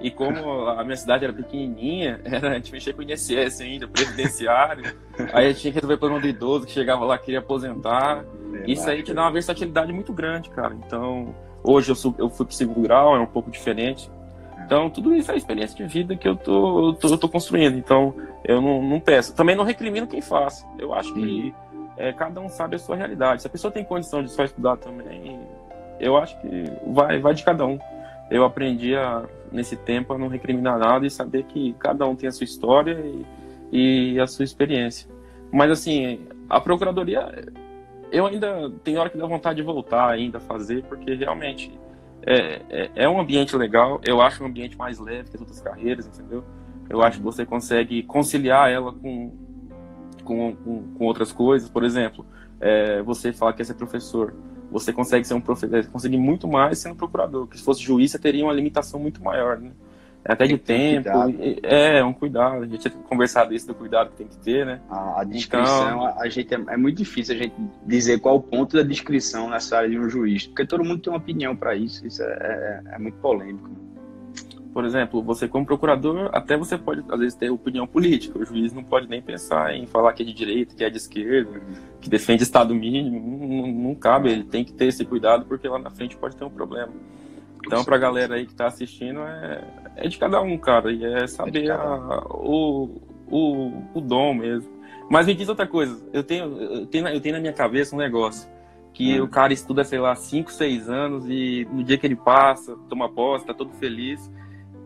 E 0.02 0.11
como 0.11 0.68
a 0.68 0.84
minha 0.84 0.97
cidade 0.97 1.23
era 1.23 1.34
pequenininha, 1.34 2.19
era, 2.26 2.52
a 2.52 2.53
gente 2.56 2.72
mexia 2.72 2.93
com 2.93 3.02
o 3.02 3.03
INSS 3.03 3.61
ainda, 3.61 3.88
previdenciário. 3.88 4.95
aí 5.34 5.45
a 5.45 5.49
gente 5.49 5.61
tinha 5.61 5.73
que 5.73 5.80
resolver 5.80 5.97
problema 5.97 6.22
do 6.22 6.27
idoso 6.27 6.65
que 6.65 6.72
chegava 6.72 7.06
lá, 7.06 7.18
queria 7.18 7.39
aposentar. 7.39 8.23
É, 8.53 8.72
Isso 8.72 8.88
aí 8.89 9.02
te 9.02 9.14
dá 9.14 9.23
uma 9.23 9.31
versatilidade 9.31 9.91
muito 9.91 10.14
grande, 10.14 10.49
cara. 10.49 10.76
Então, 10.85 11.34
Hoje 11.67 11.91
eu, 11.91 11.95
sou, 11.95 12.13
eu 12.17 12.29
fui 12.29 12.45
pro 12.45 12.55
segundo 12.55 12.79
grau, 12.81 13.15
é 13.15 13.19
um 13.19 13.25
pouco 13.25 13.49
diferente. 13.49 14.09
Então, 14.63 14.89
tudo 14.89 15.15
isso 15.15 15.31
é 15.31 15.35
experiência 15.35 15.75
de 15.75 15.91
vida 15.91 16.15
que 16.15 16.27
eu 16.27 16.35
tô, 16.35 16.93
tô, 16.93 17.07
eu 17.07 17.17
tô 17.17 17.27
construindo. 17.27 17.77
Então, 17.77 18.13
eu 18.43 18.61
não, 18.61 18.81
não 18.81 18.99
peço. 18.99 19.33
Também 19.33 19.55
não 19.55 19.63
recrimino 19.63 20.07
quem 20.07 20.21
faz. 20.21 20.65
Eu 20.77 20.93
acho 20.93 21.13
que 21.13 21.53
é, 21.97 22.13
cada 22.13 22.39
um 22.39 22.49
sabe 22.49 22.75
a 22.75 22.79
sua 22.79 22.95
realidade. 22.95 23.41
Se 23.41 23.47
a 23.47 23.49
pessoa 23.49 23.71
tem 23.71 23.83
condição 23.83 24.23
de 24.23 24.29
só 24.29 24.43
estudar 24.43 24.77
também, 24.77 25.39
eu 25.99 26.17
acho 26.17 26.39
que 26.41 26.65
vai, 26.87 27.19
vai 27.19 27.33
de 27.33 27.43
cada 27.43 27.65
um. 27.65 27.79
Eu 28.29 28.43
aprendi 28.43 28.95
a, 28.95 29.23
nesse 29.51 29.75
tempo 29.75 30.13
a 30.13 30.17
não 30.17 30.27
recriminar 30.27 30.77
nada 30.77 31.05
e 31.05 31.09
saber 31.09 31.43
que 31.43 31.73
cada 31.79 32.07
um 32.07 32.15
tem 32.15 32.27
a 32.27 32.31
sua 32.31 32.43
história 32.43 33.03
e, 33.71 34.13
e 34.13 34.19
a 34.19 34.27
sua 34.27 34.45
experiência. 34.45 35.09
Mas, 35.51 35.71
assim, 35.71 36.27
a 36.49 36.59
procuradoria 36.59 37.53
eu 38.15 38.25
ainda 38.25 38.71
tenho 38.83 38.99
hora 38.99 39.09
que 39.09 39.17
dá 39.17 39.25
vontade 39.25 39.57
de 39.57 39.61
voltar 39.61 40.07
ainda 40.09 40.39
fazer, 40.39 40.83
porque 40.83 41.13
realmente 41.15 41.77
é, 42.25 42.61
é, 42.69 42.91
é, 42.95 43.09
um 43.09 43.19
ambiente 43.19 43.55
legal. 43.57 43.99
Eu 44.03 44.21
acho 44.21 44.41
um 44.41 44.47
ambiente 44.47 44.77
mais 44.77 44.99
leve 44.99 45.29
que 45.29 45.35
as 45.35 45.41
outras 45.41 45.59
carreiras, 45.59 46.07
entendeu? 46.07 46.43
Eu 46.89 47.01
acho 47.01 47.17
que 47.17 47.23
você 47.23 47.45
consegue 47.45 48.03
conciliar 48.03 48.71
ela 48.71 48.93
com, 48.93 49.33
com, 50.23 50.55
com, 50.55 50.83
com 50.93 51.05
outras 51.05 51.33
coisas. 51.33 51.69
Por 51.69 51.83
exemplo, 51.83 52.25
é, 52.61 53.01
você 53.01 53.33
fala 53.33 53.51
que 53.51 53.57
quer 53.57 53.65
ser 53.65 53.73
professor. 53.73 54.33
Você 54.71 54.93
consegue 54.93 55.27
ser 55.27 55.33
um 55.33 55.41
professor, 55.41 55.85
conseguir 55.87 56.17
muito 56.17 56.47
mais 56.47 56.79
sendo 56.79 56.95
procurador. 56.95 57.47
Que 57.47 57.57
se 57.57 57.63
fosse 57.63 57.81
juiz, 57.83 58.11
você 58.11 58.19
teria 58.19 58.45
uma 58.45 58.53
limitação 58.53 58.97
muito 58.97 59.21
maior, 59.21 59.59
né? 59.59 59.71
Até 60.27 60.47
de 60.47 60.57
tempo. 60.57 61.07
É, 61.61 61.99
é, 61.99 62.03
um 62.03 62.11
cuidado. 62.11 62.64
A 62.64 62.65
gente 62.65 62.80
tinha 62.80 63.03
conversado 63.03 63.53
isso 63.53 63.68
do 63.68 63.76
cuidado 63.76 64.10
que 64.10 64.18
tem 64.18 64.27
que 64.27 64.38
ter, 64.38 64.65
né? 64.65 64.81
A, 64.89 65.22
a 65.22 65.23
descrição, 65.23 65.88
então... 65.88 66.06
a, 66.06 66.22
a, 66.22 66.30
gente 66.30 66.53
é, 66.53 66.57
é, 66.68 66.77
muito 66.77 66.97
difícil 66.97 67.35
a 67.35 67.38
gente 67.38 67.53
dizer 67.85 68.19
qual 68.19 68.38
o 68.38 68.41
ponto 68.41 68.76
da 68.76 68.81
descrição 68.81 69.47
nessa 69.47 69.77
área 69.77 69.89
de 69.89 69.99
um 69.99 70.10
juiz, 70.10 70.47
porque 70.47 70.65
todo 70.65 70.84
mundo 70.84 70.99
tem 70.99 71.14
uma 71.14 71.19
opinião 71.19 71.56
para 71.56 71.76
isso. 71.76 72.06
Isso 72.07 72.23
é, 72.23 72.26
é, 72.26 72.95
é, 72.95 72.99
muito 72.99 73.19
polêmico. 73.19 73.69
Por 74.73 74.84
exemplo, 74.84 75.22
você 75.22 75.47
como 75.47 75.64
procurador, 75.64 76.30
até 76.34 76.57
você 76.57 76.76
pode 76.76 77.03
às 77.07 77.19
vezes 77.19 77.35
ter 77.35 77.52
opinião 77.52 77.85
política. 77.85 78.39
O 78.39 78.43
juiz 78.43 78.73
não 78.73 78.84
pode 78.84 79.07
nem 79.07 79.22
pensar 79.22 79.76
em 79.76 79.85
falar 79.85 80.11
que 80.14 80.23
é 80.23 80.26
de 80.26 80.34
direita, 80.34 80.76
que 80.76 80.84
é 80.84 80.89
de 80.89 80.97
esquerda, 80.97 81.61
que 82.02 82.10
defende 82.10 82.41
Estado 82.41 82.73
mínimo. 82.73 83.47
Não, 83.47 83.68
não 83.68 83.95
cabe. 83.95 84.31
Ele 84.31 84.43
tem 84.43 84.65
que 84.65 84.73
ter 84.73 84.88
esse 84.88 85.06
cuidado 85.06 85.45
porque 85.45 85.68
lá 85.68 85.77
na 85.77 85.91
frente 85.91 86.18
pode 86.18 86.35
ter 86.35 86.43
um 86.43 86.49
problema. 86.49 86.91
Então, 87.65 87.84
pra 87.84 87.97
galera 87.97 88.35
aí 88.35 88.45
que 88.45 88.53
tá 88.53 88.68
assistindo, 88.68 89.22
é, 89.22 89.64
é 89.95 90.07
de 90.07 90.17
cada 90.17 90.41
um, 90.41 90.57
cara. 90.57 90.91
E 90.91 91.03
é 91.03 91.27
saber 91.27 91.67
é 91.67 91.72
a, 91.72 92.23
o, 92.30 93.01
o, 93.27 93.84
o 93.93 94.01
dom 94.01 94.34
mesmo. 94.34 94.72
Mas 95.09 95.27
me 95.27 95.35
diz 95.35 95.47
outra 95.49 95.67
coisa. 95.67 96.03
Eu 96.11 96.23
tenho, 96.23 96.57
eu 96.61 96.85
tenho, 96.85 97.07
eu 97.07 97.22
tenho 97.22 97.35
na 97.35 97.41
minha 97.41 97.53
cabeça 97.53 97.95
um 97.95 97.99
negócio. 97.99 98.49
que 98.93 99.19
hum. 99.19 99.26
o 99.26 99.27
cara 99.27 99.53
estuda, 99.53 99.84
sei 99.84 99.99
lá, 99.99 100.15
5, 100.15 100.51
6 100.51 100.89
anos 100.89 101.26
e 101.27 101.67
no 101.72 101.84
dia 101.84 101.97
que 101.97 102.07
ele 102.07 102.15
passa, 102.15 102.76
toma 102.89 103.09
posse, 103.09 103.45
tá 103.45 103.53
todo 103.53 103.72
feliz. 103.73 104.31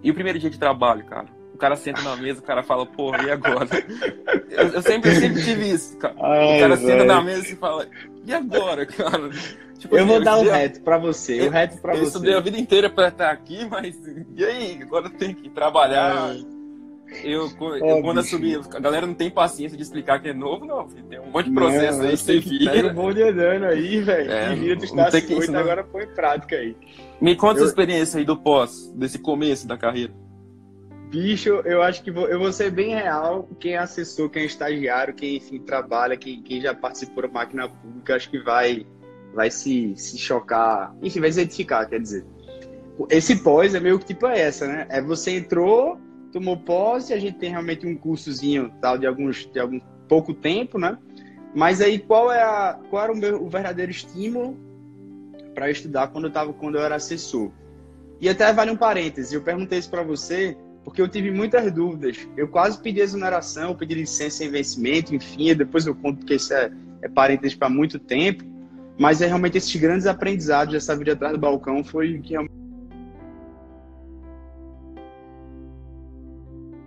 E 0.04 0.12
o 0.12 0.14
primeiro 0.14 0.40
dia 0.40 0.50
de 0.50 0.60
trabalho, 0.60 1.06
cara? 1.06 1.28
O 1.60 1.68
cara 1.68 1.76
senta 1.76 2.02
na 2.02 2.16
mesa, 2.16 2.40
o 2.40 2.44
cara 2.44 2.64
fala, 2.64 2.86
porra, 2.86 3.22
e 3.22 3.32
agora? 3.32 3.68
eu, 4.50 4.68
eu, 4.70 4.82
sempre, 4.82 5.12
eu 5.12 5.16
sempre 5.16 5.44
tive 5.44 5.70
isso, 5.70 5.98
cara. 5.98 6.16
Ai, 6.18 6.56
o 6.56 6.60
cara 6.62 6.76
véio. 6.78 6.88
senta 6.88 7.04
na 7.04 7.22
mesa 7.22 7.50
e 7.50 7.56
fala, 7.58 7.86
e 8.26 8.34
agora, 8.34 8.86
cara? 8.86 9.30
Tipo, 9.78 9.98
eu 9.98 10.06
assim, 10.06 10.08
vou 10.08 10.24
dar 10.24 10.38
o 10.38 10.44
um 10.44 10.50
reto 10.50 10.80
pra 10.80 10.98
você, 10.98 11.50
o 11.50 11.52
reto 11.52 11.82
pra 11.82 11.96
eu 11.96 11.98
você. 11.98 12.04
Eu 12.04 12.08
estudei 12.08 12.34
a 12.34 12.40
vida 12.40 12.58
inteira 12.58 12.90
pra 12.90 13.10
estar 13.10 13.30
aqui, 13.30 13.68
mas 13.70 13.94
e 14.38 14.46
aí? 14.46 14.80
Agora 14.82 15.10
tem 15.10 15.34
que 15.34 15.50
trabalhar. 15.50 16.34
Eu, 17.26 17.50
eu 17.82 18.02
quando 18.04 18.22
assumi, 18.22 18.56
a 18.56 18.80
galera 18.80 19.06
não 19.06 19.14
tem 19.14 19.30
paciência 19.30 19.76
de 19.76 19.84
explicar 19.84 20.22
que 20.22 20.30
é 20.30 20.34
novo, 20.34 20.64
não. 20.64 20.88
Tem 20.88 21.20
um 21.20 21.30
monte 21.30 21.50
de 21.50 21.56
processo 21.56 21.98
não, 21.98 22.08
aí 22.08 22.16
você 22.16 22.40
vira. 22.40 22.72
Pega 22.72 22.88
o 22.88 22.94
bonde 22.94 23.22
andando 23.22 23.66
aí, 23.66 24.00
velho. 24.00 24.32
É, 24.32 24.56
vira 24.56 24.76
do 24.78 24.86
Estácio 24.86 25.38
8, 25.38 25.58
agora 25.58 25.84
põe 25.84 26.04
em 26.04 26.16
prática 26.16 26.56
aí. 26.56 26.74
Me 27.20 27.36
conta 27.36 27.60
eu... 27.60 27.66
a 27.66 27.68
experiência 27.68 28.18
aí 28.18 28.24
do 28.24 28.38
pós, 28.38 28.94
desse 28.96 29.20
começo 29.20 29.68
da 29.68 29.78
carreira. 29.78 30.14
Bicho, 31.10 31.62
eu 31.66 31.82
acho 31.82 32.04
que 32.04 32.12
vou, 32.12 32.28
eu 32.28 32.38
vou 32.38 32.54
ser 32.54 32.70
bem 32.70 32.94
real. 32.94 33.50
Quem 33.60 33.74
é 33.74 33.80
assessor, 33.80 34.30
quem 34.30 34.44
é 34.44 34.46
estagiário, 34.46 35.14
quem 35.14 35.38
enfim 35.38 35.58
trabalha, 35.58 36.16
quem, 36.16 36.40
quem 36.44 36.62
já 36.62 36.74
participou 36.74 37.24
da 37.24 37.30
máquina 37.30 37.68
pública, 37.68 38.16
acho 38.16 38.30
que 38.30 38.38
vai, 38.38 38.86
vai 39.34 39.50
se, 39.50 39.96
se 39.98 40.20
chocar. 40.20 40.96
Enfim, 41.02 41.20
vai 41.20 41.32
se 41.32 41.42
identificar, 41.42 41.88
quer 41.88 42.00
dizer. 42.00 42.24
Esse 43.10 43.38
pós 43.38 43.74
é 43.74 43.80
meio 43.80 43.98
que 43.98 44.06
tipo 44.06 44.28
essa, 44.28 44.68
né? 44.68 44.86
É 44.88 45.02
você 45.02 45.32
entrou, 45.32 45.98
tomou 46.32 46.58
posse, 46.58 47.12
a 47.12 47.20
gente 47.20 47.40
tem 47.40 47.50
realmente 47.50 47.88
um 47.88 47.98
cursozinho 47.98 48.72
tal 48.80 48.96
de 48.96 49.08
alguns 49.08 49.50
de 49.52 49.60
algum 49.60 49.80
pouco 50.08 50.32
tempo, 50.32 50.78
né? 50.78 50.96
Mas 51.56 51.82
aí 51.82 51.98
qual 51.98 52.32
é 52.32 52.44
a 52.44 52.80
qual 52.88 53.04
era 53.04 53.12
o 53.12 53.18
meu 53.18 53.44
o 53.44 53.50
verdadeiro 53.50 53.90
estímulo 53.90 54.56
para 55.56 55.72
estudar 55.72 56.10
quando 56.10 56.26
eu 56.26 56.32
tava 56.32 56.54
quando 56.54 56.76
eu 56.76 56.84
era 56.84 56.96
assessor? 56.96 57.50
E 58.22 58.30
até 58.30 58.52
vale 58.54 58.70
um 58.70 58.78
parêntese, 58.78 59.34
eu 59.34 59.42
perguntei 59.42 59.80
isso 59.80 59.90
para 59.90 60.04
você 60.04 60.56
porque 60.84 61.02
eu 61.02 61.08
tive 61.08 61.32
muitas 61.32 61.72
dúvidas. 61.72 62.28
Eu 62.36 62.48
quase 62.48 62.80
pedi 62.80 63.00
exoneração, 63.00 63.76
pedi 63.76 63.96
licença 63.96 64.38
sem 64.38 64.50
vencimento, 64.50 65.14
enfim, 65.14 65.54
depois 65.56 65.86
eu 65.86 65.96
conto 65.96 66.26
que 66.26 66.36
isso 66.36 66.54
é, 66.54 66.72
é 67.02 67.10
parênteses 67.10 67.56
para 67.56 67.70
muito 67.70 68.00
tempo. 68.00 68.44
Mas 68.98 69.22
é 69.22 69.28
realmente 69.28 69.58
esses 69.58 69.74
grandes 69.76 70.06
aprendizados 70.06 70.74
dessa 70.74 70.96
vida 70.96 71.14
atrás 71.14 71.34
do 71.34 71.40
balcão 71.40 71.84
foi 71.84 72.20
que 72.20 72.32
realmente 72.32 72.60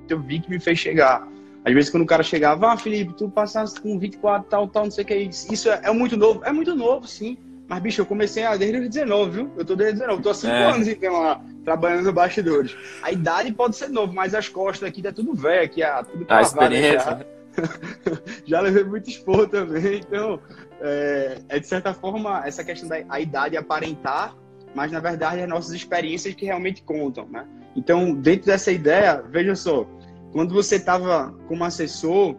eu 0.09 0.20
vi 0.20 0.40
que 0.40 0.51
me 0.51 0.60
fez 0.60 0.78
chegar. 0.78 1.27
Às 1.64 1.73
vezes, 1.73 1.90
quando 1.90 2.02
o 2.02 2.06
cara 2.06 2.23
chegava, 2.23 2.73
ah, 2.73 2.77
Felipe, 2.77 3.14
tu 3.14 3.31
passaste 3.31 3.81
com 3.81 3.98
24, 3.98 4.48
tal, 4.48 4.69
tal, 4.69 4.85
não 4.85 4.90
sei 4.90 5.05
o 5.05 5.06
que. 5.06 5.14
Isso 5.14 5.70
é, 5.70 5.81
é 5.85 5.93
muito 5.93 6.16
novo. 6.16 6.44
É 6.44 6.52
muito 6.52 6.74
novo, 6.74 7.06
sim. 7.06 7.39
Mas, 7.73 7.82
bicho, 7.82 8.03
eu 8.03 8.07
comecei 8.07 8.44
a, 8.44 8.55
desde 8.55 8.81
os 8.81 8.89
19, 8.90 9.31
viu? 9.31 9.51
Eu 9.57 9.65
tô 9.65 9.74
desde 9.74 9.94
19. 9.94 10.23
Tô 10.23 10.28
há 10.28 10.35
5 10.35 10.53
é. 10.53 10.65
anos, 10.73 10.89
então, 10.89 11.23
lá, 11.23 11.43
trabalhando 11.65 12.05
no 12.05 12.12
bastidores. 12.12 12.77
A 13.03 13.11
idade 13.11 13.51
pode 13.51 13.77
ser 13.77 13.89
nova, 13.89 14.12
mas 14.12 14.35
as 14.35 14.47
costas 14.47 14.86
aqui 14.86 15.01
tá 15.01 15.11
tudo 15.11 15.35
velho, 15.35 15.65
aqui, 15.65 15.82
ah, 15.82 16.05
tudo 16.05 16.27
A 16.28 16.43
experiência. 16.43 17.01
Já. 17.01 17.15
Né? 17.15 17.24
já 18.44 18.61
levei 18.61 18.85
muito 18.85 19.09
expor 19.09 19.49
também. 19.49 20.01
Então, 20.07 20.39
é, 20.82 21.39
é, 21.49 21.59
de 21.59 21.66
certa 21.66 21.94
forma, 21.94 22.47
essa 22.47 22.62
questão 22.62 22.90
da 22.90 23.19
idade 23.19 23.57
aparentar, 23.57 24.36
mas, 24.74 24.93
na 24.93 25.01
verdade, 25.01 25.40
as 25.40 25.49
nossas 25.49 25.73
experiências 25.73 26.35
que 26.35 26.44
realmente 26.44 26.82
contam, 26.82 27.27
né? 27.31 27.47
Então, 27.74 28.12
dentro 28.12 28.49
dessa 28.49 28.70
ideia, 28.70 29.24
veja 29.31 29.55
só, 29.55 29.86
quando 30.31 30.53
você 30.53 30.77
estava 30.77 31.35
como 31.49 31.65
assessor, 31.65 32.36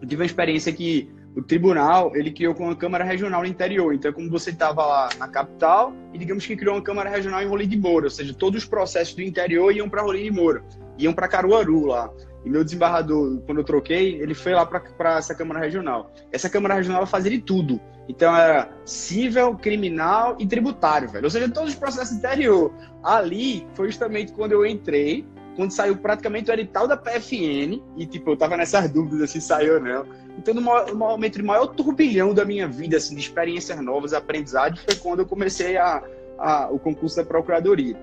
eu 0.00 0.06
tive 0.06 0.22
uma 0.22 0.26
experiência 0.26 0.72
que 0.72 1.10
o 1.34 1.42
tribunal 1.42 2.14
ele 2.14 2.30
criou 2.30 2.54
com 2.54 2.64
uma 2.64 2.76
câmara 2.76 3.04
regional 3.04 3.42
no 3.42 3.46
interior. 3.46 3.94
Então, 3.94 4.12
como 4.12 4.30
você 4.30 4.50
estava 4.50 4.84
lá 4.84 5.08
na 5.18 5.28
capital 5.28 5.94
e 6.12 6.18
digamos 6.18 6.46
que 6.46 6.56
criou 6.56 6.74
uma 6.74 6.82
câmara 6.82 7.08
regional 7.08 7.42
em 7.42 7.46
Rolim 7.46 7.68
de 7.68 7.76
Moura, 7.76 8.06
ou 8.06 8.10
seja, 8.10 8.34
todos 8.34 8.62
os 8.62 8.68
processos 8.68 9.14
do 9.14 9.22
interior 9.22 9.74
iam 9.74 9.88
para 9.88 10.02
Rolim 10.02 10.24
de 10.24 10.30
Moura, 10.30 10.62
iam 10.98 11.12
para 11.12 11.28
Caruaru 11.28 11.86
lá. 11.86 12.10
E 12.44 12.50
meu 12.50 12.64
desembargador, 12.64 13.40
quando 13.46 13.58
eu 13.58 13.64
troquei, 13.64 14.20
ele 14.20 14.34
foi 14.34 14.52
lá 14.52 14.66
para 14.66 15.16
essa 15.16 15.34
câmara 15.34 15.60
regional. 15.60 16.12
Essa 16.32 16.50
câmara 16.50 16.74
regional 16.74 17.06
fazia 17.06 17.30
de 17.30 17.40
tudo. 17.40 17.80
Então 18.08 18.36
era 18.36 18.68
civil, 18.84 19.54
criminal 19.54 20.36
e 20.40 20.46
tributário, 20.46 21.08
velho. 21.08 21.24
Ou 21.24 21.30
seja, 21.30 21.48
todos 21.48 21.70
os 21.70 21.78
processos 21.78 22.16
interior. 22.16 22.74
Ali 23.02 23.66
foi 23.74 23.86
justamente 23.86 24.32
quando 24.32 24.52
eu 24.52 24.66
entrei, 24.66 25.24
quando 25.54 25.70
saiu 25.70 25.96
praticamente 25.96 26.50
o 26.50 26.54
edital 26.54 26.88
da 26.88 26.96
PFN, 26.96 27.80
e 27.96 28.06
tipo, 28.06 28.30
eu 28.30 28.36
tava 28.36 28.56
nessas 28.56 28.90
dúvidas 28.90 29.30
se 29.30 29.40
saiu 29.40 29.74
ou 29.74 29.80
não. 29.80 30.06
Então, 30.38 30.54
no 30.54 30.62
momento 30.94 31.36
de 31.36 31.42
maior 31.42 31.66
turbilhão 31.66 32.32
da 32.32 32.44
minha 32.44 32.66
vida, 32.66 32.96
assim, 32.96 33.14
de 33.14 33.20
experiências 33.20 33.80
novas, 33.80 34.12
aprendizado, 34.12 34.78
foi 34.78 34.96
quando 34.96 35.20
eu 35.20 35.26
comecei 35.26 35.76
a, 35.76 36.02
a 36.38 36.68
o 36.70 36.78
concurso 36.78 37.16
da 37.16 37.24
Procuradoria. 37.24 37.96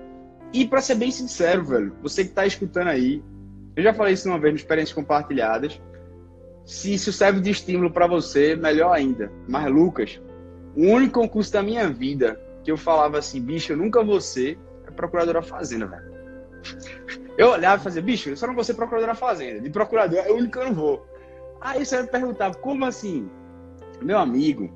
E 0.52 0.66
para 0.66 0.80
ser 0.80 0.94
bem 0.94 1.10
sincero, 1.10 1.64
velho, 1.64 1.94
você 2.02 2.24
que 2.24 2.30
tá 2.30 2.46
escutando 2.46 2.88
aí, 2.88 3.22
eu 3.76 3.82
já 3.82 3.94
falei 3.94 4.14
isso 4.14 4.28
uma 4.28 4.38
vez 4.38 4.52
no 4.52 4.58
Experiências 4.58 4.94
Compartilhadas, 4.94 5.80
se 6.64 6.94
isso 6.94 7.12
serve 7.12 7.40
de 7.40 7.50
estímulo 7.50 7.90
para 7.90 8.06
você, 8.06 8.54
melhor 8.54 8.92
ainda. 8.92 9.30
Mas, 9.48 9.70
Lucas, 9.70 10.20
o 10.76 10.82
único 10.86 11.20
concurso 11.20 11.52
da 11.52 11.62
minha 11.62 11.88
vida 11.88 12.40
que 12.62 12.70
eu 12.70 12.76
falava 12.76 13.18
assim, 13.18 13.40
bicho, 13.40 13.72
eu 13.72 13.76
nunca 13.76 14.02
vou 14.04 14.20
ser, 14.20 14.58
é 14.86 14.90
procuradora 14.90 15.42
fazenda, 15.42 15.86
velho. 15.86 16.10
Eu 17.38 17.50
olhava 17.52 17.80
e 17.80 17.84
fazia, 17.84 18.02
bicho, 18.02 18.28
eu 18.28 18.36
só 18.36 18.46
não 18.46 18.54
vou 18.54 18.62
ser 18.62 18.74
procuradora 18.74 19.14
fazenda. 19.14 19.60
De 19.60 19.70
procurador 19.70 20.18
é 20.18 20.30
o 20.30 20.36
único 20.36 20.52
que 20.52 20.58
eu 20.58 20.64
não 20.66 20.74
vou. 20.74 21.06
Aí 21.60 21.84
você 21.84 22.02
me 22.02 22.08
perguntava, 22.08 22.54
como 22.54 22.84
assim? 22.84 23.28
Meu 24.00 24.18
amigo, 24.18 24.70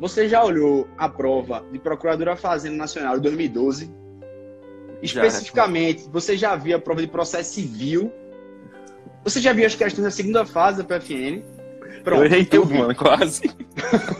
você 0.00 0.28
já 0.28 0.42
olhou 0.42 0.88
a 0.96 1.08
prova 1.08 1.64
de 1.70 1.78
Procuradora 1.78 2.36
Fazenda 2.36 2.76
Nacional 2.76 3.16
de 3.16 3.22
2012? 3.22 3.90
Especificamente, 5.00 6.04
já. 6.04 6.10
você 6.10 6.36
já 6.36 6.56
viu 6.56 6.76
a 6.76 6.80
prova 6.80 7.00
de 7.00 7.06
processo 7.06 7.54
civil? 7.54 8.12
Você 9.22 9.40
já 9.40 9.52
viu 9.52 9.66
as 9.66 9.74
questões 9.74 10.04
da 10.04 10.10
segunda 10.10 10.44
fase 10.44 10.82
da 10.82 10.84
PFN? 10.84 11.42
Pronto, 12.02 12.22
eu 12.22 12.26
errei 12.26 12.44
tudo, 12.44 12.74
mano, 12.74 12.94
quase. 12.94 13.42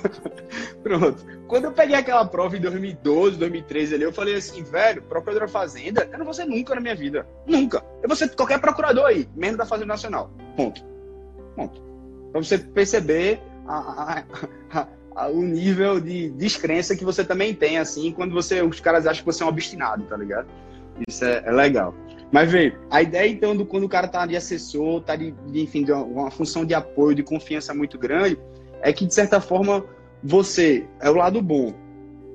Pronto. 0.83 1.25
Quando 1.47 1.65
eu 1.65 1.73
peguei 1.73 1.97
aquela 1.97 2.25
prova 2.27 2.57
em 2.57 2.61
2012, 2.61 3.39
2013 3.39 3.95
ali, 3.95 4.05
eu 4.05 4.13
falei 4.13 4.35
assim, 4.35 4.63
velho, 4.63 5.03
procuradora 5.03 5.49
fazenda, 5.49 6.09
eu 6.13 6.19
não 6.19 6.25
vou 6.25 6.35
ser 6.35 6.45
nunca 6.45 6.75
na 6.75 6.81
minha 6.81 6.95
vida. 6.95 7.27
Nunca. 7.47 7.83
Eu 8.03 8.09
vou 8.09 8.17
ser 8.17 8.35
qualquer 8.35 8.61
procurador 8.61 9.07
aí, 9.07 9.29
menos 9.35 9.57
da 9.57 9.65
Fazenda 9.65 9.89
Nacional. 9.89 10.31
Ponto. 10.57 10.85
Ponto. 11.57 11.88
Pra 12.39 12.47
você 12.47 12.59
perceber 12.59 13.41
a, 13.67 14.25
a, 14.73 14.87
a, 15.17 15.29
o 15.29 15.43
nível 15.43 16.01
de 16.01 16.31
descrença 16.31 16.97
que 16.97 17.05
você 17.05 17.25
também 17.25 17.53
tem, 17.53 17.79
assim, 17.79 18.13
quando 18.13 18.33
você, 18.33 18.63
os 18.63 18.81
caras 18.81 19.07
acham 19.07 19.25
que 19.25 19.27
você 19.27 19.43
é 19.43 19.47
um 19.47 19.49
obstinado, 19.49 20.05
tá 20.05 20.17
ligado? 20.17 20.47
Isso 21.09 21.25
é, 21.25 21.43
é 21.45 21.51
legal. 21.51 21.95
Mas, 22.31 22.51
veio, 22.51 22.79
a 22.91 23.03
ideia, 23.03 23.29
então, 23.29 23.57
do 23.57 23.65
quando 23.65 23.85
o 23.85 23.89
cara 23.89 24.07
tá 24.07 24.25
de 24.27 24.37
assessor, 24.37 25.01
tá 25.03 25.17
de, 25.17 25.33
de 25.33 25.61
enfim, 25.61 25.83
de 25.83 25.93
uma, 25.93 26.05
uma, 26.05 26.31
função 26.31 26.65
de 26.65 26.75
apoio, 26.75 27.15
de 27.15 27.23
confiança 27.23 27.75
muito 27.75 27.99
grande, 27.99 28.39
é 28.83 28.93
que, 28.93 29.07
de 29.07 29.15
certa 29.15 29.41
forma, 29.41 29.85
você 30.23 30.87
é 31.01 31.11
o 31.11 31.15
lado 31.15 31.41
bom. 31.43 31.75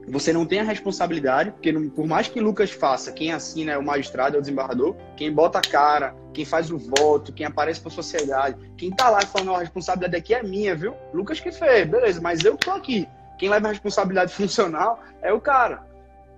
Você 0.07 0.33
não 0.33 0.45
tem 0.45 0.59
a 0.59 0.63
responsabilidade, 0.63 1.51
porque 1.51 1.71
não, 1.71 1.89
por 1.89 2.05
mais 2.05 2.27
que 2.27 2.39
Lucas 2.39 2.71
faça, 2.71 3.11
quem 3.11 3.31
assina 3.31 3.71
é 3.71 3.77
o 3.77 3.83
magistrado, 3.83 4.35
é 4.35 4.39
o 4.39 4.41
desembargador, 4.41 4.95
quem 5.15 5.31
bota 5.31 5.59
a 5.59 5.61
cara, 5.61 6.13
quem 6.33 6.43
faz 6.43 6.69
o 6.71 6.77
voto, 6.77 7.31
quem 7.31 7.45
aparece 7.45 7.79
para 7.79 7.91
a 7.91 7.95
sociedade, 7.95 8.73
quem 8.77 8.91
tá 8.91 9.09
lá 9.09 9.21
falando, 9.21 9.55
a 9.55 9.59
responsabilidade 9.59 10.17
aqui 10.17 10.33
é 10.33 10.43
minha, 10.43 10.75
viu? 10.75 10.93
Lucas 11.13 11.39
que 11.39 11.51
fez, 11.51 11.87
beleza, 11.87 12.19
mas 12.19 12.43
eu 12.43 12.57
tô 12.57 12.71
aqui. 12.71 13.07
Quem 13.37 13.49
leva 13.49 13.67
a 13.67 13.71
responsabilidade 13.71 14.33
funcional 14.35 15.01
é 15.21 15.31
o 15.31 15.39
cara. 15.39 15.85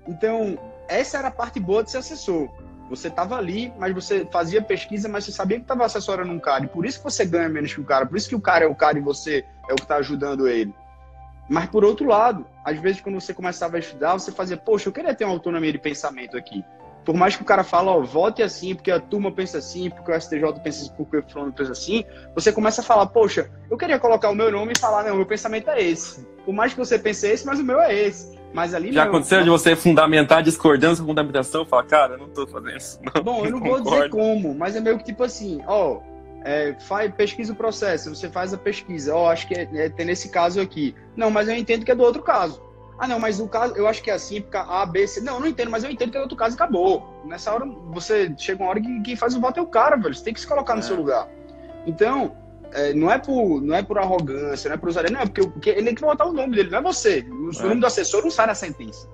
Então, 0.07 0.57
essa 0.87 1.17
era 1.17 1.29
a 1.29 1.31
parte 1.31 1.59
boa 1.59 1.83
de 1.83 1.91
ser 1.91 1.97
assessor. 1.97 2.49
Você 2.89 3.07
estava 3.07 3.35
ali, 3.35 3.73
mas 3.79 3.93
você 3.93 4.27
fazia 4.31 4.61
pesquisa, 4.61 5.09
mas 5.09 5.25
você 5.25 5.31
sabia 5.31 5.57
que 5.57 5.63
estava 5.63 5.85
assessorando 5.85 6.31
um 6.31 6.39
cara. 6.39 6.65
E 6.65 6.67
por 6.67 6.85
isso 6.85 6.99
que 6.99 7.03
você 7.03 7.25
ganha 7.25 7.49
menos 7.49 7.73
que 7.73 7.81
o 7.81 7.83
cara. 7.83 8.05
Por 8.05 8.15
isso 8.15 8.29
que 8.29 8.35
o 8.35 8.41
cara 8.41 8.65
é 8.65 8.67
o 8.67 8.75
cara 8.75 8.99
e 8.99 9.01
você 9.01 9.43
é 9.67 9.73
o 9.73 9.75
que 9.75 9.81
está 9.81 9.95
ajudando 9.95 10.47
ele. 10.47 10.73
Mas 11.47 11.69
por 11.69 11.83
outro 11.83 12.07
lado, 12.07 12.45
às 12.63 12.79
vezes 12.79 13.01
quando 13.01 13.19
você 13.19 13.33
começava 13.33 13.77
a 13.77 13.79
estudar, 13.79 14.13
você 14.13 14.31
fazia, 14.31 14.57
poxa, 14.57 14.89
eu 14.89 14.93
queria 14.93 15.13
ter 15.13 15.25
uma 15.25 15.33
autonomia 15.33 15.71
de 15.71 15.77
pensamento 15.77 16.35
aqui. 16.35 16.63
Por 17.03 17.15
mais 17.15 17.35
que 17.35 17.43
o 17.43 17.45
cara 17.45 17.63
fale, 17.63 17.87
ó, 17.87 18.01
vote 18.01 18.41
assim, 18.41 18.73
porque 18.73 18.89
a 18.89 18.99
turma 18.99 19.31
pensa 19.31 19.59
assim, 19.59 19.91
porque 19.91 20.11
o 20.11 20.19
STJ 20.19 20.41
pensa 20.63 20.83
assim, 20.83 20.93
porque 20.97 21.17
o 21.17 21.23
fulano 21.29 21.53
pensa 21.53 21.71
assim, 21.71 22.03
você 22.33 22.51
começa 22.51 22.81
a 22.81 22.83
falar, 22.83 23.05
poxa, 23.05 23.51
eu 23.69 23.77
queria 23.77 23.99
colocar 23.99 24.29
o 24.31 24.35
meu 24.35 24.51
nome 24.51 24.73
e 24.75 24.79
falar, 24.79 25.03
não, 25.03 25.15
meu 25.15 25.25
pensamento 25.25 25.69
é 25.69 25.83
esse. 25.83 26.25
Por 26.43 26.53
mais 26.53 26.73
que 26.73 26.79
você 26.79 26.97
pense 26.97 27.27
esse, 27.27 27.45
mas 27.45 27.59
o 27.59 27.63
meu 27.63 27.79
é 27.79 27.93
esse. 27.93 28.35
Mas 28.51 28.73
ali 28.73 28.91
Já 28.91 29.03
não, 29.03 29.11
aconteceu 29.11 29.43
de 29.43 29.49
você 29.49 29.75
fundamentar 29.75 30.41
discordância 30.41 31.03
com 31.03 31.09
fundamentação 31.09 31.63
e 31.63 31.65
falar, 31.65 31.83
cara, 31.83 32.13
eu 32.13 32.19
não 32.19 32.29
tô 32.29 32.47
fazendo 32.47 32.75
isso. 32.75 32.99
Não, 33.03 33.23
Bom, 33.23 33.45
eu 33.45 33.51
não, 33.51 33.59
não 33.61 33.67
vou 33.67 33.81
dizer 33.81 34.09
como, 34.09 34.55
mas 34.55 34.75
é 34.75 34.79
meio 34.79 34.97
que 34.97 35.03
tipo 35.03 35.23
assim, 35.23 35.61
ó, 35.67 35.99
é, 36.45 36.75
faz, 36.79 37.11
pesquisa 37.15 37.53
o 37.53 37.55
processo, 37.55 38.13
você 38.13 38.29
faz 38.29 38.53
a 38.53 38.57
pesquisa, 38.57 39.15
ó, 39.15 39.31
acho 39.31 39.47
que 39.47 39.55
é, 39.55 39.67
é, 39.73 39.89
tem 39.89 40.05
nesse 40.05 40.29
caso 40.29 40.61
aqui. 40.61 40.95
Não, 41.15 41.31
mas 41.31 41.49
eu 41.49 41.55
entendo 41.55 41.83
que 41.83 41.91
é 41.91 41.95
do 41.95 42.03
outro 42.03 42.21
caso. 42.21 42.63
Ah, 42.99 43.07
não, 43.07 43.19
mas 43.19 43.39
o 43.39 43.47
caso, 43.47 43.75
eu 43.75 43.87
acho 43.87 44.01
que 44.01 44.11
é 44.11 44.13
assim, 44.13 44.41
porque 44.41 44.55
A, 44.55 44.85
B, 44.85 45.07
C. 45.07 45.21
Não, 45.21 45.39
não 45.39 45.47
entendo, 45.47 45.71
mas 45.71 45.83
eu 45.83 45.89
entendo 45.89 46.11
que 46.11 46.17
é 46.17 46.19
do 46.19 46.23
outro 46.23 46.37
caso 46.37 46.53
e 46.53 46.55
acabou. 46.55 47.21
Nessa 47.25 47.51
hora, 47.51 47.65
você 47.91 48.33
chega 48.37 48.61
uma 48.61 48.69
hora 48.69 48.79
que 48.79 49.01
quem 49.01 49.15
faz 49.15 49.35
o 49.35 49.41
voto 49.41 49.59
é 49.59 49.63
o 49.63 49.67
cara, 49.67 49.97
velho. 49.97 50.13
Você 50.13 50.23
tem 50.23 50.33
que 50.33 50.39
se 50.39 50.47
colocar 50.47 50.75
no 50.75 50.79
é. 50.79 50.83
seu 50.83 50.95
lugar. 50.95 51.27
Então, 51.85 52.37
é, 52.71 52.93
não, 52.93 53.11
é 53.11 53.17
por, 53.17 53.61
não 53.61 53.75
é 53.75 53.81
por 53.81 53.97
arrogância, 53.97 54.69
não 54.69 54.75
é 54.75 54.77
por 54.77 54.87
usar. 54.87 55.09
Não, 55.09 55.21
é 55.21 55.25
porque, 55.25 55.41
porque 55.47 55.69
ele 55.71 55.83
tem 55.83 55.95
que 55.95 56.01
botar 56.01 56.25
o 56.25 56.31
nome 56.31 56.55
dele, 56.55 56.69
não 56.69 56.77
é 56.77 56.81
você. 56.81 57.25
O 57.27 57.49
é. 57.49 57.63
nome 57.63 57.81
do 57.81 57.87
assessor 57.87 58.21
não 58.21 58.29
sai 58.29 58.45
na 58.45 58.55
sentença. 58.55 59.09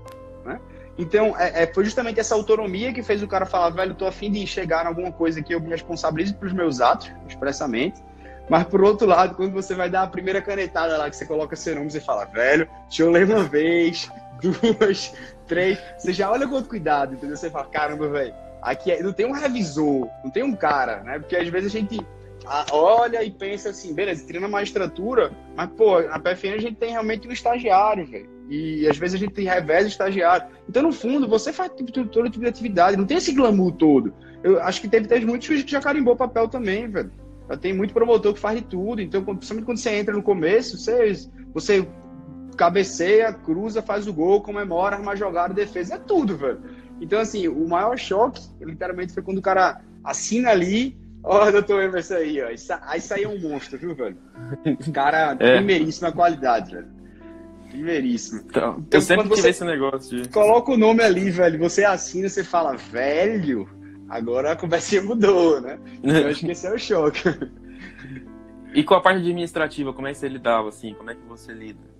Né? 0.45 0.59
Então, 0.97 1.37
é, 1.37 1.63
é, 1.63 1.73
foi 1.73 1.85
justamente 1.85 2.19
essa 2.19 2.35
autonomia 2.35 2.93
que 2.93 3.01
fez 3.01 3.23
o 3.23 3.27
cara 3.27 3.45
falar, 3.45 3.69
velho, 3.69 3.95
tô 3.95 4.05
afim 4.05 4.31
de 4.31 4.45
chegar 4.45 4.83
em 4.83 4.87
alguma 4.87 5.11
coisa 5.11 5.41
que 5.41 5.53
eu 5.53 5.59
me 5.59 5.69
responsabilize 5.69 6.33
pelos 6.33 6.53
meus 6.53 6.81
atos, 6.81 7.11
expressamente. 7.27 8.01
Mas, 8.49 8.65
por 8.65 8.83
outro 8.83 9.07
lado, 9.07 9.35
quando 9.35 9.53
você 9.53 9.73
vai 9.73 9.89
dar 9.89 10.03
a 10.03 10.07
primeira 10.07 10.41
canetada 10.41 10.97
lá, 10.97 11.09
que 11.09 11.15
você 11.15 11.25
coloca 11.25 11.55
seu 11.55 11.75
nome, 11.75 11.89
você 11.89 12.01
fala, 12.01 12.25
velho, 12.25 12.67
deixa 12.87 13.03
eu 13.03 13.11
ler 13.11 13.25
uma 13.25 13.43
vez, 13.43 14.11
duas, 14.41 15.13
três. 15.47 15.79
Você 15.97 16.11
já 16.11 16.29
olha 16.29 16.47
com 16.47 16.55
outro 16.55 16.69
cuidado, 16.69 17.13
entendeu? 17.13 17.37
Você 17.37 17.49
fala, 17.49 17.65
caramba, 17.67 18.09
velho, 18.09 18.33
aqui 18.61 18.91
é, 18.91 19.01
não 19.01 19.13
tem 19.13 19.25
um 19.25 19.31
revisor, 19.31 20.07
não 20.23 20.29
tem 20.29 20.43
um 20.43 20.55
cara, 20.55 21.01
né? 21.01 21.19
Porque 21.19 21.35
às 21.35 21.47
vezes 21.47 21.73
a 21.73 21.79
gente 21.79 22.05
olha 22.71 23.23
e 23.23 23.31
pensa 23.31 23.69
assim, 23.69 23.93
beleza, 23.93 24.25
treina 24.25 24.47
magistratura, 24.47 25.31
mas, 25.55 25.69
pô, 25.71 26.01
na 26.01 26.19
PFN 26.19 26.55
a 26.55 26.61
gente 26.61 26.75
tem 26.75 26.91
realmente 26.91 27.27
um 27.27 27.31
estagiário, 27.31 28.05
velho. 28.05 28.29
E 28.51 28.85
às 28.85 28.97
vezes 28.97 29.15
a 29.15 29.17
gente 29.17 29.31
tem 29.31 29.45
revés 29.45 29.87
estagiário. 29.87 30.45
Então, 30.67 30.83
no 30.83 30.91
fundo, 30.91 31.25
você 31.25 31.53
faz 31.53 31.71
tipo, 31.71 31.89
todo 31.89 32.29
tipo 32.29 32.43
de 32.43 32.49
atividade, 32.49 32.97
não 32.97 33.05
tem 33.05 33.15
esse 33.15 33.31
glamour 33.31 33.71
todo. 33.71 34.13
Eu 34.43 34.61
acho 34.61 34.81
que 34.81 34.89
teve, 34.89 35.07
teve 35.07 35.25
muitos 35.25 35.47
que 35.47 35.71
já 35.71 35.79
carimbou 35.79 36.17
papel 36.17 36.49
também, 36.49 36.85
velho. 36.89 37.09
Já 37.49 37.55
tem 37.55 37.73
muito 37.73 37.93
promotor 37.93 38.33
que 38.33 38.41
faz 38.41 38.57
de 38.57 38.65
tudo. 38.65 39.01
Então, 39.01 39.23
principalmente 39.23 39.65
quando 39.65 39.77
você 39.77 39.91
entra 39.91 40.13
no 40.13 40.21
começo, 40.21 40.77
você, 40.77 41.13
você 41.53 41.87
cabeceia, 42.57 43.31
cruza, 43.31 43.81
faz 43.81 44.05
o 44.05 44.11
gol, 44.11 44.41
comemora, 44.41 44.97
arma 44.97 45.15
jogada, 45.15 45.53
defesa, 45.53 45.95
é 45.95 45.97
tudo, 45.97 46.35
velho. 46.35 46.59
Então, 46.99 47.21
assim, 47.21 47.47
o 47.47 47.69
maior 47.69 47.97
choque, 47.97 48.41
literalmente, 48.59 49.13
foi 49.13 49.23
quando 49.23 49.37
o 49.37 49.41
cara 49.41 49.79
assina 50.03 50.49
ali 50.49 50.99
Ó, 51.23 51.47
oh, 51.47 51.51
doutor 51.53 51.83
Emerson 51.83 52.15
aí, 52.15 52.41
ó. 52.41 52.49
Isso, 52.49 52.73
isso 52.97 53.13
aí 53.13 53.23
é 53.23 53.27
um 53.29 53.39
monstro, 53.39 53.77
viu, 53.77 53.95
velho? 53.95 54.17
Cara, 54.93 55.37
é. 55.39 55.57
primeiríssima 55.57 56.11
qualidade, 56.11 56.73
velho. 56.73 57.00
Primeiríssimo. 57.71 58.41
Então, 58.45 58.75
então 58.79 58.99
eu 58.99 59.01
sempre 59.01 59.29
tive 59.29 59.49
esse 59.49 59.63
negócio 59.63 60.21
de... 60.21 60.29
Coloca 60.29 60.71
o 60.71 60.77
nome 60.77 61.03
ali, 61.03 61.29
velho. 61.29 61.57
Você 61.59 61.83
assina, 61.83 62.29
você 62.29 62.43
fala, 62.43 62.75
velho, 62.75 63.67
agora 64.09 64.51
a 64.51 64.55
conversa 64.55 65.01
mudou, 65.03 65.61
né? 65.61 65.79
Eu 66.03 66.27
acho 66.27 66.41
que 66.41 66.51
esse 66.51 66.67
é 66.67 66.73
o 66.73 66.77
choque. 66.77 67.23
E 68.73 68.83
com 68.83 68.93
a 68.93 69.01
parte 69.01 69.19
administrativa, 69.19 69.93
como 69.93 70.07
é 70.07 70.11
que 70.11 70.17
você 70.17 70.27
lidava, 70.27 70.69
assim? 70.69 70.93
Como 70.93 71.09
é 71.09 71.15
que 71.15 71.21
você 71.27 71.53
lida? 71.53 71.91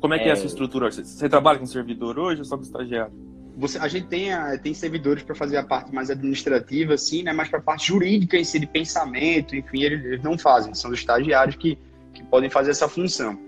como 0.00 0.12
é 0.12 0.18
que 0.18 0.24
é, 0.24 0.28
é 0.28 0.32
a 0.32 0.36
sua 0.36 0.46
estrutura? 0.46 0.90
Você, 0.90 1.04
você 1.04 1.28
trabalha 1.28 1.58
com 1.58 1.66
servidor 1.66 2.18
hoje 2.18 2.40
ou 2.40 2.44
só 2.44 2.56
com 2.56 2.64
estagiário? 2.64 3.12
você, 3.56 3.78
a 3.78 3.88
gente 3.88 4.06
tem, 4.06 4.32
a, 4.32 4.58
tem 4.58 4.72
servidores 4.72 5.22
para 5.22 5.34
fazer 5.34 5.56
a 5.56 5.62
parte 5.62 5.94
mais 5.94 6.10
administrativa, 6.10 6.94
assim, 6.94 7.22
né? 7.22 7.32
Mas 7.32 7.48
para 7.48 7.58
a 7.58 7.62
parte 7.62 7.88
jurídica 7.88 8.36
em 8.36 8.44
si, 8.44 8.58
de 8.58 8.66
pensamento, 8.66 9.54
enfim, 9.54 9.82
eles, 9.82 10.04
eles, 10.04 10.22
não 10.22 10.38
fazem, 10.38 10.74
são 10.74 10.90
os 10.90 10.98
estagiários 10.98 11.56
que, 11.56 11.78
que 12.14 12.24
podem 12.24 12.48
fazer 12.48 12.70
essa 12.70 12.88
função. 12.88 13.38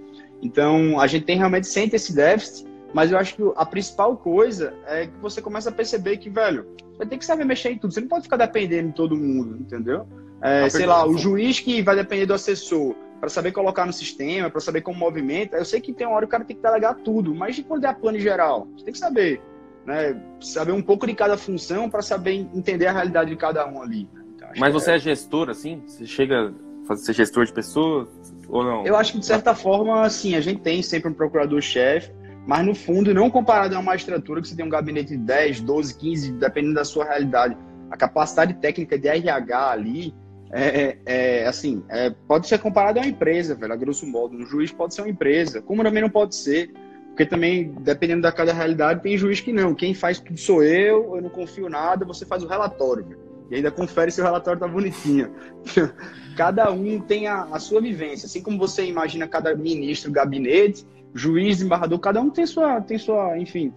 Então, 0.45 1.01
a 1.01 1.07
gente 1.07 1.25
tem 1.25 1.39
realmente 1.39 1.67
sente 1.67 1.97
esse 1.97 2.15
déficit, 2.15 2.69
mas 2.93 3.11
eu 3.11 3.19
acho 3.19 3.35
que 3.35 3.43
a 3.57 3.65
principal 3.65 4.17
coisa 4.17 4.75
é 4.87 5.07
que 5.07 5.19
você 5.21 5.41
começa 5.41 5.71
a 5.71 5.73
perceber 5.73 6.19
que, 6.19 6.31
velho, 6.31 6.67
você 6.97 7.07
tem 7.07 7.19
que 7.19 7.25
saber 7.25 7.45
mexer 7.45 7.71
em 7.71 7.79
tudo, 7.79 7.93
você 7.93 8.01
não 8.01 8.09
pode 8.09 8.25
ficar 8.25 8.37
dependendo 8.37 8.89
de 8.89 8.95
todo 8.95 9.17
mundo, 9.17 9.57
entendeu? 9.59 10.07
É, 10.43 10.69
sei 10.69 10.87
lá, 10.87 11.07
o 11.07 11.17
juiz 11.17 11.59
que 11.59 11.83
vai 11.83 11.97
depender 11.97 12.27
do 12.27 12.35
assessor, 12.35 12.95
para 13.19 13.31
saber 13.31 13.53
colocar 13.53 13.87
no 13.87 13.93
sistema, 13.93 14.51
para 14.51 14.61
saber 14.61 14.83
como 14.83 14.99
movimenta. 14.99 15.57
Eu 15.57 15.65
sei 15.65 15.81
que 15.81 15.93
tem 15.93 16.07
uma 16.07 16.17
hora 16.17 16.27
que 16.27 16.29
o 16.29 16.31
cara 16.31 16.45
tem 16.45 16.55
que 16.55 16.63
delegar 16.63 16.97
tudo, 16.97 17.35
mas 17.35 17.57
de 17.57 17.63
quando 17.63 17.85
é 17.85 17.89
a 17.89 17.95
plano 17.95 18.19
geral, 18.19 18.69
você 18.77 18.85
tem 18.85 18.93
que 18.93 18.99
saber 18.99 19.41
né, 19.87 20.19
saber 20.41 20.73
um 20.73 20.83
pouco 20.83 21.07
de 21.07 21.15
cada 21.15 21.37
função 21.37 21.89
para 21.89 22.03
saber 22.03 22.33
entender 22.55 22.87
a 22.87 22.93
realidade 22.93 23.31
de 23.31 23.37
cada 23.37 23.67
um 23.67 23.83
ali. 23.83 24.09
Né? 24.13 24.25
Então, 24.35 24.49
Mas 24.59 24.73
você 24.73 24.93
é... 24.93 24.97
é... 24.97 24.99
gestor, 24.99 25.51
assim? 25.51 25.83
Você 25.87 26.07
chega 26.07 26.53
a 26.89 26.97
ser 26.97 27.13
gestor 27.13 27.45
de 27.47 27.53
pessoas 27.53 28.09
ou 28.55 28.65
não? 28.65 28.87
Eu 28.87 28.97
acho 28.97 29.13
que, 29.13 29.19
de 29.19 29.27
certa 29.27 29.55
forma, 29.55 30.03
assim, 30.03 30.35
a 30.35 30.41
gente 30.41 30.61
tem 30.61 30.81
sempre 30.83 31.11
um 31.11 31.15
procurador-chefe, 31.15 32.13
mas 32.47 32.65
no 32.65 32.75
fundo, 32.75 33.13
não 33.13 33.29
comparado 33.29 33.75
a 33.75 33.79
uma 33.79 33.85
magistratura 33.85 34.41
que 34.41 34.49
você 34.49 34.55
tem 34.55 34.65
um 34.65 34.69
gabinete 34.69 35.09
de 35.11 35.17
10, 35.17 35.61
12, 35.61 35.99
15, 35.99 36.33
dependendo 36.33 36.75
da 36.75 36.85
sua 36.85 37.05
realidade. 37.05 37.57
A 37.91 37.97
capacidade 37.97 38.55
técnica 38.55 38.99
de 38.99 39.09
RH 39.09 39.71
ali, 39.71 40.15
é, 40.53 40.69
é, 40.69 40.99
é 41.07 41.47
assim, 41.47 41.83
é, 41.89 42.11
pode 42.29 42.47
ser 42.47 42.59
comparado 42.59 42.99
a 42.99 43.03
uma 43.03 43.09
empresa, 43.09 43.55
velho, 43.55 43.73
a 43.73 43.77
grosso 43.77 44.07
modo. 44.07 44.37
Um 44.37 44.47
juiz 44.47 44.71
pode 44.71 44.95
ser 44.95 45.03
uma 45.03 45.11
empresa, 45.11 45.61
como 45.61 45.83
também 45.83 46.03
não 46.03 46.11
pode 46.11 46.37
ser. 46.37 46.73
Porque 47.09 47.27
também, 47.27 47.73
dependendo 47.81 48.23
da 48.23 48.33
cada 48.33 48.53
realidade, 48.53 49.01
tem 49.01 49.17
juiz 49.17 49.41
que 49.41 49.53
não. 49.53 49.73
Quem 49.73 49.95
faz 49.95 50.19
tudo 50.19 50.37
sou 50.37 50.65
eu, 50.65 51.15
eu 51.15 51.23
não 51.23 51.31
confio 51.31 51.69
nada, 51.69 52.05
você 52.05 52.27
faz 52.27 52.43
o 52.43 52.49
relatório. 52.49 53.07
E 53.55 53.59
ainda 53.59 53.71
confere 53.71 54.11
se 54.11 54.21
o 54.21 54.25
relatório 54.25 54.59
tá 54.59 54.67
bonitinho. 54.67 55.31
cada 56.37 56.73
um 56.73 57.01
tem 57.01 57.29
a, 57.29 57.45
a, 57.45 57.61
sua 57.61 57.81
vivência. 57.81 58.27
Assim 58.27 58.43
como 58.43 58.59
você 58.59 58.85
imagina 58.85 59.29
cada 59.29 59.55
ministro, 59.55 60.11
gabinete, 60.11 60.85
juiz, 61.15 61.63
embarrador, 61.63 61.99
cada 62.01 62.21
um 62.21 62.31
tem 62.31 62.45
sua, 62.45 62.81
tem 62.81 62.99
sua 62.99 63.39
enfim, 63.39 63.73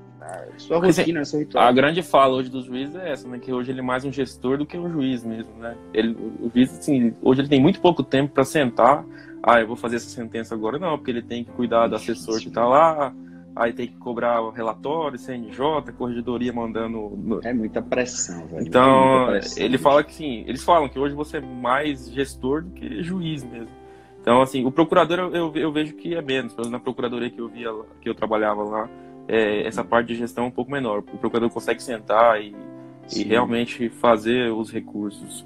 sua 0.57 0.79
rotina, 0.79 1.23
seu 1.23 1.39
ritual. 1.39 1.63
A 1.63 1.71
grande 1.71 2.01
fala 2.01 2.33
hoje 2.33 2.49
dos 2.49 2.65
juízes 2.65 2.95
é 2.95 3.11
essa, 3.11 3.27
né? 3.27 3.37
Que 3.37 3.53
hoje 3.53 3.71
ele 3.71 3.79
é 3.79 3.83
mais 3.83 4.03
um 4.03 4.11
gestor 4.11 4.57
do 4.57 4.65
que 4.65 4.77
um 4.77 4.91
juiz 4.91 5.23
mesmo, 5.23 5.53
né? 5.59 5.75
Ele, 5.93 6.17
o 6.41 6.49
juiz, 6.53 6.75
assim, 6.77 7.13
hoje 7.21 7.41
ele 7.41 7.47
tem 7.47 7.61
muito 7.61 7.79
pouco 7.79 8.01
tempo 8.03 8.33
para 8.33 8.43
sentar. 8.43 9.05
Ah, 9.43 9.61
eu 9.61 9.67
vou 9.67 9.75
fazer 9.75 9.97
essa 9.97 10.09
sentença 10.09 10.55
agora. 10.55 10.79
Não, 10.79 10.97
porque 10.97 11.11
ele 11.11 11.21
tem 11.21 11.43
que 11.43 11.51
cuidar 11.51 11.87
do 11.87 11.95
assessor 11.95 12.39
que 12.39 12.49
tá 12.49 12.65
lá, 12.65 13.13
aí 13.57 13.73
tem 13.73 13.87
que 13.87 13.97
cobrar 13.97 14.41
o 14.41 14.49
relatório, 14.49 15.17
CNJ, 15.17 15.91
corregedoria 15.97 16.53
mandando. 16.53 17.41
É 17.43 17.53
muita 17.53 17.81
pressão, 17.81 18.47
velho. 18.47 18.65
Então, 18.65 19.27
pressão, 19.27 19.63
ele 19.63 19.77
fala 19.77 20.03
que 20.03 20.13
sim, 20.13 20.43
eles 20.47 20.63
falam 20.63 20.87
que 20.87 20.99
hoje 20.99 21.15
você 21.15 21.37
é 21.37 21.41
mais 21.41 22.11
gestor 22.11 22.63
do 22.63 22.71
que 22.71 23.03
juiz 23.03 23.43
mesmo. 23.43 23.69
Então, 24.21 24.41
assim, 24.41 24.65
o 24.65 24.71
procurador 24.71 25.31
eu, 25.33 25.53
eu 25.55 25.71
vejo 25.71 25.93
que 25.95 26.13
é 26.13 26.21
menos, 26.21 26.53
pelo 26.53 26.67
menos 26.67 26.71
na 26.71 26.83
procuradoria 26.83 27.29
que 27.29 27.39
eu 27.39 27.47
via, 27.47 27.69
que 28.01 28.09
eu 28.09 28.15
trabalhava 28.15 28.63
lá, 28.63 28.89
é, 29.27 29.65
essa 29.65 29.83
parte 29.83 30.07
de 30.07 30.15
gestão 30.15 30.45
é 30.45 30.47
um 30.47 30.51
pouco 30.51 30.71
menor. 30.71 30.99
O 30.99 31.17
procurador 31.17 31.49
consegue 31.49 31.81
sentar 31.81 32.41
e, 32.41 32.55
e 33.15 33.23
realmente 33.23 33.89
fazer 33.89 34.51
os 34.51 34.71
recursos. 34.71 35.45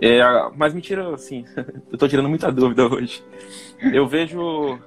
É, 0.00 0.20
mas 0.56 0.74
me 0.74 0.80
tira, 0.80 1.14
assim, 1.14 1.44
eu 1.90 1.98
tô 1.98 2.06
tirando 2.08 2.28
muita 2.28 2.50
dúvida 2.52 2.86
hoje. 2.86 3.22
Eu 3.80 4.06
vejo 4.06 4.40
é, 4.72 4.78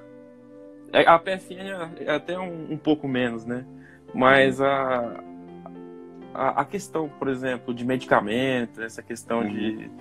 a 0.93 1.17
PFN 1.17 2.01
é 2.05 2.11
até 2.11 2.37
um, 2.37 2.73
um 2.73 2.77
pouco 2.77 3.07
menos, 3.07 3.45
né? 3.45 3.65
Mas 4.13 4.59
a, 4.59 5.21
a, 6.33 6.61
a, 6.61 6.65
questão, 6.65 7.09
por 7.19 7.29
exemplo, 7.29 7.73
de 7.73 7.85
medicamento, 7.85 8.81
essa 8.81 9.01
questão 9.01 9.39
uhum. 9.39 9.53
de. 9.53 9.91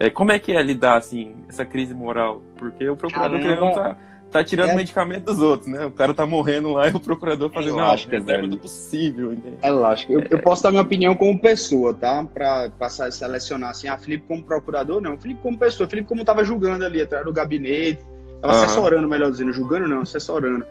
É, 0.00 0.10
como 0.10 0.32
é 0.32 0.38
que 0.38 0.52
é 0.52 0.62
lidar, 0.62 0.96
assim, 0.96 1.36
essa 1.48 1.64
crise 1.64 1.94
moral? 1.94 2.42
Porque 2.56 2.88
o 2.88 2.96
procurador 2.96 3.40
Caramba. 3.40 3.72
tá, 3.72 3.96
tá 4.32 4.44
tirando 4.44 4.70
é... 4.70 4.74
medicamento 4.74 5.26
dos 5.26 5.38
outros, 5.38 5.68
né? 5.68 5.86
O 5.86 5.92
cara 5.92 6.12
tá 6.12 6.26
morrendo 6.26 6.72
lá 6.72 6.88
e 6.88 6.92
o 6.92 6.98
procurador 6.98 7.50
fazendo 7.50 7.78
é 7.78 7.82
lógico, 7.82 8.12
não, 8.18 8.34
é 8.34 8.56
possível. 8.56 9.32
Entende? 9.32 9.58
É 9.62 9.70
lógico. 9.70 10.12
Eu, 10.14 10.24
eu, 10.28 10.38
posso 10.40 10.62
dar 10.62 10.70
minha 10.70 10.82
opinião 10.82 11.14
como 11.14 11.38
pessoa, 11.38 11.94
tá? 11.94 12.24
Pra 12.24 12.68
passar 12.70 13.06
a 13.06 13.12
selecionar 13.12 13.70
assim, 13.70 13.86
a 13.86 13.96
Felipe 13.96 14.26
como 14.26 14.42
procurador, 14.42 15.00
não. 15.00 15.16
Felipe 15.16 15.40
como 15.40 15.56
pessoa. 15.56 15.88
Felipe 15.88 16.08
como 16.08 16.24
tava 16.24 16.42
julgando 16.42 16.84
ali 16.84 17.00
atrás 17.00 17.24
do 17.24 17.32
gabinete 17.32 18.02
Tava 18.42 18.54
uhum. 18.54 18.64
assessorando, 18.64 19.08
melhor 19.08 19.30
dizendo, 19.30 19.52
julgando 19.52 19.86
não, 19.86 20.00
assessorando. 20.00 20.66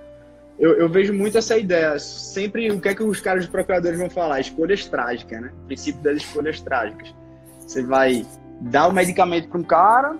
Eu, 0.60 0.74
eu, 0.74 0.90
vejo 0.90 1.14
muito 1.14 1.38
essa 1.38 1.58
ideia. 1.58 1.98
Sempre 1.98 2.70
o 2.70 2.82
que 2.82 2.90
é 2.90 2.94
que 2.94 3.02
os 3.02 3.22
caras 3.22 3.46
de 3.46 3.50
procuradores 3.50 3.98
vão 3.98 4.10
falar? 4.10 4.42
Escolhas 4.42 4.86
trágicas, 4.86 5.42
né? 5.42 5.52
O 5.64 5.66
princípio 5.68 6.02
das 6.02 6.18
escolhas 6.18 6.60
trágicas. 6.60 7.16
Você 7.60 7.82
vai 7.82 8.26
dar 8.60 8.90
o 8.90 8.94
medicamento 8.94 9.48
para 9.48 9.58
um 9.58 9.64
cara, 9.64 10.18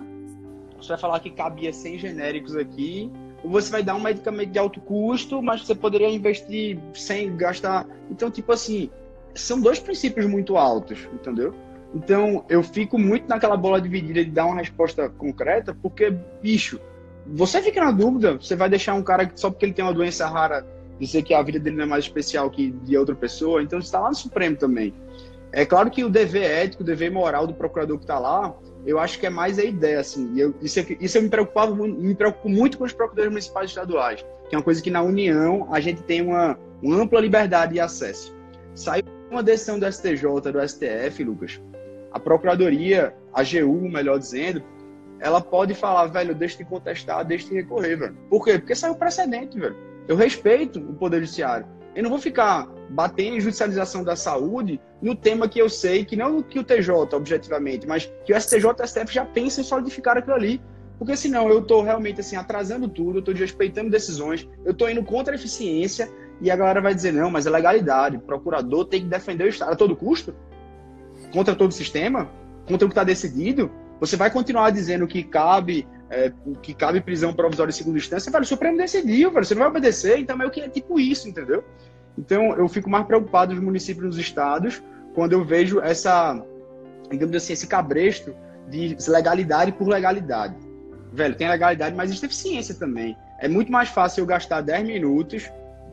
você 0.80 0.88
vai 0.88 0.98
falar 0.98 1.20
que 1.20 1.30
cabia 1.30 1.72
100 1.72 1.98
genéricos 1.98 2.56
aqui, 2.56 3.12
ou 3.44 3.50
você 3.50 3.70
vai 3.70 3.82
dar 3.82 3.94
um 3.94 4.00
medicamento 4.00 4.50
de 4.50 4.58
alto 4.58 4.80
custo, 4.80 5.42
mas 5.42 5.64
você 5.64 5.74
poderia 5.74 6.08
investir 6.08 6.78
sem 6.94 7.36
gastar. 7.36 7.86
Então, 8.10 8.30
tipo 8.30 8.50
assim, 8.50 8.90
são 9.34 9.60
dois 9.60 9.78
princípios 9.78 10.24
muito 10.26 10.56
altos, 10.56 11.06
entendeu? 11.12 11.54
Então, 11.94 12.46
eu 12.48 12.62
fico 12.62 12.98
muito 12.98 13.28
naquela 13.28 13.56
bola 13.56 13.78
dividida 13.78 14.24
de 14.24 14.30
dar 14.30 14.46
uma 14.46 14.56
resposta 14.56 15.10
concreta, 15.10 15.76
porque, 15.82 16.10
bicho, 16.40 16.80
você 17.26 17.62
fica 17.62 17.84
na 17.84 17.90
dúvida, 17.90 18.36
você 18.36 18.56
vai 18.56 18.68
deixar 18.68 18.94
um 18.94 19.02
cara 19.02 19.30
só 19.34 19.50
porque 19.50 19.66
ele 19.66 19.72
tem 19.72 19.84
uma 19.84 19.94
doença 19.94 20.26
rara 20.26 20.66
dizer 20.98 21.22
que 21.22 21.34
a 21.34 21.42
vida 21.42 21.58
dele 21.58 21.76
não 21.76 21.84
é 21.84 21.86
mais 21.86 22.04
especial 22.04 22.50
que 22.50 22.70
de 22.70 22.96
outra 22.96 23.14
pessoa, 23.14 23.62
então 23.62 23.78
está 23.78 24.00
lá 24.00 24.08
no 24.08 24.14
Supremo 24.14 24.56
também. 24.56 24.94
É 25.52 25.66
claro 25.66 25.90
que 25.90 26.02
o 26.04 26.08
dever 26.08 26.44
ético, 26.44 26.82
o 26.82 26.86
dever 26.86 27.10
moral 27.10 27.46
do 27.46 27.54
procurador 27.54 27.98
que 27.98 28.04
está 28.04 28.18
lá, 28.18 28.54
eu 28.86 28.98
acho 28.98 29.18
que 29.18 29.26
é 29.26 29.30
mais 29.30 29.58
a 29.58 29.64
ideia, 29.64 30.00
assim. 30.00 30.32
Eu, 30.38 30.54
isso, 30.62 30.80
é, 30.80 30.86
isso 31.00 31.18
eu 31.18 31.22
me 31.22 31.28
preocupava, 31.28 31.74
me 31.74 32.14
preocupo 32.14 32.48
muito 32.48 32.78
com 32.78 32.84
os 32.84 32.92
procuradores 32.92 33.30
municipais 33.30 33.66
e 33.66 33.72
estaduais, 33.72 34.24
que 34.48 34.54
é 34.54 34.58
uma 34.58 34.64
coisa 34.64 34.82
que 34.82 34.90
na 34.90 35.02
União 35.02 35.68
a 35.70 35.78
gente 35.78 36.02
tem 36.02 36.22
uma, 36.22 36.58
uma 36.82 37.02
ampla 37.02 37.20
liberdade 37.20 37.74
de 37.74 37.80
acesso. 37.80 38.34
Saiu 38.74 39.04
uma 39.30 39.42
decisão 39.42 39.78
do 39.78 39.90
STJ, 39.90 40.22
do 40.52 40.68
STF, 40.68 41.22
Lucas. 41.22 41.60
A 42.10 42.18
Procuradoria, 42.18 43.14
a 43.32 43.40
AGU, 43.40 43.88
melhor 43.88 44.18
dizendo, 44.18 44.62
ela 45.22 45.40
pode 45.40 45.72
falar, 45.72 46.06
velho, 46.06 46.34
deixa 46.34 46.58
de 46.58 46.64
contestar, 46.64 47.24
deixa 47.24 47.48
de 47.48 47.54
recorrer, 47.54 47.96
velho. 47.96 48.16
Por 48.28 48.44
quê? 48.44 48.58
Porque 48.58 48.74
saiu 48.74 48.96
precedente, 48.96 49.58
velho. 49.58 49.76
Eu 50.08 50.16
respeito 50.16 50.80
o 50.80 50.94
Poder 50.94 51.20
Judiciário. 51.20 51.64
Eu 51.94 52.02
não 52.02 52.10
vou 52.10 52.18
ficar 52.18 52.68
batendo 52.90 53.36
em 53.36 53.40
judicialização 53.40 54.02
da 54.02 54.16
saúde 54.16 54.80
no 55.00 55.14
tema 55.14 55.48
que 55.48 55.60
eu 55.60 55.68
sei, 55.68 56.04
que 56.04 56.16
não 56.16 56.42
que 56.42 56.58
o 56.58 56.64
TJ, 56.64 57.14
objetivamente, 57.14 57.86
mas 57.86 58.12
que 58.24 58.34
o 58.34 58.40
STJ 58.40 58.64
e 58.64 58.66
o 58.66 58.86
STF 58.86 59.14
já 59.14 59.24
pensam 59.24 59.62
em 59.62 59.66
solidificar 59.66 60.18
aquilo 60.18 60.34
ali. 60.34 60.60
Porque 60.98 61.16
senão 61.16 61.48
eu 61.48 61.60
estou 61.60 61.82
realmente 61.82 62.20
assim 62.20 62.34
atrasando 62.34 62.88
tudo, 62.88 63.16
eu 63.16 63.18
estou 63.20 63.32
desrespeitando 63.32 63.90
decisões, 63.90 64.48
eu 64.64 64.72
estou 64.72 64.90
indo 64.90 65.04
contra 65.04 65.34
a 65.34 65.36
eficiência 65.36 66.10
e 66.40 66.50
a 66.50 66.56
galera 66.56 66.80
vai 66.80 66.94
dizer, 66.94 67.12
não, 67.12 67.30
mas 67.30 67.46
é 67.46 67.50
legalidade, 67.50 68.16
o 68.16 68.20
procurador 68.20 68.86
tem 68.86 69.02
que 69.02 69.08
defender 69.08 69.44
o 69.44 69.48
Estado 69.48 69.72
a 69.72 69.76
todo 69.76 69.94
custo, 69.94 70.34
contra 71.32 71.54
todo 71.54 71.70
o 71.70 71.74
sistema, 71.74 72.28
contra 72.66 72.86
o 72.86 72.88
que 72.88 72.92
está 72.92 73.04
decidido. 73.04 73.70
Você 74.02 74.16
vai 74.16 74.32
continuar 74.32 74.70
dizendo 74.70 75.06
que 75.06 75.22
cabe 75.22 75.86
é, 76.10 76.32
que 76.60 76.74
cabe 76.74 77.00
prisão 77.00 77.32
provisória 77.32 77.70
em 77.70 77.72
segunda 77.72 77.98
instância, 77.98 78.32
velho, 78.32 78.42
o 78.42 78.46
Supremo 78.46 78.76
decidiu, 78.76 79.30
velho, 79.30 79.44
você 79.44 79.54
não 79.54 79.60
vai 79.60 79.70
obedecer, 79.70 80.18
então 80.18 80.42
é 80.42 80.44
o 80.44 80.50
que 80.50 80.60
é 80.60 80.68
tipo 80.68 80.98
isso, 80.98 81.28
entendeu? 81.28 81.62
Então 82.18 82.52
eu 82.56 82.68
fico 82.68 82.90
mais 82.90 83.06
preocupado 83.06 83.54
nos 83.54 83.62
municípios 83.62 84.04
nos 84.04 84.18
estados 84.18 84.82
quando 85.14 85.34
eu 85.34 85.44
vejo 85.44 85.80
essa, 85.80 86.44
digamos 87.12 87.36
assim, 87.36 87.52
esse 87.52 87.68
cabresto 87.68 88.34
de 88.68 88.96
legalidade 89.06 89.70
por 89.70 89.86
legalidade. 89.86 90.56
Velho, 91.12 91.36
tem 91.36 91.48
legalidade, 91.48 91.94
mas 91.94 92.10
existe 92.10 92.26
eficiência 92.26 92.74
também. 92.74 93.16
É 93.38 93.46
muito 93.46 93.70
mais 93.70 93.88
fácil 93.88 94.22
eu 94.22 94.26
gastar 94.26 94.62
10 94.62 94.84
minutos 94.84 95.48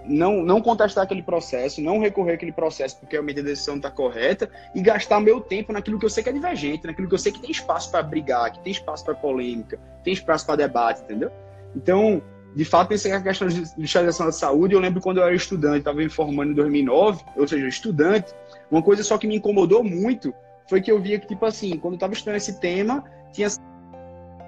não, 0.09 0.43
não 0.43 0.61
contestar 0.61 1.03
aquele 1.03 1.21
processo, 1.21 1.81
não 1.81 1.99
recorrer 1.99 2.33
àquele 2.33 2.51
processo 2.51 2.97
porque 2.99 3.15
a 3.15 3.21
decisão 3.21 3.77
está 3.77 3.91
correta 3.91 4.49
e 4.73 4.81
gastar 4.81 5.19
meu 5.19 5.39
tempo 5.39 5.71
naquilo 5.71 5.99
que 5.99 6.05
eu 6.05 6.09
sei 6.09 6.23
que 6.23 6.29
é 6.29 6.33
divergente, 6.33 6.87
naquilo 6.87 7.07
que 7.07 7.13
eu 7.13 7.19
sei 7.19 7.31
que 7.31 7.39
tem 7.39 7.51
espaço 7.51 7.91
para 7.91 8.01
brigar, 8.01 8.51
que 8.51 8.59
tem 8.59 8.71
espaço 8.71 9.05
para 9.05 9.13
polêmica, 9.13 9.79
tem 10.03 10.11
espaço 10.11 10.45
para 10.45 10.55
debate, 10.55 11.01
entendeu? 11.03 11.31
Então, 11.75 12.21
de 12.55 12.65
fato, 12.65 12.89
pensei 12.89 13.11
que 13.11 13.17
a 13.17 13.21
questão 13.21 13.47
de 13.47 13.61
digitalização 13.75 14.25
da 14.25 14.31
saúde, 14.31 14.73
eu 14.73 14.79
lembro 14.79 14.99
quando 14.99 15.17
eu 15.17 15.23
era 15.23 15.35
estudante, 15.35 15.79
estava 15.79 15.97
me 15.97 16.09
formando 16.09 16.51
em 16.51 16.55
2009, 16.55 17.23
ou 17.37 17.47
seja, 17.47 17.67
estudante, 17.67 18.33
uma 18.71 18.81
coisa 18.81 19.03
só 19.03 19.17
que 19.17 19.27
me 19.27 19.35
incomodou 19.35 19.83
muito 19.83 20.33
foi 20.67 20.81
que 20.81 20.91
eu 20.91 20.99
via 20.99 21.19
que, 21.19 21.27
tipo 21.27 21.45
assim, 21.45 21.77
quando 21.77 21.93
eu 21.93 21.97
estava 21.97 22.13
estudando 22.13 22.37
esse 22.37 22.59
tema, 22.59 23.03
tinha 23.31 23.47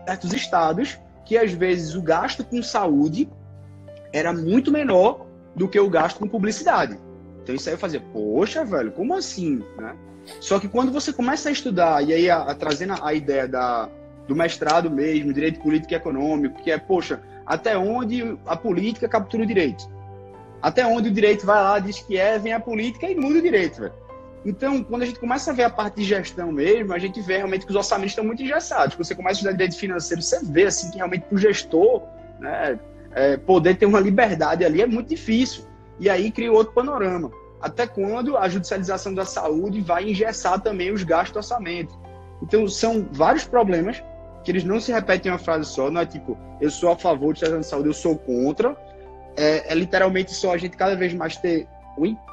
certos 0.07 0.33
estados 0.33 0.99
que, 1.23 1.37
às 1.37 1.51
vezes, 1.51 1.95
o 1.95 2.01
gasto 2.01 2.43
com 2.43 2.61
saúde 2.63 3.29
era 4.11 4.33
muito 4.33 4.71
menor 4.71 5.30
do 5.55 5.67
que 5.67 5.79
o 5.79 5.89
gasto 5.89 6.19
com 6.19 6.27
publicidade. 6.27 6.97
Então 7.43 7.55
isso 7.55 7.69
aí 7.69 7.75
eu 7.75 7.79
fazia, 7.79 7.99
poxa, 7.99 8.63
velho, 8.63 8.91
como 8.91 9.13
assim? 9.13 9.63
Né? 9.77 9.95
Só 10.39 10.59
que 10.59 10.67
quando 10.67 10.91
você 10.91 11.11
começa 11.11 11.49
a 11.49 11.51
estudar, 11.51 12.03
e 12.03 12.13
aí 12.13 12.29
a, 12.29 12.43
a, 12.43 12.55
trazendo 12.55 12.93
a 13.01 13.13
ideia 13.13 13.47
da, 13.47 13.89
do 14.27 14.35
mestrado 14.35 14.89
mesmo, 14.89 15.33
direito 15.33 15.59
político 15.59 15.93
e 15.93 15.95
econômico, 15.95 16.61
que 16.61 16.71
é, 16.71 16.77
poxa, 16.77 17.21
até 17.45 17.77
onde 17.77 18.37
a 18.45 18.55
política 18.55 19.07
captura 19.07 19.43
o 19.43 19.45
direito? 19.45 19.89
Até 20.61 20.85
onde 20.85 21.09
o 21.09 21.11
direito 21.11 21.45
vai 21.45 21.61
lá, 21.61 21.79
diz 21.79 21.99
que 21.99 22.17
é, 22.17 22.37
vem 22.37 22.53
a 22.53 22.59
política 22.59 23.09
e 23.09 23.15
muda 23.15 23.39
o 23.39 23.41
direito, 23.41 23.81
velho. 23.81 23.93
Então, 24.43 24.83
quando 24.83 25.03
a 25.03 25.05
gente 25.05 25.19
começa 25.19 25.51
a 25.51 25.53
ver 25.53 25.63
a 25.63 25.69
parte 25.69 25.97
de 25.97 26.03
gestão 26.03 26.51
mesmo, 26.51 26.93
a 26.93 26.99
gente 26.99 27.21
vê 27.21 27.37
realmente 27.37 27.65
que 27.65 27.71
os 27.71 27.75
orçamentos 27.75 28.11
estão 28.11 28.23
muito 28.23 28.41
engessados. 28.41 28.95
Quando 28.95 29.05
você 29.05 29.15
começa 29.15 29.33
a 29.33 29.37
estudar 29.37 29.51
direito 29.51 29.77
financeiro, 29.77 30.21
você 30.21 30.43
vê 30.43 30.65
assim 30.65 30.89
que 30.89 30.97
realmente 30.97 31.25
o 31.31 31.37
gestor, 31.37 32.03
né, 32.39 32.79
é, 33.13 33.37
poder 33.37 33.77
ter 33.77 33.85
uma 33.85 33.99
liberdade 33.99 34.63
ali 34.63 34.81
é 34.81 34.87
muito 34.87 35.09
difícil. 35.09 35.65
E 35.99 36.09
aí 36.09 36.31
cria 36.31 36.51
outro 36.51 36.73
panorama. 36.73 37.31
Até 37.61 37.85
quando 37.85 38.37
a 38.37 38.49
judicialização 38.49 39.13
da 39.13 39.25
saúde 39.25 39.81
vai 39.81 40.09
engessar 40.09 40.59
também 40.59 40.91
os 40.91 41.03
gastos 41.03 41.31
do 41.31 41.37
orçamento. 41.37 41.99
Então, 42.41 42.67
são 42.67 43.07
vários 43.11 43.43
problemas 43.43 44.03
que 44.43 44.51
eles 44.51 44.63
não 44.63 44.79
se 44.79 44.91
repetem 44.91 45.29
em 45.29 45.33
uma 45.33 45.39
frase 45.39 45.69
só. 45.69 45.91
Não 45.91 46.01
é 46.01 46.05
tipo, 46.05 46.37
eu 46.59 46.71
sou 46.71 46.91
a 46.91 46.97
favor 46.97 47.33
de 47.33 47.41
da 47.47 47.61
saúde, 47.61 47.89
eu 47.89 47.93
sou 47.93 48.17
contra. 48.17 48.75
É, 49.37 49.71
é 49.71 49.75
literalmente 49.75 50.33
só 50.33 50.53
a 50.53 50.57
gente 50.57 50.75
cada 50.75 50.95
vez 50.95 51.13
mais 51.13 51.37
ter 51.37 51.67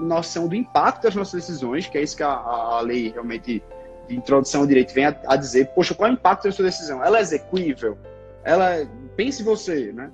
noção 0.00 0.48
do 0.48 0.54
impacto 0.54 1.02
das 1.02 1.14
nossas 1.14 1.42
decisões, 1.42 1.86
que 1.86 1.98
é 1.98 2.02
isso 2.02 2.16
que 2.16 2.22
a, 2.22 2.30
a 2.30 2.80
lei 2.80 3.10
realmente 3.10 3.62
de 4.08 4.16
introdução 4.16 4.62
ao 4.62 4.66
direito 4.66 4.94
vem 4.94 5.04
a, 5.04 5.14
a, 5.26 5.36
dizer. 5.36 5.68
Poxa, 5.74 5.94
qual 5.94 6.08
é 6.08 6.12
o 6.12 6.14
impacto 6.14 6.44
da 6.44 6.52
sua 6.52 6.64
decisão? 6.64 7.04
Ela 7.04 7.18
é 7.18 7.20
execuível? 7.20 7.98
Ela, 8.42 8.88
pense 9.14 9.42
você, 9.42 9.92
né? 9.92 10.10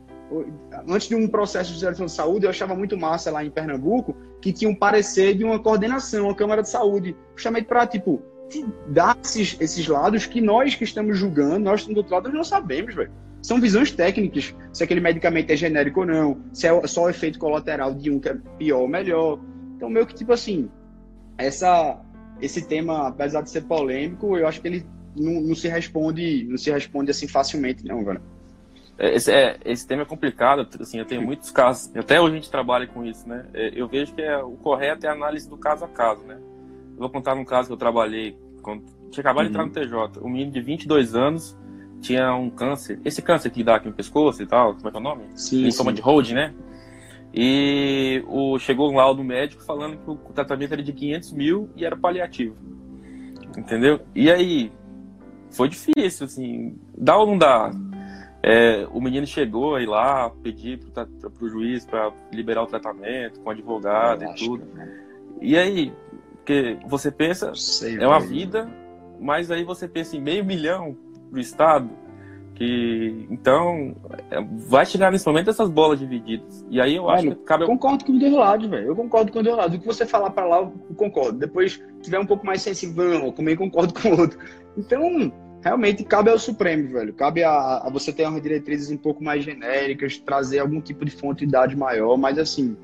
Antes 0.88 1.08
de 1.08 1.14
um 1.14 1.28
processo 1.28 1.72
de 1.72 1.80
gestão 1.80 2.06
de 2.06 2.12
saúde, 2.12 2.46
eu 2.46 2.50
achava 2.50 2.74
muito 2.74 2.96
massa 2.96 3.30
lá 3.30 3.44
em 3.44 3.50
Pernambuco 3.50 4.16
que 4.40 4.52
tinha 4.52 4.70
um 4.70 4.74
parecer 4.74 5.34
de 5.34 5.44
uma 5.44 5.58
coordenação, 5.58 6.28
a 6.28 6.34
Câmara 6.34 6.62
de 6.62 6.68
Saúde, 6.68 7.16
justamente 7.34 7.66
para, 7.66 7.86
tipo, 7.86 8.22
dar 8.88 9.16
esses, 9.22 9.56
esses 9.60 9.86
lados 9.86 10.26
que 10.26 10.40
nós 10.40 10.74
que 10.74 10.84
estamos 10.84 11.18
julgando, 11.18 11.60
nós 11.60 11.86
do 11.86 11.96
outro 11.96 12.14
lado, 12.14 12.24
nós 12.24 12.34
não 12.34 12.44
sabemos, 12.44 12.94
velho. 12.94 13.10
São 13.42 13.60
visões 13.60 13.90
técnicas, 13.90 14.54
se 14.72 14.82
aquele 14.82 15.00
medicamento 15.00 15.50
é 15.50 15.56
genérico 15.56 16.00
ou 16.00 16.06
não, 16.06 16.40
se 16.52 16.66
é 16.66 16.86
só 16.86 17.04
o 17.04 17.10
efeito 17.10 17.38
colateral 17.38 17.94
de 17.94 18.10
um 18.10 18.18
que 18.18 18.28
é 18.28 18.36
pior 18.58 18.80
ou 18.80 18.88
melhor. 18.88 19.38
Então, 19.76 19.90
meio 19.90 20.06
que, 20.06 20.14
tipo 20.14 20.32
assim, 20.32 20.70
essa, 21.36 22.00
esse 22.40 22.66
tema, 22.66 23.08
apesar 23.08 23.42
de 23.42 23.50
ser 23.50 23.62
polêmico, 23.62 24.36
eu 24.36 24.46
acho 24.46 24.60
que 24.60 24.68
ele 24.68 24.86
não, 25.16 25.40
não 25.40 25.54
se 25.54 25.68
responde, 25.68 26.44
não 26.48 26.56
se 26.56 26.70
responde 26.70 27.10
assim 27.10 27.28
facilmente, 27.28 27.84
não, 27.84 28.04
velho. 28.04 28.20
É, 28.98 29.14
esse, 29.14 29.32
é, 29.32 29.58
esse 29.64 29.86
tema 29.86 30.02
é 30.02 30.04
complicado, 30.04 30.66
assim, 30.80 30.98
eu 30.98 31.04
tenho 31.04 31.22
muitos 31.22 31.50
casos, 31.50 31.94
até 31.96 32.20
hoje 32.20 32.32
a 32.32 32.36
gente 32.36 32.50
trabalha 32.50 32.86
com 32.86 33.04
isso, 33.04 33.28
né? 33.28 33.46
É, 33.52 33.72
eu 33.74 33.88
vejo 33.88 34.14
que 34.14 34.22
é, 34.22 34.36
o 34.38 34.52
correto 34.52 35.06
é 35.06 35.08
a 35.08 35.12
análise 35.12 35.48
do 35.48 35.56
caso 35.56 35.84
a 35.84 35.88
caso, 35.88 36.22
né? 36.24 36.36
Eu 36.92 36.98
vou 36.98 37.10
contar 37.10 37.34
um 37.34 37.44
caso 37.44 37.68
que 37.68 37.72
eu 37.72 37.76
trabalhei, 37.76 38.38
quando, 38.62 38.84
tinha 39.10 39.22
acabado 39.22 39.46
uhum. 39.46 39.52
de 39.52 39.58
entrar 39.58 39.66
no 39.66 39.72
TJ, 39.72 40.20
um 40.24 40.28
menino 40.28 40.52
de 40.52 40.60
22 40.60 41.14
anos 41.14 41.56
tinha 42.04 42.34
um 42.34 42.50
câncer, 42.50 43.00
esse 43.02 43.22
câncer 43.22 43.50
que 43.50 43.64
dá 43.64 43.76
aqui 43.76 43.88
no 43.88 43.94
pescoço 43.94 44.42
e 44.42 44.46
tal, 44.46 44.74
como 44.74 44.88
é 44.88 44.90
que 44.90 44.96
é 44.96 45.00
o 45.00 45.02
nome? 45.02 45.24
Sim, 45.34 45.66
Em 45.66 45.72
forma 45.72 45.92
de 45.92 46.02
hold, 46.02 46.30
né? 46.32 46.52
E 47.32 48.22
o, 48.28 48.58
chegou 48.58 48.92
um 48.92 48.96
laudo 48.96 49.24
médico 49.24 49.64
falando 49.64 49.96
que 49.96 50.10
o 50.10 50.32
tratamento 50.32 50.72
era 50.72 50.82
de 50.82 50.92
500 50.92 51.32
mil 51.32 51.70
e 51.74 51.84
era 51.84 51.96
paliativo. 51.96 52.54
Entendeu? 53.56 54.00
E 54.14 54.30
aí, 54.30 54.70
foi 55.50 55.68
difícil, 55.68 56.26
assim, 56.26 56.78
dá 56.96 57.16
ou 57.16 57.26
não 57.26 57.38
dá? 57.38 57.72
É, 58.46 58.86
o 58.92 59.00
menino 59.00 59.26
chegou 59.26 59.74
aí 59.74 59.86
lá, 59.86 60.28
pedir 60.42 60.78
para 60.92 61.08
o 61.40 61.48
juiz 61.48 61.86
para 61.86 62.12
liberar 62.30 62.62
o 62.62 62.66
tratamento 62.66 63.40
com 63.40 63.48
advogado 63.48 64.22
Eu 64.22 64.30
e 64.30 64.34
tudo. 64.34 64.66
Que... 64.66 65.46
E 65.46 65.56
aí, 65.56 65.94
porque 66.34 66.76
você 66.86 67.10
pensa, 67.10 67.54
Sei, 67.54 67.96
é 67.96 68.06
uma 68.06 68.20
vida, 68.20 68.70
mas 69.18 69.50
aí 69.50 69.64
você 69.64 69.88
pensa 69.88 70.14
em 70.14 70.20
meio 70.20 70.44
milhão 70.44 70.94
para 71.30 71.38
o 71.38 71.40
Estado, 71.40 71.88
que 72.54 73.26
então 73.30 73.96
é, 74.30 74.38
vai 74.68 74.84
chegar 74.84 75.10
nesse 75.10 75.26
momento 75.26 75.48
essas 75.48 75.70
bolas 75.70 75.98
divididas. 75.98 76.66
E 76.68 76.82
aí 76.82 76.96
eu 76.96 77.08
acho 77.08 77.30
que 77.30 77.34
cabe. 77.46 77.64
Concordo 77.64 78.04
com 78.04 78.12
o 78.12 78.36
lados, 78.36 78.68
velho. 78.68 78.88
Eu 78.88 78.94
concordo 78.94 79.32
com 79.32 79.38
o 79.38 79.56
lados. 79.56 79.78
O 79.78 79.80
que 79.80 79.86
você 79.86 80.04
falar 80.04 80.28
para 80.28 80.44
lá, 80.44 80.58
eu 80.58 80.94
concordo. 80.94 81.38
Depois 81.38 81.82
tiver 82.02 82.18
um 82.18 82.26
pouco 82.26 82.44
mais 82.44 82.60
sensível, 82.60 83.04
eu 83.04 83.32
também 83.32 83.56
concordo 83.56 83.94
com 83.98 84.10
o 84.10 84.20
outro. 84.20 84.38
Então, 84.76 85.32
realmente 85.64 86.04
cabe 86.04 86.30
ao 86.30 86.38
Supremo, 86.38 86.92
velho. 86.92 87.14
Cabe 87.14 87.42
a, 87.42 87.78
a, 87.78 87.90
você 87.90 88.12
ter 88.12 88.28
umas 88.28 88.42
diretrizes 88.42 88.90
um 88.90 88.98
pouco 88.98 89.24
mais 89.24 89.42
genéricas, 89.42 90.18
trazer 90.18 90.58
algum 90.58 90.78
tipo 90.78 91.06
de 91.06 91.10
fonte 91.10 91.38
de 91.38 91.44
idade 91.46 91.74
maior, 91.74 92.18
mas 92.18 92.38
assim, 92.38 92.76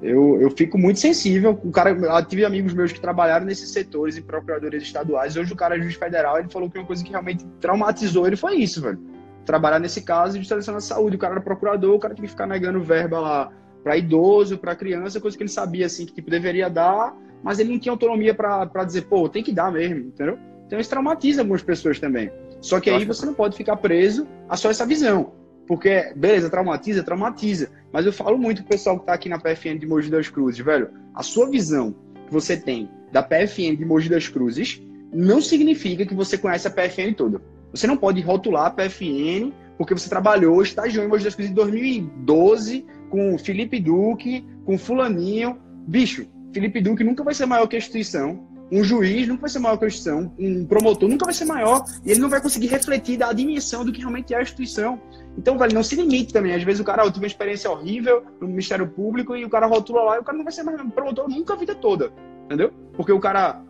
eu, 0.00 0.40
eu 0.40 0.48
fico 0.50 0.78
muito 0.78 1.00
sensível. 1.00 1.58
O 1.64 1.72
cara, 1.72 1.90
eu 1.90 2.24
tive 2.24 2.44
amigos 2.44 2.72
meus 2.74 2.92
que 2.92 3.00
trabalharam 3.00 3.44
nesses 3.44 3.70
setores 3.70 4.16
em 4.16 4.22
procuradorias 4.22 4.84
estaduais. 4.84 5.36
Hoje 5.36 5.52
o 5.52 5.56
cara 5.56 5.76
é 5.76 5.80
juiz 5.80 5.96
federal, 5.96 6.38
ele 6.38 6.48
falou 6.48 6.70
que 6.70 6.78
uma 6.78 6.86
coisa 6.86 7.02
que 7.02 7.10
realmente 7.10 7.44
traumatizou 7.60 8.24
ele 8.24 8.36
foi 8.36 8.54
isso, 8.54 8.80
velho. 8.80 9.00
Trabalhar 9.44 9.80
nesse 9.80 10.00
caso 10.02 10.38
de 10.38 10.46
seleção 10.46 10.74
da 10.74 10.80
saúde. 10.80 11.16
O 11.16 11.18
cara 11.18 11.34
era 11.34 11.42
procurador, 11.42 11.96
o 11.96 11.98
cara 11.98 12.14
tinha 12.14 12.24
que 12.24 12.30
ficar 12.30 12.46
negando 12.46 12.80
verba 12.80 13.18
lá 13.18 13.52
para 13.82 13.96
idoso, 13.96 14.56
para 14.56 14.76
criança, 14.76 15.20
coisa 15.20 15.36
que 15.36 15.42
ele 15.42 15.50
sabia 15.50 15.86
assim 15.86 16.06
que 16.06 16.12
tipo 16.12 16.30
deveria 16.30 16.70
dar, 16.70 17.16
mas 17.42 17.58
ele 17.58 17.72
não 17.72 17.80
tinha 17.80 17.92
autonomia 17.92 18.32
para 18.32 18.84
dizer, 18.84 19.02
pô, 19.06 19.28
tem 19.28 19.42
que 19.42 19.50
dar 19.50 19.72
mesmo, 19.72 20.06
entendeu? 20.06 20.38
Então 20.72 20.80
isso 20.80 20.88
traumatiza 20.88 21.42
algumas 21.42 21.60
pessoas 21.60 22.00
também. 22.00 22.32
Só 22.62 22.80
que 22.80 22.88
aí 22.88 23.04
você 23.04 23.26
não 23.26 23.34
pode 23.34 23.54
ficar 23.58 23.76
preso 23.76 24.26
a 24.48 24.56
só 24.56 24.70
essa 24.70 24.86
visão. 24.86 25.34
Porque, 25.68 26.14
beleza, 26.16 26.48
traumatiza, 26.48 27.02
traumatiza. 27.02 27.68
Mas 27.92 28.06
eu 28.06 28.12
falo 28.12 28.38
muito 28.38 28.62
pro 28.62 28.70
pessoal 28.70 28.98
que 28.98 29.04
tá 29.04 29.12
aqui 29.12 29.28
na 29.28 29.38
PFN 29.38 29.76
de 29.78 29.86
Mogi 29.86 30.10
das 30.10 30.30
Cruzes, 30.30 30.64
velho. 30.64 30.88
A 31.14 31.22
sua 31.22 31.46
visão 31.50 31.94
que 32.26 32.32
você 32.32 32.56
tem 32.56 32.88
da 33.12 33.22
PFN 33.22 33.76
de 33.76 33.84
Mogi 33.84 34.08
das 34.08 34.28
Cruzes 34.28 34.80
não 35.12 35.42
significa 35.42 36.06
que 36.06 36.14
você 36.14 36.38
conhece 36.38 36.66
a 36.66 36.70
PFN 36.70 37.12
toda. 37.14 37.42
Você 37.70 37.86
não 37.86 37.98
pode 37.98 38.22
rotular 38.22 38.64
a 38.64 38.70
PFN 38.70 39.52
porque 39.76 39.92
você 39.92 40.08
trabalhou, 40.08 40.62
estagiou 40.62 41.04
em 41.04 41.08
Mogi 41.08 41.24
das 41.24 41.34
Cruzes 41.34 41.52
em 41.52 41.54
2012 41.54 42.86
com 43.10 43.36
Felipe 43.36 43.78
Duque, 43.78 44.42
com 44.64 44.78
Fulaninho. 44.78 45.58
Bicho, 45.86 46.26
Felipe 46.50 46.80
Duque 46.80 47.04
nunca 47.04 47.22
vai 47.22 47.34
ser 47.34 47.44
maior 47.44 47.66
que 47.66 47.76
a 47.76 47.78
instituição. 47.78 48.50
Um 48.74 48.82
juiz 48.82 49.28
nunca 49.28 49.42
vai 49.42 49.50
ser 49.50 49.58
maior 49.58 49.76
que 49.76 49.84
a 49.84 49.88
instituição, 49.88 50.32
um 50.38 50.64
promotor 50.64 51.06
nunca 51.06 51.26
vai 51.26 51.34
ser 51.34 51.44
maior, 51.44 51.84
e 52.02 52.10
ele 52.10 52.20
não 52.20 52.30
vai 52.30 52.40
conseguir 52.40 52.68
refletir 52.68 53.18
da 53.18 53.30
dimensão 53.30 53.84
do 53.84 53.92
que 53.92 54.00
realmente 54.00 54.32
é 54.32 54.38
a 54.38 54.42
instituição. 54.42 54.98
Então, 55.36 55.58
velho, 55.58 55.74
não 55.74 55.82
se 55.82 55.94
limite 55.94 56.32
também. 56.32 56.54
Às 56.54 56.62
vezes 56.62 56.80
o 56.80 56.84
cara, 56.84 57.04
eu 57.04 57.10
tive 57.10 57.26
uma 57.26 57.28
experiência 57.28 57.70
horrível 57.70 58.24
no 58.40 58.48
Ministério 58.48 58.88
Público 58.88 59.36
e 59.36 59.44
o 59.44 59.50
cara 59.50 59.66
rotula 59.66 60.02
lá 60.02 60.16
e 60.16 60.20
o 60.20 60.24
cara 60.24 60.38
não 60.38 60.44
vai 60.44 60.54
ser 60.54 60.62
mais 60.62 60.80
promotor 60.92 61.28
nunca 61.28 61.52
a 61.52 61.56
vida 61.56 61.74
toda, 61.74 62.10
entendeu? 62.46 62.72
Porque 62.94 63.12
o 63.12 63.20
cara 63.20 63.62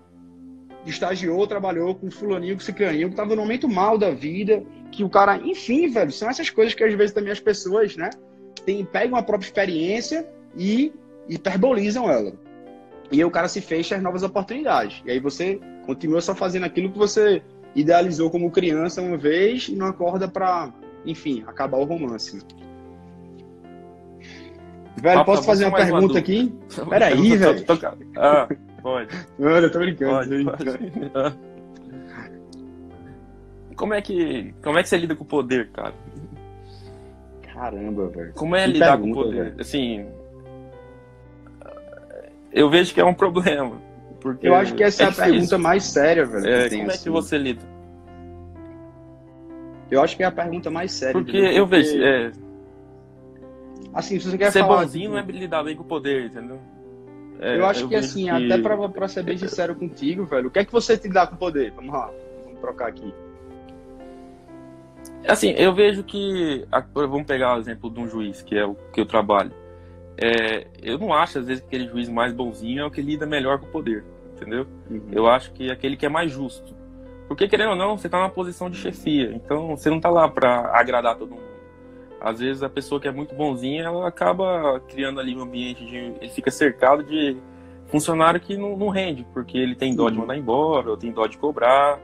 estagiou, 0.86 1.48
trabalhou 1.48 1.96
com 1.96 2.08
fulaninho, 2.08 2.54
com 2.54 2.60
ciclaninho, 2.60 3.10
que 3.10 3.16
tava 3.16 3.34
no 3.34 3.42
momento 3.42 3.68
mal 3.68 3.98
da 3.98 4.12
vida, 4.12 4.62
que 4.92 5.02
o 5.02 5.10
cara, 5.10 5.36
enfim, 5.36 5.88
velho, 5.88 6.12
são 6.12 6.30
essas 6.30 6.48
coisas 6.48 6.74
que 6.74 6.84
às 6.84 6.94
vezes 6.94 7.12
também 7.12 7.32
as 7.32 7.40
pessoas, 7.40 7.96
né, 7.96 8.10
tem, 8.64 8.84
pegam 8.84 9.18
a 9.18 9.22
própria 9.22 9.46
experiência 9.46 10.28
e 10.56 10.92
hiperbolizam 11.28 12.08
ela. 12.08 12.32
E 13.12 13.18
aí 13.18 13.24
o 13.24 13.30
cara 13.30 13.46
se 13.46 13.60
fecha 13.60 13.94
às 13.94 14.02
novas 14.02 14.22
oportunidades. 14.22 15.02
E 15.04 15.10
aí 15.10 15.20
você 15.20 15.60
continua 15.84 16.20
só 16.22 16.34
fazendo 16.34 16.64
aquilo 16.64 16.90
que 16.90 16.98
você 16.98 17.42
idealizou 17.74 18.30
como 18.30 18.50
criança 18.50 19.02
uma 19.02 19.18
vez 19.18 19.68
e 19.68 19.76
não 19.76 19.86
acorda 19.86 20.26
para, 20.26 20.72
enfim, 21.04 21.44
acabar 21.46 21.76
o 21.76 21.84
romance. 21.84 22.40
Velho, 24.96 25.20
ah, 25.20 25.24
posso 25.24 25.42
fazer 25.42 25.66
uma 25.66 25.76
pergunta 25.76 26.14
uma 26.14 26.18
aqui? 26.18 26.54
Peraí, 26.88 27.36
velho. 27.36 27.64
Tô, 27.64 27.76
tô... 27.76 27.86
Ah, 28.16 28.48
pode. 28.82 29.14
Mano, 29.38 29.66
eu 29.66 29.70
tô 29.70 29.78
brincando. 29.78 30.12
Pode, 30.12 30.44
pode. 30.44 30.92
Ah. 31.14 31.32
Como 33.76 33.94
é 33.94 34.02
que 34.02 34.54
como 34.62 34.78
é 34.78 34.82
que 34.82 34.88
você 34.88 34.96
lida 34.96 35.16
com 35.16 35.24
o 35.24 35.26
poder, 35.26 35.70
cara? 35.70 35.92
Caramba, 37.52 38.08
velho. 38.10 38.32
Como 38.34 38.54
é 38.54 38.66
que 38.66 38.74
lidar 38.74 38.96
pergunta, 38.98 39.14
com 39.14 39.20
o 39.20 39.24
poder? 39.24 39.44
Véio. 39.44 39.60
Assim, 39.60 40.06
eu 42.52 42.68
vejo 42.68 42.92
que 42.92 43.00
é 43.00 43.04
um 43.04 43.14
problema. 43.14 43.80
Porque 44.20 44.46
eu 44.46 44.54
acho 44.54 44.74
que 44.74 44.84
essa 44.84 45.02
é, 45.02 45.06
é 45.06 45.08
a 45.08 45.12
pergunta 45.12 45.58
mais 45.58 45.84
séria, 45.84 46.24
velho. 46.24 46.46
É, 46.46 46.68
como 46.68 46.90
é 46.90 46.96
que 46.96 47.10
você 47.10 47.36
lida? 47.36 47.62
Eu 49.90 50.00
acho 50.00 50.16
que 50.16 50.22
é 50.22 50.26
a 50.26 50.32
pergunta 50.32 50.70
mais 50.70 50.92
séria. 50.92 51.12
Porque 51.12 51.36
eu 51.36 51.66
vejo. 51.66 52.02
É... 52.02 52.32
Assim, 53.92 54.18
se 54.18 54.30
você 54.30 54.38
quer 54.38 54.52
ser 54.52 54.60
falar. 54.60 54.82
bonzinho 54.82 55.10
não 55.10 55.18
é 55.18 55.22
lidar 55.22 55.62
bem 55.64 55.76
com 55.76 55.82
o 55.82 55.86
poder, 55.86 56.26
entendeu? 56.26 56.58
É, 57.40 57.58
eu 57.58 57.66
acho 57.66 57.84
eu 57.84 57.88
que 57.88 57.96
assim, 57.96 58.24
que... 58.24 58.30
até 58.30 58.62
pra, 58.62 58.88
pra 58.88 59.08
ser 59.08 59.24
bem 59.24 59.36
sincero 59.36 59.74
contigo, 59.74 60.24
velho, 60.24 60.48
o 60.48 60.50
que 60.50 60.60
é 60.60 60.64
que 60.64 60.72
você 60.72 60.96
te 60.96 61.08
dá 61.08 61.26
com 61.26 61.34
o 61.34 61.38
poder? 61.38 61.72
Vamos 61.72 61.92
lá, 61.92 62.10
vamos 62.44 62.60
trocar 62.60 62.88
aqui. 62.88 63.12
Assim, 65.26 65.50
eu 65.50 65.74
vejo 65.74 66.04
que. 66.04 66.64
Vamos 66.94 67.26
pegar 67.26 67.56
o 67.56 67.60
exemplo 67.60 67.90
de 67.90 68.00
um 68.00 68.08
juiz, 68.08 68.42
que 68.42 68.56
é 68.56 68.64
o 68.64 68.74
que 68.92 69.00
eu 69.00 69.06
trabalho. 69.06 69.52
É, 70.16 70.66
eu 70.82 70.98
não 70.98 71.12
acho, 71.12 71.38
às 71.38 71.46
vezes, 71.46 71.62
que 71.62 71.68
aquele 71.68 71.88
juiz 71.88 72.08
mais 72.08 72.32
bonzinho 72.32 72.82
é 72.82 72.86
o 72.86 72.90
que 72.90 73.00
lida 73.00 73.26
melhor 73.26 73.58
com 73.58 73.66
o 73.66 73.70
poder, 73.70 74.04
entendeu? 74.34 74.66
Uhum. 74.90 75.08
Eu 75.10 75.26
acho 75.26 75.52
que 75.52 75.68
é 75.68 75.72
aquele 75.72 75.96
que 75.96 76.06
é 76.06 76.08
mais 76.08 76.30
justo. 76.30 76.74
Porque, 77.28 77.48
querendo 77.48 77.70
ou 77.70 77.76
não, 77.76 77.96
você 77.96 78.08
está 78.08 78.18
numa 78.18 78.30
posição 78.30 78.68
de 78.68 78.76
chefia, 78.76 79.32
então 79.34 79.76
você 79.76 79.88
não 79.88 79.96
está 79.96 80.10
lá 80.10 80.28
para 80.28 80.70
agradar 80.78 81.16
todo 81.16 81.30
mundo. 81.30 81.52
Às 82.20 82.38
vezes 82.38 82.62
a 82.62 82.68
pessoa 82.68 83.00
que 83.00 83.08
é 83.08 83.10
muito 83.10 83.34
bonzinha, 83.34 83.84
ela 83.84 84.06
acaba 84.06 84.78
criando 84.88 85.18
ali 85.18 85.34
um 85.34 85.42
ambiente 85.42 85.84
de. 85.84 85.96
Ele 85.96 86.28
fica 86.28 86.50
cercado 86.52 87.02
de 87.02 87.36
funcionário 87.88 88.38
que 88.40 88.56
não, 88.56 88.76
não 88.76 88.88
rende, 88.88 89.26
porque 89.32 89.58
ele 89.58 89.74
tem 89.74 89.94
dó 89.94 90.08
de 90.08 90.16
mandar 90.16 90.36
embora, 90.36 90.90
ou 90.90 90.96
tem 90.96 91.10
dó 91.10 91.26
de 91.26 91.36
cobrar. 91.36 91.98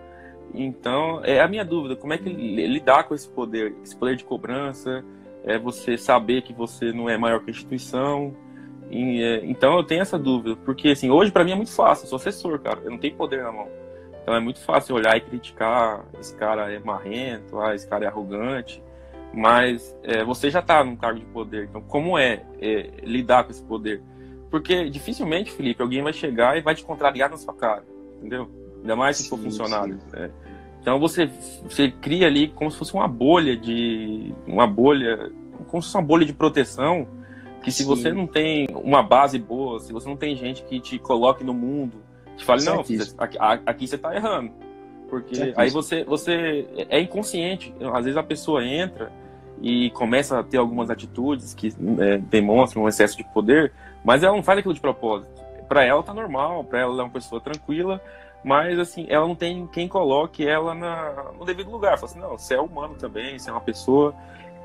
Então, 0.53 1.21
é 1.25 1.41
a 1.41 1.47
minha 1.47 1.65
dúvida, 1.65 1.95
como 1.95 2.13
é 2.13 2.19
que 2.19 2.29
ele 2.29 2.67
lidar 2.67 3.05
com 3.05 3.15
esse 3.15 3.29
poder, 3.29 3.75
esse 3.83 3.97
poder 3.97 4.17
de 4.17 4.25
cobrança, 4.25 5.05
é 5.49 5.59
você 5.59 5.97
saber 5.97 6.43
que 6.43 6.53
você 6.53 6.93
não 6.93 7.09
é 7.09 7.16
maior 7.16 7.41
que 7.41 7.51
a 7.51 7.51
instituição. 7.51 8.37
E, 8.91 9.23
é, 9.23 9.45
então 9.47 9.77
eu 9.77 9.83
tenho 9.83 10.03
essa 10.03 10.19
dúvida, 10.19 10.57
porque 10.65 10.91
assim, 10.91 11.11
hoje 11.11 11.33
para 11.33 11.43
mim 11.43 11.53
é 11.53 11.55
muito 11.55 11.73
fácil, 11.73 12.05
eu 12.05 12.09
sou 12.09 12.16
assessor, 12.16 12.59
cara, 12.61 12.81
eu 12.85 12.91
não 12.91 12.99
tenho 12.99 13.16
poder 13.16 13.43
na 13.43 13.51
mão. 13.51 13.69
Então 14.23 14.35
é 14.35 14.41
muito 14.41 14.61
fácil 14.61 14.95
olhar 14.95 15.16
e 15.16 15.20
criticar, 15.23 16.05
esse 16.20 16.37
cara 16.37 16.70
é 16.73 16.79
marrento, 16.79 17.59
ah, 17.59 17.75
esse 17.75 17.89
cara 17.89 18.05
é 18.05 18.09
arrogante, 18.09 18.83
mas 19.33 19.97
é, 20.03 20.23
você 20.25 20.51
já 20.51 20.61
está 20.61 20.85
num 20.85 20.97
cargo 20.97 21.19
de 21.19 21.27
poder, 21.27 21.65
então 21.65 21.83
como 21.83 22.19
é, 22.19 22.43
é, 22.61 22.91
lidar 23.03 23.45
com 23.45 23.51
esse 23.51 23.62
poder? 23.62 24.03
Porque 24.51 24.89
dificilmente, 24.89 25.53
Felipe, 25.53 25.83
alguém 25.83 26.03
vai 26.03 26.12
chegar 26.12 26.57
e 26.57 26.62
vai 26.62 26.75
te 26.75 26.85
contrariar 26.85 27.31
na 27.31 27.37
sua 27.37 27.55
cara, 27.55 27.85
entendeu? 28.19 28.51
Ainda 28.81 28.97
mais 28.97 29.19
se 29.19 29.25
sim, 29.25 29.29
for 29.29 29.39
funcionário. 29.39 29.99
Né? 30.12 30.31
Então 30.81 30.99
você, 30.99 31.27
você 31.65 31.91
cria 31.91 32.27
ali 32.27 32.49
como 32.49 32.70
se 32.70 32.79
fosse 32.79 32.95
uma 32.95 33.07
bolha 33.07 33.57
de. 33.57 34.35
uma 34.47 34.66
bolha. 34.66 35.31
Como 35.67 35.83
se 35.83 35.89
fosse 35.89 35.97
uma 35.97 36.03
bolha 36.03 36.25
de 36.25 36.33
proteção. 36.33 37.07
Que 37.63 37.73
se 37.73 37.83
Sim. 37.83 37.89
você 37.89 38.13
não 38.13 38.27
tem 38.27 38.69
uma 38.71 39.03
base 39.03 39.39
boa, 39.39 39.81
se 39.81 39.93
você 39.93 40.09
não 40.09 40.17
tem 40.17 40.37
gente 40.37 40.63
que 40.63 40.79
te 40.79 40.99
coloque 40.99 41.43
no 41.43 41.53
mundo, 41.53 42.01
te 42.37 42.45
fale, 42.45 42.65
não, 42.65 42.81
aqui, 42.81 43.37
aqui 43.67 43.89
você 43.89 43.97
está 43.97 44.15
errando. 44.15 44.53
Porque 45.11 45.53
aí 45.57 45.71
você, 45.71 46.05
você 46.05 46.67
é 46.89 47.01
inconsciente. 47.01 47.75
Às 47.93 48.05
vezes 48.05 48.17
a 48.17 48.23
pessoa 48.23 48.65
entra 48.65 49.11
e 49.61 49.91
começa 49.91 50.39
a 50.39 50.43
ter 50.43 50.59
algumas 50.59 50.91
atitudes 50.91 51.55
que 51.55 51.75
é, 51.99 52.19
demonstram 52.19 52.85
um 52.85 52.89
excesso 52.89 53.17
de 53.17 53.25
poder, 53.25 53.73
mas 54.05 54.23
ela 54.23 54.37
não 54.37 54.43
faz 54.43 54.59
aquilo 54.59 54.75
de 54.75 54.81
propósito. 54.81 55.31
Para 55.69 55.85
ela 55.85 56.03
tá 56.03 56.15
normal, 56.15 56.65
para 56.65 56.81
ela 56.81 57.01
é 57.01 57.05
uma 57.05 57.11
pessoa 57.11 57.41
tranquila, 57.41 58.01
mas 58.45 58.79
assim, 58.79 59.07
ela 59.09 59.27
não 59.27 59.35
tem 59.35 59.67
quem 59.67 59.89
coloque 59.89 60.47
ela 60.47 60.75
na, 60.75 61.33
no 61.39 61.45
devido 61.45 61.71
lugar. 61.71 61.99
Fala 61.99 62.11
assim, 62.11 62.21
não, 62.21 62.39
você 62.39 62.55
é 62.55 62.61
humano 62.61 62.95
também, 62.95 63.39
você 63.39 63.51
é 63.51 63.53
uma 63.53 63.61
pessoa. 63.61 64.15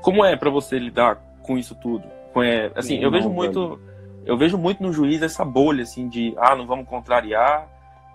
Como 0.04 0.22
é 0.22 0.36
para 0.36 0.50
você 0.50 0.78
lidar 0.78 1.16
com 1.42 1.56
isso 1.56 1.74
tudo? 1.74 2.06
É, 2.36 2.70
assim, 2.74 2.98
eu 2.98 3.10
vejo 3.10 3.30
muito, 3.30 3.80
eu 4.26 4.36
vejo 4.36 4.58
muito 4.58 4.82
no 4.82 4.92
juiz 4.92 5.22
essa 5.22 5.42
bolha 5.46 5.82
assim 5.82 6.10
de, 6.10 6.34
ah, 6.36 6.54
não 6.54 6.66
vamos 6.66 6.86
contrariar. 6.86 7.66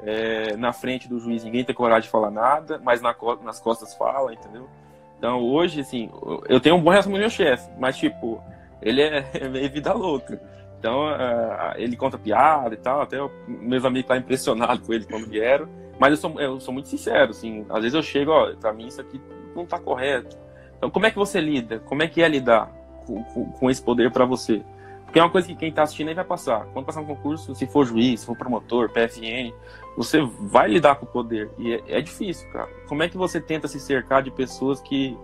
É, 0.02 0.56
na 0.56 0.72
frente 0.72 1.10
do 1.10 1.20
juiz 1.20 1.44
ninguém 1.44 1.64
tem 1.64 1.76
coragem 1.76 2.04
de 2.04 2.10
falar 2.10 2.30
nada, 2.30 2.80
mas 2.84 3.02
na, 3.02 3.16
nas 3.44 3.60
costas 3.60 3.96
fala, 3.96 4.32
entendeu? 4.32 4.70
Então 5.18 5.42
hoje, 5.42 5.82
assim, 5.82 6.12
eu 6.48 6.60
tenho 6.60 6.76
um 6.76 6.82
bom 6.82 6.92
relacionamento 6.92 7.24
com 7.24 7.28
meu 7.28 7.48
chefe, 7.48 7.72
mas 7.80 7.98
tipo, 7.98 8.40
ele 8.84 9.02
é, 9.02 9.28
é 9.34 9.50
meio 9.50 9.72
vida 9.72 9.92
louca. 9.92 10.40
Então, 10.78 11.08
uh, 11.08 11.74
ele 11.76 11.98
conta 11.98 12.20
piada 12.20 12.76
e 12.76 12.78
tal, 12.78 13.02
até 13.02 13.18
meus 13.48 13.84
amigos 13.84 14.04
estão 14.04 14.16
impressionados 14.16 14.86
com 14.86 14.94
ele 14.94 15.06
quando 15.06 15.26
vieram. 15.26 15.68
Mas 16.00 16.12
eu 16.12 16.18
sou, 16.18 16.40
eu 16.40 16.60
sou 16.60 16.72
muito 16.72 16.88
sincero, 16.88 17.32
assim, 17.32 17.66
às 17.68 17.82
vezes 17.82 17.96
eu 17.96 18.04
chego, 18.04 18.32
ó, 18.32 18.54
pra 18.56 18.72
mim 18.72 18.86
isso 18.86 19.02
aqui 19.02 19.20
não 19.56 19.66
tá 19.66 19.80
correto. 19.80 20.38
Então, 20.80 20.90
como 20.90 21.06
é 21.06 21.12
que 21.12 21.18
você 21.18 21.40
lida? 21.40 21.80
Como 21.80 22.02
é 22.02 22.08
que 22.08 22.24
é 22.24 22.28
lidar 22.28 22.72
com, 23.06 23.24
com, 23.24 23.46
com 23.52 23.70
esse 23.70 23.82
poder 23.82 24.12
para 24.12 24.26
você? 24.26 24.64
Porque 25.06 25.20
é 25.20 25.24
uma 25.24 25.30
coisa 25.30 25.48
que 25.48 25.56
quem 25.56 25.72
tá 25.72 25.84
assistindo 25.84 26.08
aí 26.08 26.16
vai 26.16 26.24
passar. 26.24 26.66
Quando 26.74 26.86
passar 26.86 27.02
um 27.02 27.06
concurso, 27.06 27.54
se 27.54 27.68
for 27.68 27.86
juiz, 27.86 28.22
se 28.22 28.26
for 28.26 28.36
promotor, 28.36 28.90
PFN, 28.90 29.54
você 29.96 30.22
vai 30.42 30.70
lidar 30.70 30.96
com 30.96 31.06
o 31.06 31.10
poder. 31.10 31.52
E 31.60 31.74
é, 31.74 31.84
é 32.00 32.02
difícil, 32.02 32.50
cara. 32.52 32.70
Como 32.88 33.04
é 33.04 33.10
que 33.10 33.18
você 33.18 33.40
tenta 33.40 33.68
se 33.68 33.80
cercar 33.80 34.24
de 34.24 34.32
pessoas 34.32 34.82
que, 34.82 35.18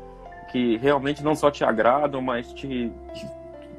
que 0.52 0.78
realmente 0.78 1.24
não 1.24 1.36
só 1.36 1.50
te 1.50 1.64
agradam, 1.64 2.22
mas 2.22 2.52
te, 2.54 2.92
te 3.14 3.28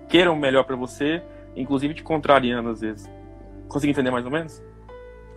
queiram 0.09 0.35
melhor 0.35 0.65
para 0.65 0.77
você 0.77 1.23
inclusive 1.57 1.95
te 1.95 2.03
contrariando 2.03 2.69
às 2.69 2.81
vezes. 2.81 3.11
Consegui 3.69 3.91
entender 3.91 4.11
mais 4.11 4.25
ou 4.25 4.31
menos? 4.31 4.63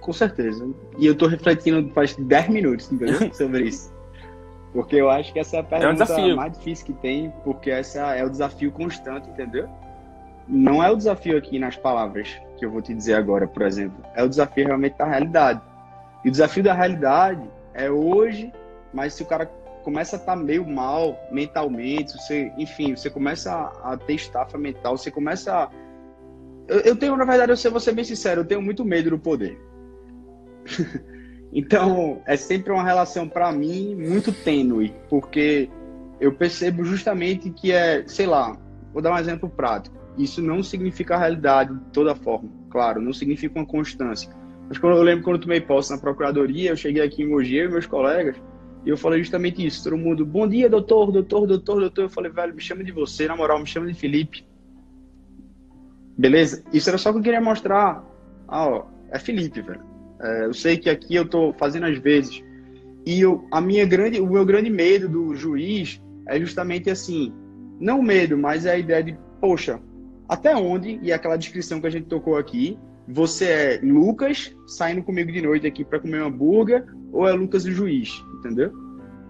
Com 0.01 0.13
certeza. 0.13 0.69
E 0.97 1.05
eu 1.05 1.15
tô 1.15 1.25
refletindo 1.25 1.89
faz 1.93 2.15
10 2.15 2.49
minutos 2.49 2.91
entendeu? 2.91 3.17
sobre 3.33 3.63
isso. 3.63 3.91
Porque 4.73 4.95
eu 4.95 5.09
acho 5.09 5.33
que 5.33 5.39
essa 5.39 5.57
é 5.57 5.59
a 5.59 5.63
pergunta 5.63 6.03
é 6.03 6.33
um 6.33 6.35
mais 6.35 6.57
difícil 6.57 6.85
que 6.85 6.93
tem, 6.93 7.33
porque 7.43 7.71
essa 7.71 8.15
é 8.15 8.23
o 8.23 8.29
desafio 8.29 8.71
constante, 8.71 9.29
entendeu? 9.29 9.67
Não 10.47 10.83
é 10.83 10.89
o 10.91 10.95
desafio 10.95 11.37
aqui 11.37 11.57
nas 11.59 11.75
palavras 11.75 12.39
que 12.57 12.65
eu 12.65 12.71
vou 12.71 12.81
te 12.81 12.93
dizer 12.93 13.15
agora, 13.15 13.47
por 13.47 13.63
exemplo. 13.63 14.03
É 14.15 14.23
o 14.23 14.29
desafio 14.29 14.65
realmente 14.65 14.97
da 14.97 15.05
realidade. 15.05 15.61
E 16.23 16.27
o 16.27 16.31
desafio 16.31 16.63
da 16.63 16.73
realidade 16.73 17.41
é 17.73 17.89
hoje, 17.89 18.51
mas 18.93 19.13
se 19.13 19.23
o 19.23 19.25
cara 19.25 19.45
começa 19.83 20.17
a 20.17 20.19
estar 20.19 20.35
tá 20.35 20.41
meio 20.41 20.67
mal 20.67 21.17
mentalmente, 21.31 22.13
você, 22.13 22.51
enfim, 22.57 22.95
você 22.95 23.09
começa 23.09 23.51
a, 23.51 23.93
a 23.93 23.97
ter 23.97 24.13
estafa 24.13 24.57
mental, 24.57 24.97
você 24.97 25.09
começa 25.09 25.53
a 25.53 25.69
eu, 26.69 26.79
eu 26.81 26.95
tenho, 26.95 27.17
na 27.17 27.25
verdade, 27.25 27.51
eu 27.51 27.71
vou 27.71 27.79
ser 27.79 27.93
bem 27.93 28.05
sincero, 28.05 28.41
eu 28.41 28.45
tenho 28.45 28.61
muito 28.61 28.85
medo 28.85 29.09
do 29.09 29.17
poder. 29.17 29.59
então, 31.51 32.21
é 32.25 32.37
sempre 32.37 32.71
uma 32.71 32.83
relação, 32.83 33.27
para 33.27 33.51
mim, 33.51 33.95
muito 33.95 34.31
tênue, 34.31 34.93
porque 35.09 35.69
eu 36.19 36.31
percebo 36.33 36.83
justamente 36.83 37.49
que 37.49 37.71
é, 37.71 38.03
sei 38.07 38.27
lá, 38.27 38.55
vou 38.93 39.01
dar 39.01 39.13
um 39.13 39.17
exemplo 39.17 39.49
prático. 39.49 39.97
Isso 40.17 40.41
não 40.41 40.61
significa 40.61 41.15
a 41.15 41.19
realidade 41.19 41.73
de 41.73 41.85
toda 41.91 42.13
forma, 42.15 42.49
claro, 42.69 43.01
não 43.01 43.13
significa 43.13 43.57
uma 43.57 43.65
constância. 43.65 44.29
Mas 44.67 44.77
quando 44.77 44.97
eu 44.97 45.03
lembro 45.03 45.23
quando 45.23 45.37
eu 45.37 45.41
tomei 45.41 45.61
posse 45.61 45.91
na 45.91 45.97
procuradoria, 45.97 46.69
eu 46.69 46.77
cheguei 46.77 47.01
aqui 47.01 47.23
em 47.23 47.29
Mogi, 47.29 47.55
eu 47.55 47.69
e 47.69 47.71
meus 47.71 47.87
colegas, 47.87 48.35
e 48.85 48.89
eu 48.89 48.97
falei 48.97 49.19
justamente 49.19 49.65
isso. 49.65 49.83
Todo 49.83 49.97
mundo, 49.97 50.25
bom 50.25 50.47
dia, 50.47 50.69
doutor, 50.69 51.11
doutor, 51.11 51.47
doutor, 51.47 51.79
doutor. 51.79 52.03
Eu 52.03 52.09
falei, 52.09 52.31
velho, 52.31 52.53
me 52.53 52.61
chama 52.61 52.83
de 52.83 52.91
você, 52.91 53.27
na 53.27 53.35
moral, 53.35 53.59
me 53.59 53.65
chama 53.65 53.87
de 53.87 53.93
Felipe. 53.95 54.45
Beleza? 56.15 56.63
Isso 56.71 56.89
era 56.89 56.97
só 56.97 57.11
que 57.11 57.17
eu 57.17 57.23
queria 57.23 57.41
mostrar. 57.41 58.03
Ah, 58.47 58.67
ó, 58.67 58.85
é 59.09 59.17
Felipe, 59.17 59.61
velho. 59.61 59.88
É, 60.21 60.45
eu 60.45 60.53
sei 60.53 60.77
que 60.77 60.89
aqui 60.89 61.15
eu 61.15 61.27
tô 61.27 61.53
fazendo 61.53 61.85
às 61.85 61.97
vezes. 61.97 62.43
E 63.05 63.21
eu, 63.21 63.45
a 63.51 63.61
minha 63.61 63.85
grande, 63.85 64.19
o 64.19 64.27
meu 64.27 64.45
grande 64.45 64.69
medo 64.69 65.07
do 65.07 65.35
juiz 65.35 66.01
é 66.27 66.39
justamente 66.39 66.89
assim, 66.89 67.33
não 67.79 68.01
medo, 68.01 68.37
mas 68.37 68.65
é 68.65 68.73
a 68.73 68.77
ideia 68.77 69.03
de, 69.03 69.17
poxa, 69.39 69.79
até 70.27 70.55
onde, 70.55 70.99
e 71.01 71.11
aquela 71.11 71.37
descrição 71.37 71.81
que 71.81 71.87
a 71.87 71.89
gente 71.89 72.07
tocou 72.07 72.37
aqui, 72.37 72.77
você 73.07 73.45
é 73.45 73.79
Lucas 73.81 74.55
saindo 74.67 75.01
comigo 75.01 75.31
de 75.31 75.41
noite 75.41 75.65
aqui 75.65 75.83
para 75.83 75.99
comer 75.99 76.21
um 76.21 76.27
hambúrguer, 76.27 76.85
ou 77.11 77.27
é 77.27 77.31
Lucas 77.31 77.65
o 77.65 77.71
juiz, 77.71 78.23
entendeu? 78.37 78.71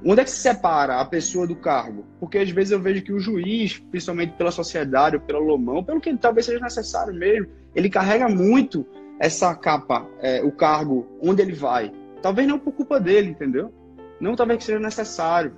Onde 0.06 0.22
é 0.22 0.24
que 0.24 0.32
se 0.32 0.40
separa 0.40 1.00
a 1.00 1.06
pessoa 1.06 1.46
do 1.46 1.56
cargo? 1.56 2.06
Porque 2.20 2.38
às 2.38 2.50
vezes 2.50 2.72
eu 2.72 2.82
vejo 2.82 3.02
que 3.02 3.14
o 3.14 3.20
juiz, 3.20 3.78
principalmente 3.92 4.34
pela 4.34 4.52
sociedade 4.52 5.18
ou 5.18 5.22
pelo 5.22 5.40
lomão, 5.40 5.84
pelo 5.84 6.02
que 6.02 6.16
talvez 6.18 6.46
seja 6.46 6.60
necessário 6.60 7.14
mesmo, 7.14 7.48
ele 7.76 7.90
carrega 7.90 8.28
muito 8.28 8.86
essa 9.20 9.54
capa, 9.54 10.08
é, 10.22 10.42
o 10.42 10.52
cargo, 10.52 11.06
onde 11.22 11.42
ele 11.42 11.54
vai. 11.54 11.92
Talvez 12.22 12.48
não 12.48 12.58
por 12.58 12.72
culpa 12.74 13.00
dele, 13.00 13.32
entendeu? 13.32 13.72
Não 14.20 14.36
talvez 14.36 14.60
que 14.60 14.66
seja 14.66 14.80
necessário. 14.80 15.54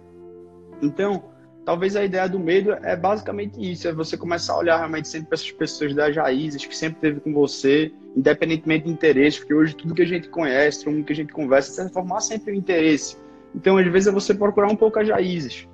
Então, 0.82 1.24
talvez 1.64 1.96
a 1.96 2.04
ideia 2.04 2.28
do 2.28 2.40
medo 2.40 2.72
é 2.84 2.96
basicamente 2.96 3.60
isso, 3.60 3.88
é 3.88 3.94
você 3.94 4.18
começar 4.18 4.54
a 4.54 4.58
olhar 4.58 4.78
realmente 4.78 5.08
sempre 5.08 5.28
para 5.28 5.36
essas 5.36 5.52
pessoas 5.52 5.94
das 5.94 6.16
raízes 6.16 6.66
que 6.66 6.76
sempre 6.76 7.00
teve 7.00 7.20
com 7.20 7.32
você, 7.34 7.94
independentemente 8.16 8.86
de 8.86 8.92
interesse, 8.92 9.40
porque 9.40 9.54
hoje 9.54 9.76
tudo 9.76 9.94
que 9.94 10.02
a 10.02 10.08
gente 10.08 10.28
conhece, 10.28 10.90
mundo 10.90 11.06
que 11.06 11.14
a 11.14 11.16
gente 11.16 11.32
conversa, 11.32 11.88
se 11.88 11.94
formar 11.94 12.22
sempre 12.22 12.52
um 12.52 12.56
interesse 12.56 13.16
Então, 13.54 13.78
às 13.78 13.86
vezes, 13.88 14.08
é 14.08 14.12
você 14.12 14.34
procurar 14.34 14.72
um 14.72 14.76
pouco 14.76 15.00
as 15.00 15.08
raízes. 15.08 15.68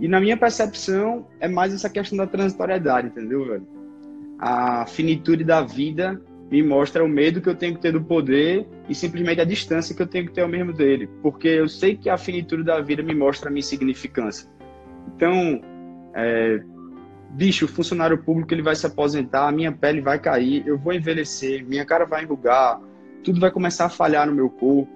E 0.00 0.08
na 0.08 0.20
minha 0.20 0.36
percepção, 0.36 1.26
é 1.38 1.46
mais 1.46 1.74
essa 1.74 1.88
questão 1.88 2.16
da 2.16 2.26
transitoriedade, 2.26 3.08
entendeu, 3.08 3.46
velho? 3.46 3.68
A 4.38 4.86
finitude 4.86 5.44
da 5.44 5.60
vida 5.60 6.20
me 6.50 6.62
mostra 6.62 7.04
o 7.04 7.08
medo 7.08 7.40
que 7.40 7.48
eu 7.48 7.54
tenho 7.54 7.74
que 7.76 7.80
ter 7.80 7.92
do 7.92 8.02
poder 8.02 8.66
e 8.88 8.94
simplesmente 8.94 9.40
a 9.40 9.44
distância 9.44 9.94
que 9.94 10.02
eu 10.02 10.06
tenho 10.06 10.26
que 10.26 10.32
ter 10.32 10.40
ao 10.40 10.48
mesmo 10.48 10.72
dele. 10.72 11.08
Porque 11.22 11.46
eu 11.46 11.68
sei 11.68 11.96
que 11.96 12.10
a 12.10 12.18
finitude 12.18 12.64
da 12.64 12.80
vida 12.80 13.02
me 13.02 13.14
mostra 13.14 13.48
a 13.48 13.52
minha 13.52 13.60
insignificância. 13.60 14.48
Então, 15.14 15.60
é, 16.12 16.60
bicho, 17.30 17.66
o 17.66 17.68
funcionário 17.68 18.18
público 18.18 18.52
ele 18.52 18.62
vai 18.62 18.74
se 18.74 18.84
aposentar, 18.84 19.46
a 19.46 19.52
minha 19.52 19.70
pele 19.70 20.00
vai 20.00 20.18
cair, 20.18 20.66
eu 20.66 20.76
vou 20.76 20.92
envelhecer, 20.92 21.64
minha 21.64 21.84
cara 21.84 22.04
vai 22.04 22.24
enrugar, 22.24 22.80
tudo 23.22 23.38
vai 23.38 23.50
começar 23.50 23.86
a 23.86 23.90
falhar 23.90 24.26
no 24.26 24.34
meu 24.34 24.50
corpo. 24.50 24.90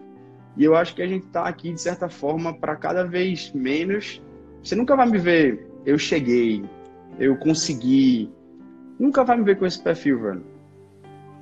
E 0.56 0.64
eu 0.64 0.74
acho 0.76 0.94
que 0.94 1.02
a 1.02 1.06
gente 1.06 1.26
está 1.26 1.44
aqui, 1.44 1.72
de 1.72 1.80
certa 1.80 2.08
forma, 2.08 2.52
para 2.52 2.74
cada 2.76 3.04
vez 3.04 3.52
menos. 3.52 4.20
Você 4.62 4.74
nunca 4.74 4.96
vai 4.96 5.08
me 5.08 5.18
ver, 5.18 5.68
eu 5.86 5.98
cheguei, 5.98 6.64
eu 7.18 7.36
consegui. 7.36 8.30
Nunca 8.98 9.24
vai 9.24 9.36
me 9.36 9.44
ver 9.44 9.56
com 9.56 9.66
esse 9.66 9.80
perfil, 9.80 10.20
velho. 10.20 10.53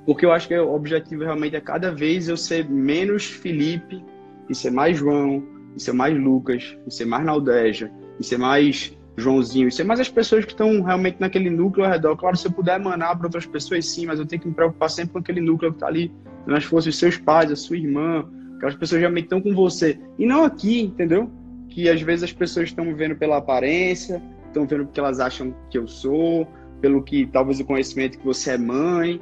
Porque 0.05 0.27
eu 0.27 0.33
acho 0.33 0.49
que 0.49 0.59
o 0.59 0.75
objetivo 0.75 1.23
realmente 1.23 1.57
é 1.57 1.61
cada 1.61 1.93
vez 1.93 2.29
eu 2.29 2.37
ser 2.37 2.69
menos 2.69 3.25
Felipe 3.25 4.05
e 4.49 4.55
ser 4.55 4.71
mais 4.71 4.99
João, 4.99 5.43
e 5.77 5.83
ser 5.83 5.93
mais 5.93 6.17
Lucas, 6.19 6.77
e 6.87 6.93
ser 6.93 7.05
mais 7.05 7.25
Naldeja, 7.25 7.91
e 8.19 8.25
ser 8.25 8.39
mais 8.39 8.97
Joãozinho, 9.17 9.69
e 9.69 9.73
ser 9.73 9.85
mais 9.85 10.01
as 10.01 10.09
pessoas 10.09 10.45
que 10.45 10.53
estão 10.53 10.83
realmente 10.83 11.19
naquele 11.21 11.51
núcleo 11.51 11.85
ao 11.85 11.93
redor. 11.93 12.17
Claro, 12.17 12.37
se 12.37 12.47
eu 12.47 12.53
puder 12.53 12.81
emanar 12.81 13.17
para 13.17 13.27
outras 13.27 13.47
pessoas, 13.47 13.87
sim, 13.87 14.07
mas 14.07 14.19
eu 14.19 14.27
tenho 14.27 14.43
que 14.43 14.49
me 14.49 14.55
preocupar 14.55 14.91
sempre 14.91 15.13
com 15.13 15.19
aquele 15.19 15.41
núcleo 15.41 15.71
que 15.71 15.77
está 15.77 15.87
ali, 15.87 16.13
nas 16.47 16.65
fossem 16.65 16.91
os 16.91 16.99
seus 16.99 17.17
pais, 17.17 17.51
a 17.51 17.57
sua 17.57 17.77
irmã, 17.77 18.29
aquelas 18.57 18.75
pessoas 18.75 19.01
realmente 19.01 19.25
estão 19.25 19.41
com 19.41 19.55
você. 19.55 19.99
E 20.19 20.27
não 20.27 20.45
aqui, 20.45 20.83
entendeu? 20.83 21.31
Que 21.69 21.89
às 21.89 22.01
vezes 22.03 22.25
as 22.25 22.33
pessoas 22.33 22.69
estão 22.69 22.95
vendo 22.95 23.15
pela 23.17 23.37
aparência, 23.37 24.23
estão 24.47 24.67
vendo 24.67 24.87
porque 24.87 25.01
elas 25.01 25.21
acham 25.21 25.55
que 25.71 25.79
eu 25.79 25.87
sou, 25.87 26.47
pelo 26.81 27.03
que 27.03 27.27
talvez 27.27 27.61
o 27.61 27.65
conhecimento 27.65 28.19
que 28.19 28.25
você 28.25 28.53
é 28.53 28.59
mãe, 28.59 29.21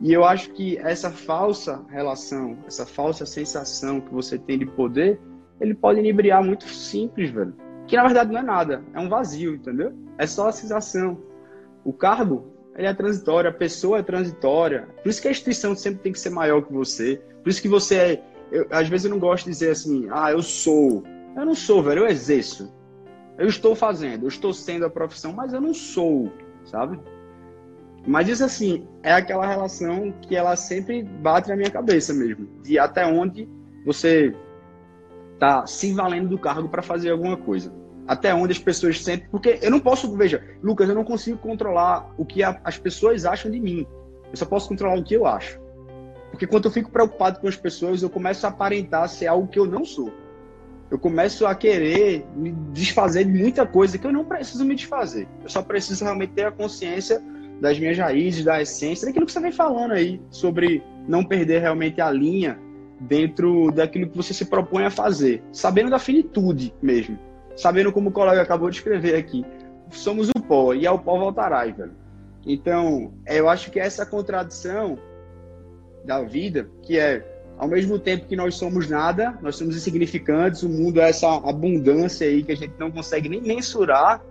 e 0.00 0.12
eu 0.12 0.24
acho 0.24 0.50
que 0.52 0.78
essa 0.78 1.10
falsa 1.10 1.84
relação, 1.90 2.56
essa 2.66 2.86
falsa 2.86 3.26
sensação 3.26 4.00
que 4.00 4.12
você 4.12 4.38
tem 4.38 4.58
de 4.58 4.64
poder, 4.64 5.20
ele 5.60 5.74
pode 5.74 6.00
inebriar 6.00 6.42
muito 6.42 6.64
simples, 6.68 7.30
velho. 7.30 7.54
Que 7.86 7.96
na 7.96 8.04
verdade 8.04 8.32
não 8.32 8.40
é 8.40 8.42
nada, 8.42 8.82
é 8.94 8.98
um 8.98 9.08
vazio, 9.08 9.54
entendeu? 9.54 9.92
É 10.16 10.26
só 10.26 10.48
a 10.48 10.52
sensação. 10.52 11.18
O 11.84 11.92
cargo, 11.92 12.46
ele 12.76 12.86
é 12.86 12.94
transitório, 12.94 13.50
a 13.50 13.52
pessoa 13.52 13.98
é 13.98 14.02
transitória. 14.02 14.88
Por 15.02 15.10
isso 15.10 15.20
que 15.20 15.28
a 15.28 15.30
instituição 15.30 15.74
sempre 15.74 16.00
tem 16.00 16.12
que 16.12 16.20
ser 16.20 16.30
maior 16.30 16.62
que 16.62 16.72
você. 16.72 17.20
Por 17.42 17.50
isso 17.50 17.60
que 17.60 17.68
você 17.68 17.94
é. 17.96 18.24
Eu, 18.50 18.66
às 18.70 18.88
vezes 18.88 19.04
eu 19.04 19.10
não 19.10 19.18
gosto 19.18 19.44
de 19.44 19.50
dizer 19.50 19.70
assim, 19.70 20.08
ah, 20.10 20.30
eu 20.32 20.42
sou. 20.42 21.02
Eu 21.36 21.44
não 21.44 21.54
sou, 21.54 21.82
velho, 21.82 22.00
eu 22.00 22.08
exerço. 22.08 22.72
Eu 23.36 23.48
estou 23.48 23.74
fazendo, 23.74 24.24
eu 24.24 24.28
estou 24.28 24.52
sendo 24.52 24.84
a 24.84 24.90
profissão, 24.90 25.32
mas 25.32 25.52
eu 25.52 25.60
não 25.60 25.72
sou, 25.72 26.30
sabe? 26.64 26.98
Mas 28.06 28.28
isso, 28.28 28.44
assim, 28.44 28.86
é 29.02 29.12
aquela 29.12 29.46
relação 29.46 30.12
que 30.22 30.34
ela 30.34 30.56
sempre 30.56 31.02
bate 31.02 31.48
na 31.48 31.56
minha 31.56 31.70
cabeça 31.70 32.14
mesmo. 32.14 32.48
De 32.62 32.78
até 32.78 33.06
onde 33.06 33.48
você 33.84 34.34
tá 35.38 35.66
se 35.66 35.92
valendo 35.92 36.28
do 36.28 36.38
cargo 36.38 36.68
para 36.68 36.82
fazer 36.82 37.10
alguma 37.10 37.36
coisa. 37.36 37.72
Até 38.06 38.34
onde 38.34 38.52
as 38.52 38.58
pessoas 38.58 39.02
sentem. 39.02 39.28
Porque 39.30 39.58
eu 39.62 39.70
não 39.70 39.80
posso. 39.80 40.14
Veja, 40.16 40.42
Lucas, 40.62 40.88
eu 40.88 40.94
não 40.94 41.04
consigo 41.04 41.38
controlar 41.38 42.10
o 42.16 42.24
que 42.24 42.42
a, 42.42 42.60
as 42.64 42.78
pessoas 42.78 43.24
acham 43.24 43.50
de 43.50 43.60
mim. 43.60 43.86
Eu 44.30 44.36
só 44.36 44.46
posso 44.46 44.68
controlar 44.68 44.98
o 44.98 45.04
que 45.04 45.14
eu 45.14 45.26
acho. 45.26 45.60
Porque 46.30 46.46
quando 46.46 46.66
eu 46.66 46.70
fico 46.70 46.90
preocupado 46.90 47.40
com 47.40 47.48
as 47.48 47.56
pessoas, 47.56 48.02
eu 48.02 48.08
começo 48.08 48.46
a 48.46 48.50
aparentar 48.50 49.08
ser 49.08 49.26
algo 49.26 49.48
que 49.48 49.58
eu 49.58 49.66
não 49.66 49.84
sou. 49.84 50.12
Eu 50.90 50.98
começo 50.98 51.46
a 51.46 51.54
querer 51.54 52.26
me 52.34 52.50
desfazer 52.72 53.24
de 53.24 53.30
muita 53.30 53.66
coisa 53.66 53.96
que 53.96 54.06
eu 54.06 54.12
não 54.12 54.24
preciso 54.24 54.64
me 54.64 54.74
desfazer. 54.74 55.28
Eu 55.42 55.48
só 55.48 55.62
preciso 55.62 56.02
realmente 56.04 56.32
ter 56.32 56.46
a 56.46 56.50
consciência 56.50 57.22
das 57.60 57.78
minhas 57.78 57.98
raízes, 57.98 58.44
da 58.44 58.60
essência, 58.60 59.06
daquilo 59.06 59.26
que 59.26 59.32
você 59.32 59.40
vem 59.40 59.52
falando 59.52 59.92
aí, 59.92 60.20
sobre 60.30 60.82
não 61.06 61.24
perder 61.24 61.60
realmente 61.60 62.00
a 62.00 62.10
linha 62.10 62.58
dentro 63.00 63.70
daquilo 63.70 64.08
que 64.08 64.16
você 64.16 64.32
se 64.32 64.44
propõe 64.44 64.84
a 64.84 64.90
fazer, 64.90 65.42
sabendo 65.52 65.90
da 65.90 65.98
finitude 65.98 66.74
mesmo, 66.82 67.18
sabendo 67.56 67.92
como 67.92 68.10
o 68.10 68.12
colega 68.12 68.42
acabou 68.42 68.70
de 68.70 68.76
escrever 68.76 69.16
aqui, 69.16 69.44
somos 69.90 70.28
o 70.28 70.42
pó 70.42 70.74
e 70.74 70.86
ao 70.86 70.98
pó 70.98 71.18
voltarás, 71.18 71.76
velho. 71.76 71.92
Então, 72.46 73.12
eu 73.26 73.48
acho 73.48 73.70
que 73.70 73.78
essa 73.78 74.06
contradição 74.06 74.98
da 76.04 76.22
vida, 76.22 76.70
que 76.82 76.98
é 76.98 77.24
ao 77.58 77.68
mesmo 77.68 77.98
tempo 77.98 78.26
que 78.26 78.34
nós 78.34 78.54
somos 78.54 78.88
nada, 78.88 79.38
nós 79.42 79.56
somos 79.56 79.76
insignificantes, 79.76 80.62
o 80.62 80.68
mundo 80.68 80.98
é 80.98 81.10
essa 81.10 81.28
abundância 81.46 82.26
aí 82.26 82.42
que 82.42 82.52
a 82.52 82.56
gente 82.56 82.72
não 82.78 82.90
consegue 82.90 83.28
nem 83.28 83.42
mensurar, 83.42 84.22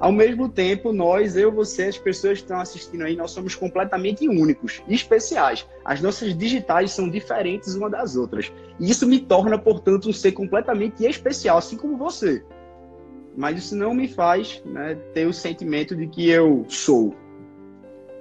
ao 0.00 0.12
mesmo 0.12 0.48
tempo, 0.48 0.92
nós, 0.92 1.36
eu, 1.36 1.50
você, 1.50 1.84
as 1.84 1.98
pessoas 1.98 2.38
que 2.38 2.44
estão 2.44 2.60
assistindo 2.60 3.02
aí, 3.02 3.16
nós 3.16 3.32
somos 3.32 3.56
completamente 3.56 4.28
únicos 4.28 4.80
e 4.86 4.94
especiais. 4.94 5.66
As 5.84 6.00
nossas 6.00 6.36
digitais 6.36 6.92
são 6.92 7.10
diferentes 7.10 7.74
uma 7.74 7.90
das 7.90 8.14
outras. 8.14 8.52
E 8.78 8.88
isso 8.88 9.08
me 9.08 9.18
torna, 9.18 9.58
portanto, 9.58 10.08
um 10.08 10.12
ser 10.12 10.32
completamente 10.32 11.04
especial, 11.04 11.58
assim 11.58 11.76
como 11.76 11.96
você. 11.96 12.44
Mas 13.36 13.58
isso 13.58 13.76
não 13.76 13.92
me 13.92 14.06
faz 14.06 14.62
né, 14.64 14.94
ter 15.14 15.26
o 15.26 15.32
sentimento 15.32 15.96
de 15.96 16.06
que 16.06 16.28
eu 16.28 16.64
sou 16.68 17.14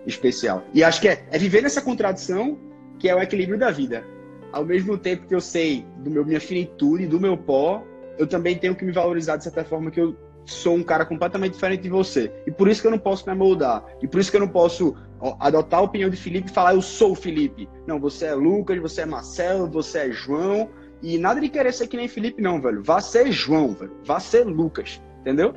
especial. 0.05 0.63
E 0.73 0.83
acho 0.83 0.99
que 0.99 1.09
é, 1.09 1.27
é 1.29 1.37
viver 1.37 1.61
nessa 1.61 1.81
contradição 1.81 2.57
que 2.97 3.07
é 3.07 3.15
o 3.15 3.21
equilíbrio 3.21 3.59
da 3.59 3.69
vida. 3.69 4.03
Ao 4.51 4.65
mesmo 4.65 4.97
tempo 4.97 5.27
que 5.27 5.35
eu 5.35 5.41
sei 5.41 5.85
do 5.97 6.09
meu 6.09 6.25
minha 6.25 6.39
finitude, 6.39 7.05
do 7.05 7.19
meu 7.19 7.37
pó, 7.37 7.83
eu 8.17 8.25
também 8.25 8.57
tenho 8.57 8.75
que 8.75 8.83
me 8.83 8.91
valorizar 8.91 9.37
de 9.37 9.43
certa 9.43 9.63
forma 9.63 9.91
que 9.91 10.01
eu 10.01 10.15
sou 10.47 10.75
um 10.75 10.83
cara 10.83 11.05
completamente 11.05 11.53
diferente 11.53 11.81
de 11.81 11.89
você. 11.89 12.31
E 12.45 12.51
por 12.51 12.67
isso 12.67 12.81
que 12.81 12.87
eu 12.87 12.91
não 12.91 12.99
posso 12.99 13.29
me 13.29 13.35
moldar. 13.35 13.83
E 14.01 14.07
por 14.07 14.19
isso 14.19 14.31
que 14.31 14.37
eu 14.37 14.41
não 14.41 14.47
posso 14.47 14.95
adotar 15.39 15.79
a 15.79 15.83
opinião 15.83 16.09
de 16.09 16.17
Felipe 16.17 16.49
e 16.49 16.53
falar 16.53 16.73
eu 16.73 16.81
sou 16.81 17.11
o 17.11 17.15
Felipe. 17.15 17.67
Não, 17.85 17.99
você 17.99 18.27
é 18.27 18.33
Lucas, 18.33 18.79
você 18.79 19.01
é 19.01 19.05
Marcelo, 19.05 19.67
você 19.67 19.99
é 19.99 20.11
João. 20.11 20.69
E 21.01 21.17
nada 21.17 21.39
de 21.39 21.49
querer 21.49 21.73
ser 21.73 21.87
que 21.87 21.97
nem 21.97 22.07
Felipe, 22.07 22.41
não, 22.41 22.61
velho. 22.61 22.81
Vá 22.83 23.01
ser 23.01 23.31
João, 23.31 23.73
velho. 23.73 23.91
Vá 24.03 24.19
ser 24.19 24.45
Lucas. 24.45 25.01
Entendeu? 25.21 25.53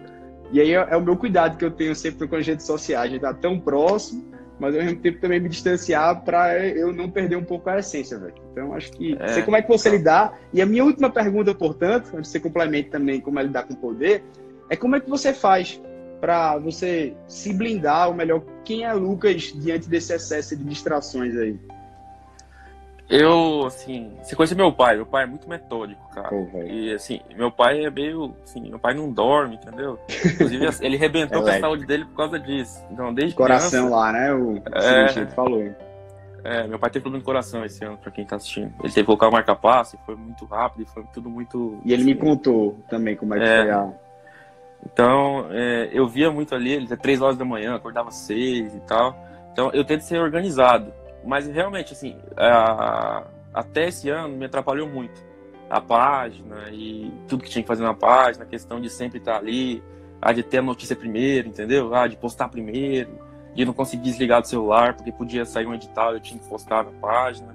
E 0.53 0.61
aí 0.61 0.73
é, 0.73 0.87
é 0.91 0.97
o 0.97 1.01
meu 1.01 1.17
cuidado 1.17 1.57
que 1.57 1.65
eu 1.65 1.71
tenho 1.71 1.95
sempre 1.95 2.27
com 2.27 2.37
as 2.37 2.47
redes 2.47 2.67
sociais. 2.67 3.07
A 3.07 3.09
gente 3.09 3.21
tá 3.21 3.33
tão 3.33 3.59
próximo, 3.59 4.25
mas 4.59 4.75
ao 4.75 4.83
mesmo 4.83 5.01
tempo 5.01 5.21
também 5.21 5.41
me 5.41 5.49
distanciar 5.49 6.23
para 6.23 6.67
eu 6.67 6.93
não 6.93 7.11
perder 7.11 7.37
um 7.37 7.45
pouco 7.45 7.71
a 7.71 7.79
essência, 7.79 8.19
velho. 8.19 8.35
Então 8.53 8.75
acho 8.75 8.91
que 8.93 9.17
é. 9.19 9.29
sei 9.29 9.43
como 9.43 9.57
é 9.57 9.63
que 9.63 9.69
você 9.69 9.89
lidar. 9.89 10.39
E 10.53 10.61
a 10.61 10.67
minha 10.67 10.85
última 10.85 11.09
pergunta, 11.09 11.55
portanto, 11.55 12.11
antes 12.15 12.23
de 12.23 12.29
você 12.29 12.41
complemente 12.41 12.91
também 12.91 13.21
como 13.21 13.39
é 13.39 13.43
lidar 13.43 13.63
com 13.63 13.75
poder, 13.75 14.25
é 14.71 14.77
como 14.77 14.95
é 14.95 15.01
que 15.01 15.11
você 15.11 15.35
faz 15.35 15.81
para 16.21 16.59
você 16.59 17.15
se 17.27 17.53
blindar, 17.53 18.09
ou 18.09 18.15
melhor, 18.15 18.43
quem 18.65 18.85
é 18.85 18.93
Lucas 18.93 19.53
diante 19.55 19.89
desse 19.89 20.15
excesso 20.15 20.57
de 20.57 20.63
distrações 20.65 21.37
aí? 21.37 21.59
Eu, 23.09 23.67
assim, 23.67 24.13
você 24.23 24.37
conhece 24.37 24.55
meu 24.55 24.73
pai, 24.73 24.95
meu 24.95 25.07
pai 25.07 25.25
é 25.25 25.27
muito 25.27 25.49
metódico, 25.49 26.01
cara. 26.15 26.31
e, 26.65 26.95
assim, 26.95 27.21
meu 27.37 27.51
pai 27.51 27.85
é 27.85 27.91
meio, 27.91 28.37
assim, 28.45 28.71
meu 28.71 28.79
pai 28.79 28.95
não 28.95 29.11
dorme, 29.11 29.57
entendeu? 29.57 29.99
Inclusive, 30.09 30.69
ele 30.81 30.97
rebentou 30.97 31.41
é 31.41 31.43
com 31.43 31.49
a 31.49 31.61
saúde 31.61 31.87
dele 31.87 32.05
por 32.05 32.15
causa 32.15 32.39
disso. 32.39 32.81
Então, 32.93 33.13
desde 33.13 33.35
Coração 33.35 33.87
criança, 33.89 33.97
lá, 33.97 34.13
né? 34.13 34.33
O 34.33 34.63
é, 34.73 35.27
falou. 35.27 35.75
É, 36.45 36.69
meu 36.69 36.79
pai 36.79 36.91
teve 36.91 37.03
problema 37.03 37.21
de 37.21 37.25
coração 37.25 37.65
esse 37.65 37.85
ano, 37.85 37.99
pra 37.99 38.13
quem 38.13 38.25
tá 38.25 38.37
assistindo. 38.37 38.73
Ele 38.79 38.93
teve 38.93 39.01
que 39.01 39.07
colocar 39.07 39.27
o 39.27 39.33
marca-passo, 39.33 39.99
foi 40.07 40.15
muito 40.15 40.45
rápido, 40.45 40.87
foi 40.87 41.03
tudo 41.13 41.29
muito... 41.29 41.81
E 41.85 41.93
ele 41.93 42.03
assim, 42.03 42.13
me 42.13 42.17
contou 42.17 42.79
também 42.89 43.17
como 43.17 43.35
é 43.35 43.39
que 43.39 43.45
é, 43.45 43.63
foi 43.63 43.71
a 43.71 43.93
então, 44.85 45.47
é, 45.51 45.91
eu 45.93 46.09
via 46.09 46.31
muito 46.31 46.55
ali, 46.55 46.73
ele 46.73 46.97
três 46.97 47.21
horas 47.21 47.37
da 47.37 47.45
manhã, 47.45 47.75
acordava 47.75 48.11
seis 48.11 48.75
e 48.75 48.81
tal. 48.81 49.17
Então, 49.53 49.71
eu 49.73 49.85
tento 49.85 50.03
ser 50.03 50.21
organizado. 50.21 50.93
Mas, 51.25 51.47
realmente, 51.47 51.93
assim, 51.93 52.17
a, 52.37 53.25
até 53.53 53.89
esse 53.89 54.09
ano 54.09 54.37
me 54.37 54.47
atrapalhou 54.47 54.89
muito. 54.89 55.23
A 55.69 55.81
página 55.81 56.69
e 56.73 57.13
tudo 57.29 57.45
que 57.45 57.51
tinha 57.51 57.63
que 57.63 57.69
fazer 57.69 57.83
na 57.83 57.95
página, 57.95 58.45
a 58.45 58.49
questão 58.49 58.81
de 58.81 58.91
sempre 58.91 59.19
estar 59.19 59.37
ali, 59.37 59.83
a 60.21 60.33
de 60.33 60.43
ter 60.43 60.59
a 60.59 60.63
notícia 60.63 60.97
primeiro, 60.97 61.49
entendeu? 61.49 61.95
Ah, 61.95 62.09
de 62.09 62.17
postar 62.17 62.49
primeiro, 62.49 63.11
de 63.55 63.65
não 63.65 63.73
conseguir 63.73 64.03
desligar 64.03 64.41
do 64.41 64.49
celular, 64.49 64.95
porque 64.95 65.13
podia 65.13 65.45
sair 65.45 65.67
um 65.67 65.75
edital, 65.75 66.15
eu 66.15 66.21
tinha 66.21 66.41
que 66.41 66.49
postar 66.49 66.85
na 66.85 66.91
página. 66.93 67.55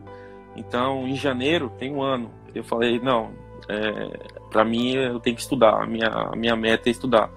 Então, 0.55 1.05
em 1.05 1.15
janeiro, 1.15 1.69
tem 1.77 1.93
um 1.93 2.01
ano, 2.01 2.31
eu 2.53 2.63
falei, 2.63 2.99
não, 2.99 3.31
é, 3.67 4.44
para 4.55 4.63
mim, 4.63 4.93
eu 4.93 5.19
tenho 5.19 5.35
que 5.35 5.41
estudar. 5.41 5.83
A 5.83 5.85
minha, 5.85 6.07
a 6.07 6.33
minha 6.33 6.55
meta 6.55 6.87
é 6.87 6.91
estudar. 6.91 7.29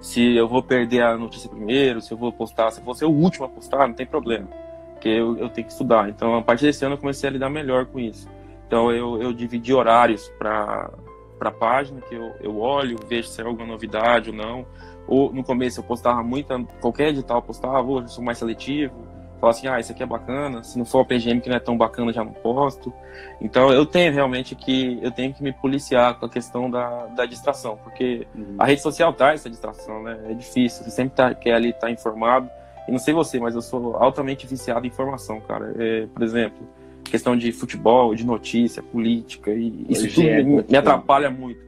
Se 0.00 0.36
eu 0.36 0.46
vou 0.46 0.62
perder 0.62 1.02
a 1.02 1.16
notícia 1.16 1.50
primeiro, 1.50 2.00
se 2.00 2.12
eu 2.12 2.16
vou 2.16 2.32
postar, 2.32 2.70
se 2.70 2.78
eu 2.78 2.84
vou 2.84 2.94
ser 2.94 3.06
o 3.06 3.10
último 3.10 3.44
a 3.44 3.48
postar, 3.48 3.88
não 3.88 3.94
tem 3.94 4.06
problema. 4.06 4.46
Porque 4.92 5.08
eu, 5.08 5.36
eu 5.36 5.48
tenho 5.48 5.66
que 5.66 5.72
estudar. 5.72 6.08
Então, 6.08 6.36
a 6.36 6.42
partir 6.42 6.66
desse 6.66 6.84
ano, 6.84 6.94
eu 6.94 6.98
comecei 6.98 7.28
a 7.28 7.32
lidar 7.32 7.50
melhor 7.50 7.86
com 7.86 7.98
isso. 7.98 8.28
Então, 8.68 8.92
eu, 8.92 9.20
eu 9.20 9.32
dividi 9.32 9.74
horários 9.74 10.28
para 10.38 10.92
a 11.40 11.50
página, 11.50 12.00
que 12.02 12.14
eu, 12.14 12.36
eu 12.40 12.56
olho, 12.60 13.00
vejo 13.08 13.26
se 13.26 13.42
é 13.42 13.44
alguma 13.44 13.66
novidade 13.66 14.30
ou 14.30 14.36
não. 14.36 14.64
Ou 15.08 15.32
no 15.32 15.42
começo 15.42 15.80
eu 15.80 15.84
postava 15.84 16.22
muita, 16.22 16.56
qualquer 16.80 17.08
edital 17.08 17.38
eu 17.38 17.42
postava, 17.42 17.82
hoje 17.82 18.04
eu 18.04 18.10
sou 18.10 18.22
mais 18.22 18.38
seletivo. 18.38 18.94
Falar 19.40 19.52
assim, 19.52 19.66
ah, 19.68 19.80
isso 19.80 19.90
aqui 19.90 20.02
é 20.02 20.06
bacana, 20.06 20.62
se 20.62 20.78
não 20.78 20.84
for 20.84 21.00
o 21.00 21.04
PGM 21.04 21.40
que 21.40 21.48
não 21.48 21.56
é 21.56 21.60
tão 21.60 21.76
bacana, 21.76 22.12
já 22.12 22.22
não 22.22 22.32
posto. 22.32 22.92
Então 23.40 23.72
eu 23.72 23.86
tenho 23.86 24.12
realmente 24.12 24.54
que 24.54 24.98
eu 25.00 25.10
tenho 25.10 25.32
que 25.32 25.42
me 25.42 25.50
policiar 25.50 26.18
com 26.18 26.26
a 26.26 26.28
questão 26.28 26.70
da, 26.70 27.06
da 27.06 27.24
distração, 27.24 27.78
porque 27.82 28.26
uhum. 28.34 28.56
a 28.58 28.66
rede 28.66 28.82
social 28.82 29.14
traz 29.14 29.40
essa 29.40 29.48
distração, 29.48 30.02
né? 30.02 30.18
É 30.28 30.34
difícil, 30.34 30.84
você 30.84 30.90
sempre 30.90 31.14
tá, 31.14 31.34
quer 31.34 31.54
ali 31.54 31.70
estar 31.70 31.86
tá 31.86 31.90
informado. 31.90 32.50
E 32.86 32.92
não 32.92 32.98
sei 32.98 33.14
você, 33.14 33.38
mas 33.40 33.54
eu 33.54 33.62
sou 33.62 33.96
altamente 33.96 34.46
viciado 34.46 34.84
em 34.84 34.88
informação, 34.88 35.40
cara. 35.40 35.74
É, 35.78 36.06
por 36.06 36.22
exemplo, 36.22 36.68
questão 37.04 37.36
de 37.36 37.50
futebol, 37.50 38.14
de 38.14 38.26
notícia, 38.26 38.82
política, 38.82 39.52
e 39.52 39.86
isso 39.88 40.14
tudo 40.14 40.28
é 40.28 40.42
me, 40.42 40.64
me, 40.68 40.76
atrapalha 40.76 41.30
muito. 41.30 41.60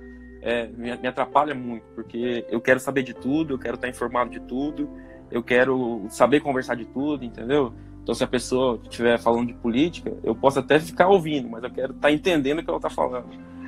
É, 0.43 0.67
me, 0.67 0.95
me, 0.97 1.09
atrapalha 1.09 1.55
muito, 1.55 1.85
porque 1.95 2.45
eu 2.51 2.61
quero 2.61 2.81
saber 2.81 3.03
de 3.03 3.15
tudo, 3.15 3.55
eu 3.55 3.59
quero 3.59 3.77
estar 3.77 3.89
informado 3.89 4.31
de 4.31 4.41
tudo, 4.41 4.91
eu 5.33 5.43
quero 5.43 6.07
saber 6.11 6.41
conversar 6.41 6.77
de 6.77 6.85
tudo, 6.85 7.25
entendeu? 7.25 7.73
Então, 8.03 8.15
se 8.15 8.23
a 8.23 8.27
pessoa 8.27 8.81
estiver 8.83 9.19
falando 9.19 9.47
de 9.49 9.55
política, 9.55 10.13
eu 10.23 10.35
posso 10.35 10.59
até 10.59 10.79
ficar 10.79 11.09
ouvindo, 11.09 11.49
mas 11.49 11.63
eu 11.63 11.71
quero 11.71 11.93
estar 11.93 12.11
entendendo 12.11 12.59
o 12.59 12.65
que 12.65 12.69
ela 12.69 12.79
está 12.79 12.91
falando. 12.91 13.27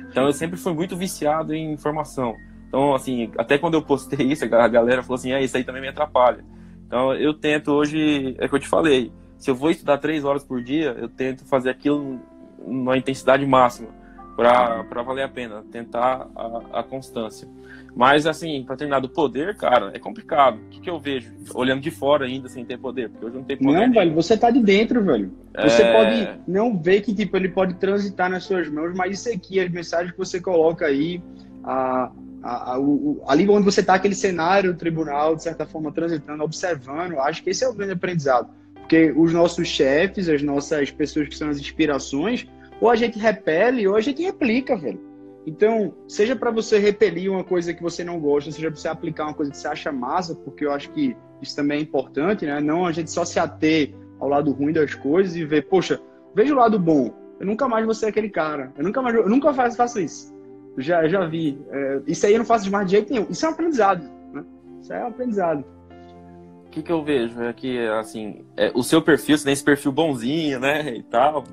Então, 0.09 0.25
eu 0.25 0.33
sempre 0.33 0.57
fui 0.57 0.73
muito 0.73 0.95
viciado 0.95 1.53
em 1.53 1.71
informação. 1.73 2.35
Então, 2.67 2.93
assim, 2.93 3.31
até 3.37 3.57
quando 3.57 3.75
eu 3.75 3.81
postei 3.81 4.27
isso, 4.27 4.43
a 4.45 4.67
galera 4.67 5.01
falou 5.01 5.15
assim: 5.15 5.31
é, 5.31 5.43
isso 5.43 5.55
aí 5.55 5.63
também 5.63 5.81
me 5.81 5.87
atrapalha. 5.87 6.43
Então, 6.85 7.13
eu 7.13 7.33
tento 7.33 7.71
hoje, 7.71 8.35
é 8.37 8.47
que 8.47 8.55
eu 8.55 8.59
te 8.59 8.67
falei, 8.67 9.11
se 9.37 9.49
eu 9.49 9.55
vou 9.55 9.71
estudar 9.71 9.97
três 9.97 10.23
horas 10.23 10.43
por 10.43 10.61
dia, 10.61 10.95
eu 10.99 11.09
tento 11.09 11.45
fazer 11.45 11.69
aquilo 11.69 12.19
numa 12.65 12.97
intensidade 12.97 13.45
máxima 13.45 13.89
para 14.35 15.01
valer 15.03 15.23
a 15.23 15.29
pena, 15.29 15.63
tentar 15.71 16.27
a, 16.35 16.79
a 16.79 16.83
constância. 16.83 17.47
Mas, 17.95 18.27
assim, 18.27 18.61
para 18.65 18.75
terminar 18.75 18.99
do 18.99 19.07
poder, 19.07 19.55
cara, 19.55 19.91
é 19.93 19.99
complicado. 19.99 20.57
O 20.57 20.69
que, 20.69 20.81
que 20.81 20.89
eu 20.89 20.99
vejo? 20.99 21.31
Olhando 21.53 21.79
de 21.79 21.89
fora 21.89 22.25
ainda 22.25 22.49
sem 22.49 22.65
ter 22.65 22.77
poder, 22.77 23.09
porque 23.09 23.25
hoje 23.25 23.35
não 23.37 23.43
tem 23.43 23.55
poder. 23.55 23.71
Não, 23.71 23.79
nenhum. 23.79 23.93
velho, 23.93 24.13
você 24.13 24.35
tá 24.35 24.51
de 24.51 24.61
dentro, 24.61 25.01
velho. 25.01 25.31
Você 25.63 25.81
é... 25.81 25.93
pode 25.93 26.41
não 26.45 26.77
ver 26.77 27.01
que, 27.01 27.15
tipo, 27.15 27.37
ele 27.37 27.47
pode 27.47 27.75
transitar 27.75 28.29
nas 28.29 28.43
suas 28.43 28.69
mãos, 28.69 28.93
mas 28.93 29.17
isso 29.17 29.29
aqui, 29.33 29.61
as 29.61 29.71
mensagens 29.71 30.11
que 30.11 30.17
você 30.17 30.41
coloca 30.41 30.85
aí, 30.85 31.23
a, 31.63 32.11
a, 32.43 32.73
a, 32.73 32.79
o, 32.79 33.23
ali 33.29 33.47
onde 33.47 33.63
você 33.63 33.81
tá, 33.81 33.93
aquele 33.93 34.15
cenário, 34.15 34.71
o 34.71 34.75
tribunal, 34.75 35.33
de 35.33 35.43
certa 35.43 35.65
forma, 35.65 35.89
transitando, 35.89 36.43
observando, 36.43 37.17
acho 37.19 37.41
que 37.41 37.51
esse 37.51 37.63
é 37.63 37.69
o 37.69 37.73
grande 37.73 37.93
aprendizado. 37.93 38.49
Porque 38.73 39.13
os 39.15 39.31
nossos 39.31 39.69
chefes, 39.69 40.27
as 40.27 40.41
nossas 40.41 40.91
pessoas 40.91 41.29
que 41.29 41.37
são 41.37 41.49
as 41.49 41.57
inspirações, 41.59 42.45
ou 42.81 42.89
a 42.89 42.95
gente 42.95 43.17
repele 43.17 43.87
ou 43.87 43.95
a 43.95 44.01
gente 44.01 44.21
replica, 44.21 44.75
velho. 44.75 45.14
Então, 45.45 45.93
seja 46.07 46.35
para 46.35 46.49
você 46.49 46.79
repelir 46.79 47.31
uma 47.31 47.43
coisa 47.43 47.73
que 47.73 47.83
você 47.83 48.03
não 48.03 48.19
gosta, 48.19 48.51
seja 48.51 48.71
para 48.71 48.79
você 48.79 48.87
aplicar 48.87 49.25
uma 49.25 49.33
coisa 49.33 49.51
que 49.51 49.57
você 49.57 49.67
acha 49.67 49.91
massa, 49.91 50.33
porque 50.33 50.65
eu 50.65 50.71
acho 50.71 50.89
que 50.89 51.15
isso 51.41 51.55
também 51.55 51.77
é 51.77 51.81
importante, 51.81 52.45
né? 52.45 52.59
Não 52.59 52.85
a 52.85 52.91
gente 52.91 53.11
só 53.11 53.23
se 53.23 53.39
ater 53.39 53.93
ao 54.19 54.27
lado 54.27 54.51
ruim 54.51 54.73
das 54.73 54.95
coisas 54.95 55.35
e 55.35 55.45
ver, 55.45 55.67
poxa, 55.67 56.01
veja 56.33 56.53
o 56.53 56.57
lado 56.57 56.79
bom. 56.79 57.13
Eu 57.39 57.45
nunca 57.45 57.67
mais 57.67 57.85
vou 57.85 57.93
ser 57.93 58.07
aquele 58.07 58.29
cara. 58.29 58.73
Eu 58.75 58.83
nunca 58.83 59.01
mais, 59.01 59.15
eu 59.15 59.29
nunca 59.29 59.53
faço, 59.53 59.77
faço 59.77 59.99
isso. 59.99 60.33
Já, 60.77 61.07
já 61.07 61.25
vi. 61.25 61.61
É, 61.69 62.01
isso 62.07 62.25
aí 62.25 62.33
eu 62.33 62.39
não 62.39 62.45
faço 62.45 62.63
de 62.63 62.71
mais 62.71 62.87
de 62.87 62.93
jeito 62.93 63.13
nenhum. 63.13 63.27
Isso 63.29 63.45
é 63.45 63.49
um 63.49 63.51
aprendizado, 63.51 64.09
né? 64.33 64.43
Isso 64.81 64.93
é 64.93 65.03
um 65.03 65.07
aprendizado. 65.07 65.63
O 66.65 66.69
que, 66.71 66.81
que 66.81 66.91
eu 66.91 67.03
vejo 67.03 67.41
é 67.41 67.53
que, 67.53 67.79
assim, 67.87 68.43
é, 68.57 68.71
o 68.73 68.83
seu 68.83 69.01
perfil, 69.01 69.37
você 69.37 69.43
tem 69.45 69.53
esse 69.53 69.63
perfil 69.63 69.91
bonzinho, 69.91 70.59
né, 70.59 70.93
e 70.93 71.03
tal 71.03 71.45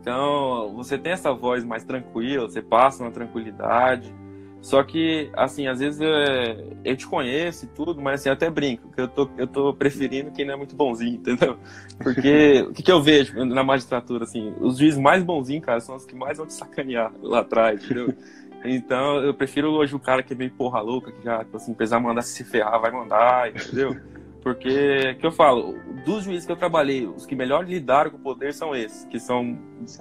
então, 0.00 0.72
você 0.74 0.96
tem 0.96 1.12
essa 1.12 1.32
voz 1.32 1.62
mais 1.62 1.84
tranquila, 1.84 2.48
você 2.48 2.62
passa 2.62 3.02
uma 3.02 3.10
tranquilidade. 3.10 4.14
Só 4.62 4.82
que, 4.82 5.30
assim, 5.34 5.66
às 5.66 5.78
vezes 5.78 6.00
é, 6.02 6.66
eu 6.84 6.94
te 6.94 7.06
conheço 7.06 7.64
e 7.64 7.68
tudo, 7.68 8.00
mas 8.00 8.20
assim, 8.20 8.28
eu 8.28 8.34
até 8.34 8.50
brinco, 8.50 8.90
que 8.90 9.00
eu 9.00 9.08
tô, 9.08 9.28
eu 9.38 9.46
tô 9.46 9.72
preferindo 9.72 10.30
quem 10.32 10.44
não 10.44 10.52
é 10.52 10.56
muito 10.56 10.76
bonzinho, 10.76 11.14
entendeu? 11.20 11.56
Porque 11.98 12.66
o 12.68 12.72
que, 12.72 12.82
que 12.82 12.92
eu 12.92 13.02
vejo 13.02 13.42
na 13.44 13.64
magistratura, 13.64 14.24
assim, 14.24 14.54
os 14.60 14.76
juízes 14.76 14.98
mais 14.98 15.22
bonzinhos, 15.22 15.64
cara, 15.64 15.80
são 15.80 15.96
os 15.96 16.04
que 16.04 16.14
mais 16.14 16.36
vão 16.36 16.46
te 16.46 16.52
sacanear 16.52 17.10
lá 17.22 17.40
atrás, 17.40 17.82
entendeu? 17.82 18.14
Então, 18.62 19.16
eu 19.22 19.32
prefiro 19.32 19.70
hoje 19.70 19.94
o 19.94 19.98
cara 19.98 20.22
que 20.22 20.34
é 20.34 20.36
meio 20.36 20.50
porra 20.50 20.80
louca, 20.80 21.10
que 21.10 21.24
já, 21.24 21.38
tipo 21.42 21.56
assim, 21.56 21.72
precisar 21.72 21.98
mandar 21.98 22.20
se 22.20 22.44
ferrar, 22.44 22.78
vai 22.78 22.90
mandar, 22.90 23.48
entendeu? 23.48 23.96
Porque, 24.42 25.16
que 25.18 25.26
eu 25.26 25.32
falo, 25.32 25.78
dos 26.04 26.24
juízes 26.24 26.46
que 26.46 26.52
eu 26.52 26.56
trabalhei, 26.56 27.06
os 27.06 27.26
que 27.26 27.34
melhor 27.34 27.66
lidaram 27.66 28.10
com 28.10 28.16
o 28.16 28.20
poder 28.20 28.54
são 28.54 28.74
esses, 28.74 29.04
que 29.04 29.20
são 29.20 29.58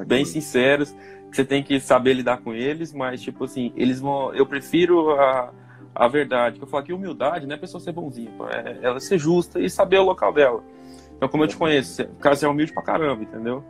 bem 0.08 0.24
sinceros, 0.24 0.96
que 1.30 1.36
você 1.36 1.44
tem 1.44 1.62
que 1.62 1.80
saber 1.80 2.14
lidar 2.14 2.38
com 2.38 2.54
eles, 2.54 2.94
mas, 2.94 3.22
tipo 3.22 3.44
assim, 3.44 3.74
eles 3.76 4.00
vão. 4.00 4.34
Eu 4.34 4.46
prefiro 4.46 5.12
a, 5.12 5.52
a 5.94 6.08
verdade. 6.08 6.58
Que 6.58 6.64
eu 6.64 6.68
falo 6.68 6.84
que 6.84 6.94
humildade 6.94 7.46
não 7.46 7.54
é 7.54 7.58
a 7.58 7.60
pessoa 7.60 7.82
ser 7.82 7.92
bonzinha, 7.92 8.32
é 8.50 8.80
ela 8.82 9.00
ser 9.00 9.18
justa 9.18 9.60
e 9.60 9.70
saber 9.70 9.98
o 9.98 10.04
local 10.04 10.32
dela. 10.32 10.64
Então, 11.18 11.28
como 11.28 11.44
eu 11.44 11.48
te 11.48 11.58
conheço, 11.58 12.02
o 12.02 12.16
cara 12.16 12.38
é 12.42 12.48
humilde 12.48 12.72
pra 12.72 12.82
caramba, 12.82 13.22
entendeu? 13.22 13.64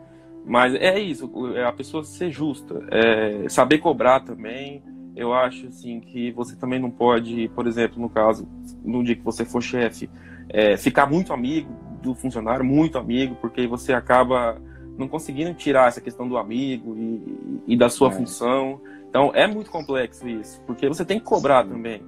Mas 0.46 0.74
é 0.74 0.98
isso, 0.98 1.30
é 1.56 1.64
a 1.64 1.72
pessoa 1.72 2.04
ser 2.04 2.30
justa, 2.30 2.80
é 2.90 3.48
saber 3.48 3.78
cobrar 3.78 4.20
também. 4.20 4.82
Eu 5.16 5.34
acho 5.34 5.66
assim 5.66 6.00
que 6.00 6.30
você 6.30 6.56
também 6.56 6.78
não 6.78 6.90
pode, 6.90 7.48
por 7.48 7.66
exemplo, 7.66 8.00
no 8.00 8.08
caso, 8.08 8.48
no 8.82 9.02
dia 9.02 9.16
que 9.16 9.24
você 9.24 9.44
for 9.44 9.60
chefe, 9.60 10.08
é, 10.52 10.76
ficar 10.76 11.06
muito 11.06 11.32
amigo 11.32 11.70
do 12.02 12.14
funcionário, 12.14 12.64
muito 12.64 12.98
amigo, 12.98 13.36
porque 13.40 13.66
você 13.66 13.92
acaba 13.92 14.60
não 14.96 15.08
conseguindo 15.08 15.54
tirar 15.54 15.88
essa 15.88 16.00
questão 16.00 16.28
do 16.28 16.36
amigo 16.36 16.94
e, 16.96 17.72
e 17.74 17.76
da 17.76 17.88
sua 17.88 18.08
é. 18.08 18.12
função. 18.12 18.80
Então 19.08 19.30
é 19.34 19.46
muito 19.46 19.70
complexo 19.70 20.28
isso, 20.28 20.60
porque 20.66 20.88
você 20.88 21.04
tem 21.04 21.18
que 21.18 21.24
cobrar 21.24 21.64
sim. 21.64 21.70
também. 21.70 22.02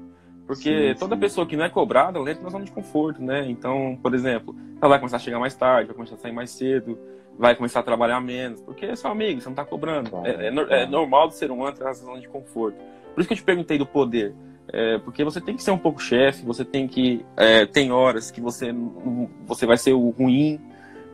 Porque 0.47 0.93
sim, 0.93 0.98
toda 0.98 1.14
sim. 1.14 1.20
pessoa 1.20 1.47
que 1.47 1.56
não 1.56 1.64
é 1.64 1.70
cobrada, 1.70 2.19
ela 2.19 2.31
entra 2.31 2.43
na 2.43 2.51
zona 2.51 2.64
de 2.64 2.73
conforto, 2.73 3.23
né? 3.23 3.48
Então, 3.48 3.98
por 4.02 4.14
exemplo, 4.14 4.55
ela 4.81 4.90
vai 4.90 4.98
começar 4.98 5.16
a 5.16 5.20
chegar 5.20 5.39
mais 5.39 5.55
tarde, 5.55 5.86
vai 5.86 5.94
começar 5.94 6.16
a 6.16 6.19
sair 6.19 6.32
mais 6.32 6.51
cedo, 6.51 6.98
vai 7.39 7.55
começar 7.55 7.81
a 7.81 7.82
trabalhar 7.82 8.20
menos, 8.20 8.60
porque 8.60 8.85
é 8.86 8.97
seu 8.97 9.10
amigo, 9.10 9.40
você 9.40 9.47
não 9.47 9.52
está 9.52 9.64
cobrando. 9.64 10.10
É, 10.24 10.48
é, 10.48 10.82
é, 10.82 10.86
normal 10.86 11.28
do 11.28 11.35
ser 11.35 11.51
humano 11.51 11.70
entrar 11.70 11.89
nessa 11.89 12.05
zona 12.05 12.20
de 12.20 12.28
conforto. 12.28 12.77
Por 13.14 13.20
isso 13.20 13.28
que 13.28 13.35
eu 13.35 13.39
te 13.39 13.43
perguntei 13.43 13.78
do 13.78 13.86
poder. 13.86 14.35
É, 14.73 14.99
porque 14.99 15.23
você 15.23 15.40
tem 15.40 15.55
que 15.55 15.62
ser 15.62 15.70
um 15.70 15.78
pouco 15.78 16.01
chefe, 16.01 16.44
você 16.44 16.65
tem 16.65 16.89
que. 16.89 17.24
É, 17.36 17.66
tem 17.66 17.93
horas 17.93 18.31
que 18.31 18.40
você, 18.40 18.74
você 19.47 19.66
vai 19.66 19.77
ser 19.77 19.93
o 19.93 20.11
ruim, 20.11 20.59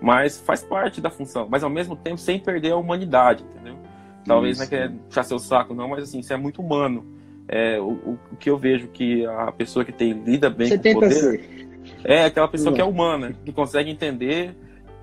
mas 0.01 0.41
faz 0.41 0.63
parte 0.63 1.01
da 1.01 1.11
função. 1.11 1.49
Mas 1.51 1.65
ao 1.65 1.71
mesmo 1.71 1.97
tempo 1.97 2.19
sem 2.19 2.39
perder 2.39 2.73
a 2.73 2.77
humanidade, 2.77 3.43
entendeu? 3.43 3.77
Talvez 4.25 4.61
Isso. 4.61 4.71
não 4.71 4.79
é 4.79 4.89
puxar 4.89 5.25
seu 5.25 5.39
saco, 5.39 5.75
não, 5.75 5.89
mas 5.89 6.05
assim, 6.05 6.23
você 6.23 6.35
é 6.35 6.37
muito 6.37 6.63
humano. 6.63 7.05
É, 7.49 7.81
o, 7.81 8.19
o 8.33 8.37
que 8.39 8.49
eu 8.49 8.59
vejo 8.59 8.89
que 8.89 9.27
a 9.27 9.51
pessoa 9.51 9.85
que 9.85 9.91
tem 9.91 10.13
lida 10.13 10.49
bem 10.51 10.69
você 10.69 10.79
com 10.79 10.91
o 10.91 10.95
poder. 11.01 11.15
Ser. 11.15 11.69
É 12.05 12.25
aquela 12.27 12.47
pessoa 12.47 12.75
que 12.75 12.81
é 12.81 12.85
humana, 12.85 13.35
que 13.45 13.51
consegue 13.51 13.91
entender 13.91 14.55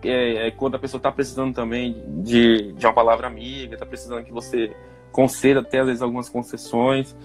é, 0.03 0.47
é, 0.47 0.51
quando 0.51 0.75
a 0.75 0.79
pessoa 0.79 0.99
está 0.99 1.11
precisando 1.11 1.53
também 1.53 2.03
de, 2.23 2.73
de 2.73 2.85
uma 2.85 2.93
palavra 2.93 3.27
amiga, 3.27 3.73
está 3.73 3.85
precisando 3.85 4.23
que 4.23 4.31
você 4.31 4.71
conceda 5.11 5.61
até 5.61 5.79
às 5.79 5.87
vezes 5.87 6.01
algumas 6.01 6.29
concessões. 6.29 7.15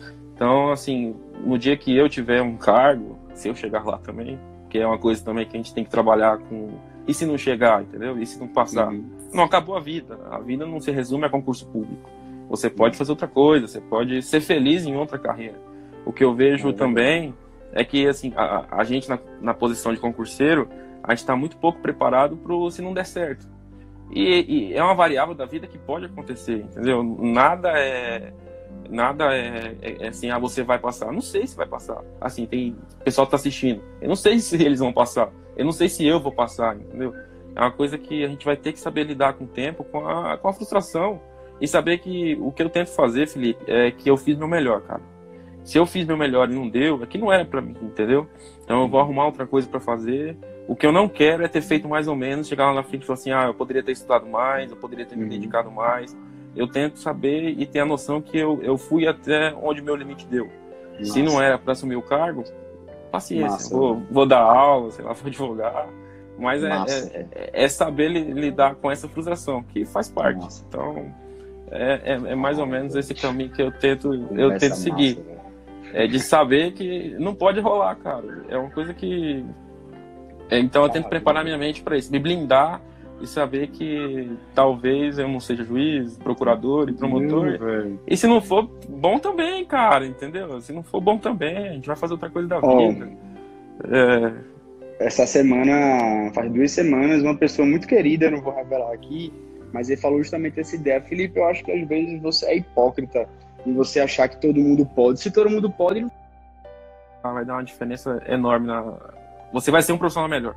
Então, 0.40 0.72
assim, 0.72 1.14
no 1.44 1.58
dia 1.58 1.76
que 1.76 1.94
eu 1.94 2.08
tiver 2.08 2.40
um 2.40 2.56
cargo, 2.56 3.18
se 3.34 3.46
eu 3.46 3.54
chegar 3.54 3.84
lá 3.84 3.98
também, 3.98 4.40
que 4.70 4.78
é 4.78 4.86
uma 4.86 4.96
coisa 4.96 5.22
também 5.22 5.44
que 5.44 5.54
a 5.54 5.58
gente 5.60 5.74
tem 5.74 5.84
que 5.84 5.90
trabalhar 5.90 6.38
com. 6.38 6.78
E 7.06 7.12
se 7.12 7.26
não 7.26 7.36
chegar, 7.36 7.82
entendeu? 7.82 8.18
E 8.18 8.24
se 8.24 8.40
não 8.40 8.48
passar? 8.48 8.88
Uhum. 8.88 9.04
Não 9.34 9.44
acabou 9.44 9.76
a 9.76 9.80
vida. 9.80 10.18
A 10.30 10.38
vida 10.38 10.64
não 10.64 10.80
se 10.80 10.90
resume 10.90 11.26
a 11.26 11.28
concurso 11.28 11.66
público. 11.66 12.08
Você 12.48 12.70
pode 12.70 12.96
fazer 12.96 13.12
outra 13.12 13.28
coisa, 13.28 13.68
você 13.68 13.82
pode 13.82 14.22
ser 14.22 14.40
feliz 14.40 14.86
em 14.86 14.96
outra 14.96 15.18
carreira. 15.18 15.60
O 16.06 16.12
que 16.12 16.24
eu 16.24 16.34
vejo 16.34 16.70
é 16.70 16.72
também 16.72 17.34
é 17.74 17.84
que 17.84 18.08
assim 18.08 18.32
a, 18.34 18.64
a 18.78 18.82
gente 18.82 19.10
na, 19.10 19.18
na, 19.42 19.52
posição 19.52 19.92
de 19.92 20.00
concurseiro, 20.00 20.70
a 21.02 21.10
gente 21.10 21.18
está 21.18 21.36
muito 21.36 21.58
pouco 21.58 21.80
preparado 21.80 22.38
para 22.38 22.54
se 22.70 22.80
não 22.80 22.94
der 22.94 23.04
certo. 23.04 23.46
E, 24.10 24.70
e, 24.70 24.74
é 24.74 24.82
uma 24.82 24.94
variável 24.94 25.34
da 25.34 25.44
vida 25.44 25.66
que 25.66 25.76
pode 25.76 26.06
acontecer, 26.06 26.62
entendeu? 26.62 27.02
Nada 27.02 27.72
é 27.76 28.32
nada 28.90 29.34
é, 29.34 29.76
é, 29.80 30.04
é, 30.04 30.08
assim, 30.08 30.30
ah, 30.30 30.38
você 30.38 30.62
vai 30.62 30.78
passar. 30.78 31.12
não 31.12 31.20
sei 31.20 31.46
se 31.46 31.56
vai 31.56 31.66
passar. 31.66 32.02
Assim, 32.20 32.44
tem 32.46 32.76
pessoal 33.04 33.26
que 33.26 33.30
tá 33.30 33.36
assistindo. 33.36 33.82
Eu 34.00 34.08
não 34.08 34.16
sei 34.16 34.38
se 34.40 34.56
eles 34.56 34.80
vão 34.80 34.92
passar. 34.92 35.30
Eu 35.56 35.64
não 35.64 35.72
sei 35.72 35.88
se 35.88 36.06
eu 36.06 36.20
vou 36.20 36.32
passar, 36.32 36.76
entendeu? 36.76 37.14
É 37.54 37.60
uma 37.60 37.70
coisa 37.70 37.96
que 37.96 38.24
a 38.24 38.28
gente 38.28 38.44
vai 38.44 38.56
ter 38.56 38.72
que 38.72 38.80
saber 38.80 39.04
lidar 39.04 39.34
com 39.34 39.44
o 39.44 39.48
tempo, 39.48 39.84
com 39.84 40.06
a, 40.06 40.36
com 40.36 40.48
a 40.48 40.52
frustração. 40.52 41.20
E 41.60 41.68
saber 41.68 41.98
que 41.98 42.36
o 42.40 42.50
que 42.50 42.62
eu 42.62 42.70
tento 42.70 42.88
fazer, 42.88 43.28
Felipe, 43.28 43.62
é 43.66 43.90
que 43.90 44.10
eu 44.10 44.16
fiz 44.16 44.36
meu 44.36 44.48
melhor, 44.48 44.80
cara. 44.80 45.02
Se 45.62 45.76
eu 45.76 45.84
fiz 45.84 46.06
meu 46.06 46.16
melhor 46.16 46.50
e 46.50 46.54
não 46.54 46.66
deu, 46.66 47.02
é 47.02 47.06
que 47.06 47.18
não 47.18 47.30
era 47.30 47.44
para 47.44 47.60
mim, 47.60 47.76
entendeu? 47.82 48.26
Então 48.64 48.80
eu 48.80 48.88
vou 48.88 48.98
arrumar 48.98 49.26
outra 49.26 49.46
coisa 49.46 49.68
para 49.68 49.78
fazer. 49.78 50.38
O 50.66 50.74
que 50.74 50.86
eu 50.86 50.92
não 50.92 51.06
quero 51.06 51.44
é 51.44 51.48
ter 51.48 51.60
feito 51.60 51.86
mais 51.86 52.08
ou 52.08 52.16
menos, 52.16 52.48
chegar 52.48 52.68
lá 52.68 52.74
na 52.74 52.82
frente 52.82 53.02
e 53.02 53.06
falar 53.06 53.18
assim, 53.18 53.30
ah, 53.30 53.44
eu 53.48 53.54
poderia 53.54 53.82
ter 53.82 53.92
estudado 53.92 54.26
mais, 54.26 54.70
eu 54.70 54.76
poderia 54.76 55.04
ter 55.04 55.16
me 55.16 55.24
uhum. 55.24 55.28
dedicado 55.28 55.70
mais 55.70 56.16
eu 56.54 56.66
tento 56.66 56.98
saber 56.98 57.54
e 57.58 57.66
ter 57.66 57.80
a 57.80 57.84
noção 57.84 58.20
que 58.20 58.36
eu, 58.38 58.60
eu 58.62 58.76
fui 58.76 59.06
até 59.06 59.54
onde 59.54 59.80
meu 59.80 59.94
limite 59.94 60.26
deu. 60.26 60.50
Nossa. 60.98 61.12
Se 61.12 61.22
não 61.22 61.40
era 61.40 61.58
para 61.58 61.72
assumir 61.72 61.96
o 61.96 62.02
cargo, 62.02 62.44
paciência, 63.10 63.76
vou, 63.76 63.96
né? 63.96 64.06
vou 64.10 64.26
dar 64.26 64.40
aula, 64.40 64.90
sei 64.90 65.04
lá, 65.04 65.12
vou 65.14 65.26
advogar. 65.26 65.88
Mas 66.38 66.64
é, 66.64 66.70
é, 66.70 67.26
é, 67.32 67.64
é, 67.64 67.68
saber 67.68 68.08
lidar 68.08 68.74
com 68.76 68.90
essa 68.90 69.06
frustração, 69.06 69.62
que 69.62 69.84
faz 69.84 70.08
parte. 70.08 70.40
Nossa. 70.40 70.64
Então, 70.66 71.12
é, 71.70 72.00
é, 72.04 72.12
é, 72.12 72.34
mais 72.34 72.58
ou 72.58 72.66
menos 72.66 72.94
esse 72.96 73.14
caminho 73.14 73.50
que 73.50 73.60
eu 73.60 73.70
tento, 73.70 74.14
eu 74.32 74.56
tento 74.58 74.76
seguir. 74.76 75.18
Massa, 75.18 75.40
é 75.92 76.06
de 76.06 76.20
saber 76.20 76.72
que 76.72 77.14
não 77.18 77.34
pode 77.34 77.60
rolar, 77.60 77.94
cara. 77.96 78.44
É 78.48 78.56
uma 78.56 78.70
coisa 78.70 78.94
que 78.94 79.44
É, 80.48 80.58
então 80.58 80.82
eu 80.84 80.88
tento 80.88 81.08
preparar 81.08 81.44
minha 81.44 81.58
mente 81.58 81.82
para 81.82 81.96
isso, 81.96 82.10
me 82.10 82.18
blindar 82.18 82.80
e 83.20 83.26
saber 83.26 83.68
que 83.68 84.30
talvez 84.54 85.18
eu 85.18 85.28
não 85.28 85.40
seja 85.40 85.64
juiz, 85.64 86.16
procurador 86.18 86.88
e 86.88 86.92
promotor. 86.92 87.58
Meu, 87.58 87.98
e 88.06 88.16
se 88.16 88.26
não 88.26 88.40
for 88.40 88.68
bom 88.88 89.18
também, 89.18 89.64
cara, 89.64 90.06
entendeu? 90.06 90.60
Se 90.60 90.72
não 90.72 90.82
for 90.82 91.00
bom 91.00 91.18
também, 91.18 91.68
a 91.68 91.72
gente 91.72 91.86
vai 91.86 91.96
fazer 91.96 92.14
outra 92.14 92.30
coisa 92.30 92.48
da 92.48 92.58
oh, 92.58 92.88
vida. 92.88 93.10
É... 93.84 94.50
Essa 95.04 95.26
semana, 95.26 96.30
faz 96.34 96.50
duas 96.52 96.70
semanas, 96.72 97.22
uma 97.22 97.36
pessoa 97.36 97.66
muito 97.66 97.86
querida, 97.86 98.30
não 98.30 98.40
vou 98.40 98.54
revelar 98.54 98.92
aqui, 98.92 99.32
mas 99.72 99.88
ele 99.88 100.00
falou 100.00 100.18
justamente 100.18 100.60
essa 100.60 100.76
ideia. 100.76 101.00
Felipe, 101.00 101.38
eu 101.38 101.46
acho 101.46 101.64
que 101.64 101.72
às 101.72 101.88
vezes 101.88 102.20
você 102.20 102.46
é 102.46 102.56
hipócrita 102.56 103.28
em 103.66 103.72
você 103.74 104.00
achar 104.00 104.28
que 104.28 104.40
todo 104.40 104.60
mundo 104.60 104.84
pode. 104.84 105.20
Se 105.20 105.30
todo 105.30 105.48
mundo 105.48 105.70
pode, 105.70 106.06
ah, 107.22 107.32
vai 107.32 107.44
dar 107.44 107.54
uma 107.54 107.64
diferença 107.64 108.22
enorme 108.26 108.66
na. 108.66 108.94
Você 109.52 109.70
vai 109.70 109.82
ser 109.82 109.92
um 109.92 109.98
profissional 109.98 110.28
melhor. 110.28 110.54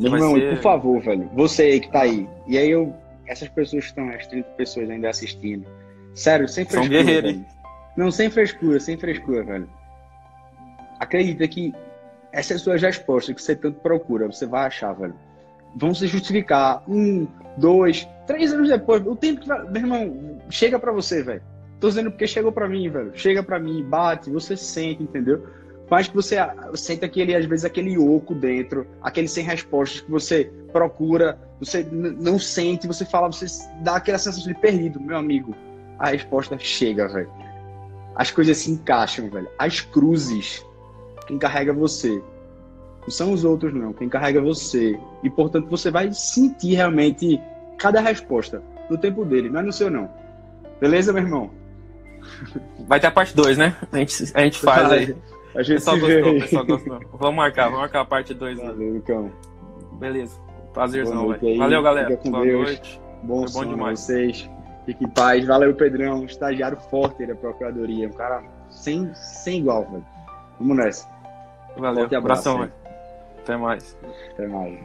Meu 0.00 0.14
irmão, 0.14 0.34
ser... 0.34 0.54
por 0.54 0.62
favor, 0.62 1.00
velho, 1.02 1.28
você 1.34 1.62
aí 1.62 1.80
que 1.80 1.92
tá 1.92 2.02
aí. 2.02 2.28
E 2.46 2.56
aí 2.56 2.70
eu. 2.70 2.94
Essas 3.26 3.48
pessoas 3.48 3.84
que 3.84 3.90
estão, 3.90 4.08
as 4.08 4.26
30 4.26 4.48
pessoas 4.50 4.90
ainda 4.90 5.08
assistindo. 5.08 5.64
Sério, 6.14 6.48
sem 6.48 6.64
frescura. 6.64 6.82
São 6.82 6.90
guerreiros. 6.90 7.32
Velho. 7.32 7.46
Não, 7.96 8.10
sem 8.10 8.30
frescura, 8.30 8.80
sem 8.80 8.96
frescura, 8.96 9.44
velho. 9.44 9.68
Acredita 10.98 11.46
que 11.46 11.72
essas 12.32 12.62
suas 12.62 12.80
respostas 12.80 13.34
que 13.34 13.42
você 13.42 13.54
tanto 13.54 13.80
procura, 13.80 14.26
você 14.26 14.46
vai 14.46 14.66
achar, 14.66 14.92
velho. 14.94 15.14
Vão 15.76 15.94
se 15.94 16.06
justificar 16.06 16.82
um, 16.88 17.28
dois, 17.56 18.08
três 18.26 18.52
anos 18.52 18.68
depois. 18.68 19.06
O 19.06 19.14
tempo 19.14 19.42
que 19.42 19.48
vai. 19.48 19.62
Meu 19.70 19.82
irmão, 19.82 20.40
chega 20.48 20.78
pra 20.78 20.90
você, 20.90 21.22
velho. 21.22 21.42
Tô 21.78 21.88
dizendo 21.88 22.10
porque 22.10 22.26
chegou 22.26 22.50
pra 22.50 22.68
mim, 22.68 22.88
velho. 22.88 23.12
Chega 23.14 23.42
pra 23.42 23.58
mim, 23.58 23.82
bate, 23.84 24.30
você 24.30 24.56
sente, 24.56 25.02
entendeu? 25.02 25.46
Mas 25.90 26.06
que 26.06 26.14
você 26.14 26.36
sente 26.74 27.04
aquele, 27.04 27.34
às 27.34 27.44
vezes, 27.44 27.64
aquele 27.64 27.98
oco 27.98 28.32
dentro, 28.32 28.86
aquele 29.02 29.26
sem 29.26 29.44
respostas 29.44 30.00
que 30.00 30.10
você 30.10 30.50
procura, 30.72 31.36
você 31.58 31.84
não 31.92 32.38
sente, 32.38 32.86
você 32.86 33.04
fala, 33.04 33.30
você 33.30 33.46
dá 33.82 33.96
aquela 33.96 34.16
sensação 34.16 34.52
de 34.52 34.58
perdido, 34.58 35.00
meu 35.00 35.16
amigo. 35.16 35.54
A 35.98 36.10
resposta 36.10 36.56
chega, 36.58 37.08
velho. 37.08 37.30
As 38.14 38.30
coisas 38.30 38.56
se 38.56 38.70
encaixam, 38.70 39.28
velho. 39.28 39.48
As 39.58 39.80
cruzes, 39.80 40.64
quem 41.26 41.38
carrega 41.38 41.72
você. 41.72 42.22
Não 43.02 43.10
são 43.10 43.32
os 43.32 43.44
outros, 43.44 43.74
não. 43.74 43.92
Quem 43.92 44.08
carrega 44.08 44.40
você. 44.40 44.98
E, 45.24 45.28
portanto, 45.28 45.68
você 45.68 45.90
vai 45.90 46.12
sentir 46.12 46.74
realmente 46.74 47.40
cada 47.78 48.00
resposta 48.00 48.62
no 48.88 48.96
tempo 48.96 49.24
dele, 49.24 49.48
não 49.50 49.60
é 49.60 49.62
no 49.64 49.72
seu, 49.72 49.90
não. 49.90 50.08
Beleza, 50.80 51.12
meu 51.12 51.22
irmão? 51.22 51.50
Vai 52.86 53.00
ter 53.00 53.08
a 53.08 53.10
parte 53.10 53.34
2, 53.34 53.58
né? 53.58 53.76
A 53.90 53.98
gente, 53.98 54.32
a 54.34 54.40
gente 54.40 54.58
faz 54.58 54.90
aí. 54.90 55.16
A 55.54 55.62
gente 55.62 55.76
pessoal 55.76 55.98
gostou, 55.98 56.34
pessoal 56.34 56.66
gostou. 56.66 57.00
Vamos 57.12 57.36
marcar, 57.36 57.64
vamos 57.64 57.80
marcar 57.80 58.00
a 58.00 58.04
parte 58.04 58.32
2. 58.34 58.58
Valeu, 58.58 58.94
Lucão. 58.94 59.32
Beleza. 59.92 60.40
Prazerzão, 60.72 61.28
velho. 61.28 61.58
Valeu, 61.58 61.82
galera. 61.82 62.18
Boa 62.24 62.44
Deus. 62.44 62.68
noite. 62.68 63.00
Bom 63.22 63.48
Foi 63.48 63.64
bom 63.64 63.70
demais. 63.70 64.00
vocês. 64.00 64.48
Fique 64.86 65.04
em 65.04 65.08
paz. 65.08 65.44
Valeu, 65.46 65.74
Pedrão. 65.74 66.24
Estagiário 66.24 66.78
forte 66.78 67.26
da 67.26 67.34
Procuradoria. 67.34 68.08
Um 68.08 68.12
cara 68.12 68.42
sem, 68.70 69.12
sem 69.14 69.58
igual, 69.58 69.84
velho. 69.90 70.06
Vamos 70.58 70.76
nessa. 70.76 71.08
Valeu. 71.76 72.00
Forte 72.02 72.14
abraço. 72.14 72.48
Abração. 72.48 72.72
Até 73.42 73.56
mais. 73.56 73.98
Até 74.32 74.46
mais. 74.46 74.78